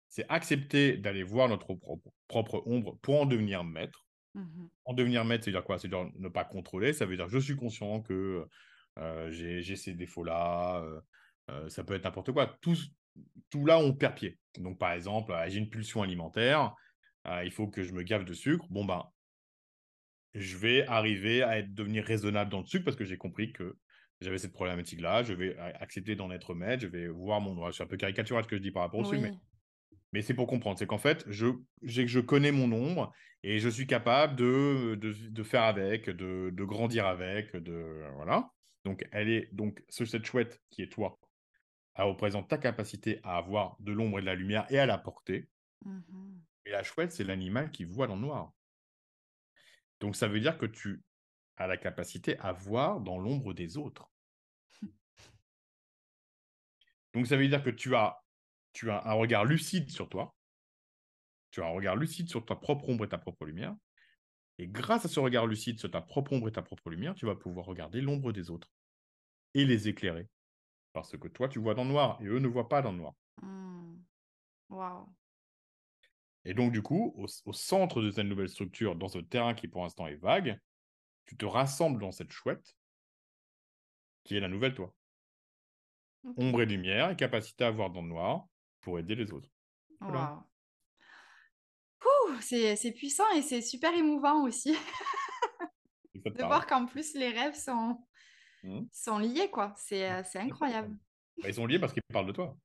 c'est 0.10 0.26
accepter 0.30 0.97
d'aller 0.97 1.24
voir 1.24 1.47
notre 1.47 1.76
propre, 1.76 2.12
propre 2.28 2.64
ombre 2.66 2.97
pour 3.01 3.22
en 3.22 3.26
devenir 3.26 3.64
maître. 3.64 4.05
Mhm. 4.34 4.70
En 4.86 4.93
devenir 4.93 5.24
maître, 5.24 5.45
c'est 5.45 5.51
dire 5.51 5.64
quoi? 5.64 5.78
C'est 5.78 5.88
dire 5.88 6.10
ne 6.16 6.30
pas 6.30 6.43
contrôler. 6.43 6.93
Ça 6.93 7.05
veut 7.05 7.16
dire 7.16 7.30
je 7.30 7.39
suis 7.39 7.55
conscient 7.55 8.01
que 8.01 8.45
euh, 8.97 9.32
j'ai 9.32 9.62
j'ai 9.62 9.76
ces 9.76 9.93
défauts-là. 9.93 10.84
Euh, 11.50 11.70
ça 11.70 11.84
peut 11.84 11.93
être 11.95 12.04
n'importe 12.06 12.32
quoi. 12.32 12.58
Tout, 12.62 12.78
tout 13.50 13.66
là, 13.66 13.80
on 13.80 13.93
perd 13.93 14.16
pied. 14.16 14.38
Donc, 14.58 14.78
par 14.80 14.93
exemple, 14.93 15.34
j'ai 15.47 15.58
une 15.60 15.70
pulsion 15.70 16.02
alimentaire. 16.02 16.74
euh, 17.28 17.43
il 17.43 17.52
faut 17.52 17.68
que 17.68 17.84
je 17.84 17.91
me 17.93 18.04
gave 18.04 18.24
de 18.26 18.34
sucre. 18.34 18.66
Bon, 18.70 18.86
ben, 18.86 19.04
je 20.34 20.58
vais 20.58 20.86
arriver 20.88 21.41
à 21.43 21.60
être, 21.60 21.74
devenir 21.74 22.04
raisonnable 22.06 22.52
dans 22.52 22.60
le 22.60 22.66
sucre 22.66 22.86
parce 22.86 22.95
que 22.97 23.06
j'ai 23.06 23.18
compris 23.18 23.52
que 23.52 23.76
j'avais 24.22 24.38
cette 24.38 24.54
problématique-là. 24.54 25.24
Je 25.24 25.34
vais 25.34 25.58
accepter 25.58 26.16
d'en 26.16 26.30
être 26.32 26.54
maître. 26.54 26.84
Je 26.84 26.88
vais 26.88 27.08
voir 27.08 27.41
mon. 27.41 27.72
C'est 27.72 27.84
un 27.84 27.88
peu 27.88 27.97
caricatural 27.97 28.43
ce 28.43 28.47
que 28.50 28.56
je 28.58 28.62
dis 28.62 28.72
par 28.72 28.84
rapport 28.84 29.00
au 29.00 29.04
sucre, 29.06 29.22
mais 29.22 29.32
mais 30.12 30.22
c'est 30.22 30.34
pour 30.34 30.47
comprendre. 30.47 30.78
C'est 30.78 30.88
qu'en 30.88 30.97
fait, 30.97 31.24
je, 31.28 31.47
je 31.84 32.20
connais 32.20 32.52
mon 32.52 32.72
ombre 32.72 33.12
et 33.43 33.60
je 33.60 33.70
suis 33.70 33.86
capable 33.88 34.36
de, 34.36 34.95
de, 34.95 35.14
de 35.14 35.43
faire 35.43 35.64
avec, 35.64 36.10
de, 36.10 36.50
de 36.52 36.64
grandir 36.64 37.06
avec, 37.06 37.56
de 37.56 38.04
voilà. 38.16 38.50
Donc, 38.86 39.08
elle 39.12 39.30
est 39.30 39.50
donc 39.54 39.84
ce- 39.89 40.06
cette 40.06 40.26
chouette 40.26 40.62
qui 40.72 40.82
est 40.82 40.91
toi. 40.91 41.20
Elle 42.00 42.06
représente 42.06 42.47
ta 42.47 42.58
capacité 42.58 43.20
à 43.24 43.36
avoir 43.36 43.76
de 43.82 43.91
l'ombre 43.91 44.20
et 44.20 44.22
de 44.22 44.26
la 44.26 44.36
lumière 44.36 44.66
et 44.72 44.80
à 44.80 44.86
la 44.86 44.97
porter. 44.97 45.50
Mhm. 45.84 46.41
Et 46.66 46.72
la 46.72 46.82
chouette, 46.82 47.12
c'est 47.12 47.26
l'animal 47.26 47.72
qui 47.72 47.84
voit 47.84 48.08
dans 48.08 48.16
le 48.16 48.22
noir. 48.22 48.54
Donc, 50.00 50.16
ça 50.16 50.30
veut 50.30 50.39
dire 50.39 50.58
que 50.58 50.66
tu 50.66 51.04
as 51.58 51.68
la 51.68 51.76
capacité 51.76 52.39
à 52.39 52.54
voir 52.54 53.02
dans 53.02 53.18
l'ombre 53.20 53.54
des 53.54 53.76
autres. 53.76 54.10
Donc, 57.14 57.28
ça 57.28 57.36
veut 57.36 57.50
dire 57.50 57.62
que 57.62 57.70
tu 57.70 57.93
as, 57.97 58.18
tu 58.72 58.89
as 58.89 59.06
un 59.06 59.14
regard 59.14 59.43
lucide 59.43 59.91
sur 59.91 60.08
toi. 60.08 60.34
Tu 61.52 61.62
as 61.62 61.66
un 61.66 61.72
regard 61.72 61.97
lucide 61.97 62.30
sur 62.30 62.45
ta 62.45 62.56
propre 62.56 62.88
ombre 62.88 63.04
et 63.04 63.10
ta 63.10 63.18
propre 63.18 63.45
lumière. 63.45 63.76
Et 64.58 64.70
grâce 64.70 65.04
à 65.04 65.10
ce 65.10 65.20
regard 65.20 65.47
lucide 65.47 65.80
sur 65.80 65.91
ta 65.91 66.00
propre 66.00 66.32
ombre 66.32 66.47
et 66.47 66.54
ta 66.54 66.62
propre 66.62 66.91
lumière, 66.91 67.14
tu 67.14 67.26
vas 67.26 67.36
pouvoir 67.36 67.66
regarder 67.66 68.00
l'ombre 68.00 68.32
des 68.32 68.50
autres 68.50 68.72
et 69.54 69.66
les 69.66 69.89
éclairer. 69.89 70.30
Parce 71.02 71.18
que 71.18 71.28
toi, 71.28 71.47
tu 71.47 71.60
vois 71.60 71.74
dans 71.74 71.84
le 71.84 71.89
noir 71.89 72.20
et 72.22 72.26
eux 72.26 72.39
ne 72.39 72.47
voient 72.47 72.70
pas 72.70 72.82
dans 72.82 72.91
le 72.91 72.97
noir. 72.97 73.14
Hmm. 73.41 73.97
Waouh. 74.70 75.08
Et 76.45 76.54
donc, 76.54 76.72
du 76.72 76.82
coup, 76.82 77.14
au, 77.18 77.26
au 77.45 77.54
centre 77.54 78.02
de 78.02 78.12
cette 78.12 78.26
nouvelle 78.26 78.50
structure, 78.50 78.95
dans 78.95 79.08
ce 79.08 79.20
terrain 79.20 79.54
qui 79.54 79.68
pour 79.68 79.84
l'instant 79.84 80.08
est 80.08 80.16
vague, 80.16 80.60
tu 81.26 81.38
te 81.38 81.45
rassembles 81.45 82.02
dans 82.02 82.12
cette 82.12 82.32
chouette 82.32 82.76
qui 84.24 84.36
est 84.36 84.39
la 84.39 84.47
nouvelle 84.47 84.74
toi. 84.74 84.93
Ombre 86.38 86.62
et 86.62 86.66
lumière 86.66 87.12
et 87.12 87.16
capacité 87.16 87.64
à 87.64 87.72
voir 87.72 87.89
dans 87.89 88.02
le 88.02 88.10
noir 88.10 88.47
pour 88.82 89.00
aider 89.00 89.16
les 89.16 89.32
autres. 89.32 89.50
Voilà. 90.02 90.43
Ouh, 92.04 92.41
C'est 92.41 92.93
puissant 92.95 93.30
et 93.36 93.41
c'est 93.41 93.62
super 93.62 93.93
émouvant 93.93 94.43
aussi 94.43 94.76
de 96.16 96.43
voir 96.43 96.68
qu'en 96.68 96.86
plus 96.86 97.14
les 97.14 97.30
rêves 97.30 97.56
sont, 97.56 98.06
Mhm. 98.64 98.88
sont 98.91 99.18
liés, 99.20 99.49
quoi. 99.51 99.74
C'est 99.78 100.24
c'est 100.24 100.39
incroyable. 100.39 100.97
Bah, 101.41 101.47
Ils 101.47 101.53
sont 101.53 101.66
liés 101.66 101.80
parce 101.80 101.93
qu'ils 101.93 102.01
parlent 102.12 102.28
de 102.28 102.32
toi. 102.34 102.55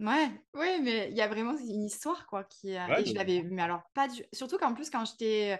Ouais, 0.00 0.28
ouais, 0.54 0.80
mais 0.80 1.08
il 1.10 1.16
y 1.16 1.20
a 1.20 1.28
vraiment 1.28 1.56
une 1.56 1.84
histoire, 1.84 2.26
quoi, 2.26 2.42
qui... 2.44 2.72
Ouais, 2.72 3.02
et 3.02 3.06
je 3.06 3.14
l'avais... 3.14 3.42
Mais 3.44 3.62
alors, 3.62 3.82
pas 3.94 4.08
du... 4.08 4.24
Surtout 4.32 4.58
qu'en 4.58 4.74
plus, 4.74 4.90
quand 4.90 5.04
je 5.04 5.14
t'ai 5.16 5.52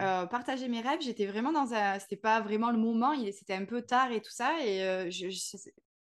euh, 0.00 0.26
partagé 0.26 0.68
mes 0.68 0.80
rêves, 0.80 1.00
j'étais 1.02 1.26
vraiment 1.26 1.52
dans 1.52 1.72
un... 1.74 1.98
C'était 2.00 2.16
pas 2.16 2.40
vraiment 2.40 2.70
le 2.72 2.78
moment, 2.78 3.12
il... 3.12 3.32
c'était 3.32 3.54
un 3.54 3.64
peu 3.64 3.82
tard 3.82 4.12
et 4.12 4.20
tout 4.22 4.32
ça, 4.32 4.64
et 4.64 4.82
euh, 4.82 5.10
je- 5.10 5.30
je- 5.30 5.56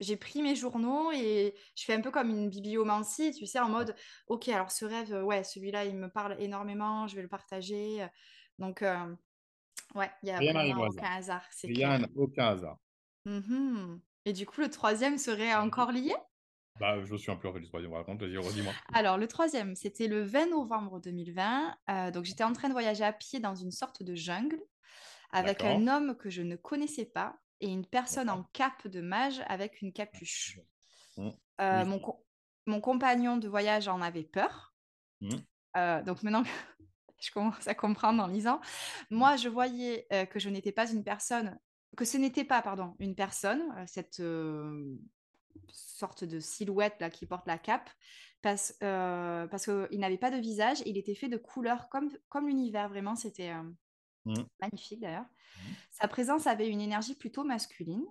j'ai 0.01 0.17
pris 0.17 0.43
mes 0.43 0.57
journaux 0.57 1.13
et 1.13 1.55
je 1.77 1.85
fais 1.85 1.95
un 1.95 2.01
peu 2.01 2.11
comme 2.11 2.31
une 2.31 2.51
bibliomancie, 2.51 3.33
tu 3.33 3.47
sais, 3.47 3.61
en 3.61 3.69
mode, 3.69 3.95
ok, 4.27 4.49
alors 4.49 4.73
ce 4.73 4.85
rêve, 4.85 5.13
ouais, 5.25 5.45
celui-là, 5.45 5.85
il 5.85 5.97
me 5.97 6.09
parle 6.11 6.37
énormément, 6.41 7.07
je 7.07 7.15
vais 7.17 7.23
le 7.23 7.29
partager. 7.29 8.07
Donc, 8.59 8.83
euh, 8.83 9.15
ouais, 9.95 10.11
il 10.23 10.29
y 10.29 10.33
a 10.33 10.39
Rien 10.39 10.53
vraiment 10.53 10.87
aucun 10.89 11.13
hasard, 11.17 11.45
Rien, 11.65 11.99
clair. 11.99 12.09
aucun 12.17 12.47
hasard. 12.49 12.79
Mhm. 13.25 14.01
Et 14.25 14.33
du 14.33 14.47
coup, 14.47 14.61
le 14.61 14.70
troisième 14.70 15.18
serait 15.18 15.55
encore 15.55 15.93
lié? 15.93 16.14
Bah, 16.81 17.05
je 17.05 17.16
suis 17.16 17.31
un 17.31 17.37
peu 17.37 17.49
en 17.49 17.53
fait 17.53 17.61
du 17.61 17.68
troisième 17.68 17.93
raconte, 17.93 18.23
vas-y, 18.23 18.37
redis-moi. 18.37 18.73
Alors, 18.95 19.18
le 19.18 19.29
troisième, 19.29 19.77
c'était 19.77 20.09
le 20.09 20.23
20 20.23 20.47
novembre 20.47 21.01
2020. 21.01 21.77
Euh, 21.91 22.11
donc, 22.11 22.25
j'étais 22.25 22.45
en 22.45 22.53
train 22.53 22.68
de 22.68 22.73
voyager 22.73 23.05
à 23.05 23.12
pied 23.12 23.41
dans 23.41 23.55
une 23.55 23.70
sorte 23.70 24.03
de 24.03 24.14
jungle 24.14 24.61
avec 25.33 25.59
D'accord. 25.59 25.77
un 25.77 25.89
homme 25.89 26.16
que 26.16 26.31
je 26.31 26.43
ne 26.43 26.57
connaissais 26.57 27.05
pas 27.07 27.37
et 27.61 27.68
une 27.68 27.87
personne 27.87 28.31
en 28.31 28.45
cape 28.53 28.89
de 28.89 29.01
mage 29.01 29.43
avec 29.47 29.83
une 29.83 29.93
capuche. 29.93 30.59
Mm. 31.16 31.31
Euh, 31.61 31.85
mon, 31.85 31.99
co- 32.01 32.27
mon 32.66 32.81
compagnon 32.81 33.37
de 33.37 33.49
voyage 33.49 33.89
en 33.89 34.01
avait 34.01 34.25
peur. 34.25 34.75
Mm. 35.20 35.37
Euh, 35.77 36.03
donc, 36.03 36.23
maintenant 36.23 36.43
que 36.43 36.49
je 37.20 37.31
commence 37.31 37.66
à 37.68 37.75
comprendre 37.75 38.23
en 38.23 38.27
lisant, 38.27 38.61
moi, 39.11 39.37
je 39.37 39.49
voyais 39.49 40.07
euh, 40.12 40.27
que 40.27 40.39
je 40.39 40.49
n'étais 40.49 40.73
pas 40.73 40.91
une 40.91 41.05
personne, 41.05 41.59
que 41.97 42.05
ce 42.05 42.16
n'était 42.16 42.45
pas, 42.45 42.62
pardon, 42.62 42.95
une 42.99 43.14
personne, 43.14 43.62
euh, 43.76 43.84
cette 43.86 44.20
euh, 44.20 44.97
sorte 45.68 46.24
de 46.24 46.40
silhouette 46.40 46.97
là 47.01 47.11
qui 47.11 47.26
porte 47.26 47.47
la 47.47 47.59
cape, 47.59 47.90
parce, 48.40 48.74
euh, 48.82 49.47
parce 49.47 49.66
qu'il 49.66 50.01
n'avait 50.01 50.18
pas 50.18 50.30
de 50.30 50.38
visage, 50.38 50.82
il 50.86 50.97
était 50.99 51.14
fait 51.14 51.28
de 51.28 51.36
couleurs 51.36 51.88
comme, 51.88 52.11
comme 52.28 52.49
l'univers, 52.49 52.88
vraiment, 52.88 53.14
c'était 53.14 53.51
euh, 53.51 53.62
Mm. 54.24 54.45
magnifique 54.61 55.01
d'ailleurs. 55.01 55.24
Mm. 55.24 55.72
Sa 55.90 56.09
présence 56.09 56.47
avait 56.47 56.68
une 56.68 56.80
énergie 56.80 57.14
plutôt 57.14 57.45
masculine. 57.45 58.05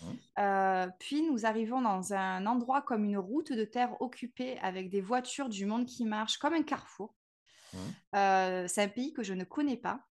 Mm. 0.00 0.06
Euh, 0.38 0.88
puis 1.00 1.22
nous 1.22 1.46
arrivons 1.46 1.80
dans 1.80 2.12
un 2.12 2.46
endroit 2.46 2.82
comme 2.82 3.04
une 3.04 3.18
route 3.18 3.52
de 3.52 3.64
terre 3.64 4.00
occupée 4.00 4.58
avec 4.60 4.90
des 4.90 5.00
voitures 5.00 5.48
du 5.48 5.66
monde 5.66 5.86
qui 5.86 6.04
marchent 6.04 6.38
comme 6.38 6.54
un 6.54 6.62
carrefour. 6.62 7.14
C'est 8.12 8.82
un 8.82 8.88
pays 8.88 9.12
que 9.12 9.22
je 9.22 9.34
ne 9.34 9.44
connais 9.44 9.76
pas. 9.76 10.06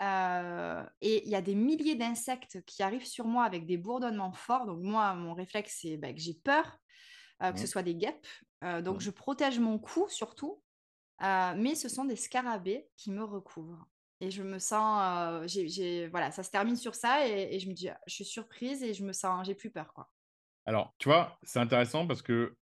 Euh, 0.00 0.84
et 1.00 1.24
il 1.26 1.30
y 1.30 1.34
a 1.34 1.42
des 1.42 1.54
milliers 1.54 1.96
d'insectes 1.96 2.62
qui 2.64 2.82
arrivent 2.82 3.06
sur 3.06 3.26
moi 3.26 3.44
avec 3.44 3.66
des 3.66 3.76
bourdonnements 3.76 4.32
forts. 4.32 4.66
Donc 4.66 4.80
moi, 4.80 5.14
mon 5.14 5.34
réflexe, 5.34 5.78
c'est 5.80 5.96
bah, 5.96 6.12
que 6.12 6.20
j'ai 6.20 6.34
peur, 6.34 6.78
euh, 7.42 7.52
que 7.52 7.58
ce 7.58 7.66
soit 7.66 7.82
des 7.82 7.94
guêpes. 7.94 8.26
Euh, 8.64 8.82
donc 8.82 9.00
je 9.00 9.10
protège 9.10 9.58
mon 9.58 9.78
cou 9.78 10.08
surtout. 10.08 10.62
Mais 11.20 11.74
ce 11.74 11.88
sont 11.88 12.04
des 12.04 12.16
scarabées 12.16 12.88
qui 12.96 13.10
me 13.10 13.24
recouvrent. 13.24 13.88
Et 14.20 14.30
je 14.30 14.42
me 14.42 14.58
sens, 14.58 15.00
voilà, 16.10 16.30
ça 16.30 16.42
se 16.42 16.50
termine 16.50 16.76
sur 16.76 16.94
ça 16.94 17.26
et, 17.26 17.54
et 17.54 17.60
je 17.60 17.68
me 17.68 17.74
dis, 17.74 17.88
je 18.06 18.14
suis 18.14 18.24
surprise 18.24 18.82
et 18.82 18.94
je 18.94 19.04
me 19.04 19.12
sens, 19.12 19.46
j'ai 19.46 19.54
plus 19.54 19.70
peur, 19.70 19.92
quoi. 19.92 20.10
Alors, 20.66 20.94
tu 20.98 21.08
vois, 21.08 21.38
c'est 21.42 21.58
intéressant 21.58 22.06
parce 22.06 22.22
que 22.22 22.54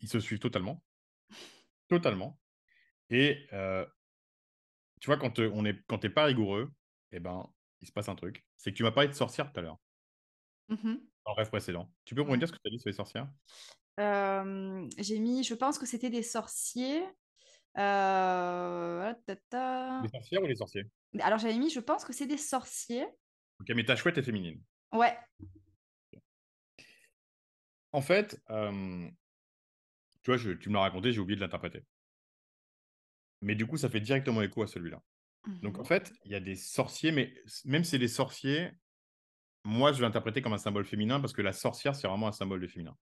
ils 0.00 0.08
se 0.08 0.18
suivent 0.18 0.40
totalement. 0.40 0.82
Totalement. 1.88 2.36
Et 3.10 3.46
tu 5.00 5.06
vois, 5.06 5.16
quand, 5.18 5.38
on 5.38 5.64
est, 5.64 5.78
quand 5.86 5.98
t'es 5.98 6.10
pas 6.10 6.24
rigoureux, 6.24 6.72
eh 7.12 7.20
ben, 7.20 7.48
il 7.80 7.86
se 7.88 7.92
passe 7.92 8.08
un 8.08 8.14
truc. 8.14 8.44
C'est 8.56 8.72
que 8.72 8.76
tu 8.76 8.82
m'as 8.82 8.90
parlé 8.92 9.08
de 9.08 9.14
sorcière 9.14 9.52
tout 9.52 9.60
à 9.60 9.62
l'heure, 9.62 9.78
Mhm. 10.68 11.00
dans 11.24 11.32
le 11.32 11.36
rêve 11.36 11.48
précédent. 11.50 11.92
Tu 12.04 12.14
peux 12.14 12.22
me 12.24 12.30
redire 12.30 12.48
ce 12.48 12.52
que 12.52 12.58
tu 12.62 12.68
as 12.68 12.70
dit 12.70 12.78
sur 12.78 12.88
les 12.88 12.94
sorcières? 12.94 13.28
Euh, 14.00 14.88
j'ai 14.98 15.18
mis, 15.18 15.42
je 15.44 15.54
pense 15.54 15.78
que 15.78 15.86
c'était 15.86 16.10
des 16.10 16.22
sorciers. 16.22 17.02
Euh, 17.78 19.14
ta, 19.26 19.36
ta. 19.50 20.00
Les 20.02 20.08
sorcières 20.08 20.42
ou 20.42 20.46
les 20.46 20.56
sorciers? 20.56 20.84
Alors 21.20 21.38
j'avais 21.38 21.56
mis, 21.58 21.70
je 21.70 21.80
pense 21.80 22.04
que 22.04 22.12
c'est 22.12 22.26
des 22.26 22.38
sorciers. 22.38 23.06
Ok, 23.60 23.68
mais 23.74 23.84
ta 23.84 23.96
chouette 23.96 24.18
est 24.18 24.22
féminine. 24.22 24.62
Ouais. 24.92 25.16
En 27.92 28.02
fait, 28.02 28.40
euh, 28.50 29.08
tu 30.22 30.30
vois, 30.30 30.36
je- 30.36 30.50
tu 30.52 30.68
me 30.68 30.74
l'as 30.74 30.80
raconté, 30.80 31.12
j'ai 31.12 31.20
oublié 31.20 31.36
de 31.36 31.40
l'interpréter. 31.40 31.84
Mais 33.42 33.54
du 33.54 33.66
coup, 33.66 33.76
ça 33.76 33.88
fait 33.90 34.00
directement 34.00 34.42
écho 34.42 34.62
à 34.62 34.66
celui-là. 34.66 35.02
Donc, 35.62 35.78
en 35.78 35.82
Mhm. 35.82 35.86
fait, 35.86 36.12
il 36.24 36.32
y 36.32 36.34
a 36.34 36.40
des 36.40 36.56
sorciers, 36.56 37.12
mais 37.12 37.34
même 37.64 37.84
si 37.84 37.92
c'est 37.92 37.98
des 37.98 38.08
sorciers, 38.08 38.72
moi, 39.64 39.92
je 39.92 39.98
vais 39.98 40.04
l'interpréter 40.04 40.42
comme 40.42 40.54
un 40.54 40.58
symbole 40.58 40.84
féminin 40.86 41.20
parce 41.20 41.32
que 41.32 41.42
la 41.42 41.52
sorcière, 41.52 41.94
c'est 41.96 42.08
vraiment 42.08 42.28
un 42.28 42.32
symbole 42.32 42.60
de 42.60 42.66
féminin. 42.68 42.96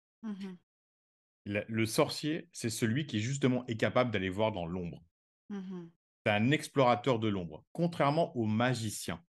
La- 1.45 1.65
le 1.69 1.87
sorcier, 1.87 2.49
c'est 2.53 2.69
celui 2.71 3.07
qui, 3.07 3.21
justement, 3.21 3.65
est 3.67 3.77
capable 3.77 4.11
d'aller 4.11 4.29
voir 4.29 4.51
dans 4.51 4.67
l'ombre. 4.67 5.05
Mhm. 5.49 5.93
C'est 6.27 6.33
un 6.33 6.51
explorateur 6.51 7.21
de 7.21 7.29
l'ombre, 7.29 7.65
contrairement 7.73 8.37
au 8.37 8.45
magicien. 8.45 9.25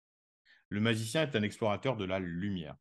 Le 0.69 0.81
magicien 0.81 1.23
est 1.23 1.35
un 1.35 1.43
explorateur 1.43 1.97
de 1.97 2.05
la 2.05 2.19
lumière. 2.19 2.77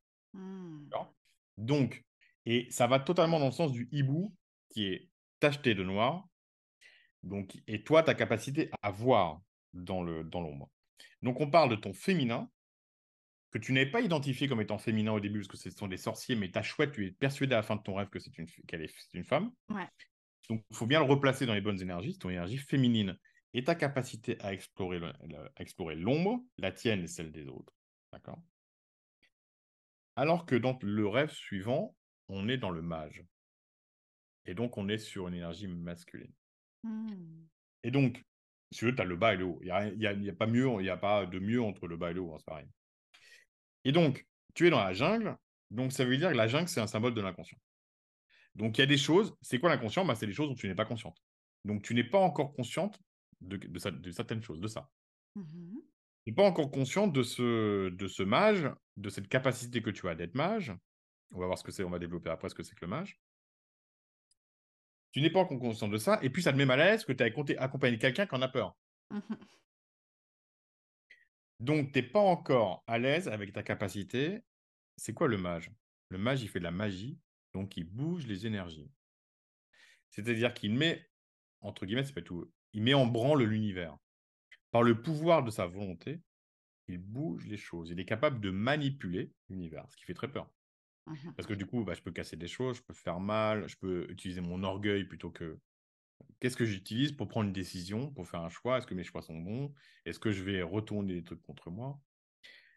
Donc, 1.57 2.05
et 2.47 2.71
ça 2.71 2.87
va 2.87 3.01
totalement 3.01 3.39
dans 3.41 3.47
le 3.47 3.53
sens 3.53 3.73
du 3.73 3.89
hibou 3.93 4.35
qui 4.71 4.87
est 4.87 5.11
tacheté 5.41 5.75
de 5.75 5.83
noir. 5.85 6.29
Donc, 7.23 7.57
et 7.67 7.83
toi, 7.83 8.03
ta 8.03 8.15
capacité 8.15 8.71
à 8.83 8.91
voir 8.91 9.41
dans 9.73 10.03
le 10.03 10.25
dans 10.25 10.41
l'ombre. 10.41 10.71
Donc, 11.23 11.41
on 11.41 11.51
parle 11.51 11.71
de 11.71 11.77
ton 11.77 11.93
féminin 11.93 12.51
que 13.51 13.59
tu 13.59 13.73
n'avais 13.73 13.91
pas 13.91 14.01
identifié 14.03 14.47
comme 14.47 14.61
étant 14.61 14.79
féminin 14.79 15.13
au 15.13 15.21
début 15.21 15.41
parce 15.41 15.49
que 15.49 15.57
ce 15.57 15.71
sont 15.71 15.89
des 15.89 15.97
sorciers, 15.97 16.37
mais 16.37 16.51
ta 16.51 16.63
chouette, 16.63 16.93
tu 16.93 17.07
es 17.07 17.11
persuadé 17.13 17.55
à 17.55 17.59
la 17.59 17.63
fin 17.63 17.77
de 17.77 17.83
ton 17.83 17.95
rêve 17.95 18.09
que 18.09 18.19
c'est 18.19 18.37
une 18.39 18.47
qu'elle 18.67 18.83
est, 18.83 18.95
c'est 18.99 19.17
une 19.17 19.25
femme. 19.25 19.53
Ouais. 19.71 19.89
Donc, 20.49 20.65
il 20.71 20.77
faut 20.77 20.87
bien 20.87 21.01
le 21.01 21.07
replacer 21.07 21.47
dans 21.47 21.55
les 21.55 21.61
bonnes 21.61 21.81
énergies, 21.81 22.13
c'est 22.13 22.19
ton 22.21 22.31
énergie 22.31 22.59
féminine 22.59 23.19
et 23.55 23.65
ta 23.65 23.75
capacité 23.75 24.37
à 24.41 24.53
explorer 24.53 24.99
le- 24.99 25.13
le- 25.27 25.49
à 25.57 25.63
explorer 25.63 25.97
l'ombre, 25.97 26.45
la 26.59 26.73
tienne 26.73 27.03
et 27.03 27.07
celle 27.07 27.33
des 27.33 27.47
autres. 27.49 27.73
D'accord? 28.13 28.43
Alors 30.17 30.47
que 30.47 30.55
dans 30.55 30.79
le 30.83 31.07
rêve 31.09 31.31
suivant, 31.31 31.97
on 32.29 32.49
est 32.49 32.59
dans 32.59 32.71
le 32.71 32.83
mage. 32.83 33.25
Et 34.45 34.55
donc, 34.55 34.77
on 34.77 34.89
est 34.89 34.99
sur 34.99 35.29
une 35.29 35.35
énergie 35.35 35.69
masculine. 35.69 36.33
Mhm. 36.83 37.49
Et 37.85 37.91
donc, 37.91 38.25
si 38.73 38.81
tu 38.81 38.85
veux, 38.87 38.95
tu 38.95 39.03
as 39.03 39.05
le 39.05 39.17
bas 39.17 39.35
et 39.35 39.37
le 39.37 39.45
haut. 39.45 39.59
Il 39.63 39.67
n'y 39.67 39.71
a, 39.71 39.79
rien- 39.79 39.93
il 39.95 40.01
y 40.03 40.07
a, 40.07 40.13
il 40.13 40.25
y 40.25 40.31
a 40.31 40.35
pas 40.35 40.47
mieux, 40.47 40.69
il 40.81 40.87
y 40.87 40.91
a 40.91 40.97
pas 40.97 41.27
de 41.27 41.39
mieux 41.39 41.63
entre 41.63 41.87
le 41.87 41.97
bas 41.97 42.11
et 42.11 42.15
le 42.15 42.21
haut, 42.21 42.35
hein, 42.35 42.39
c'est 42.39 42.47
pareil. 42.47 42.69
Et 43.85 43.93
donc, 43.93 44.27
tu 44.55 44.67
es 44.67 44.71
dans 44.71 44.83
la 44.83 44.93
jungle, 44.93 45.37
donc 45.71 45.93
ça 45.93 46.05
veut 46.05 46.17
dire 46.17 46.31
que 46.31 46.37
la 46.37 46.49
jungle, 46.49 46.69
c'est 46.69 46.81
un 46.81 46.87
symbole 46.87 47.15
de 47.15 47.21
l'inconscient. 47.21 47.59
Donc, 48.55 48.79
il 48.79 48.81
y 48.81 48.85
a 48.85 48.87
des 48.87 48.99
choses, 48.99 49.35
c'est 49.41 49.59
quoi 49.61 49.71
l'inconscient? 49.71 50.05
Bah, 50.05 50.15
C'est 50.15 50.27
des 50.27 50.33
choses 50.33 50.49
dont 50.49 50.55
tu 50.55 50.69
n'es 50.69 50.75
pas 50.75 50.85
consciente. 50.85 51.17
Donc, 51.65 51.83
tu 51.83 51.95
n'es 51.95 52.05
pas 52.05 52.19
encore 52.19 52.55
consciente 52.55 52.99
de, 53.41 53.57
de, 53.57 53.79
ça- 53.79 53.91
de 53.91 54.11
certaines 54.11 54.43
choses, 54.43 54.61
de 54.61 54.69
ça. 54.69 54.91
Mhm. 55.37 55.81
Tu 56.25 56.31
n'es 56.31 56.35
pas 56.35 56.43
encore 56.45 56.71
consciente 56.71 57.13
de 57.13 57.23
ce, 57.23 57.89
de 57.91 58.09
ce 58.09 58.23
mage, 58.23 58.69
de 58.97 59.09
cette 59.11 59.29
capacité 59.29 59.81
que 59.83 59.91
tu 59.91 60.09
as 60.09 60.15
d'être 60.15 60.35
mage. 60.35 60.73
On 61.33 61.39
va 61.41 61.47
voir 61.47 61.59
ce 61.59 61.65
que 61.65 61.71
c'est, 61.73 61.85
on 61.85 61.91
va 61.91 61.99
développer 61.99 62.31
après 62.31 62.49
ce 62.49 62.55
que 62.55 62.63
c'est 62.63 62.75
que 62.75 62.85
le 62.85 62.89
mage. 62.91 63.21
Tu 65.13 65.21
n'es 65.21 65.31
pas 65.31 65.41
encore 65.41 65.59
consciente 65.59 65.91
de 65.91 65.99
ça, 65.99 66.19
et 66.23 66.31
puis 66.31 66.43
ça 66.43 66.53
te 66.53 66.57
met 66.59 66.67
mal 66.67 66.81
à 66.81 66.91
l'aise 66.91 67.05
que 67.05 67.13
tu 67.13 67.23
as 67.23 67.63
accompagné 67.63 67.99
quelqu'un 67.99 68.27
qui 68.27 68.35
en 68.35 68.43
a 68.43 68.49
peur. 68.49 68.77
Donc, 71.61 71.93
tu 71.93 71.99
n'es 71.99 72.07
pas 72.07 72.21
encore 72.21 72.85
à 72.87 72.99
l'aise 72.99 73.27
avec 73.29 73.53
ta 73.53 73.63
capacité. 73.63 74.41
C'est 74.97 75.15
quoi 75.15 75.29
le 75.29 75.39
mage? 75.39 75.71
Le 76.11 76.19
mage, 76.19 76.43
il 76.43 76.49
fait 76.49 76.61
de 76.61 76.65
la 76.65 76.71
magie, 76.71 77.19
donc 77.53 77.77
il 77.77 77.85
bouge 77.85 78.27
les 78.27 78.47
énergies. 78.47 78.91
C'est-à-dire 80.11 80.55
qu'il 80.55 80.75
met, 80.75 81.11
entre 81.61 81.85
guillemets, 81.85 82.05
c'est 82.05 82.15
pas 82.15 82.23
tout, 82.23 82.51
il 82.73 82.83
met 82.83 82.95
en 82.95 83.07
branle 83.07 83.43
l'univers. 83.43 83.97
Par 84.71 84.83
le 84.83 85.03
pouvoir 85.03 85.43
de 85.43 85.51
sa 85.51 85.67
volonté, 85.67 86.23
il 86.89 86.99
bouge 86.99 87.47
les 87.47 87.57
choses. 87.57 87.91
Il 87.91 88.01
est 88.01 88.07
capable 88.07 88.41
de 88.41 88.51
manipuler 88.51 89.33
l'univers, 89.49 89.85
ce 89.91 89.97
qui 89.97 90.05
fait 90.05 90.15
très 90.15 90.31
peur. 90.31 90.51
Mhm. 91.09 91.35
Parce 91.37 91.47
que 91.49 91.55
du 91.55 91.67
coup, 91.67 91.85
bah, 91.85 91.95
je 91.95 92.03
peux 92.03 92.13
casser 92.13 92.37
des 92.37 92.49
choses, 92.49 92.79
je 92.79 92.83
peux 92.83 92.95
faire 92.95 93.21
mal, 93.21 93.69
je 93.69 93.77
peux 93.77 94.11
utiliser 94.11 94.41
mon 94.41 94.63
orgueil 94.65 95.05
plutôt 95.05 95.31
que. 95.31 95.61
Qu'est-ce 96.41 96.57
que 96.57 96.67
j'utilise 96.67 97.13
pour 97.13 97.29
prendre 97.29 97.49
une 97.49 97.53
décision, 97.53 98.13
pour 98.13 98.29
faire 98.29 98.43
un 98.43 98.51
choix? 98.51 98.79
Est-ce 98.79 98.87
que 98.87 98.95
mes 98.95 99.05
choix 99.05 99.23
sont 99.23 99.39
bons? 99.39 99.75
Est-ce 100.07 100.21
que 100.21 100.33
je 100.33 100.45
vais 100.45 100.63
retourner 100.63 101.15
des 101.15 101.25
trucs 101.25 101.43
contre 101.43 101.71
moi? 101.71 102.01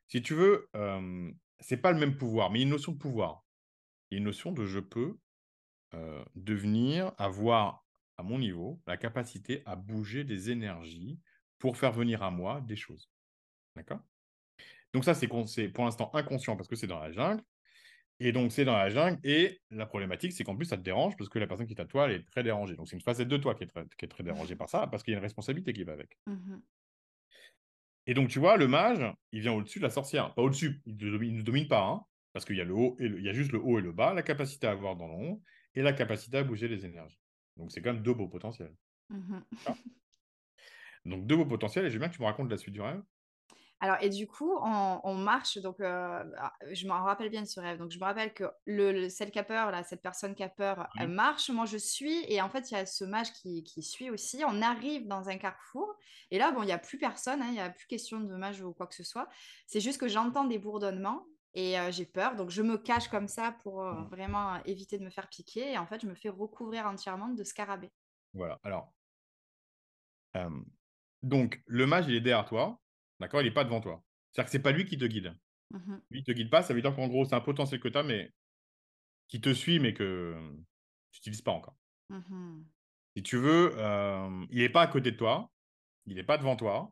Si 0.07 0.21
tu 0.21 0.35
veux, 0.35 0.69
euh, 0.75 1.31
c'est 1.59 1.77
pas 1.77 1.91
le 1.91 1.99
même 1.99 2.17
pouvoir, 2.17 2.51
mais 2.51 2.61
une 2.63 2.69
notion 2.69 2.93
de 2.93 2.97
pouvoir. 2.99 3.45
Il 4.11 4.15
y 4.15 4.17
a 4.17 4.19
une 4.19 4.25
notion 4.25 4.51
de 4.53 4.65
je 4.65 4.79
peux 4.79 5.19
devenir, 6.35 7.13
avoir 7.17 7.85
à 8.17 8.23
mon 8.23 8.39
niveau 8.39 8.81
la 8.87 8.97
capacité 8.97 9.63
à 9.65 9.75
bouger 9.75 10.23
des 10.23 10.51
énergies 10.51 11.19
pour 11.59 11.77
faire 11.77 11.91
venir 11.91 12.23
à 12.23 12.31
moi 12.31 12.61
des 12.61 12.75
choses. 12.75 13.11
D'accord? 13.75 14.01
Donc 14.93 15.05
ça, 15.05 15.13
c'est 15.15 15.27
pour 15.27 15.85
l'instant 15.85 16.11
inconscient 16.15 16.57
parce 16.57 16.69
que 16.69 16.75
c'est 16.75 16.87
dans 16.87 16.99
la 16.99 17.11
jungle. 17.11 17.43
Et 18.23 18.31
donc, 18.31 18.51
c'est 18.51 18.65
dans 18.65 18.77
la 18.77 18.89
jungle. 18.89 19.19
Et 19.23 19.59
la 19.71 19.87
problématique, 19.87 20.31
c'est 20.31 20.43
qu'en 20.43 20.55
plus, 20.55 20.65
ça 20.65 20.77
te 20.77 20.83
dérange 20.83 21.17
parce 21.17 21.27
que 21.27 21.39
la 21.39 21.47
personne 21.47 21.65
qui 21.65 21.73
est 21.73 21.81
à 21.81 21.85
toi, 21.85 22.05
elle 22.05 22.17
est 22.21 22.29
très 22.29 22.43
dérangée. 22.43 22.75
Donc, 22.75 22.87
c'est 22.87 22.95
une 22.95 23.01
facette 23.01 23.27
de 23.27 23.37
toi 23.37 23.55
qui 23.55 23.63
est 23.63 23.67
très, 23.67 23.83
qui 23.97 24.05
est 24.05 24.07
très 24.07 24.23
dérangée 24.23 24.55
par 24.55 24.69
ça 24.69 24.85
parce 24.85 25.01
qu'il 25.01 25.11
y 25.11 25.15
a 25.15 25.17
une 25.17 25.23
responsabilité 25.23 25.73
qui 25.73 25.83
va 25.83 25.93
avec. 25.93 26.19
Mhm. 26.27 26.61
Et 28.05 28.13
donc, 28.13 28.29
tu 28.29 28.37
vois, 28.37 28.57
le 28.57 28.67
mage, 28.67 29.03
il 29.31 29.41
vient 29.41 29.53
au-dessus 29.53 29.79
de 29.79 29.83
la 29.85 29.89
sorcière. 29.89 30.35
Pas 30.35 30.43
au-dessus, 30.43 30.81
il 30.85 30.97
ne 30.97 31.41
domine, 31.41 31.67
pas. 31.67 31.83
hein, 31.83 32.01
parce 32.31 32.45
qu'il 32.45 32.55
y 32.57 32.61
a 32.61 32.63
le 32.63 32.75
haut 32.75 32.95
et 32.99 33.07
le- 33.07 33.17
il 33.19 33.25
y 33.25 33.29
a 33.29 33.33
juste 33.33 33.51
le 33.51 33.59
haut 33.59 33.79
et 33.79 33.81
le 33.81 33.91
bas, 33.91 34.13
la 34.13 34.21
capacité 34.23 34.67
à 34.67 34.75
voir 34.75 34.95
dans 34.95 35.07
l'ombre 35.07 35.41
et 35.73 35.81
la 35.81 35.91
capacité 35.91 36.37
à 36.37 36.43
bouger 36.43 36.67
les 36.67 36.85
énergies. 36.85 37.19
Donc, 37.57 37.71
c'est 37.71 37.81
quand 37.81 37.91
même 37.93 38.03
deux 38.03 38.13
beaux 38.13 38.29
potentiels. 38.29 38.75
Mhm. 39.09 39.43
Donc, 41.05 41.25
deux 41.25 41.35
beaux 41.35 41.45
potentiels. 41.45 41.85
Et 41.85 41.89
j'aime 41.89 41.99
bien 41.99 42.09
que 42.09 42.15
tu 42.15 42.21
me 42.21 42.27
racontes 42.27 42.49
la 42.51 42.57
suite 42.57 42.73
du 42.73 42.81
rêve. 42.81 43.01
Alors, 43.83 43.97
et 43.99 44.09
du 44.09 44.27
coup, 44.27 44.55
on, 44.63 45.01
on 45.03 45.15
marche, 45.15 45.57
donc 45.57 45.79
euh, 45.79 46.23
ah, 46.37 46.53
je 46.71 46.85
me 46.85 46.91
rappelle 46.91 47.29
bien 47.29 47.41
de 47.41 47.47
ce 47.47 47.59
rêve. 47.59 47.79
Donc, 47.79 47.89
je 47.91 47.97
me 47.97 48.03
rappelle 48.03 48.31
que 48.33 48.43
le, 48.65 48.91
le 48.91 49.09
celle 49.09 49.31
qui 49.31 49.39
a 49.39 49.43
peur, 49.43 49.71
là, 49.71 49.83
cette 49.83 50.03
personne 50.03 50.35
qui 50.35 50.43
a 50.43 50.49
peur, 50.49 50.89
elle 50.97 51.07
Oui. 51.07 51.11
marche, 51.11 51.49
moi 51.49 51.65
je 51.65 51.77
suis, 51.77 52.23
et 52.31 52.41
en 52.41 52.49
fait, 52.49 52.69
il 52.69 52.75
y 52.75 52.77
a 52.77 52.85
ce 52.85 53.03
mage 53.03 53.33
qui, 53.33 53.63
qui 53.63 53.81
suit 53.81 54.11
aussi. 54.11 54.43
On 54.47 54.61
arrive 54.61 55.07
dans 55.07 55.29
un 55.29 55.37
carrefour, 55.37 55.95
et 56.29 56.37
là, 56.37 56.51
bon, 56.51 56.61
il 56.61 56.67
n'y 56.67 56.71
a 56.71 56.77
plus 56.77 56.99
personne, 56.99 57.41
hein, 57.41 57.47
il 57.47 57.53
n'y 57.53 57.59
a 57.59 57.71
plus 57.71 57.87
question 57.87 58.19
de 58.19 58.35
mage 58.35 58.61
ou 58.61 58.71
quoi 58.73 58.85
que 58.87 58.95
ce 58.95 59.03
soit. 59.03 59.27
C'est 59.65 59.79
juste 59.81 59.99
que 59.99 60.07
j'entends 60.07 60.45
des 60.45 60.59
bourdonnements, 60.59 61.25
et 61.55 61.79
euh, 61.79 61.91
j'ai 61.91 62.05
peur, 62.05 62.35
donc 62.35 62.51
je 62.51 62.61
me 62.61 62.77
cache 62.77 63.09
comme 63.09 63.27
ça 63.27 63.51
pour 63.63 63.83
euh, 63.83 64.03
Mhm. 64.03 64.11
vraiment 64.11 64.63
éviter 64.65 64.97
de 64.99 65.03
me 65.03 65.09
faire 65.09 65.27
piquer, 65.27 65.71
et 65.73 65.77
en 65.79 65.87
fait, 65.87 66.01
je 66.01 66.07
me 66.07 66.15
fais 66.15 66.29
recouvrir 66.29 66.85
entièrement 66.85 67.29
de 67.29 67.43
scarabée. 67.43 67.91
Voilà. 68.33 68.59
Alors, 68.63 68.93
donc, 71.23 71.61
le 71.67 71.85
mage, 71.85 72.07
il 72.07 72.15
est 72.15 72.21
derrière 72.21 72.45
toi. 72.45 72.80
D'accord 73.21 73.41
Il 73.41 73.45
n'est 73.45 73.51
pas 73.53 73.63
devant 73.63 73.79
toi. 73.81 74.03
C'est-à-dire 74.31 74.45
que 74.47 74.51
c'est 74.51 74.61
pas 74.61 74.71
lui 74.71 74.85
qui 74.85 74.97
te 74.97 75.05
guide. 75.05 75.33
Mhm. 75.71 76.01
Lui, 76.09 76.19
il 76.19 76.23
te 76.23 76.31
guide 76.31 76.49
pas. 76.49 76.63
Ça 76.63 76.73
veut 76.73 76.81
dire 76.81 76.93
qu'en 76.95 77.07
gros, 77.07 77.23
c'est 77.25 77.35
un 77.35 77.41
potentiel 77.41 77.79
que 77.79 77.87
tu 77.87 77.97
as, 77.97 78.03
mais 78.03 78.31
qui 79.27 79.39
te 79.39 79.53
suit, 79.53 79.79
mais 79.79 79.93
que 79.93 80.35
tu 81.11 81.19
n'utilises 81.19 81.41
pas 81.41 81.51
encore. 81.51 81.77
Mhm. 82.09 82.65
Si 83.15 83.23
tu 83.23 83.37
veux, 83.37 83.71
euh, 83.77 84.45
il 84.49 84.59
n'est 84.59 84.69
pas 84.69 84.81
à 84.81 84.87
côté 84.87 85.11
de 85.11 85.17
toi. 85.17 85.51
Il 86.05 86.15
n'est 86.15 86.23
pas 86.23 86.37
devant 86.37 86.55
toi. 86.55 86.91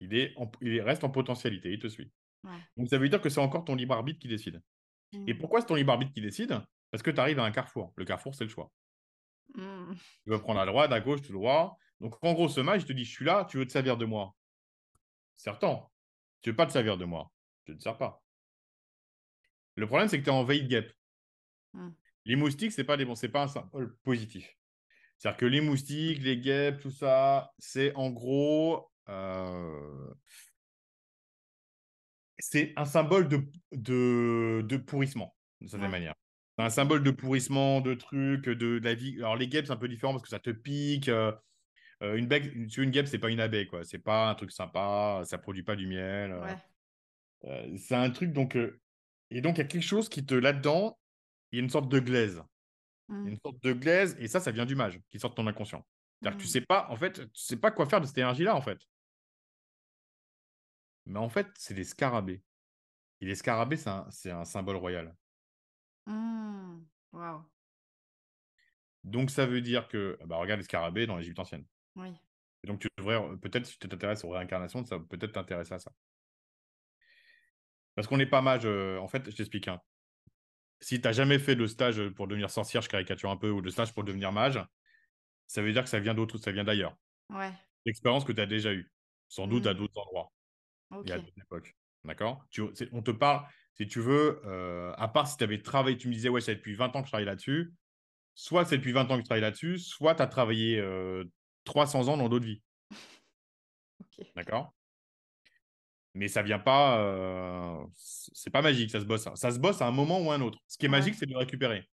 Il, 0.00 0.14
est 0.14 0.34
en- 0.36 0.50
il 0.60 0.80
reste 0.80 1.02
en 1.04 1.10
potentialité. 1.10 1.72
Il 1.72 1.78
te 1.78 1.88
suit. 1.88 2.12
Ouais. 2.44 2.58
Donc, 2.76 2.88
ça 2.88 2.98
veut 2.98 3.08
dire 3.08 3.20
que 3.20 3.28
c'est 3.28 3.40
encore 3.40 3.64
ton 3.64 3.74
libre 3.74 3.94
arbitre 3.94 4.20
qui 4.20 4.28
décide. 4.28 4.60
Et 5.26 5.34
pourquoi 5.34 5.60
c'est 5.60 5.66
ton 5.66 5.74
libre 5.74 5.92
arbitre 5.92 6.12
qui 6.12 6.20
décide? 6.20 6.60
Parce 6.90 7.02
que 7.02 7.10
tu 7.10 7.20
arrives 7.20 7.38
à 7.38 7.44
un 7.44 7.50
carrefour. 7.50 7.92
Le 7.96 8.04
carrefour, 8.04 8.34
c'est 8.34 8.44
le 8.44 8.50
choix. 8.50 8.70
Tu 10.24 10.30
veux 10.30 10.40
prendre 10.40 10.60
à 10.60 10.66
droite, 10.66 10.92
à 10.92 11.00
gauche, 11.00 11.22
tout 11.22 11.32
droit. 11.32 11.76
Donc, 12.00 12.16
en 12.22 12.32
gros, 12.34 12.48
ce 12.48 12.60
mage, 12.60 12.82
il 12.82 12.86
te 12.86 12.92
dit 12.92 13.04
Je 13.04 13.10
suis 13.10 13.24
là, 13.24 13.44
tu 13.50 13.56
veux 13.58 13.66
te 13.66 13.72
servir 13.72 13.96
de 13.96 14.04
moi. 14.04 14.36
Certain. 15.38 15.86
Tu 16.42 16.50
veux 16.50 16.56
pas 16.56 16.66
te 16.66 16.72
servir 16.72 16.98
de 16.98 17.06
moi. 17.06 17.32
Je 17.66 17.72
ne 17.72 17.78
te 17.78 17.82
sers 17.82 17.96
pas. 17.96 18.22
Le 19.76 19.86
problème, 19.86 20.08
c'est 20.08 20.18
que 20.18 20.24
tu 20.24 20.30
es 20.30 20.32
en 20.32 20.44
veille 20.44 20.64
de 20.64 20.68
guêpe. 20.68 20.92
Mm. 21.72 21.88
Les 22.26 22.36
moustiques, 22.36 22.72
c'est 22.72 22.84
pas 22.84 22.98
des 22.98 23.06
pas 23.06 23.42
un 23.44 23.48
symbole 23.48 23.96
positif. 24.02 24.54
C'est-à-dire 25.16 25.38
que 25.38 25.46
les 25.46 25.60
moustiques, 25.60 26.22
les 26.22 26.38
guêpes, 26.38 26.80
tout 26.80 26.90
ça, 26.90 27.50
c'est 27.58 27.94
en 27.94 28.10
gros, 28.10 28.90
euh, 29.08 30.12
c'est 32.38 32.72
un 32.76 32.84
symbole 32.84 33.28
de, 33.28 33.42
de, 33.72 34.64
de 34.66 34.76
pourrissement, 34.76 35.36
de 35.60 35.66
certaine 35.68 35.86
Ouais. 35.86 35.90
manière. 35.90 36.14
C'est 36.58 36.64
un 36.64 36.70
symbole 36.70 37.02
de 37.02 37.10
pourrissement, 37.10 37.80
de 37.80 37.94
trucs, 37.94 38.44
de, 38.44 38.54
de 38.54 38.80
la 38.84 38.94
vie. 38.94 39.16
Alors, 39.18 39.36
les 39.36 39.48
guêpes, 39.48 39.66
c'est 39.66 39.72
un 39.72 39.76
peu 39.76 39.88
différent 39.88 40.12
parce 40.12 40.22
que 40.24 40.28
ça 40.28 40.40
te 40.40 40.50
pique. 40.50 41.08
euh, 41.08 41.32
euh, 42.02 42.16
une, 42.16 42.26
bec- 42.26 42.52
une, 42.54 42.68
une 42.84 42.90
guêpe, 42.90 43.06
c'est 43.08 43.18
pas 43.18 43.30
une 43.30 43.40
abeille, 43.40 43.66
quoi. 43.66 43.84
C'est 43.84 43.98
pas 43.98 44.28
un 44.30 44.34
truc 44.34 44.50
sympa, 44.52 45.22
ça 45.24 45.38
produit 45.38 45.62
pas 45.62 45.76
du 45.76 45.86
miel. 45.86 46.32
euh, 46.32 46.40
Ouais. 46.42 46.56
euh, 47.44 47.76
c'est 47.78 47.94
un 47.96 48.10
truc, 48.10 48.32
donc. 48.32 48.56
euh, 48.56 48.80
et 49.30 49.40
donc, 49.40 49.56
il 49.56 49.58
y 49.58 49.64
a 49.64 49.66
quelque 49.68 49.82
chose 49.82 50.08
qui 50.08 50.24
te, 50.24 50.34
là-dedans, 50.34 50.98
il 51.52 51.58
y 51.58 51.60
a 51.60 51.64
une 51.64 51.70
sorte 51.70 51.88
de 51.88 51.98
glaise. 52.00 52.42
Mmh. 53.08 53.28
une 53.28 53.38
sorte 53.42 53.62
de 53.62 53.72
glaise, 53.72 54.16
et 54.18 54.28
ça, 54.28 54.38
ça 54.38 54.50
vient 54.52 54.66
du 54.66 54.74
mage, 54.74 55.00
qui 55.08 55.18
sort 55.18 55.30
de 55.30 55.34
ton 55.34 55.46
inconscient. 55.46 55.86
C'est-à-dire 56.20 56.36
que 56.36 56.42
tu 56.42 56.48
Mmh. 56.48 56.50
sais 56.52 56.60
pas, 56.60 56.86
en 56.90 56.96
fait, 56.96 57.14
tu 57.32 57.40
sais 57.40 57.56
pas 57.56 57.70
quoi 57.70 57.86
faire 57.86 58.00
de 58.02 58.06
cette 58.06 58.18
énergie-là, 58.18 58.54
en 58.54 58.60
fait. 58.60 58.78
Mais 61.06 61.18
en 61.18 61.28
fait, 61.30 61.46
c'est 61.56 61.72
des 61.74 61.84
scarabées. 61.84 62.42
Et 63.20 63.26
les 63.26 63.34
scarabées, 63.34 63.76
c'est 63.78 63.88
un, 63.88 64.06
un 64.40 64.44
symbole 64.44 64.76
royal. 64.76 65.16
Mmh. 66.06 66.84
Waouh. 67.12 67.44
Donc, 69.04 69.30
ça 69.30 69.46
veut 69.46 69.62
dire 69.62 69.88
que, 69.88 70.18
bah, 70.26 70.36
regarde 70.36 70.60
les 70.60 70.64
scarabées 70.64 71.06
dans 71.06 71.16
l'Égypte 71.16 71.38
ancienne. 71.38 71.64
Oui. 71.98 72.14
Et 72.62 72.66
donc, 72.68 72.80
tu 72.80 72.88
devrais, 72.98 73.16
euh, 73.16 73.36
peut-être, 73.36 73.66
si 73.66 73.78
tu 73.78 73.88
t'intéresses 73.88 74.24
aux 74.24 74.30
réincarnations, 74.30 74.84
ça 74.84 74.98
peut 74.98 75.06
peut-être 75.18 75.32
t'intéresser 75.32 75.74
à 75.74 75.78
ça. 75.80 75.92
Parce 77.94 78.06
qu'on 78.06 78.16
n'est 78.16 78.26
pas 78.26 78.42
mage, 78.42 78.62
euh, 78.64 78.98
en 78.98 79.08
fait, 79.08 79.30
je 79.30 79.36
t'explique. 79.36 79.68
hein. 79.68 79.80
Si 80.80 81.00
tu 81.00 81.08
n'as 81.08 81.12
jamais 81.12 81.38
fait 81.38 81.56
de 81.56 81.66
stage 81.66 82.08
pour 82.10 82.28
devenir 82.28 82.50
sorcière, 82.50 82.82
je 82.82 82.88
caricature 82.88 83.30
un 83.30 83.36
peu, 83.36 83.50
ou 83.50 83.60
de 83.60 83.70
stage 83.70 83.92
pour 83.92 84.04
devenir 84.04 84.32
mage, 84.32 84.60
ça 85.46 85.62
veut 85.62 85.72
dire 85.72 85.82
que 85.84 85.90
ça 85.90 86.00
vient 86.00 86.14
d'autre, 86.14 86.38
ça 86.38 86.52
vient 86.52 86.64
d'ailleurs. 86.64 86.96
Ouais. 87.30 87.52
L'expérience 87.84 88.24
que 88.24 88.32
tu 88.32 88.40
as 88.40 88.46
déjà 88.46 88.72
eue, 88.72 88.92
sans 89.28 89.46
doute 89.48 89.66
à 89.66 89.74
Mmh. 89.74 89.76
d'autres 89.78 89.98
endroits. 90.00 90.32
Et 91.04 91.12
à 91.12 91.18
d'autres 91.18 91.32
époques. 91.42 91.74
D'accord? 92.04 92.46
On 92.92 93.02
te 93.02 93.10
parle, 93.10 93.46
si 93.74 93.86
tu 93.88 94.00
veux, 94.00 94.40
euh, 94.46 94.92
à 94.96 95.08
part 95.08 95.26
si 95.28 95.36
tu 95.36 95.44
avais 95.44 95.60
travaillé, 95.62 95.96
tu 95.98 96.08
me 96.08 96.12
disais, 96.14 96.28
ouais, 96.28 96.40
ça 96.40 96.52
fait 96.52 96.56
depuis 96.56 96.74
20 96.74 96.94
ans 96.96 97.00
que 97.02 97.06
je 97.08 97.12
travaille 97.12 97.26
là-dessus, 97.26 97.74
soit 98.34 98.64
c'est 98.64 98.78
depuis 98.78 98.92
20 98.92 99.10
ans 99.10 99.16
que 99.16 99.20
je 99.22 99.24
travaille 99.26 99.42
là-dessus, 99.42 99.78
soit 99.78 100.14
tu 100.14 100.22
as 100.22 100.26
travaillé 100.28 100.78
euh, 100.80 101.24
300 101.68 102.08
ans 102.08 102.16
dans 102.16 102.28
d'autres 102.28 102.46
vies. 102.46 102.62
Ok. 104.00 104.26
D'accord? 104.36 104.74
Mais 106.14 106.28
ça 106.28 106.42
vient 106.42 106.58
pas. 106.58 106.98
euh, 107.00 107.84
c'est 107.94 108.50
pas 108.50 108.62
magique, 108.62 108.90
ça 108.90 109.00
se 109.00 109.04
bosse. 109.04 109.28
Ça 109.34 109.50
se 109.50 109.58
bosse 109.58 109.80
à 109.82 109.86
un 109.86 109.90
moment 109.92 110.20
ou 110.20 110.30
à 110.30 110.34
un 110.34 110.40
autre. 110.40 110.58
Ce 110.66 110.76
qui 110.78 110.86
est 110.86 110.88
Ouais. 110.88 110.98
magique, 110.98 111.14
c'est 111.14 111.26
de 111.26 111.32
le 111.32 111.38
récupérer. 111.38 111.88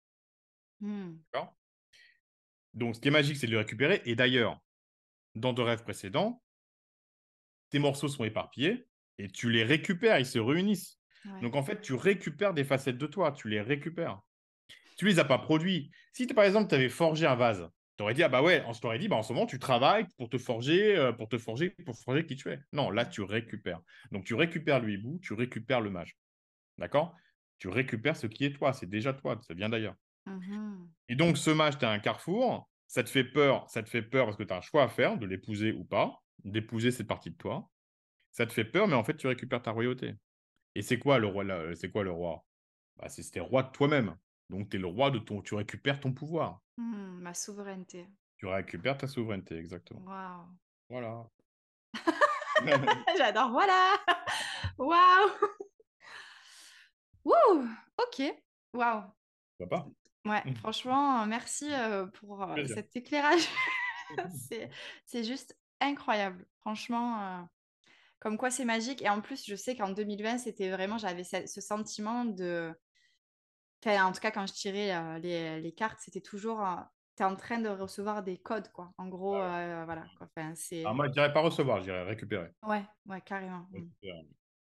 Mmh. 0.81 1.17
D'accord? 1.33 1.57
Donc, 2.73 2.97
ce 2.97 3.01
qui 3.01 3.09
est 3.09 3.11
magique, 3.11 3.37
c'est 3.37 3.47
de 3.47 3.53
le 3.53 3.59
récupérer. 3.59 4.03
Et 4.05 4.15
d'ailleurs, 4.17 4.61
dans 5.35 5.53
de 5.53 5.63
rêves 5.63 5.83
précédents, 5.83 6.43
tes 7.71 7.79
morceaux 7.79 8.09
sont 8.09 8.25
éparpillés 8.25 8.87
et 9.19 9.29
tu 9.29 9.51
les 9.51 9.65
récupères, 9.65 10.19
ils 10.19 10.27
se 10.27 10.39
réunissent. 10.39 10.99
Ouais. 11.25 11.41
Donc, 11.41 11.57
en 11.57 11.63
fait, 11.63 11.81
tu 11.81 11.95
récupères 11.95 12.55
des 12.55 12.65
facettes 12.65 12.99
de 12.99 13.07
toi, 13.07 13.33
tu 13.33 13.49
les 13.49 13.61
récupères. 13.61 14.21
Tu 14.97 15.07
les 15.07 15.19
as 15.19 15.25
pas 15.25 15.39
produits. 15.39 15.91
Si, 16.13 16.27
par 16.27 16.45
exemple, 16.45 16.69
tu 16.69 16.75
avais 16.77 16.89
forgé 16.89 17.27
un 17.27 17.35
vase, 17.35 17.69
tu 17.97 18.03
aurais 18.03 18.15
dit, 18.15 18.23
ah 18.23 18.29
bah 18.29 18.43
ouais, 18.43 18.65
je 18.73 18.81
t'aurais 18.81 18.99
dit, 18.99 19.09
bah, 19.09 19.17
en 19.17 19.23
ce 19.23 19.33
moment, 19.33 19.47
tu 19.47 19.59
travailles 19.59 20.07
pour 20.17 20.29
te 20.29 20.39
forger, 20.39 20.97
euh, 20.97 21.13
pour 21.13 21.29
te 21.29 21.39
forger, 21.39 21.71
pour 21.71 21.97
forger 21.97 22.27
qui 22.27 22.37
tu 22.37 22.51
es. 22.51 22.59
Non, 22.73 22.91
là, 22.91 23.05
tu 23.05 23.23
récupères. 23.23 23.81
Donc, 24.11 24.25
tu 24.25 24.35
récupères 24.35 24.81
le 24.81 24.91
hibou, 24.91 25.19
tu 25.23 25.33
récupères 25.35 25.81
le 25.81 25.91
mage. 25.91 26.17
D'accord? 26.79 27.15
Tu 27.59 27.69
récupères 27.69 28.17
ce 28.17 28.27
qui 28.27 28.45
est 28.45 28.53
toi, 28.53 28.73
c'est 28.73 28.89
déjà 28.89 29.13
toi, 29.13 29.39
ça 29.43 29.55
vient 29.55 29.69
d'ailleurs. 29.69 29.95
Mhm. 30.27 30.91
Et 31.09 31.15
donc, 31.15 31.39
ce 31.39 31.51
mage, 31.51 31.79
tu 31.79 31.85
as 31.85 31.91
un 31.91 32.01
carrefour, 32.01 32.69
ça 32.89 33.05
te 33.05 33.11
fait 33.11 33.25
peur, 33.25 33.69
ça 33.69 33.83
te 33.83 33.89
fait 33.89 34.03
peur 34.03 34.27
parce 34.27 34.37
que 34.37 34.43
tu 34.43 34.53
as 34.53 34.57
un 34.57 34.61
choix 34.61 34.83
à 34.83 34.89
faire, 34.89 35.19
de 35.19 35.27
l'épouser 35.27 35.73
ou 35.73 35.85
pas, 35.85 36.23
d'épouser 36.45 36.91
cette 36.91 37.07
partie 37.07 37.31
de 37.31 37.37
toi. 37.37 37.71
Ça 38.33 38.47
te 38.47 38.53
fait 38.53 38.65
peur, 38.65 38.89
mais 38.89 38.95
en 38.95 39.05
fait, 39.05 39.17
tu 39.17 39.29
récupères 39.29 39.63
ta 39.63 39.71
royauté. 39.71 40.15
Et 40.75 40.83
c'est 40.83 40.99
quoi 40.99 41.19
le 41.19 41.29
roi 41.29 41.45
là, 41.45 41.75
C'est 41.77 41.91
quoi 41.91 42.03
le 42.03 42.11
roi? 42.11 42.45
Bah, 42.97 43.09
C'est 43.09 43.23
c'était 43.23 43.41
roi 43.41 43.63
de 43.63 43.71
toi-même. 43.71 44.17
Donc, 44.51 44.71
tu 44.71 44.77
es 44.77 44.81
le 44.81 44.87
roi 44.87 45.11
de 45.11 45.19
ton. 45.19 45.43
Tu 45.43 45.55
récupères 45.55 46.01
ton 46.01 46.13
pouvoir. 46.13 46.61
Mmh, 46.77 47.21
ma 47.21 47.35
souveraineté. 47.35 48.09
Tu 48.37 48.47
récupères 48.47 48.99
ta 48.99 49.07
souveraineté, 49.07 49.57
exactement. 49.57 50.03
Waouh. 50.05 50.47
Voilà. 50.89 51.27
J'adore. 53.19 53.51
Voilà. 53.51 53.95
Waouh. 54.79 55.31
Wouh. 57.25 57.69
Ok. 57.99 58.23
Waouh. 58.73 59.03
Papa 59.59 59.87
Ouais, 60.27 60.43
franchement, 60.55 61.27
merci 61.27 61.69
euh, 61.71 62.07
pour 62.07 62.43
euh, 62.43 62.65
cet 62.67 62.97
éclairage. 62.97 63.47
c'est, 64.49 64.71
c'est 65.05 65.23
juste 65.23 65.55
incroyable. 65.81 66.47
Franchement, 66.61 67.21
euh, 67.21 67.43
comme 68.21 68.39
quoi 68.39 68.51
c'est 68.51 68.65
magique. 68.65 69.03
Et 69.03 69.09
en 69.11 69.21
plus, 69.21 69.45
je 69.47 69.55
sais 69.55 69.77
qu'en 69.77 69.91
2020, 69.91 70.39
c'était 70.39 70.71
vraiment, 70.71 70.97
j'avais 70.97 71.25
ce, 71.25 71.47
ce 71.47 71.61
sentiment 71.61 72.25
de. 72.25 72.73
En 73.87 74.13
tout 74.13 74.21
cas, 74.21 74.31
quand 74.31 74.47
je 74.47 74.53
tirais 74.53 74.95
euh, 74.95 75.19
les, 75.19 75.61
les 75.61 75.73
cartes, 75.73 76.01
c'était 76.01 76.21
toujours. 76.21 76.61
tu 77.17 77.23
es 77.23 77.27
en 77.27 77.37
train 77.37 77.59
de 77.59 77.69
recevoir 77.69 78.23
des 78.23 78.39
codes, 78.39 78.71
quoi. 78.73 78.93
En 78.99 79.09
gros, 79.09 79.37
euh, 79.37 79.85
voilà. 79.85 80.07
Quoi. 80.19 80.29
Enfin. 80.37 80.55
Alors, 80.81 80.95
moi, 80.95 81.07
je 81.09 81.13
dirais 81.13 81.33
pas 81.33 81.41
recevoir, 81.41 81.79
je 81.79 81.85
dirais 81.85 82.03
récupérer. 82.05 82.51
Ouais, 82.63 82.83
ouais, 83.07 83.21
carrément. 83.21 83.67
Mm. 83.71 83.75
Récupérer. 83.75 84.29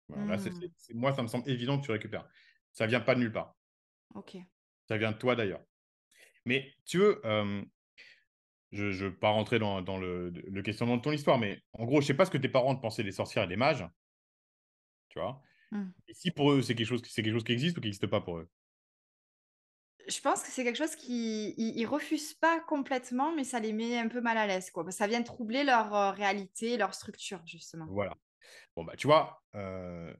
Voilà, 0.09 0.24
là, 0.24 0.38
c'est- 0.38 0.50
Mm. 0.50 0.61
c'est- 0.61 0.72
c'est- 0.76 0.94
moi, 0.94 1.12
ça 1.12 1.22
me 1.22 1.28
semble 1.28 1.48
évident 1.48 1.78
que 1.78 1.84
tu 1.84 1.90
récupères. 1.90 2.28
Ça 2.72 2.86
vient 2.86 3.00
pas 3.00 3.14
de 3.14 3.20
nulle 3.20 3.32
part. 3.32 3.56
Ok. 4.14 4.36
Ça 4.88 4.96
vient 4.96 5.12
de 5.12 5.18
toi 5.18 5.36
d'ailleurs. 5.36 5.62
Mais 6.44 6.72
tu 6.86 6.98
veux, 6.98 7.20
euh, 7.26 7.62
je 8.72 8.84
ne 8.84 8.92
veux 8.92 9.14
pas 9.16 9.30
rentrer 9.30 9.59
dans, 9.59 9.82
dans 9.82 9.98
le, 9.98 10.30
le 10.30 10.62
questionnement 10.62 10.96
de 10.96 11.02
ton 11.02 11.12
histoire, 11.12 11.38
mais 11.38 11.61
en 11.72 11.84
gros, 11.84 12.00
je 12.00 12.06
sais 12.06 12.14
pas 12.14 12.24
ce 12.24 12.30
que 12.30 12.38
tes 12.38 12.48
parents 12.48 12.74
te 12.74 12.80
pensaient 12.80 13.04
des 13.04 13.12
sorcières 13.12 13.44
et 13.44 13.48
des 13.48 13.56
mages. 13.56 13.86
Tu 15.09 15.18
vois? 15.18 15.42
Mm. 15.72 15.90
Et 16.06 16.14
si 16.14 16.30
pour 16.30 16.52
eux, 16.52 16.62
c'est 16.62 16.74
quelque, 16.74 16.86
chose, 16.86 17.02
quelque 17.02 17.32
chose 17.32 17.44
qui 17.44 17.52
existe 17.52 17.76
ou 17.76 17.80
qui 17.80 17.86
n'existe 17.88 18.06
pas 18.06 18.20
pour 18.20 18.38
eux? 18.38 18.50
Je 20.09 20.20
pense 20.20 20.42
que 20.42 20.48
c'est 20.50 20.64
quelque 20.64 20.76
chose 20.76 20.96
qui 20.96 21.54
ils, 21.59 21.78
ils 21.78 21.86
refusent 21.86 22.34
pas 22.34 22.61
complètement, 22.61 23.34
mais 23.34 23.44
ça 23.44 23.61
les 23.61 23.72
met 23.72 23.98
un 23.98 24.09
peu 24.09 24.20
mal 24.20 24.38
à 24.38 24.46
l'aise, 24.46 24.70
quoi. 24.70 24.90
Ça 24.90 25.06
vient 25.06 25.22
troubler 25.22 25.64
leur 25.64 25.94
euh, 25.94 26.11
réalité, 26.11 26.76
leur 26.76 26.94
structure, 26.94 27.40
justement. 27.46 27.86
Voilà. 27.90 28.14
Bon, 28.76 28.84
bah, 28.84 28.94
tu 28.96 29.06
vois, 29.06 29.42
euh, 29.54 30.12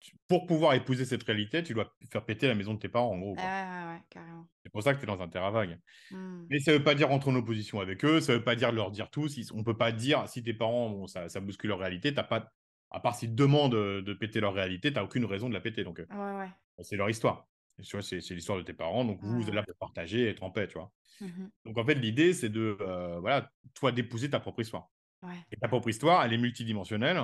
tu- 0.00 0.16
pour 0.28 0.46
pouvoir 0.46 0.74
épouser 0.74 1.04
cette 1.04 1.22
réalité, 1.22 1.62
tu 1.62 1.74
dois 1.74 1.94
faire 2.10 2.24
péter 2.24 2.48
la 2.48 2.54
maison 2.54 2.74
de 2.74 2.78
tes 2.78 2.88
parents, 2.88 3.12
en 3.12 3.18
gros. 3.18 3.34
Quoi. 3.34 3.44
ouais, 3.44 3.50
ouais, 3.94 4.02
carrément. 4.10 4.48
C'est 4.64 4.72
pour 4.72 4.82
ça 4.82 4.94
que 4.94 4.98
tu 4.98 5.04
es 5.04 5.06
dans 5.06 5.20
un 5.22 5.28
terrain 5.28 5.50
vague. 5.50 5.78
Mm. 6.10 6.46
Mais 6.48 6.58
ça 6.60 6.72
ne 6.72 6.78
veut 6.78 6.84
pas 6.84 6.94
dire 6.94 7.08
rentrer 7.08 7.30
en 7.30 7.36
opposition 7.36 7.80
avec 7.80 8.04
eux, 8.04 8.20
ça 8.20 8.32
ne 8.32 8.38
veut 8.38 8.44
pas 8.44 8.56
dire 8.56 8.72
leur 8.72 8.90
dire 8.90 9.10
tout. 9.10 9.28
Si, 9.28 9.46
on 9.52 9.58
ne 9.58 9.64
peut 9.64 9.76
pas 9.76 9.92
dire, 9.92 10.28
si 10.28 10.42
tes 10.42 10.54
parents, 10.54 10.90
bon, 10.90 11.06
ça, 11.06 11.28
ça 11.28 11.40
bouscule 11.40 11.68
leur 11.68 11.78
réalité, 11.78 12.14
t'as 12.14 12.24
pas, 12.24 12.50
à 12.90 13.00
part 13.00 13.14
s'ils 13.14 13.30
te 13.30 13.34
demandent 13.34 13.74
euh, 13.74 14.02
de 14.02 14.14
péter 14.14 14.40
leur 14.40 14.54
réalité, 14.54 14.90
tu 14.90 14.94
n'as 14.96 15.04
aucune 15.04 15.24
raison 15.26 15.48
de 15.48 15.54
la 15.54 15.60
péter. 15.60 15.84
Donc, 15.84 16.00
euh, 16.00 16.06
Ouais, 16.10 16.38
ouais. 16.38 16.50
c'est 16.82 16.96
leur 16.96 17.10
histoire. 17.10 17.46
Et 17.80 17.82
tu 17.82 17.96
vois, 17.96 18.02
c'est 18.02 18.18
l'histoire 18.34 18.58
de 18.58 18.62
tes 18.62 18.74
parents, 18.74 19.04
donc 19.04 19.20
vous, 19.22 19.40
vous 19.40 19.48
êtes 19.48 19.54
là 19.54 19.62
pour 19.62 19.74
partager 19.76 20.20
et 20.24 20.28
être 20.28 20.42
en 20.42 20.50
paix, 20.50 20.68
tu 20.68 20.74
vois. 20.74 20.92
Mhm. 21.20 21.50
Donc, 21.64 21.78
en 21.78 21.84
fait, 21.84 21.94
l'idée, 21.94 22.32
c'est 22.34 22.48
de, 22.50 22.76
euh, 22.80 23.18
voilà, 23.20 23.50
toi, 23.74 23.90
d'épouser 23.92 24.30
ta 24.30 24.38
propre 24.40 24.60
histoire. 24.60 24.88
Ouais. 25.22 25.34
Et 25.50 25.56
ta 25.56 25.68
propre 25.68 25.88
histoire, 25.88 26.22
elle 26.24 26.32
est 26.32 26.38
multidimensionnelle. 26.38 27.22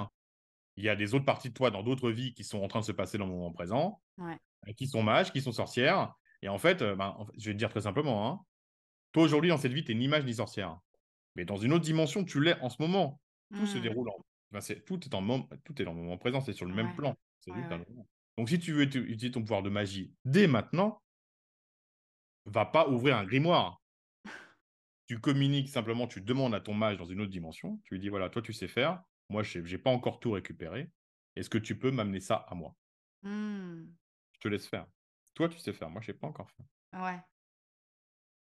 Il 0.76 0.84
y 0.84 0.88
a 0.88 0.96
des 0.96 1.14
autres 1.14 1.24
parties 1.24 1.48
de 1.48 1.54
toi 1.54 1.70
dans 1.70 1.82
d'autres 1.82 2.11
vies 2.11 2.34
qui 2.34 2.44
sont 2.44 2.62
en 2.62 2.68
train 2.68 2.80
de 2.80 2.84
se 2.84 2.92
passer 2.92 3.16
dans 3.18 3.26
le 3.26 3.32
moment 3.32 3.52
présent, 3.52 4.00
Ouais. 4.18 4.36
euh, 4.68 4.72
qui 4.72 4.86
sont 4.86 5.02
mages, 5.02 5.32
qui 5.32 5.40
sont 5.40 5.52
sorcières. 5.52 6.14
Et 6.42 6.48
en 6.48 6.59
fait, 6.59 6.82
euh, 6.82 6.94
ben, 6.96 7.14
en 7.18 7.26
fait, 7.26 7.32
je 7.38 7.46
vais 7.46 7.52
te 7.54 7.59
dire 7.59 7.70
très 7.70 7.82
simplement, 7.82 8.28
hein, 8.28 8.40
toi 9.12 9.22
aujourd'hui 9.22 9.48
dans 9.50 9.57
cette 9.59 9.72
vie, 9.72 9.84
tu 9.84 9.94
ni 9.94 10.09
mage 10.09 10.24
ni 10.24 10.34
sorcière. 10.34 10.78
Mais 11.34 11.44
dans 11.44 11.57
une 11.57 11.72
autre 11.72 11.84
dimension, 11.84 12.24
tu 12.24 12.40
l'es 12.42 12.59
en 12.61 12.68
ce 12.70 12.80
moment. 12.80 13.20
Tout 13.54 13.66
se 13.66 13.78
Mm. 13.78 13.82
déroule 13.82 14.09
en. 14.11 14.16
enfin, 14.52 14.61
c'est- 14.61 14.84
tout, 14.84 15.00
est 15.04 15.14
en 15.14 15.20
mom- 15.22 15.46
tout 15.64 15.80
est 15.80 15.84
dans 15.84 15.92
le 15.92 15.98
moment 16.02 16.18
présent, 16.18 16.40
c'est 16.40 16.52
sur 16.52 16.66
le 16.66 16.74
même 16.74 16.94
plan. 16.96 17.14
C'est 17.40 17.52
juste 17.54 17.70
un 17.72 17.78
moment. 17.78 18.07
Donc 18.37 18.49
si 18.49 18.59
tu 18.59 18.72
veux 18.72 18.84
uti- 18.84 18.99
utiliser 18.99 19.30
ton 19.30 19.41
pouvoir 19.41 19.62
de 19.62 19.70
magie 19.70 20.14
dès 20.24 20.47
maintenant, 20.47 21.03
va 22.45 22.64
pas 22.66 22.89
ouvrir 22.89 23.16
un 23.16 23.24
grimoire. 23.24 23.82
tu 25.07 25.20
communiques 25.20 25.68
simplement, 25.68 26.07
tu 26.07 26.20
demandes 26.20 26.55
à 26.55 26.61
ton 26.61 26.74
mage 26.74 26.97
dans 26.97 27.05
une 27.05 27.20
autre 27.20 27.30
dimension, 27.30 27.80
tu 27.84 27.95
lui 27.95 28.01
dis 28.01 28.09
voilà, 28.09 28.28
toi 28.28 28.43
tu 28.43 28.53
sais 28.53 28.68
faire, 28.68 29.03
moi 29.28 29.43
je 29.43 29.59
n'ai 29.61 29.78
pas 29.78 29.91
encore 29.91 30.20
tout 30.20 30.32
récupéré. 30.32 30.91
Est-ce 31.37 31.51
que 31.51 31.59
tu 31.59 31.78
peux 31.78 31.91
m'amener 31.91 32.20
ça 32.20 32.47
à 32.49 32.55
moi? 32.55 32.74
Mm. 33.22 33.84
Je 34.32 34.39
te 34.41 34.49
laisse 34.49 34.66
faire. 34.66 34.87
Toi 35.34 35.49
tu 35.49 35.59
sais 35.59 35.72
faire, 35.72 35.91
moi 35.91 36.01
je 36.01 36.07
sais 36.07 36.14
pas 36.18 36.26
encore 36.26 36.51
faire. 36.51 36.66
Ouais. 37.03 37.20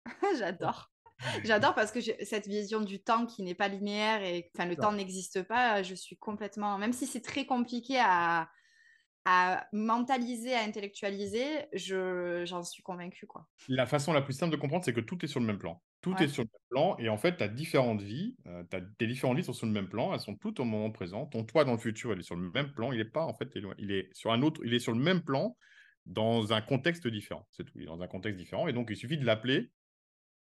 J'adore. 0.40 0.92
J'adore 1.46 1.74
parce 1.76 1.92
que 1.92 2.00
cette 2.02 2.48
vision 2.48 2.82
du 2.82 3.02
temps 3.02 3.26
qui 3.26 3.42
n'est 3.42 3.56
pas 3.56 3.70
linéaire 3.70 4.22
et 4.24 4.52
enfin 4.56 4.68
le 4.68 4.76
temps 4.76 4.92
n'existe 4.92 5.44
pas. 5.44 5.82
Je 5.82 5.96
suis 5.96 6.18
complètement, 6.18 6.78
même 6.78 6.94
si 6.94 7.08
c'est 7.08 7.22
très 7.22 7.46
compliqué 7.46 7.98
à, 8.00 8.50
à 9.26 9.68
mentaliser, 9.74 10.54
à 10.56 10.62
intellectualiser, 10.64 11.68
je 11.74 12.44
j'en 12.46 12.64
suis 12.64 12.84
convaincue 12.84 13.28
quoi. 13.28 13.48
La 13.68 13.88
façon 13.88 14.14
la 14.14 14.22
plus 14.22 14.34
simple 14.34 14.52
de 14.52 14.58
comprendre, 14.58 14.86
c'est 14.86 14.94
que 14.94 15.00
tout 15.00 15.24
est 15.26 15.28
sur 15.28 15.40
le 15.40 15.46
même 15.48 15.58
plan. 15.58 15.84
Tout 16.02 16.12
Ouais. 16.14 16.22
est 16.22 16.28
sur 16.28 16.44
le 16.44 16.50
même 16.54 16.62
plan. 16.70 16.98
Et 17.00 17.10
en 17.10 17.18
fait, 17.18 17.38
tu 17.38 17.44
as 17.44 17.48
différentes 17.48 18.02
vies. 18.02 18.36
euh, 18.46 18.64
tes 19.00 19.08
différentes 19.08 19.38
vies 19.38 19.44
sont 19.44 19.54
sur 19.54 19.66
le 19.66 19.72
même 19.72 19.90
plan. 19.90 20.14
Elles 20.14 20.20
sont 20.20 20.36
toutes 20.36 20.60
au 20.60 20.66
moment 20.66 20.92
présent. 20.92 21.26
Ton 21.26 21.44
toi 21.46 21.66
dans 21.66 21.72
le 21.72 21.80
futur, 21.80 22.14
il 22.14 22.20
est 22.20 22.24
sur 22.24 22.36
le 22.36 22.52
même 22.52 22.74
plan. 22.74 22.92
Il 22.92 23.00
n'est 23.00 23.06
pas, 23.06 23.26
en 23.26 23.34
fait, 23.34 23.50
il 23.80 23.92
est 23.92 24.10
sur 24.14 24.32
un 24.32 24.42
autre. 24.44 24.62
Il 24.64 24.74
est 24.76 24.80
sur 24.80 24.92
le 24.94 25.00
même 25.00 25.24
plan 25.24 25.58
dans 26.06 26.54
un 26.54 26.62
contexte 26.62 27.08
différent. 27.08 27.48
C'est 27.52 27.64
tout. 27.66 27.74
Il 27.78 27.84
est 27.84 27.86
dans 27.88 28.02
un 28.04 28.08
contexte 28.08 28.38
différent. 28.38 28.68
Et 28.68 28.74
donc, 28.74 28.90
il 28.92 28.96
suffit 28.98 29.18
de 29.18 29.26
l'appeler. 29.26 29.72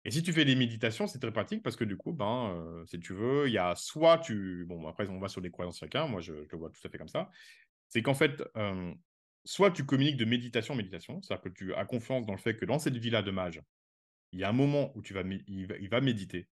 Et 0.05 0.11
si 0.13 0.23
tu 0.23 0.33
fais 0.33 0.45
des 0.45 0.55
méditations, 0.55 1.07
c'est 1.09 1.19
très 1.19 1.33
pratique 1.33 1.63
parce 1.65 1.75
que 1.77 1.85
du 1.85 1.97
coup, 1.97 2.13
ben, 2.13 2.55
euh, 2.57 2.87
si 2.87 3.01
tu 3.01 3.13
veux, 3.13 3.49
il 3.49 3.53
y 3.53 3.59
a 3.59 3.75
soit 3.75 4.19
tu. 4.19 4.65
Bon, 4.69 4.87
après, 4.87 5.09
on 5.09 5.19
va 5.19 5.29
sur 5.29 5.41
des 5.43 5.51
croyances 5.51 5.79
chacun. 5.81 6.07
Moi, 6.07 6.21
je, 6.21 6.33
je 6.45 6.49
le 6.53 6.59
vois 6.59 6.71
tout 6.71 6.81
à 6.87 6.91
fait 6.91 6.99
comme 6.99 7.09
ça. 7.09 7.31
C'est 7.89 8.03
qu'en 8.03 8.15
fait, 8.15 8.43
euh, 8.57 8.95
soit 9.45 9.71
tu 9.71 9.85
communiques 9.87 10.17
de 10.17 10.25
méditation 10.25 10.75
en 10.75 10.77
méditation, 10.77 11.23
c'est-à-dire 11.23 11.43
que 11.45 11.49
tu 11.51 11.75
as 11.75 11.85
confiance 11.85 12.27
dans 12.27 12.33
le 12.35 12.39
fait 12.39 12.57
que 12.57 12.65
dans 12.65 12.79
cette 12.79 12.97
vie-là 12.97 13.23
de 13.23 13.31
mage, 13.31 13.63
il 14.33 14.41
y 14.41 14.45
a 14.45 14.49
un 14.49 14.53
moment 14.53 14.93
où 14.97 15.03
tu 15.03 15.15
vas, 15.15 15.23
il, 15.47 15.67
va, 15.67 15.77
il 15.79 15.89
va 15.89 16.01
méditer 16.01 16.49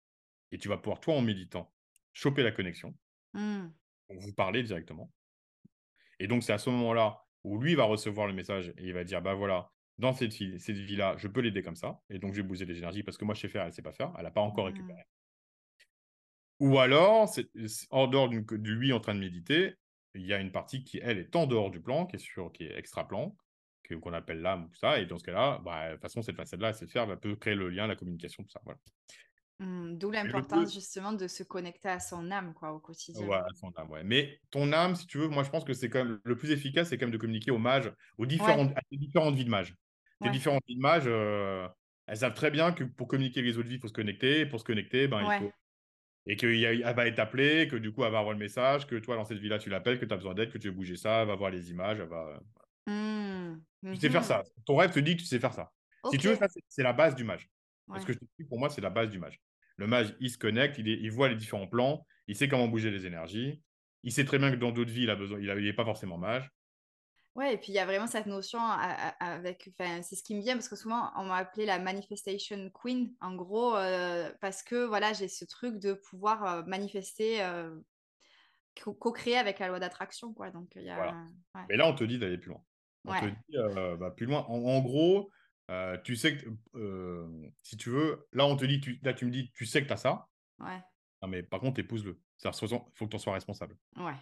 et 0.51 0.57
tu 0.59 0.67
vas 0.69 0.77
pouvoir, 0.77 0.99
toi, 1.01 1.15
en 1.15 1.21
méditant, 1.21 1.73
choper 2.13 2.43
la 2.43 2.51
connexion, 2.51 2.95
Mm. 3.33 3.73
pour 4.07 4.19
vous 4.19 4.33
parler 4.33 4.63
directement. 4.63 5.11
Et 6.19 6.27
donc, 6.27 6.43
c'est 6.43 6.53
à 6.53 6.57
ce 6.57 6.69
moment-là 6.69 7.19
où 7.43 7.59
lui 7.59 7.75
va 7.75 7.83
recevoir 7.85 8.27
le 8.27 8.33
message 8.33 8.69
et 8.77 8.83
il 8.85 8.93
va 8.93 9.03
dire, 9.03 9.21
bah 9.21 9.33
voilà, 9.33 9.71
dans 9.97 10.13
cette, 10.13 10.31
cette 10.33 10.77
vie-là, 10.77 11.15
je 11.17 11.27
peux 11.27 11.41
l'aider 11.41 11.61
comme 11.61 11.75
ça. 11.75 12.01
Et 12.09 12.19
donc, 12.19 12.33
je 12.33 12.41
vais 12.41 12.47
bouger 12.47 12.65
les 12.65 12.77
énergies 12.77 13.03
parce 13.03 13.17
que 13.17 13.25
moi, 13.25 13.35
je 13.35 13.41
sais 13.41 13.47
faire, 13.49 13.63
elle 13.63 13.69
ne 13.69 13.73
sait 13.73 13.81
pas 13.81 13.93
faire. 13.93 14.13
Elle 14.17 14.23
n'a 14.23 14.31
pas 14.31 14.41
encore 14.41 14.65
Mmh. 14.65 14.67
récupéré. 14.67 15.03
Ou 16.59 16.79
alors, 16.79 17.27
c'est 17.29 17.49
en 17.89 18.07
dehors 18.07 18.29
de 18.29 18.71
lui 18.71 18.93
en 18.93 18.99
train 18.99 19.15
de 19.15 19.19
méditer, 19.19 19.75
il 20.15 20.25
y 20.25 20.33
a 20.33 20.39
une 20.39 20.51
partie 20.51 20.83
qui, 20.83 20.99
elle, 21.01 21.17
est 21.19 21.35
en 21.35 21.47
dehors 21.47 21.71
du 21.71 21.81
plan, 21.81 22.05
qui 22.05 22.15
est, 22.17 22.19
sur, 22.19 22.51
qui 22.51 22.63
est 22.63 22.77
extra-plan, 22.77 23.35
qu'on 24.01 24.13
appelle 24.13 24.41
l'âme 24.41 24.65
ou 24.65 24.67
tout 24.69 24.77
ça. 24.77 24.99
Et 24.99 25.05
dans 25.05 25.19
ce 25.19 25.23
cas-là, 25.23 25.61
bah, 25.63 25.89
de 25.89 25.93
toute 25.93 26.01
façon, 26.01 26.21
cette 26.21 26.37
facette-là, 26.37 26.73
c'est 26.73 26.87
faire, 26.87 27.09
elle 27.09 27.19
peut 27.19 27.35
créer 27.35 27.55
le 27.55 27.69
lien, 27.69 27.87
la 27.87 27.95
communication, 27.95 28.43
tout 28.43 28.49
ça. 28.49 28.61
Voilà. 28.63 28.79
Mmh, 29.59 29.97
D'où 29.97 30.11
l'importance 30.11 30.73
justement 30.73 31.13
de 31.13 31.27
se 31.27 31.43
connecter 31.43 31.89
à 31.89 31.99
son 31.99 32.31
âme 32.31 32.53
quoi, 32.53 32.73
au 32.73 32.79
quotidien. 32.79 33.25
Voilà, 33.25 33.45
son 33.53 33.71
âme, 33.75 33.89
ouais. 33.91 34.03
Mais 34.03 34.39
ton 34.49 34.71
âme, 34.73 34.95
si 34.95 35.05
tu 35.05 35.19
veux, 35.19 35.27
moi 35.27 35.43
je 35.43 35.49
pense 35.49 35.63
que 35.63 35.73
c'est 35.73 35.89
quand 35.89 36.03
même 36.03 36.19
le 36.23 36.35
plus 36.35 36.49
efficace, 36.51 36.89
c'est 36.89 36.97
quand 36.97 37.05
même 37.05 37.13
de 37.13 37.17
communiquer 37.17 37.51
aux 37.51 37.59
mages, 37.59 37.91
aux 38.17 38.25
différentes, 38.25 38.71
à 38.75 38.81
tes 38.89 38.97
différentes 38.97 39.35
vies 39.35 39.45
de 39.45 39.49
mages. 39.51 39.75
Tes 40.21 40.29
Ouais. 40.29 40.31
différentes 40.31 40.63
vies 40.67 40.75
de 40.75 40.81
mages, 40.81 41.03
euh, 41.05 41.67
elles 42.07 42.17
savent 42.17 42.33
très 42.33 42.49
bien 42.49 42.71
que 42.71 42.83
pour 42.83 43.07
communiquer 43.07 43.41
avec 43.41 43.51
les 43.51 43.57
autres 43.59 43.69
vies, 43.69 43.75
il 43.75 43.81
faut 43.81 43.87
se 43.87 43.93
connecter. 43.93 44.41
Et 44.41 44.45
pour 44.47 44.59
se 44.59 44.65
connecter, 44.65 45.07
ben, 45.07 45.21
Ouais. 45.21 45.35
il 45.35 45.37
faut. 45.37 45.51
Et 46.25 46.37
qu'elle 46.37 46.81
va 46.95 47.07
être 47.07 47.19
appelée, 47.19 47.67
que 47.67 47.75
du 47.75 47.91
coup, 47.91 48.03
elle 48.05 48.11
va 48.11 48.19
avoir 48.19 48.33
le 48.33 48.39
message, 48.39 48.87
que 48.87 48.95
toi, 48.95 49.15
dans 49.15 49.25
cette 49.25 49.39
vie-là, 49.39 49.59
tu 49.59 49.69
l'appelles, 49.69 49.99
que 49.99 50.05
tu 50.05 50.13
as 50.13 50.17
besoin 50.17 50.33
d'aide, 50.33 50.51
que 50.51 50.57
tu 50.57 50.67
veux 50.67 50.73
bouger 50.73 50.95
ça, 50.95 51.21
elle 51.21 51.27
va 51.27 51.35
voir 51.35 51.51
les 51.51 51.69
images, 51.69 51.99
elle 51.99 52.07
va. 52.07 52.39
Mmh. 52.87 53.61
Tu 53.91 53.95
sais 53.97 54.09
faire 54.09 54.23
ça. 54.23 54.43
Ton 54.65 54.77
rêve 54.77 54.91
te 54.91 54.99
dit 54.99 55.15
que 55.15 55.21
tu 55.21 55.27
sais 55.27 55.39
faire 55.39 55.53
ça. 55.53 55.71
Si 56.11 56.17
tu 56.17 56.27
veux, 56.27 56.35
ça, 56.35 56.47
c'est- 56.69 56.83
la 56.83 56.93
base 56.93 57.15
du 57.15 57.23
mage. 57.23 57.49
Ouais. 57.87 57.95
Parce 57.95 58.05
que 58.05 58.13
pour 58.47 58.59
moi, 58.59 58.69
c'est 58.69 58.81
la 58.81 58.89
base 58.89 59.09
du 59.09 59.19
mage. 59.19 59.39
Le 59.77 59.87
mage, 59.87 60.15
il 60.19 60.29
se 60.29 60.37
connecte, 60.37 60.77
il, 60.77 60.87
est- 60.87 60.99
il 61.01 61.11
voit 61.11 61.27
les 61.27 61.35
différents 61.35 61.67
plans, 61.67 62.05
il 62.27 62.35
sait 62.35 62.47
comment 62.47 62.67
bouger 62.67 62.91
les 62.91 63.05
énergies. 63.05 63.61
Il 64.03 64.11
sait 64.11 64.25
très 64.25 64.37
bien 64.37 64.51
que 64.51 64.55
dans 64.55 64.71
d'autres 64.71 64.91
vies, 64.91 65.03
il 65.03 65.09
a 65.09 65.15
besoin, 65.15 65.39
il 65.39 65.47
n'est 65.47 65.73
pas 65.73 65.85
forcément 65.85 66.17
mage. 66.17 66.49
Ouais, 67.35 67.55
et 67.55 67.57
puis 67.57 67.69
il 67.69 67.75
y 67.75 67.79
a 67.79 67.85
vraiment 67.85 68.05
cette 68.05 68.27
notion 68.27 68.59
avec, 68.61 69.69
c'est 69.77 70.15
ce 70.15 70.21
qui 70.23 70.35
me 70.35 70.41
vient 70.41 70.53
parce 70.53 70.69
que 70.69 70.75
souvent 70.75 71.11
on 71.15 71.25
m'a 71.25 71.37
appelé 71.37 71.65
la 71.65 71.79
manifestation 71.79 72.69
queen, 72.69 73.11
en 73.21 73.35
gros, 73.35 73.75
euh, 73.75 74.31
parce 74.39 74.61
que 74.61 74.85
voilà, 74.85 75.13
j'ai 75.13 75.27
ce 75.27 75.43
truc 75.45 75.79
de 75.79 75.93
pouvoir 75.93 76.45
euh, 76.45 76.63
manifester, 76.63 77.41
euh, 77.41 77.75
co- 78.81 78.93
co-créer 78.93 79.37
avec 79.37 79.57
la 79.57 79.67
loi 79.67 79.79
d'attraction, 79.79 80.33
quoi. 80.33 80.51
Donc 80.51 80.73
il 80.75 80.83
y 80.83 80.89
a, 80.91 80.95
Voilà. 80.95 81.25
ouais. 81.55 81.61
Mais 81.69 81.77
là, 81.77 81.87
on 81.87 81.95
te 81.95 82.03
dit 82.03 82.19
d'aller 82.19 82.37
plus 82.37 82.49
loin. 82.49 82.61
On 83.05 83.13
te 83.13 83.25
dit 83.25 83.97
bah, 83.99 84.11
plus 84.11 84.27
loin. 84.27 84.45
En, 84.47 84.63
en 84.63 84.81
gros, 84.81 85.31
tu 86.03 86.15
sais 86.15 86.37
que, 86.37 86.45
si 87.63 87.77
tu 87.77 87.89
veux, 87.89 88.27
là, 88.31 88.45
on 88.45 88.55
te 88.55 88.65
dit, 88.65 88.79
tu, 88.79 88.99
là, 89.01 89.13
tu 89.13 89.25
me 89.25 89.31
dis, 89.31 89.51
tu 89.53 89.65
sais 89.65 89.81
que 89.81 89.87
tu 89.87 89.93
as 89.93 89.97
ça. 89.97 90.27
ouais, 90.59 90.81
Non, 91.23 91.29
mais 91.29 91.41
par 91.41 91.59
contre, 91.59 91.79
épouse-le. 91.79 92.21
Il 92.45 92.51
faut 92.53 93.05
que 93.05 93.09
tu 93.09 93.15
en 93.15 93.19
sois 93.19 93.33
responsable. 93.33 93.77
ouais, 93.97 94.15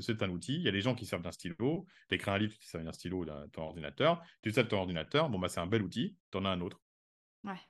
C'est 0.00 0.22
un 0.22 0.30
outil. 0.30 0.54
Il 0.56 0.62
y 0.62 0.68
a 0.68 0.72
des 0.72 0.80
gens 0.80 0.94
qui 0.94 1.06
servent 1.06 1.22
d'un 1.22 1.32
stylo. 1.32 1.86
Tu 2.08 2.14
écris 2.14 2.30
un 2.30 2.38
livre, 2.38 2.54
tu 2.58 2.66
serves 2.66 2.84
d'un 2.84 2.92
stylo 2.92 3.18
ou 3.20 3.24
d'un 3.24 3.48
ton 3.48 3.62
ordinateur. 3.62 4.22
Tu 4.42 4.50
de 4.52 4.62
ton 4.62 4.78
ordinateur. 4.78 5.28
Bon, 5.28 5.38
bah, 5.38 5.48
c'est 5.48 5.60
un 5.60 5.66
bel 5.66 5.82
outil. 5.82 6.16
Tu 6.30 6.38
en 6.38 6.44
as 6.44 6.50
un 6.50 6.60
autre. 6.60 6.80
ouais. 7.44 7.60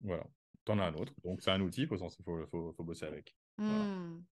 Voilà. 0.00 0.26
Tu 0.64 0.72
en 0.72 0.78
as 0.78 0.84
un 0.86 0.94
autre. 0.94 1.12
Donc, 1.24 1.40
c'est 1.42 1.50
un 1.50 1.60
outil. 1.60 1.82
Il 1.82 1.88
faut, 1.88 1.96
s'en- 1.96 2.10
faut, 2.24 2.46
faut, 2.46 2.72
faut 2.72 2.84
bosser 2.84 3.06
avec. 3.06 3.34
Voilà. 3.56 3.72
Hmm. 3.72 4.24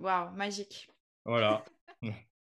Waouh, 0.00 0.34
magique. 0.34 0.88
Voilà. 1.24 1.64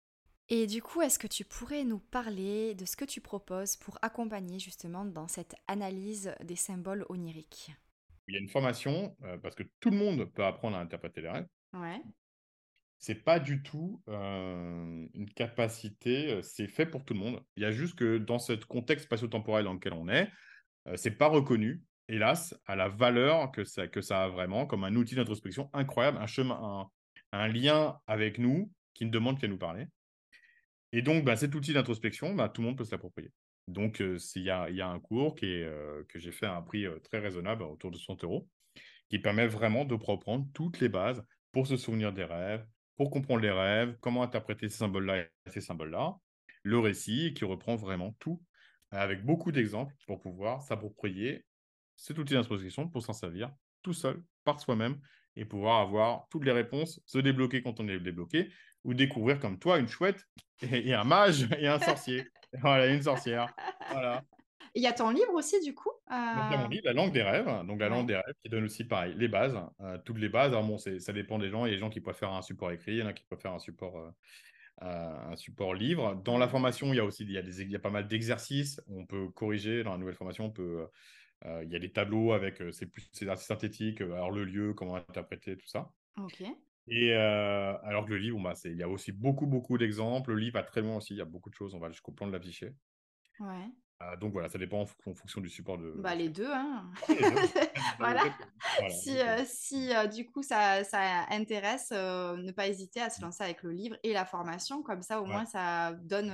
Et 0.49 0.67
du 0.67 0.81
coup, 0.81 1.01
est-ce 1.01 1.17
que 1.19 1.27
tu 1.27 1.45
pourrais 1.45 1.83
nous 1.83 1.99
parler 1.99 2.75
de 2.75 2.85
ce 2.85 2.95
que 2.97 3.05
tu 3.05 3.21
proposes 3.21 3.77
pour 3.77 3.97
accompagner 4.01 4.59
justement 4.59 5.05
dans 5.05 5.27
cette 5.27 5.55
analyse 5.67 6.35
des 6.43 6.55
symboles 6.57 7.05
oniriques? 7.09 7.71
Il 8.27 8.35
y 8.35 8.37
a 8.37 8.39
une 8.41 8.49
formation, 8.49 9.15
euh, 9.23 9.37
parce 9.37 9.55
que 9.55 9.63
tout 9.79 9.89
le 9.89 9.97
monde 9.97 10.25
peut 10.33 10.43
apprendre 10.45 10.77
à 10.77 10.81
interpréter 10.81 11.21
les 11.21 11.29
rêves. 11.29 11.47
Ouais, 11.73 12.01
C'est 13.03 13.25
pas 13.25 13.37
du 13.37 13.61
tout 13.63 14.01
une 14.07 15.29
capacité, 15.35 16.41
c'est 16.41 16.69
fait 16.69 16.85
pour 16.85 17.03
tout 17.03 17.13
le 17.13 17.19
monde. 17.19 17.43
Il 17.57 17.63
y 17.63 17.65
a 17.65 17.71
juste 17.71 17.95
que 17.95 18.17
dans 18.17 18.39
ce 18.39 18.53
contexte 18.53 19.07
spatio-temporel 19.07 19.65
dans 19.65 19.73
lequel 19.73 19.91
on 19.91 20.07
est, 20.07 20.31
euh, 20.87 20.95
c'est 20.95 21.17
pas 21.17 21.27
reconnu, 21.27 21.83
hélas, 22.07 22.57
à 22.65 22.77
la 22.77 22.87
valeur 22.87 23.51
que 23.51 23.65
ça, 23.65 24.23
a 24.23 24.29
vraiment 24.29 24.65
comme 24.65 24.85
un 24.85 24.95
outil 24.95 25.15
d'introspection 25.15 25.69
incroyable, 25.73 26.17
un 26.17 26.27
chemin, 26.27 26.89
un, 27.33 27.47
lien 27.49 27.99
avec 28.07 28.37
nous 28.37 28.71
qui 28.93 29.03
ne 29.03 29.11
demande 29.11 29.37
qu'à 29.37 29.49
nous 29.49 29.57
parler. 29.57 29.85
Et 30.93 31.01
donc, 31.01 31.25
bah, 31.25 31.35
cet 31.35 31.55
outil 31.55 31.73
d'introspection, 31.73 32.33
bah, 32.33 32.47
tout 32.47 32.61
le 32.61 32.67
monde 32.67 32.77
peut 32.77 32.85
se 32.85 32.91
l'approprier. 32.91 33.33
Donc, 33.67 33.99
il 33.99 34.43
y 34.43 34.49
a, 34.49 34.87
un 34.87 34.99
cours 35.01 35.35
que 35.35 36.05
j'ai 36.15 36.31
fait 36.31 36.45
à 36.45 36.55
un 36.55 36.61
prix 36.61 36.85
très 37.03 37.19
raisonnable, 37.19 37.63
autour 37.63 37.91
de 37.91 37.97
100 37.97 38.23
euros, 38.23 38.47
qui 39.09 39.19
permet 39.19 39.47
vraiment 39.47 39.83
de 39.83 39.93
reprendre 39.93 40.47
toutes 40.53 40.79
les 40.79 40.87
bases 40.87 41.21
pour 41.51 41.67
se 41.67 41.75
souvenir 41.75 42.13
des 42.13 42.23
rêves, 42.23 42.65
pour 42.95 43.11
comprendre 43.11 43.41
les 43.41 43.51
rêves, 43.51 43.97
comment 44.01 44.23
interpréter 44.23 44.69
ces 44.69 44.77
symboles-là 44.77 45.19
et 45.19 45.29
ces 45.47 45.61
symboles-là, 45.61 46.15
le 46.63 46.79
récit, 46.79 47.33
qui 47.33 47.45
reprend 47.45 47.75
vraiment 47.75 48.15
tout, 48.19 48.41
avec 48.91 49.25
beaucoup 49.25 49.51
d'exemples 49.51 49.93
pour 50.05 50.19
pouvoir 50.19 50.61
s'approprier 50.61 51.45
cet 51.95 52.17
outil 52.19 52.33
d'introspection 52.33 52.87
pour 52.89 53.03
s'en 53.03 53.13
servir 53.13 53.51
tout 53.81 53.93
seul, 53.93 54.23
par 54.43 54.59
soi-même, 54.59 54.99
et 55.35 55.45
pouvoir 55.45 55.81
avoir 55.81 56.27
toutes 56.29 56.45
les 56.45 56.51
réponses, 56.51 57.01
se 57.05 57.17
débloquer 57.17 57.61
quand 57.63 57.79
on 57.79 57.87
est 57.87 57.99
débloqué, 57.99 58.49
ou 58.83 58.93
découvrir 58.93 59.39
comme 59.39 59.59
toi 59.59 59.79
une 59.79 59.87
chouette 59.87 60.25
et, 60.61 60.89
et 60.89 60.93
un 60.93 61.03
mage 61.03 61.47
et 61.57 61.67
un 61.67 61.79
sorcier. 61.79 62.27
voilà, 62.61 62.87
une 62.87 63.01
sorcière. 63.01 63.53
Voilà. 63.91 64.23
Et 64.75 64.79
il 64.79 64.83
y 64.83 64.87
a 64.87 64.93
ton 64.93 65.09
livre 65.11 65.33
aussi, 65.33 65.59
du 65.61 65.73
coup 65.75 65.91
Donc, 66.31 66.45
il 66.49 66.51
y 66.51 66.55
a 66.55 66.57
mon 66.57 66.67
euh, 66.67 66.69
livre, 66.69 66.81
La 66.85 66.93
langue 66.93 67.11
des 67.13 67.21
rêves. 67.21 67.45
Donc, 67.67 67.79
la 67.79 67.89
Ouais. 67.89 67.89
langue 67.89 68.07
des 68.07 68.15
rêves 68.15 68.33
qui 68.43 68.49
donne 68.49 68.63
aussi, 68.65 68.85
pareil, 68.85 69.13
les 69.15 69.27
bases, 69.27 69.55
euh, 69.81 69.99
toutes 70.03 70.17
les 70.17 70.29
bases. 70.29 70.51
Alors, 70.51 70.63
bon, 70.65 70.77
ça 70.79 71.13
dépend 71.13 71.37
des 71.37 71.49
gens. 71.49 71.65
Il 71.65 71.69
y 71.69 71.71
a 71.73 71.75
des 71.75 71.79
gens 71.79 71.89
qui 71.91 72.01
préfèrent 72.01 72.31
un 72.33 72.41
support 72.41 72.71
écrit, 72.71 72.93
il 72.93 72.97
y 72.99 73.03
en 73.03 73.07
a 73.07 73.13
qui 73.13 73.23
préfèrent 73.23 73.53
un 73.53 73.59
support, 73.59 73.97
euh, 73.99 74.09
euh, 74.83 75.31
un 75.33 75.35
support 75.37 75.73
livre. 75.75 76.15
Dans 76.15 76.37
la 76.39 76.47
formation, 76.49 76.93
il 76.93 76.97
y 76.97 76.99
a 76.99 77.05
aussi 77.05 77.23
il 77.23 77.31
y 77.31 77.37
a 77.37 77.43
des, 77.43 77.61
il 77.63 77.71
y 77.71 77.75
a 77.75 77.79
pas 77.79 77.91
mal 77.91 78.07
d'exercices. 78.07 78.81
On 78.87 79.05
peut 79.05 79.29
corriger. 79.29 79.83
Dans 79.83 79.91
la 79.93 79.97
nouvelle 79.99 80.15
formation, 80.15 80.45
on 80.45 80.51
peut, 80.51 80.87
euh, 81.45 81.63
il 81.65 81.71
y 81.71 81.75
a 81.75 81.79
des 81.79 81.91
tableaux 81.93 82.33
avec, 82.33 82.61
euh, 82.61 82.71
c'est 82.71 82.87
plus 82.87 83.09
c'est 83.13 83.29
assez 83.29 83.45
synthétique. 83.45 84.01
Alors, 84.01 84.31
le 84.31 84.45
lieu, 84.45 84.73
comment 84.75 84.95
interpréter, 84.97 85.57
tout 85.57 85.67
ça. 85.67 85.93
Ok. 86.17 86.41
Et 86.87 87.13
alors 87.13 88.05
que 88.05 88.11
le 88.11 88.17
livre, 88.17 88.39
bah, 88.41 88.53
il 88.65 88.77
y 88.77 88.83
a 88.83 88.89
aussi 88.89 89.11
beaucoup, 89.13 89.47
beaucoup 89.47 89.77
d'exemples. 89.77 90.31
Le 90.33 90.39
livre 90.39 90.55
va 90.55 90.63
très 90.63 90.81
loin 90.81 90.97
aussi. 90.97 91.13
Il 91.15 91.17
y 91.17 91.21
a 91.21 91.25
beaucoup 91.25 91.49
de 91.49 91.55
choses. 91.55 91.75
On 91.75 91.79
va 91.79 91.89
jusqu'au 91.91 92.11
plan 92.13 92.27
de 92.27 92.33
l'afficher. 92.33 92.73
Ouais. 93.39 93.71
Euh, 94.11 94.17
donc 94.17 94.33
voilà, 94.33 94.49
ça 94.49 94.57
dépend 94.57 94.81
en, 94.81 94.85
fon- 94.85 95.11
en 95.11 95.13
fonction 95.13 95.39
du 95.41 95.49
support 95.49 95.77
de. 95.77 95.91
Bah, 95.97 96.15
les 96.15 96.29
deux, 96.29 96.51
hein. 96.51 96.91
Les 97.09 97.15
deux. 97.15 97.21
voilà. 97.99 98.23
Voilà, 98.79 98.89
Si, 98.93 99.19
euh, 99.19 99.43
si 99.45 99.93
euh, 99.95 100.07
du 100.07 100.25
coup 100.25 100.43
ça, 100.43 100.83
ça 100.83 101.25
intéresse, 101.29 101.89
euh, 101.93 102.35
ne 102.37 102.51
pas 102.51 102.67
hésiter 102.67 103.01
à 103.01 103.09
se 103.09 103.21
lancer 103.21 103.43
avec 103.43 103.63
le 103.63 103.71
livre 103.71 103.95
et 104.03 104.13
la 104.13 104.25
formation. 104.25 104.81
Comme 104.83 105.01
ça, 105.01 105.21
au 105.21 105.25
Ouais. 105.25 105.31
moins, 105.31 105.45
ça 105.45 105.93
donne 105.93 106.31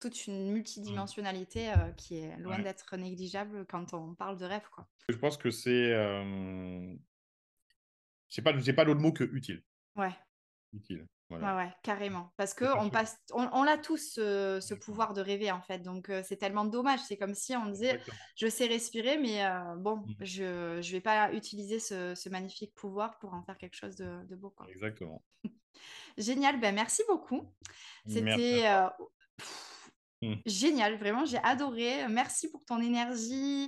toute 0.00 0.26
une 0.26 0.52
multidimensionnalité 0.52 1.70
euh, 1.70 1.90
qui 1.96 2.18
est 2.18 2.36
loin 2.38 2.56
Ouais. 2.56 2.62
d'être 2.62 2.96
négligeable 2.96 3.66
quand 3.66 3.94
on 3.94 4.14
parle 4.14 4.36
de 4.36 4.44
rêve. 4.44 4.68
Quoi. 4.70 4.86
Je 5.08 5.16
pense 5.16 5.36
que 5.36 5.50
c'est. 5.50 5.92
Euh... 5.92 6.94
Je 8.28 8.34
sais 8.34 8.42
pas, 8.42 8.52
pas 8.52 8.84
d'autre 8.84 9.00
mot 9.00 9.12
que 9.12 9.24
utile. 9.24 9.62
Ouais. 9.96 10.12
Utile. 10.72 11.06
Ouais, 11.28 11.38
Voilà. 11.40 11.56
ouais, 11.56 11.72
carrément. 11.82 12.32
Parce 12.36 12.54
que 12.54 12.64
on 12.78 12.88
passe, 12.88 13.18
on, 13.32 13.48
on 13.52 13.62
a 13.66 13.76
tous 13.78 14.12
ce, 14.14 14.60
ce 14.60 14.74
pouvoir 14.74 15.12
de 15.12 15.20
rêver 15.20 15.50
en 15.50 15.60
fait. 15.60 15.80
Donc 15.80 16.08
euh, 16.08 16.22
c'est 16.24 16.36
tellement 16.36 16.64
dommage. 16.64 17.00
C'est 17.00 17.16
comme 17.16 17.34
si 17.34 17.56
on 17.56 17.66
disait, 17.66 18.00
je 18.36 18.46
sais 18.46 18.66
respirer, 18.66 19.18
mais 19.18 19.44
euh, 19.44 19.74
bon, 19.76 19.96
Mhm. 20.06 20.14
je 20.20 20.78
je 20.82 20.92
vais 20.92 21.00
pas 21.00 21.32
utiliser 21.32 21.80
ce, 21.80 22.14
ce 22.14 22.28
magnifique 22.28 22.74
pouvoir 22.74 23.18
pour 23.18 23.34
en 23.34 23.42
faire 23.42 23.58
quelque 23.58 23.74
chose 23.74 23.96
de, 23.96 24.24
de 24.28 24.36
beau. 24.36 24.50
Quoi. 24.50 24.66
Exactement. 24.70 25.24
Génial, 26.18 26.60
ben 26.60 26.74
merci 26.74 27.02
beaucoup. 27.08 27.42
C'était 28.06 28.64
euh, 30.22 30.28
pff, 30.30 30.36
Mm. 30.36 30.42
génial, 30.46 30.96
vraiment, 30.98 31.24
j'ai 31.26 31.38
adoré. 31.38 32.08
Merci 32.08 32.50
pour 32.50 32.64
ton 32.64 32.80
énergie. 32.80 33.64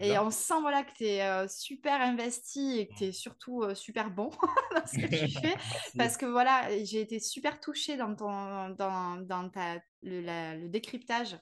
Et 0.00 0.08
Plaisir. 0.08 0.22
on 0.24 0.30
sent 0.30 0.60
voilà, 0.60 0.82
que 0.82 0.92
tu 0.94 1.04
es 1.04 1.48
super 1.48 2.00
investi 2.00 2.78
et 2.78 2.88
que 2.88 2.94
tu 2.94 3.04
es 3.04 3.12
surtout 3.12 3.62
euh, 3.62 3.74
super 3.74 4.10
bon 4.10 4.30
dans 4.74 4.86
ce 4.86 4.96
que 4.98 5.06
tu 5.06 5.28
fais. 5.40 5.54
Parce 5.98 6.16
que 6.16 6.26
voilà, 6.26 6.68
j'ai 6.84 7.00
été 7.02 7.20
super 7.20 7.60
touchée 7.60 7.96
dans, 7.96 8.14
ton, 8.14 8.70
dans, 8.70 9.16
dans 9.20 9.48
ta, 9.50 9.76
le, 10.02 10.20
la- 10.22 10.56
le 10.56 10.68
décryptage 10.68 11.36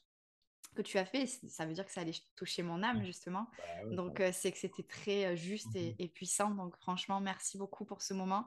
que 0.75 0.83
tu 0.83 0.99
as 0.99 1.05
fait. 1.05 1.27
Ça 1.27 1.65
veut 1.67 1.73
dire 1.73 1.85
que 1.87 1.93
ça 1.93 2.01
allait 2.03 2.13
toucher 2.37 2.63
mon 2.63 2.83
âme, 2.83 3.05
justement. 3.05 3.47
Bah 3.59 3.65
ouais, 3.89 3.95
Donc, 3.97 4.23
c'est 4.33 4.53
que 4.53 4.59
c'était 4.59 4.83
très 4.85 5.37
juste 5.37 5.75
et, 5.77 5.95
et 5.99 6.09
puissant. 6.09 6.51
Donc, 6.51 6.77
franchement, 6.79 7.21
merci 7.21 7.59
beaucoup 7.59 7.85
pour 7.85 8.03
ce 8.03 8.15
moment. 8.15 8.47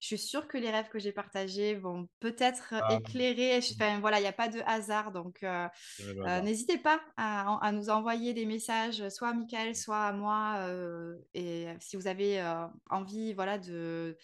Je 0.00 0.06
suis 0.06 0.18
sûre 0.18 0.46
que 0.46 0.56
les 0.58 0.70
rêves 0.70 0.88
que 0.88 0.98
j'ai 0.98 1.10
partagés 1.12 1.74
vont 1.74 2.08
peut-être 2.20 2.72
euh, 2.74 2.80
Ah. 2.82 2.94
éclairer. 2.94 3.60
Je- 3.60 3.74
Enfin, 3.74 3.98
voilà, 4.00 4.18
il 4.18 4.22
n'y 4.22 4.28
a 4.28 4.32
pas 4.32 4.48
de 4.48 4.60
hasard. 4.66 5.10
Donc, 5.12 5.42
euh, 5.42 5.66
euh, 6.00 6.40
N'hésitez 6.40 6.78
pas 6.78 7.00
à, 7.16 7.58
à 7.64 7.72
nous 7.72 7.90
envoyer 7.90 8.32
des 8.34 8.46
messages, 8.46 9.08
soit 9.08 9.28
à 9.30 9.34
Michael, 9.34 9.74
soit 9.74 10.04
à 10.06 10.12
moi. 10.12 10.68
et 11.34 11.66
si 11.80 11.96
vous 11.96 12.06
avez 12.06 12.40
envie 12.90 13.32
voilà, 13.32 13.58
de, 13.58 14.16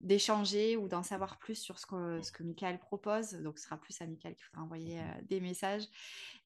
d'échanger 0.00 0.76
ou 0.76 0.88
d'en 0.88 1.02
savoir 1.02 1.38
plus 1.38 1.56
sur 1.56 1.78
ce 1.78 1.86
que, 1.86 2.22
ce 2.22 2.32
que 2.32 2.42
Michael 2.42 2.78
propose, 2.78 3.32
donc 3.34 3.58
ce 3.58 3.64
sera 3.66 3.76
plus 3.76 4.00
à 4.00 4.06
Michael 4.06 4.34
qu'il 4.34 4.44
faudra 4.46 4.64
envoyer 4.64 4.98
euh, 4.98 5.02
des 5.28 5.40
messages. 5.40 5.84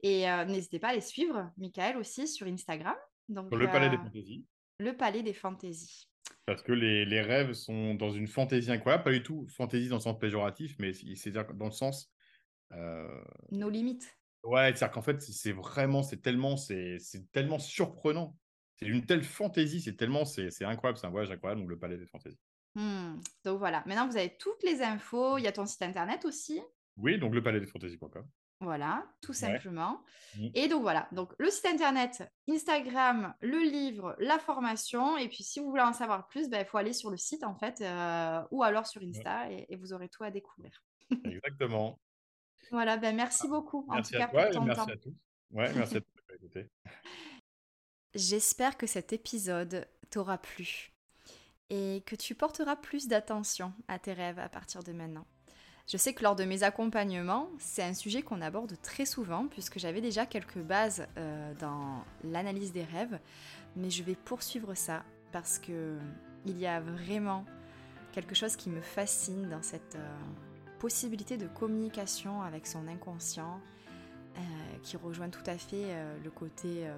Et 0.03 0.29
euh, 0.31 0.45
n'hésitez 0.45 0.79
pas 0.79 0.89
à 0.89 0.95
les 0.95 1.01
suivre, 1.01 1.51
Michael 1.57 1.97
aussi, 1.97 2.27
sur 2.29 2.47
Instagram. 2.47 2.97
Donc, 3.29 3.51
le 3.55 3.67
palais 3.71 3.89
des 3.91 3.97
fantaisies. 3.97 4.45
le 4.79 4.97
Palais 4.97 5.23
des 5.23 5.33
Fantaisies. 5.33 6.09
Parce 6.47 6.63
que 6.63 6.73
les, 6.73 7.05
les 7.05 7.21
rêves 7.23 7.53
sont 7.53 7.95
dans 7.95 8.11
une 8.11 8.27
fantaisie 8.27 8.71
incroyable, 8.71 9.05
pas 9.05 9.13
du 9.13 9.23
tout 9.23 9.47
fantaisie 9.49 9.89
dans 9.89 9.97
le 9.97 10.01
sens 10.01 10.19
péjoratif, 10.19 10.77
mais 10.79 10.93
c'est- 10.93 11.15
c'est-à-dire 11.15 11.55
dans 11.55 11.67
le 11.67 11.71
sens. 11.71 12.13
euh, 12.73 13.23
Nos 13.51 13.71
limites. 13.71 14.17
Ouais, 14.43 14.67
c'est-à-dire 14.75 14.91
qu'en 14.91 15.03
fait, 15.03 15.21
c'est 15.23 15.53
vraiment, 15.53 16.03
c'est 16.03 16.21
tellement, 16.21 16.57
c'est 16.57 16.99
tellement 17.33 17.59
surprenant. 17.59 18.39
C'est 18.77 18.87
une 18.87 19.07
telle 19.07 19.23
fantaisie, 19.23 19.81
c'est 19.81 19.97
tellement, 19.97 20.25
c'est 20.25 20.49
incroyable, 20.65 20.99
c'est 20.99 21.07
un 21.07 21.11
voyage 21.11 21.31
incroyable, 21.31 21.61
donc 21.63 21.71
le 21.71 21.79
palais 21.79 21.97
des 21.97 22.07
fantaisies. 22.07 22.39
Mmh. 22.75 23.21
Donc 23.45 23.59
voilà, 23.59 23.83
maintenant 23.87 24.09
vous 24.09 24.17
avez 24.17 24.37
toutes 24.37 24.63
les 24.65 24.83
infos, 24.83 25.39
il 25.39 25.45
y 25.45 25.47
a 25.47 25.53
ton 25.53 25.65
site 25.65 25.83
internet 25.83 26.25
aussi. 26.25 26.61
Oui, 26.97 27.19
donc 27.19 27.35
le 27.35 27.43
palais 27.43 27.61
des 27.61 27.67
fantaisies.com. 27.67 28.27
Voilà, 28.65 29.07
tout 29.21 29.35
simplement. 29.35 30.03
Mmh. 30.37 30.49
Et 30.55 30.69
donc 30.69 30.83
voilà, 30.83 31.07
donc 31.13 31.33
le 31.39 31.51
site 31.51 31.67
internet, 31.67 32.23
Instagram, 32.49 33.35
le 33.41 33.59
livre, 33.59 34.17
la 34.19 34.39
formation. 34.39 35.17
Et 35.19 35.29
puis 35.29 35.45
si 35.45 35.61
vous 35.61 35.69
voulez 35.69 35.83
en 35.83 35.93
savoir 35.93 36.27
plus, 36.27 36.49
ben, 36.49 36.61
il 36.61 36.67
faut 36.67 36.79
aller 36.79 36.95
sur 36.95 37.11
le 37.11 37.17
site 37.17 37.45
en 37.45 37.55
fait, 37.55 37.81
euh, 37.83 38.43
ou 38.51 38.63
alors 38.63 38.87
sur 38.87 39.03
Insta, 39.03 39.51
et, 39.51 39.77
vous 39.77 39.93
aurez 39.93 40.09
tout 40.09 40.25
à 40.25 40.31
découvrir. 40.31 40.83
Exactement. 41.25 42.01
voilà, 42.71 42.97
ben 42.97 43.15
merci 43.15 43.47
beaucoup 43.49 43.87
en 43.91 44.01
tout 44.01 44.13
cas 44.13 44.29
pour 44.29 44.51
ton 44.51 44.65
merci 44.65 44.91
à 44.91 44.97
tous. 44.97 45.15
Ouais, 45.51 45.73
merci 45.75 45.99
à 45.99 46.01
tous 46.01 46.59
J'espère 48.15 48.77
que 48.77 48.87
cet 48.87 49.13
épisode 49.13 49.87
t'aura 50.11 50.39
plu 50.39 50.93
et 51.71 52.03
que 52.07 52.15
tu 52.15 52.35
porteras 52.35 52.77
plus 52.77 53.09
d'attention 53.09 53.73
à 53.89 53.99
tes 53.99 54.13
rêves 54.13 54.39
à 54.39 54.49
partir 54.49 54.83
de 54.83 54.93
maintenant. 54.93 55.27
Je 55.87 55.99
sais 55.99 56.15
que 56.15 56.23
lors 56.23 56.35
de 56.35 56.45
mes 56.45 56.63
accompagnements, 56.63 57.51
c'est 57.59 57.83
un 57.83 57.93
sujet 57.93 58.23
qu'on 58.23 58.41
aborde 58.41 58.75
très 58.81 59.05
souvent 59.05 59.47
puisque 59.49 59.79
j'avais 59.79 60.01
déjà 60.01 60.25
quelques 60.25 60.59
bases 60.59 61.07
euh, 61.19 61.53
dans 61.59 62.03
l'analyse 62.23 62.73
des 62.73 62.85
rêves, 62.85 63.19
mais 63.77 63.91
je 63.91 64.03
vais 64.03 64.15
poursuivre 64.15 64.75
ça 64.75 65.05
parce 65.31 65.59
que 65.59 65.99
il 66.47 66.59
y 66.59 66.67
a 66.67 66.81
vraiment 66.81 67.45
quelque 68.13 68.35
chose 68.35 68.57
qui 68.57 68.71
me 68.71 68.81
fascine 68.81 69.51
dans 69.51 69.63
cette 69.63 69.97
euh, 69.97 70.19
possibilité 70.79 71.37
de 71.37 71.49
communication 71.49 72.41
avec 72.41 72.67
son 72.67 72.89
inconscient 72.89 73.61
euh, 74.37 74.41
qui 74.83 74.97
rejoint 74.97 75.29
tout 75.29 75.45
à 75.47 75.59
fait 75.59 75.95
le 76.23 76.31
côté 76.31 76.89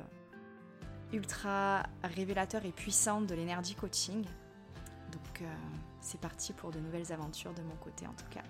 ultra 1.12 1.82
révélateur 2.04 2.64
et 2.64 2.72
puissant 2.72 3.20
de 3.20 3.34
l'énergie 3.34 3.74
coaching. 3.74 4.24
Donc 5.12 5.42
c'est 6.00 6.20
parti 6.20 6.52
pour 6.52 6.70
de 6.70 6.78
nouvelles 6.78 7.12
aventures 7.12 7.52
de 7.52 7.62
mon 7.62 7.76
côté 7.76 8.06
en 8.06 8.14
tout 8.14 8.28
cas 8.30 8.42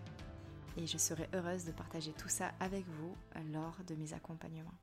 et 0.76 0.86
je 0.86 0.98
serai 0.98 1.28
heureuse 1.34 1.64
de 1.64 1.72
partager 1.72 2.12
tout 2.12 2.28
ça 2.28 2.52
avec 2.60 2.84
vous 2.86 3.16
lors 3.52 3.76
de 3.86 3.94
mes 3.94 4.12
accompagnements. 4.12 4.74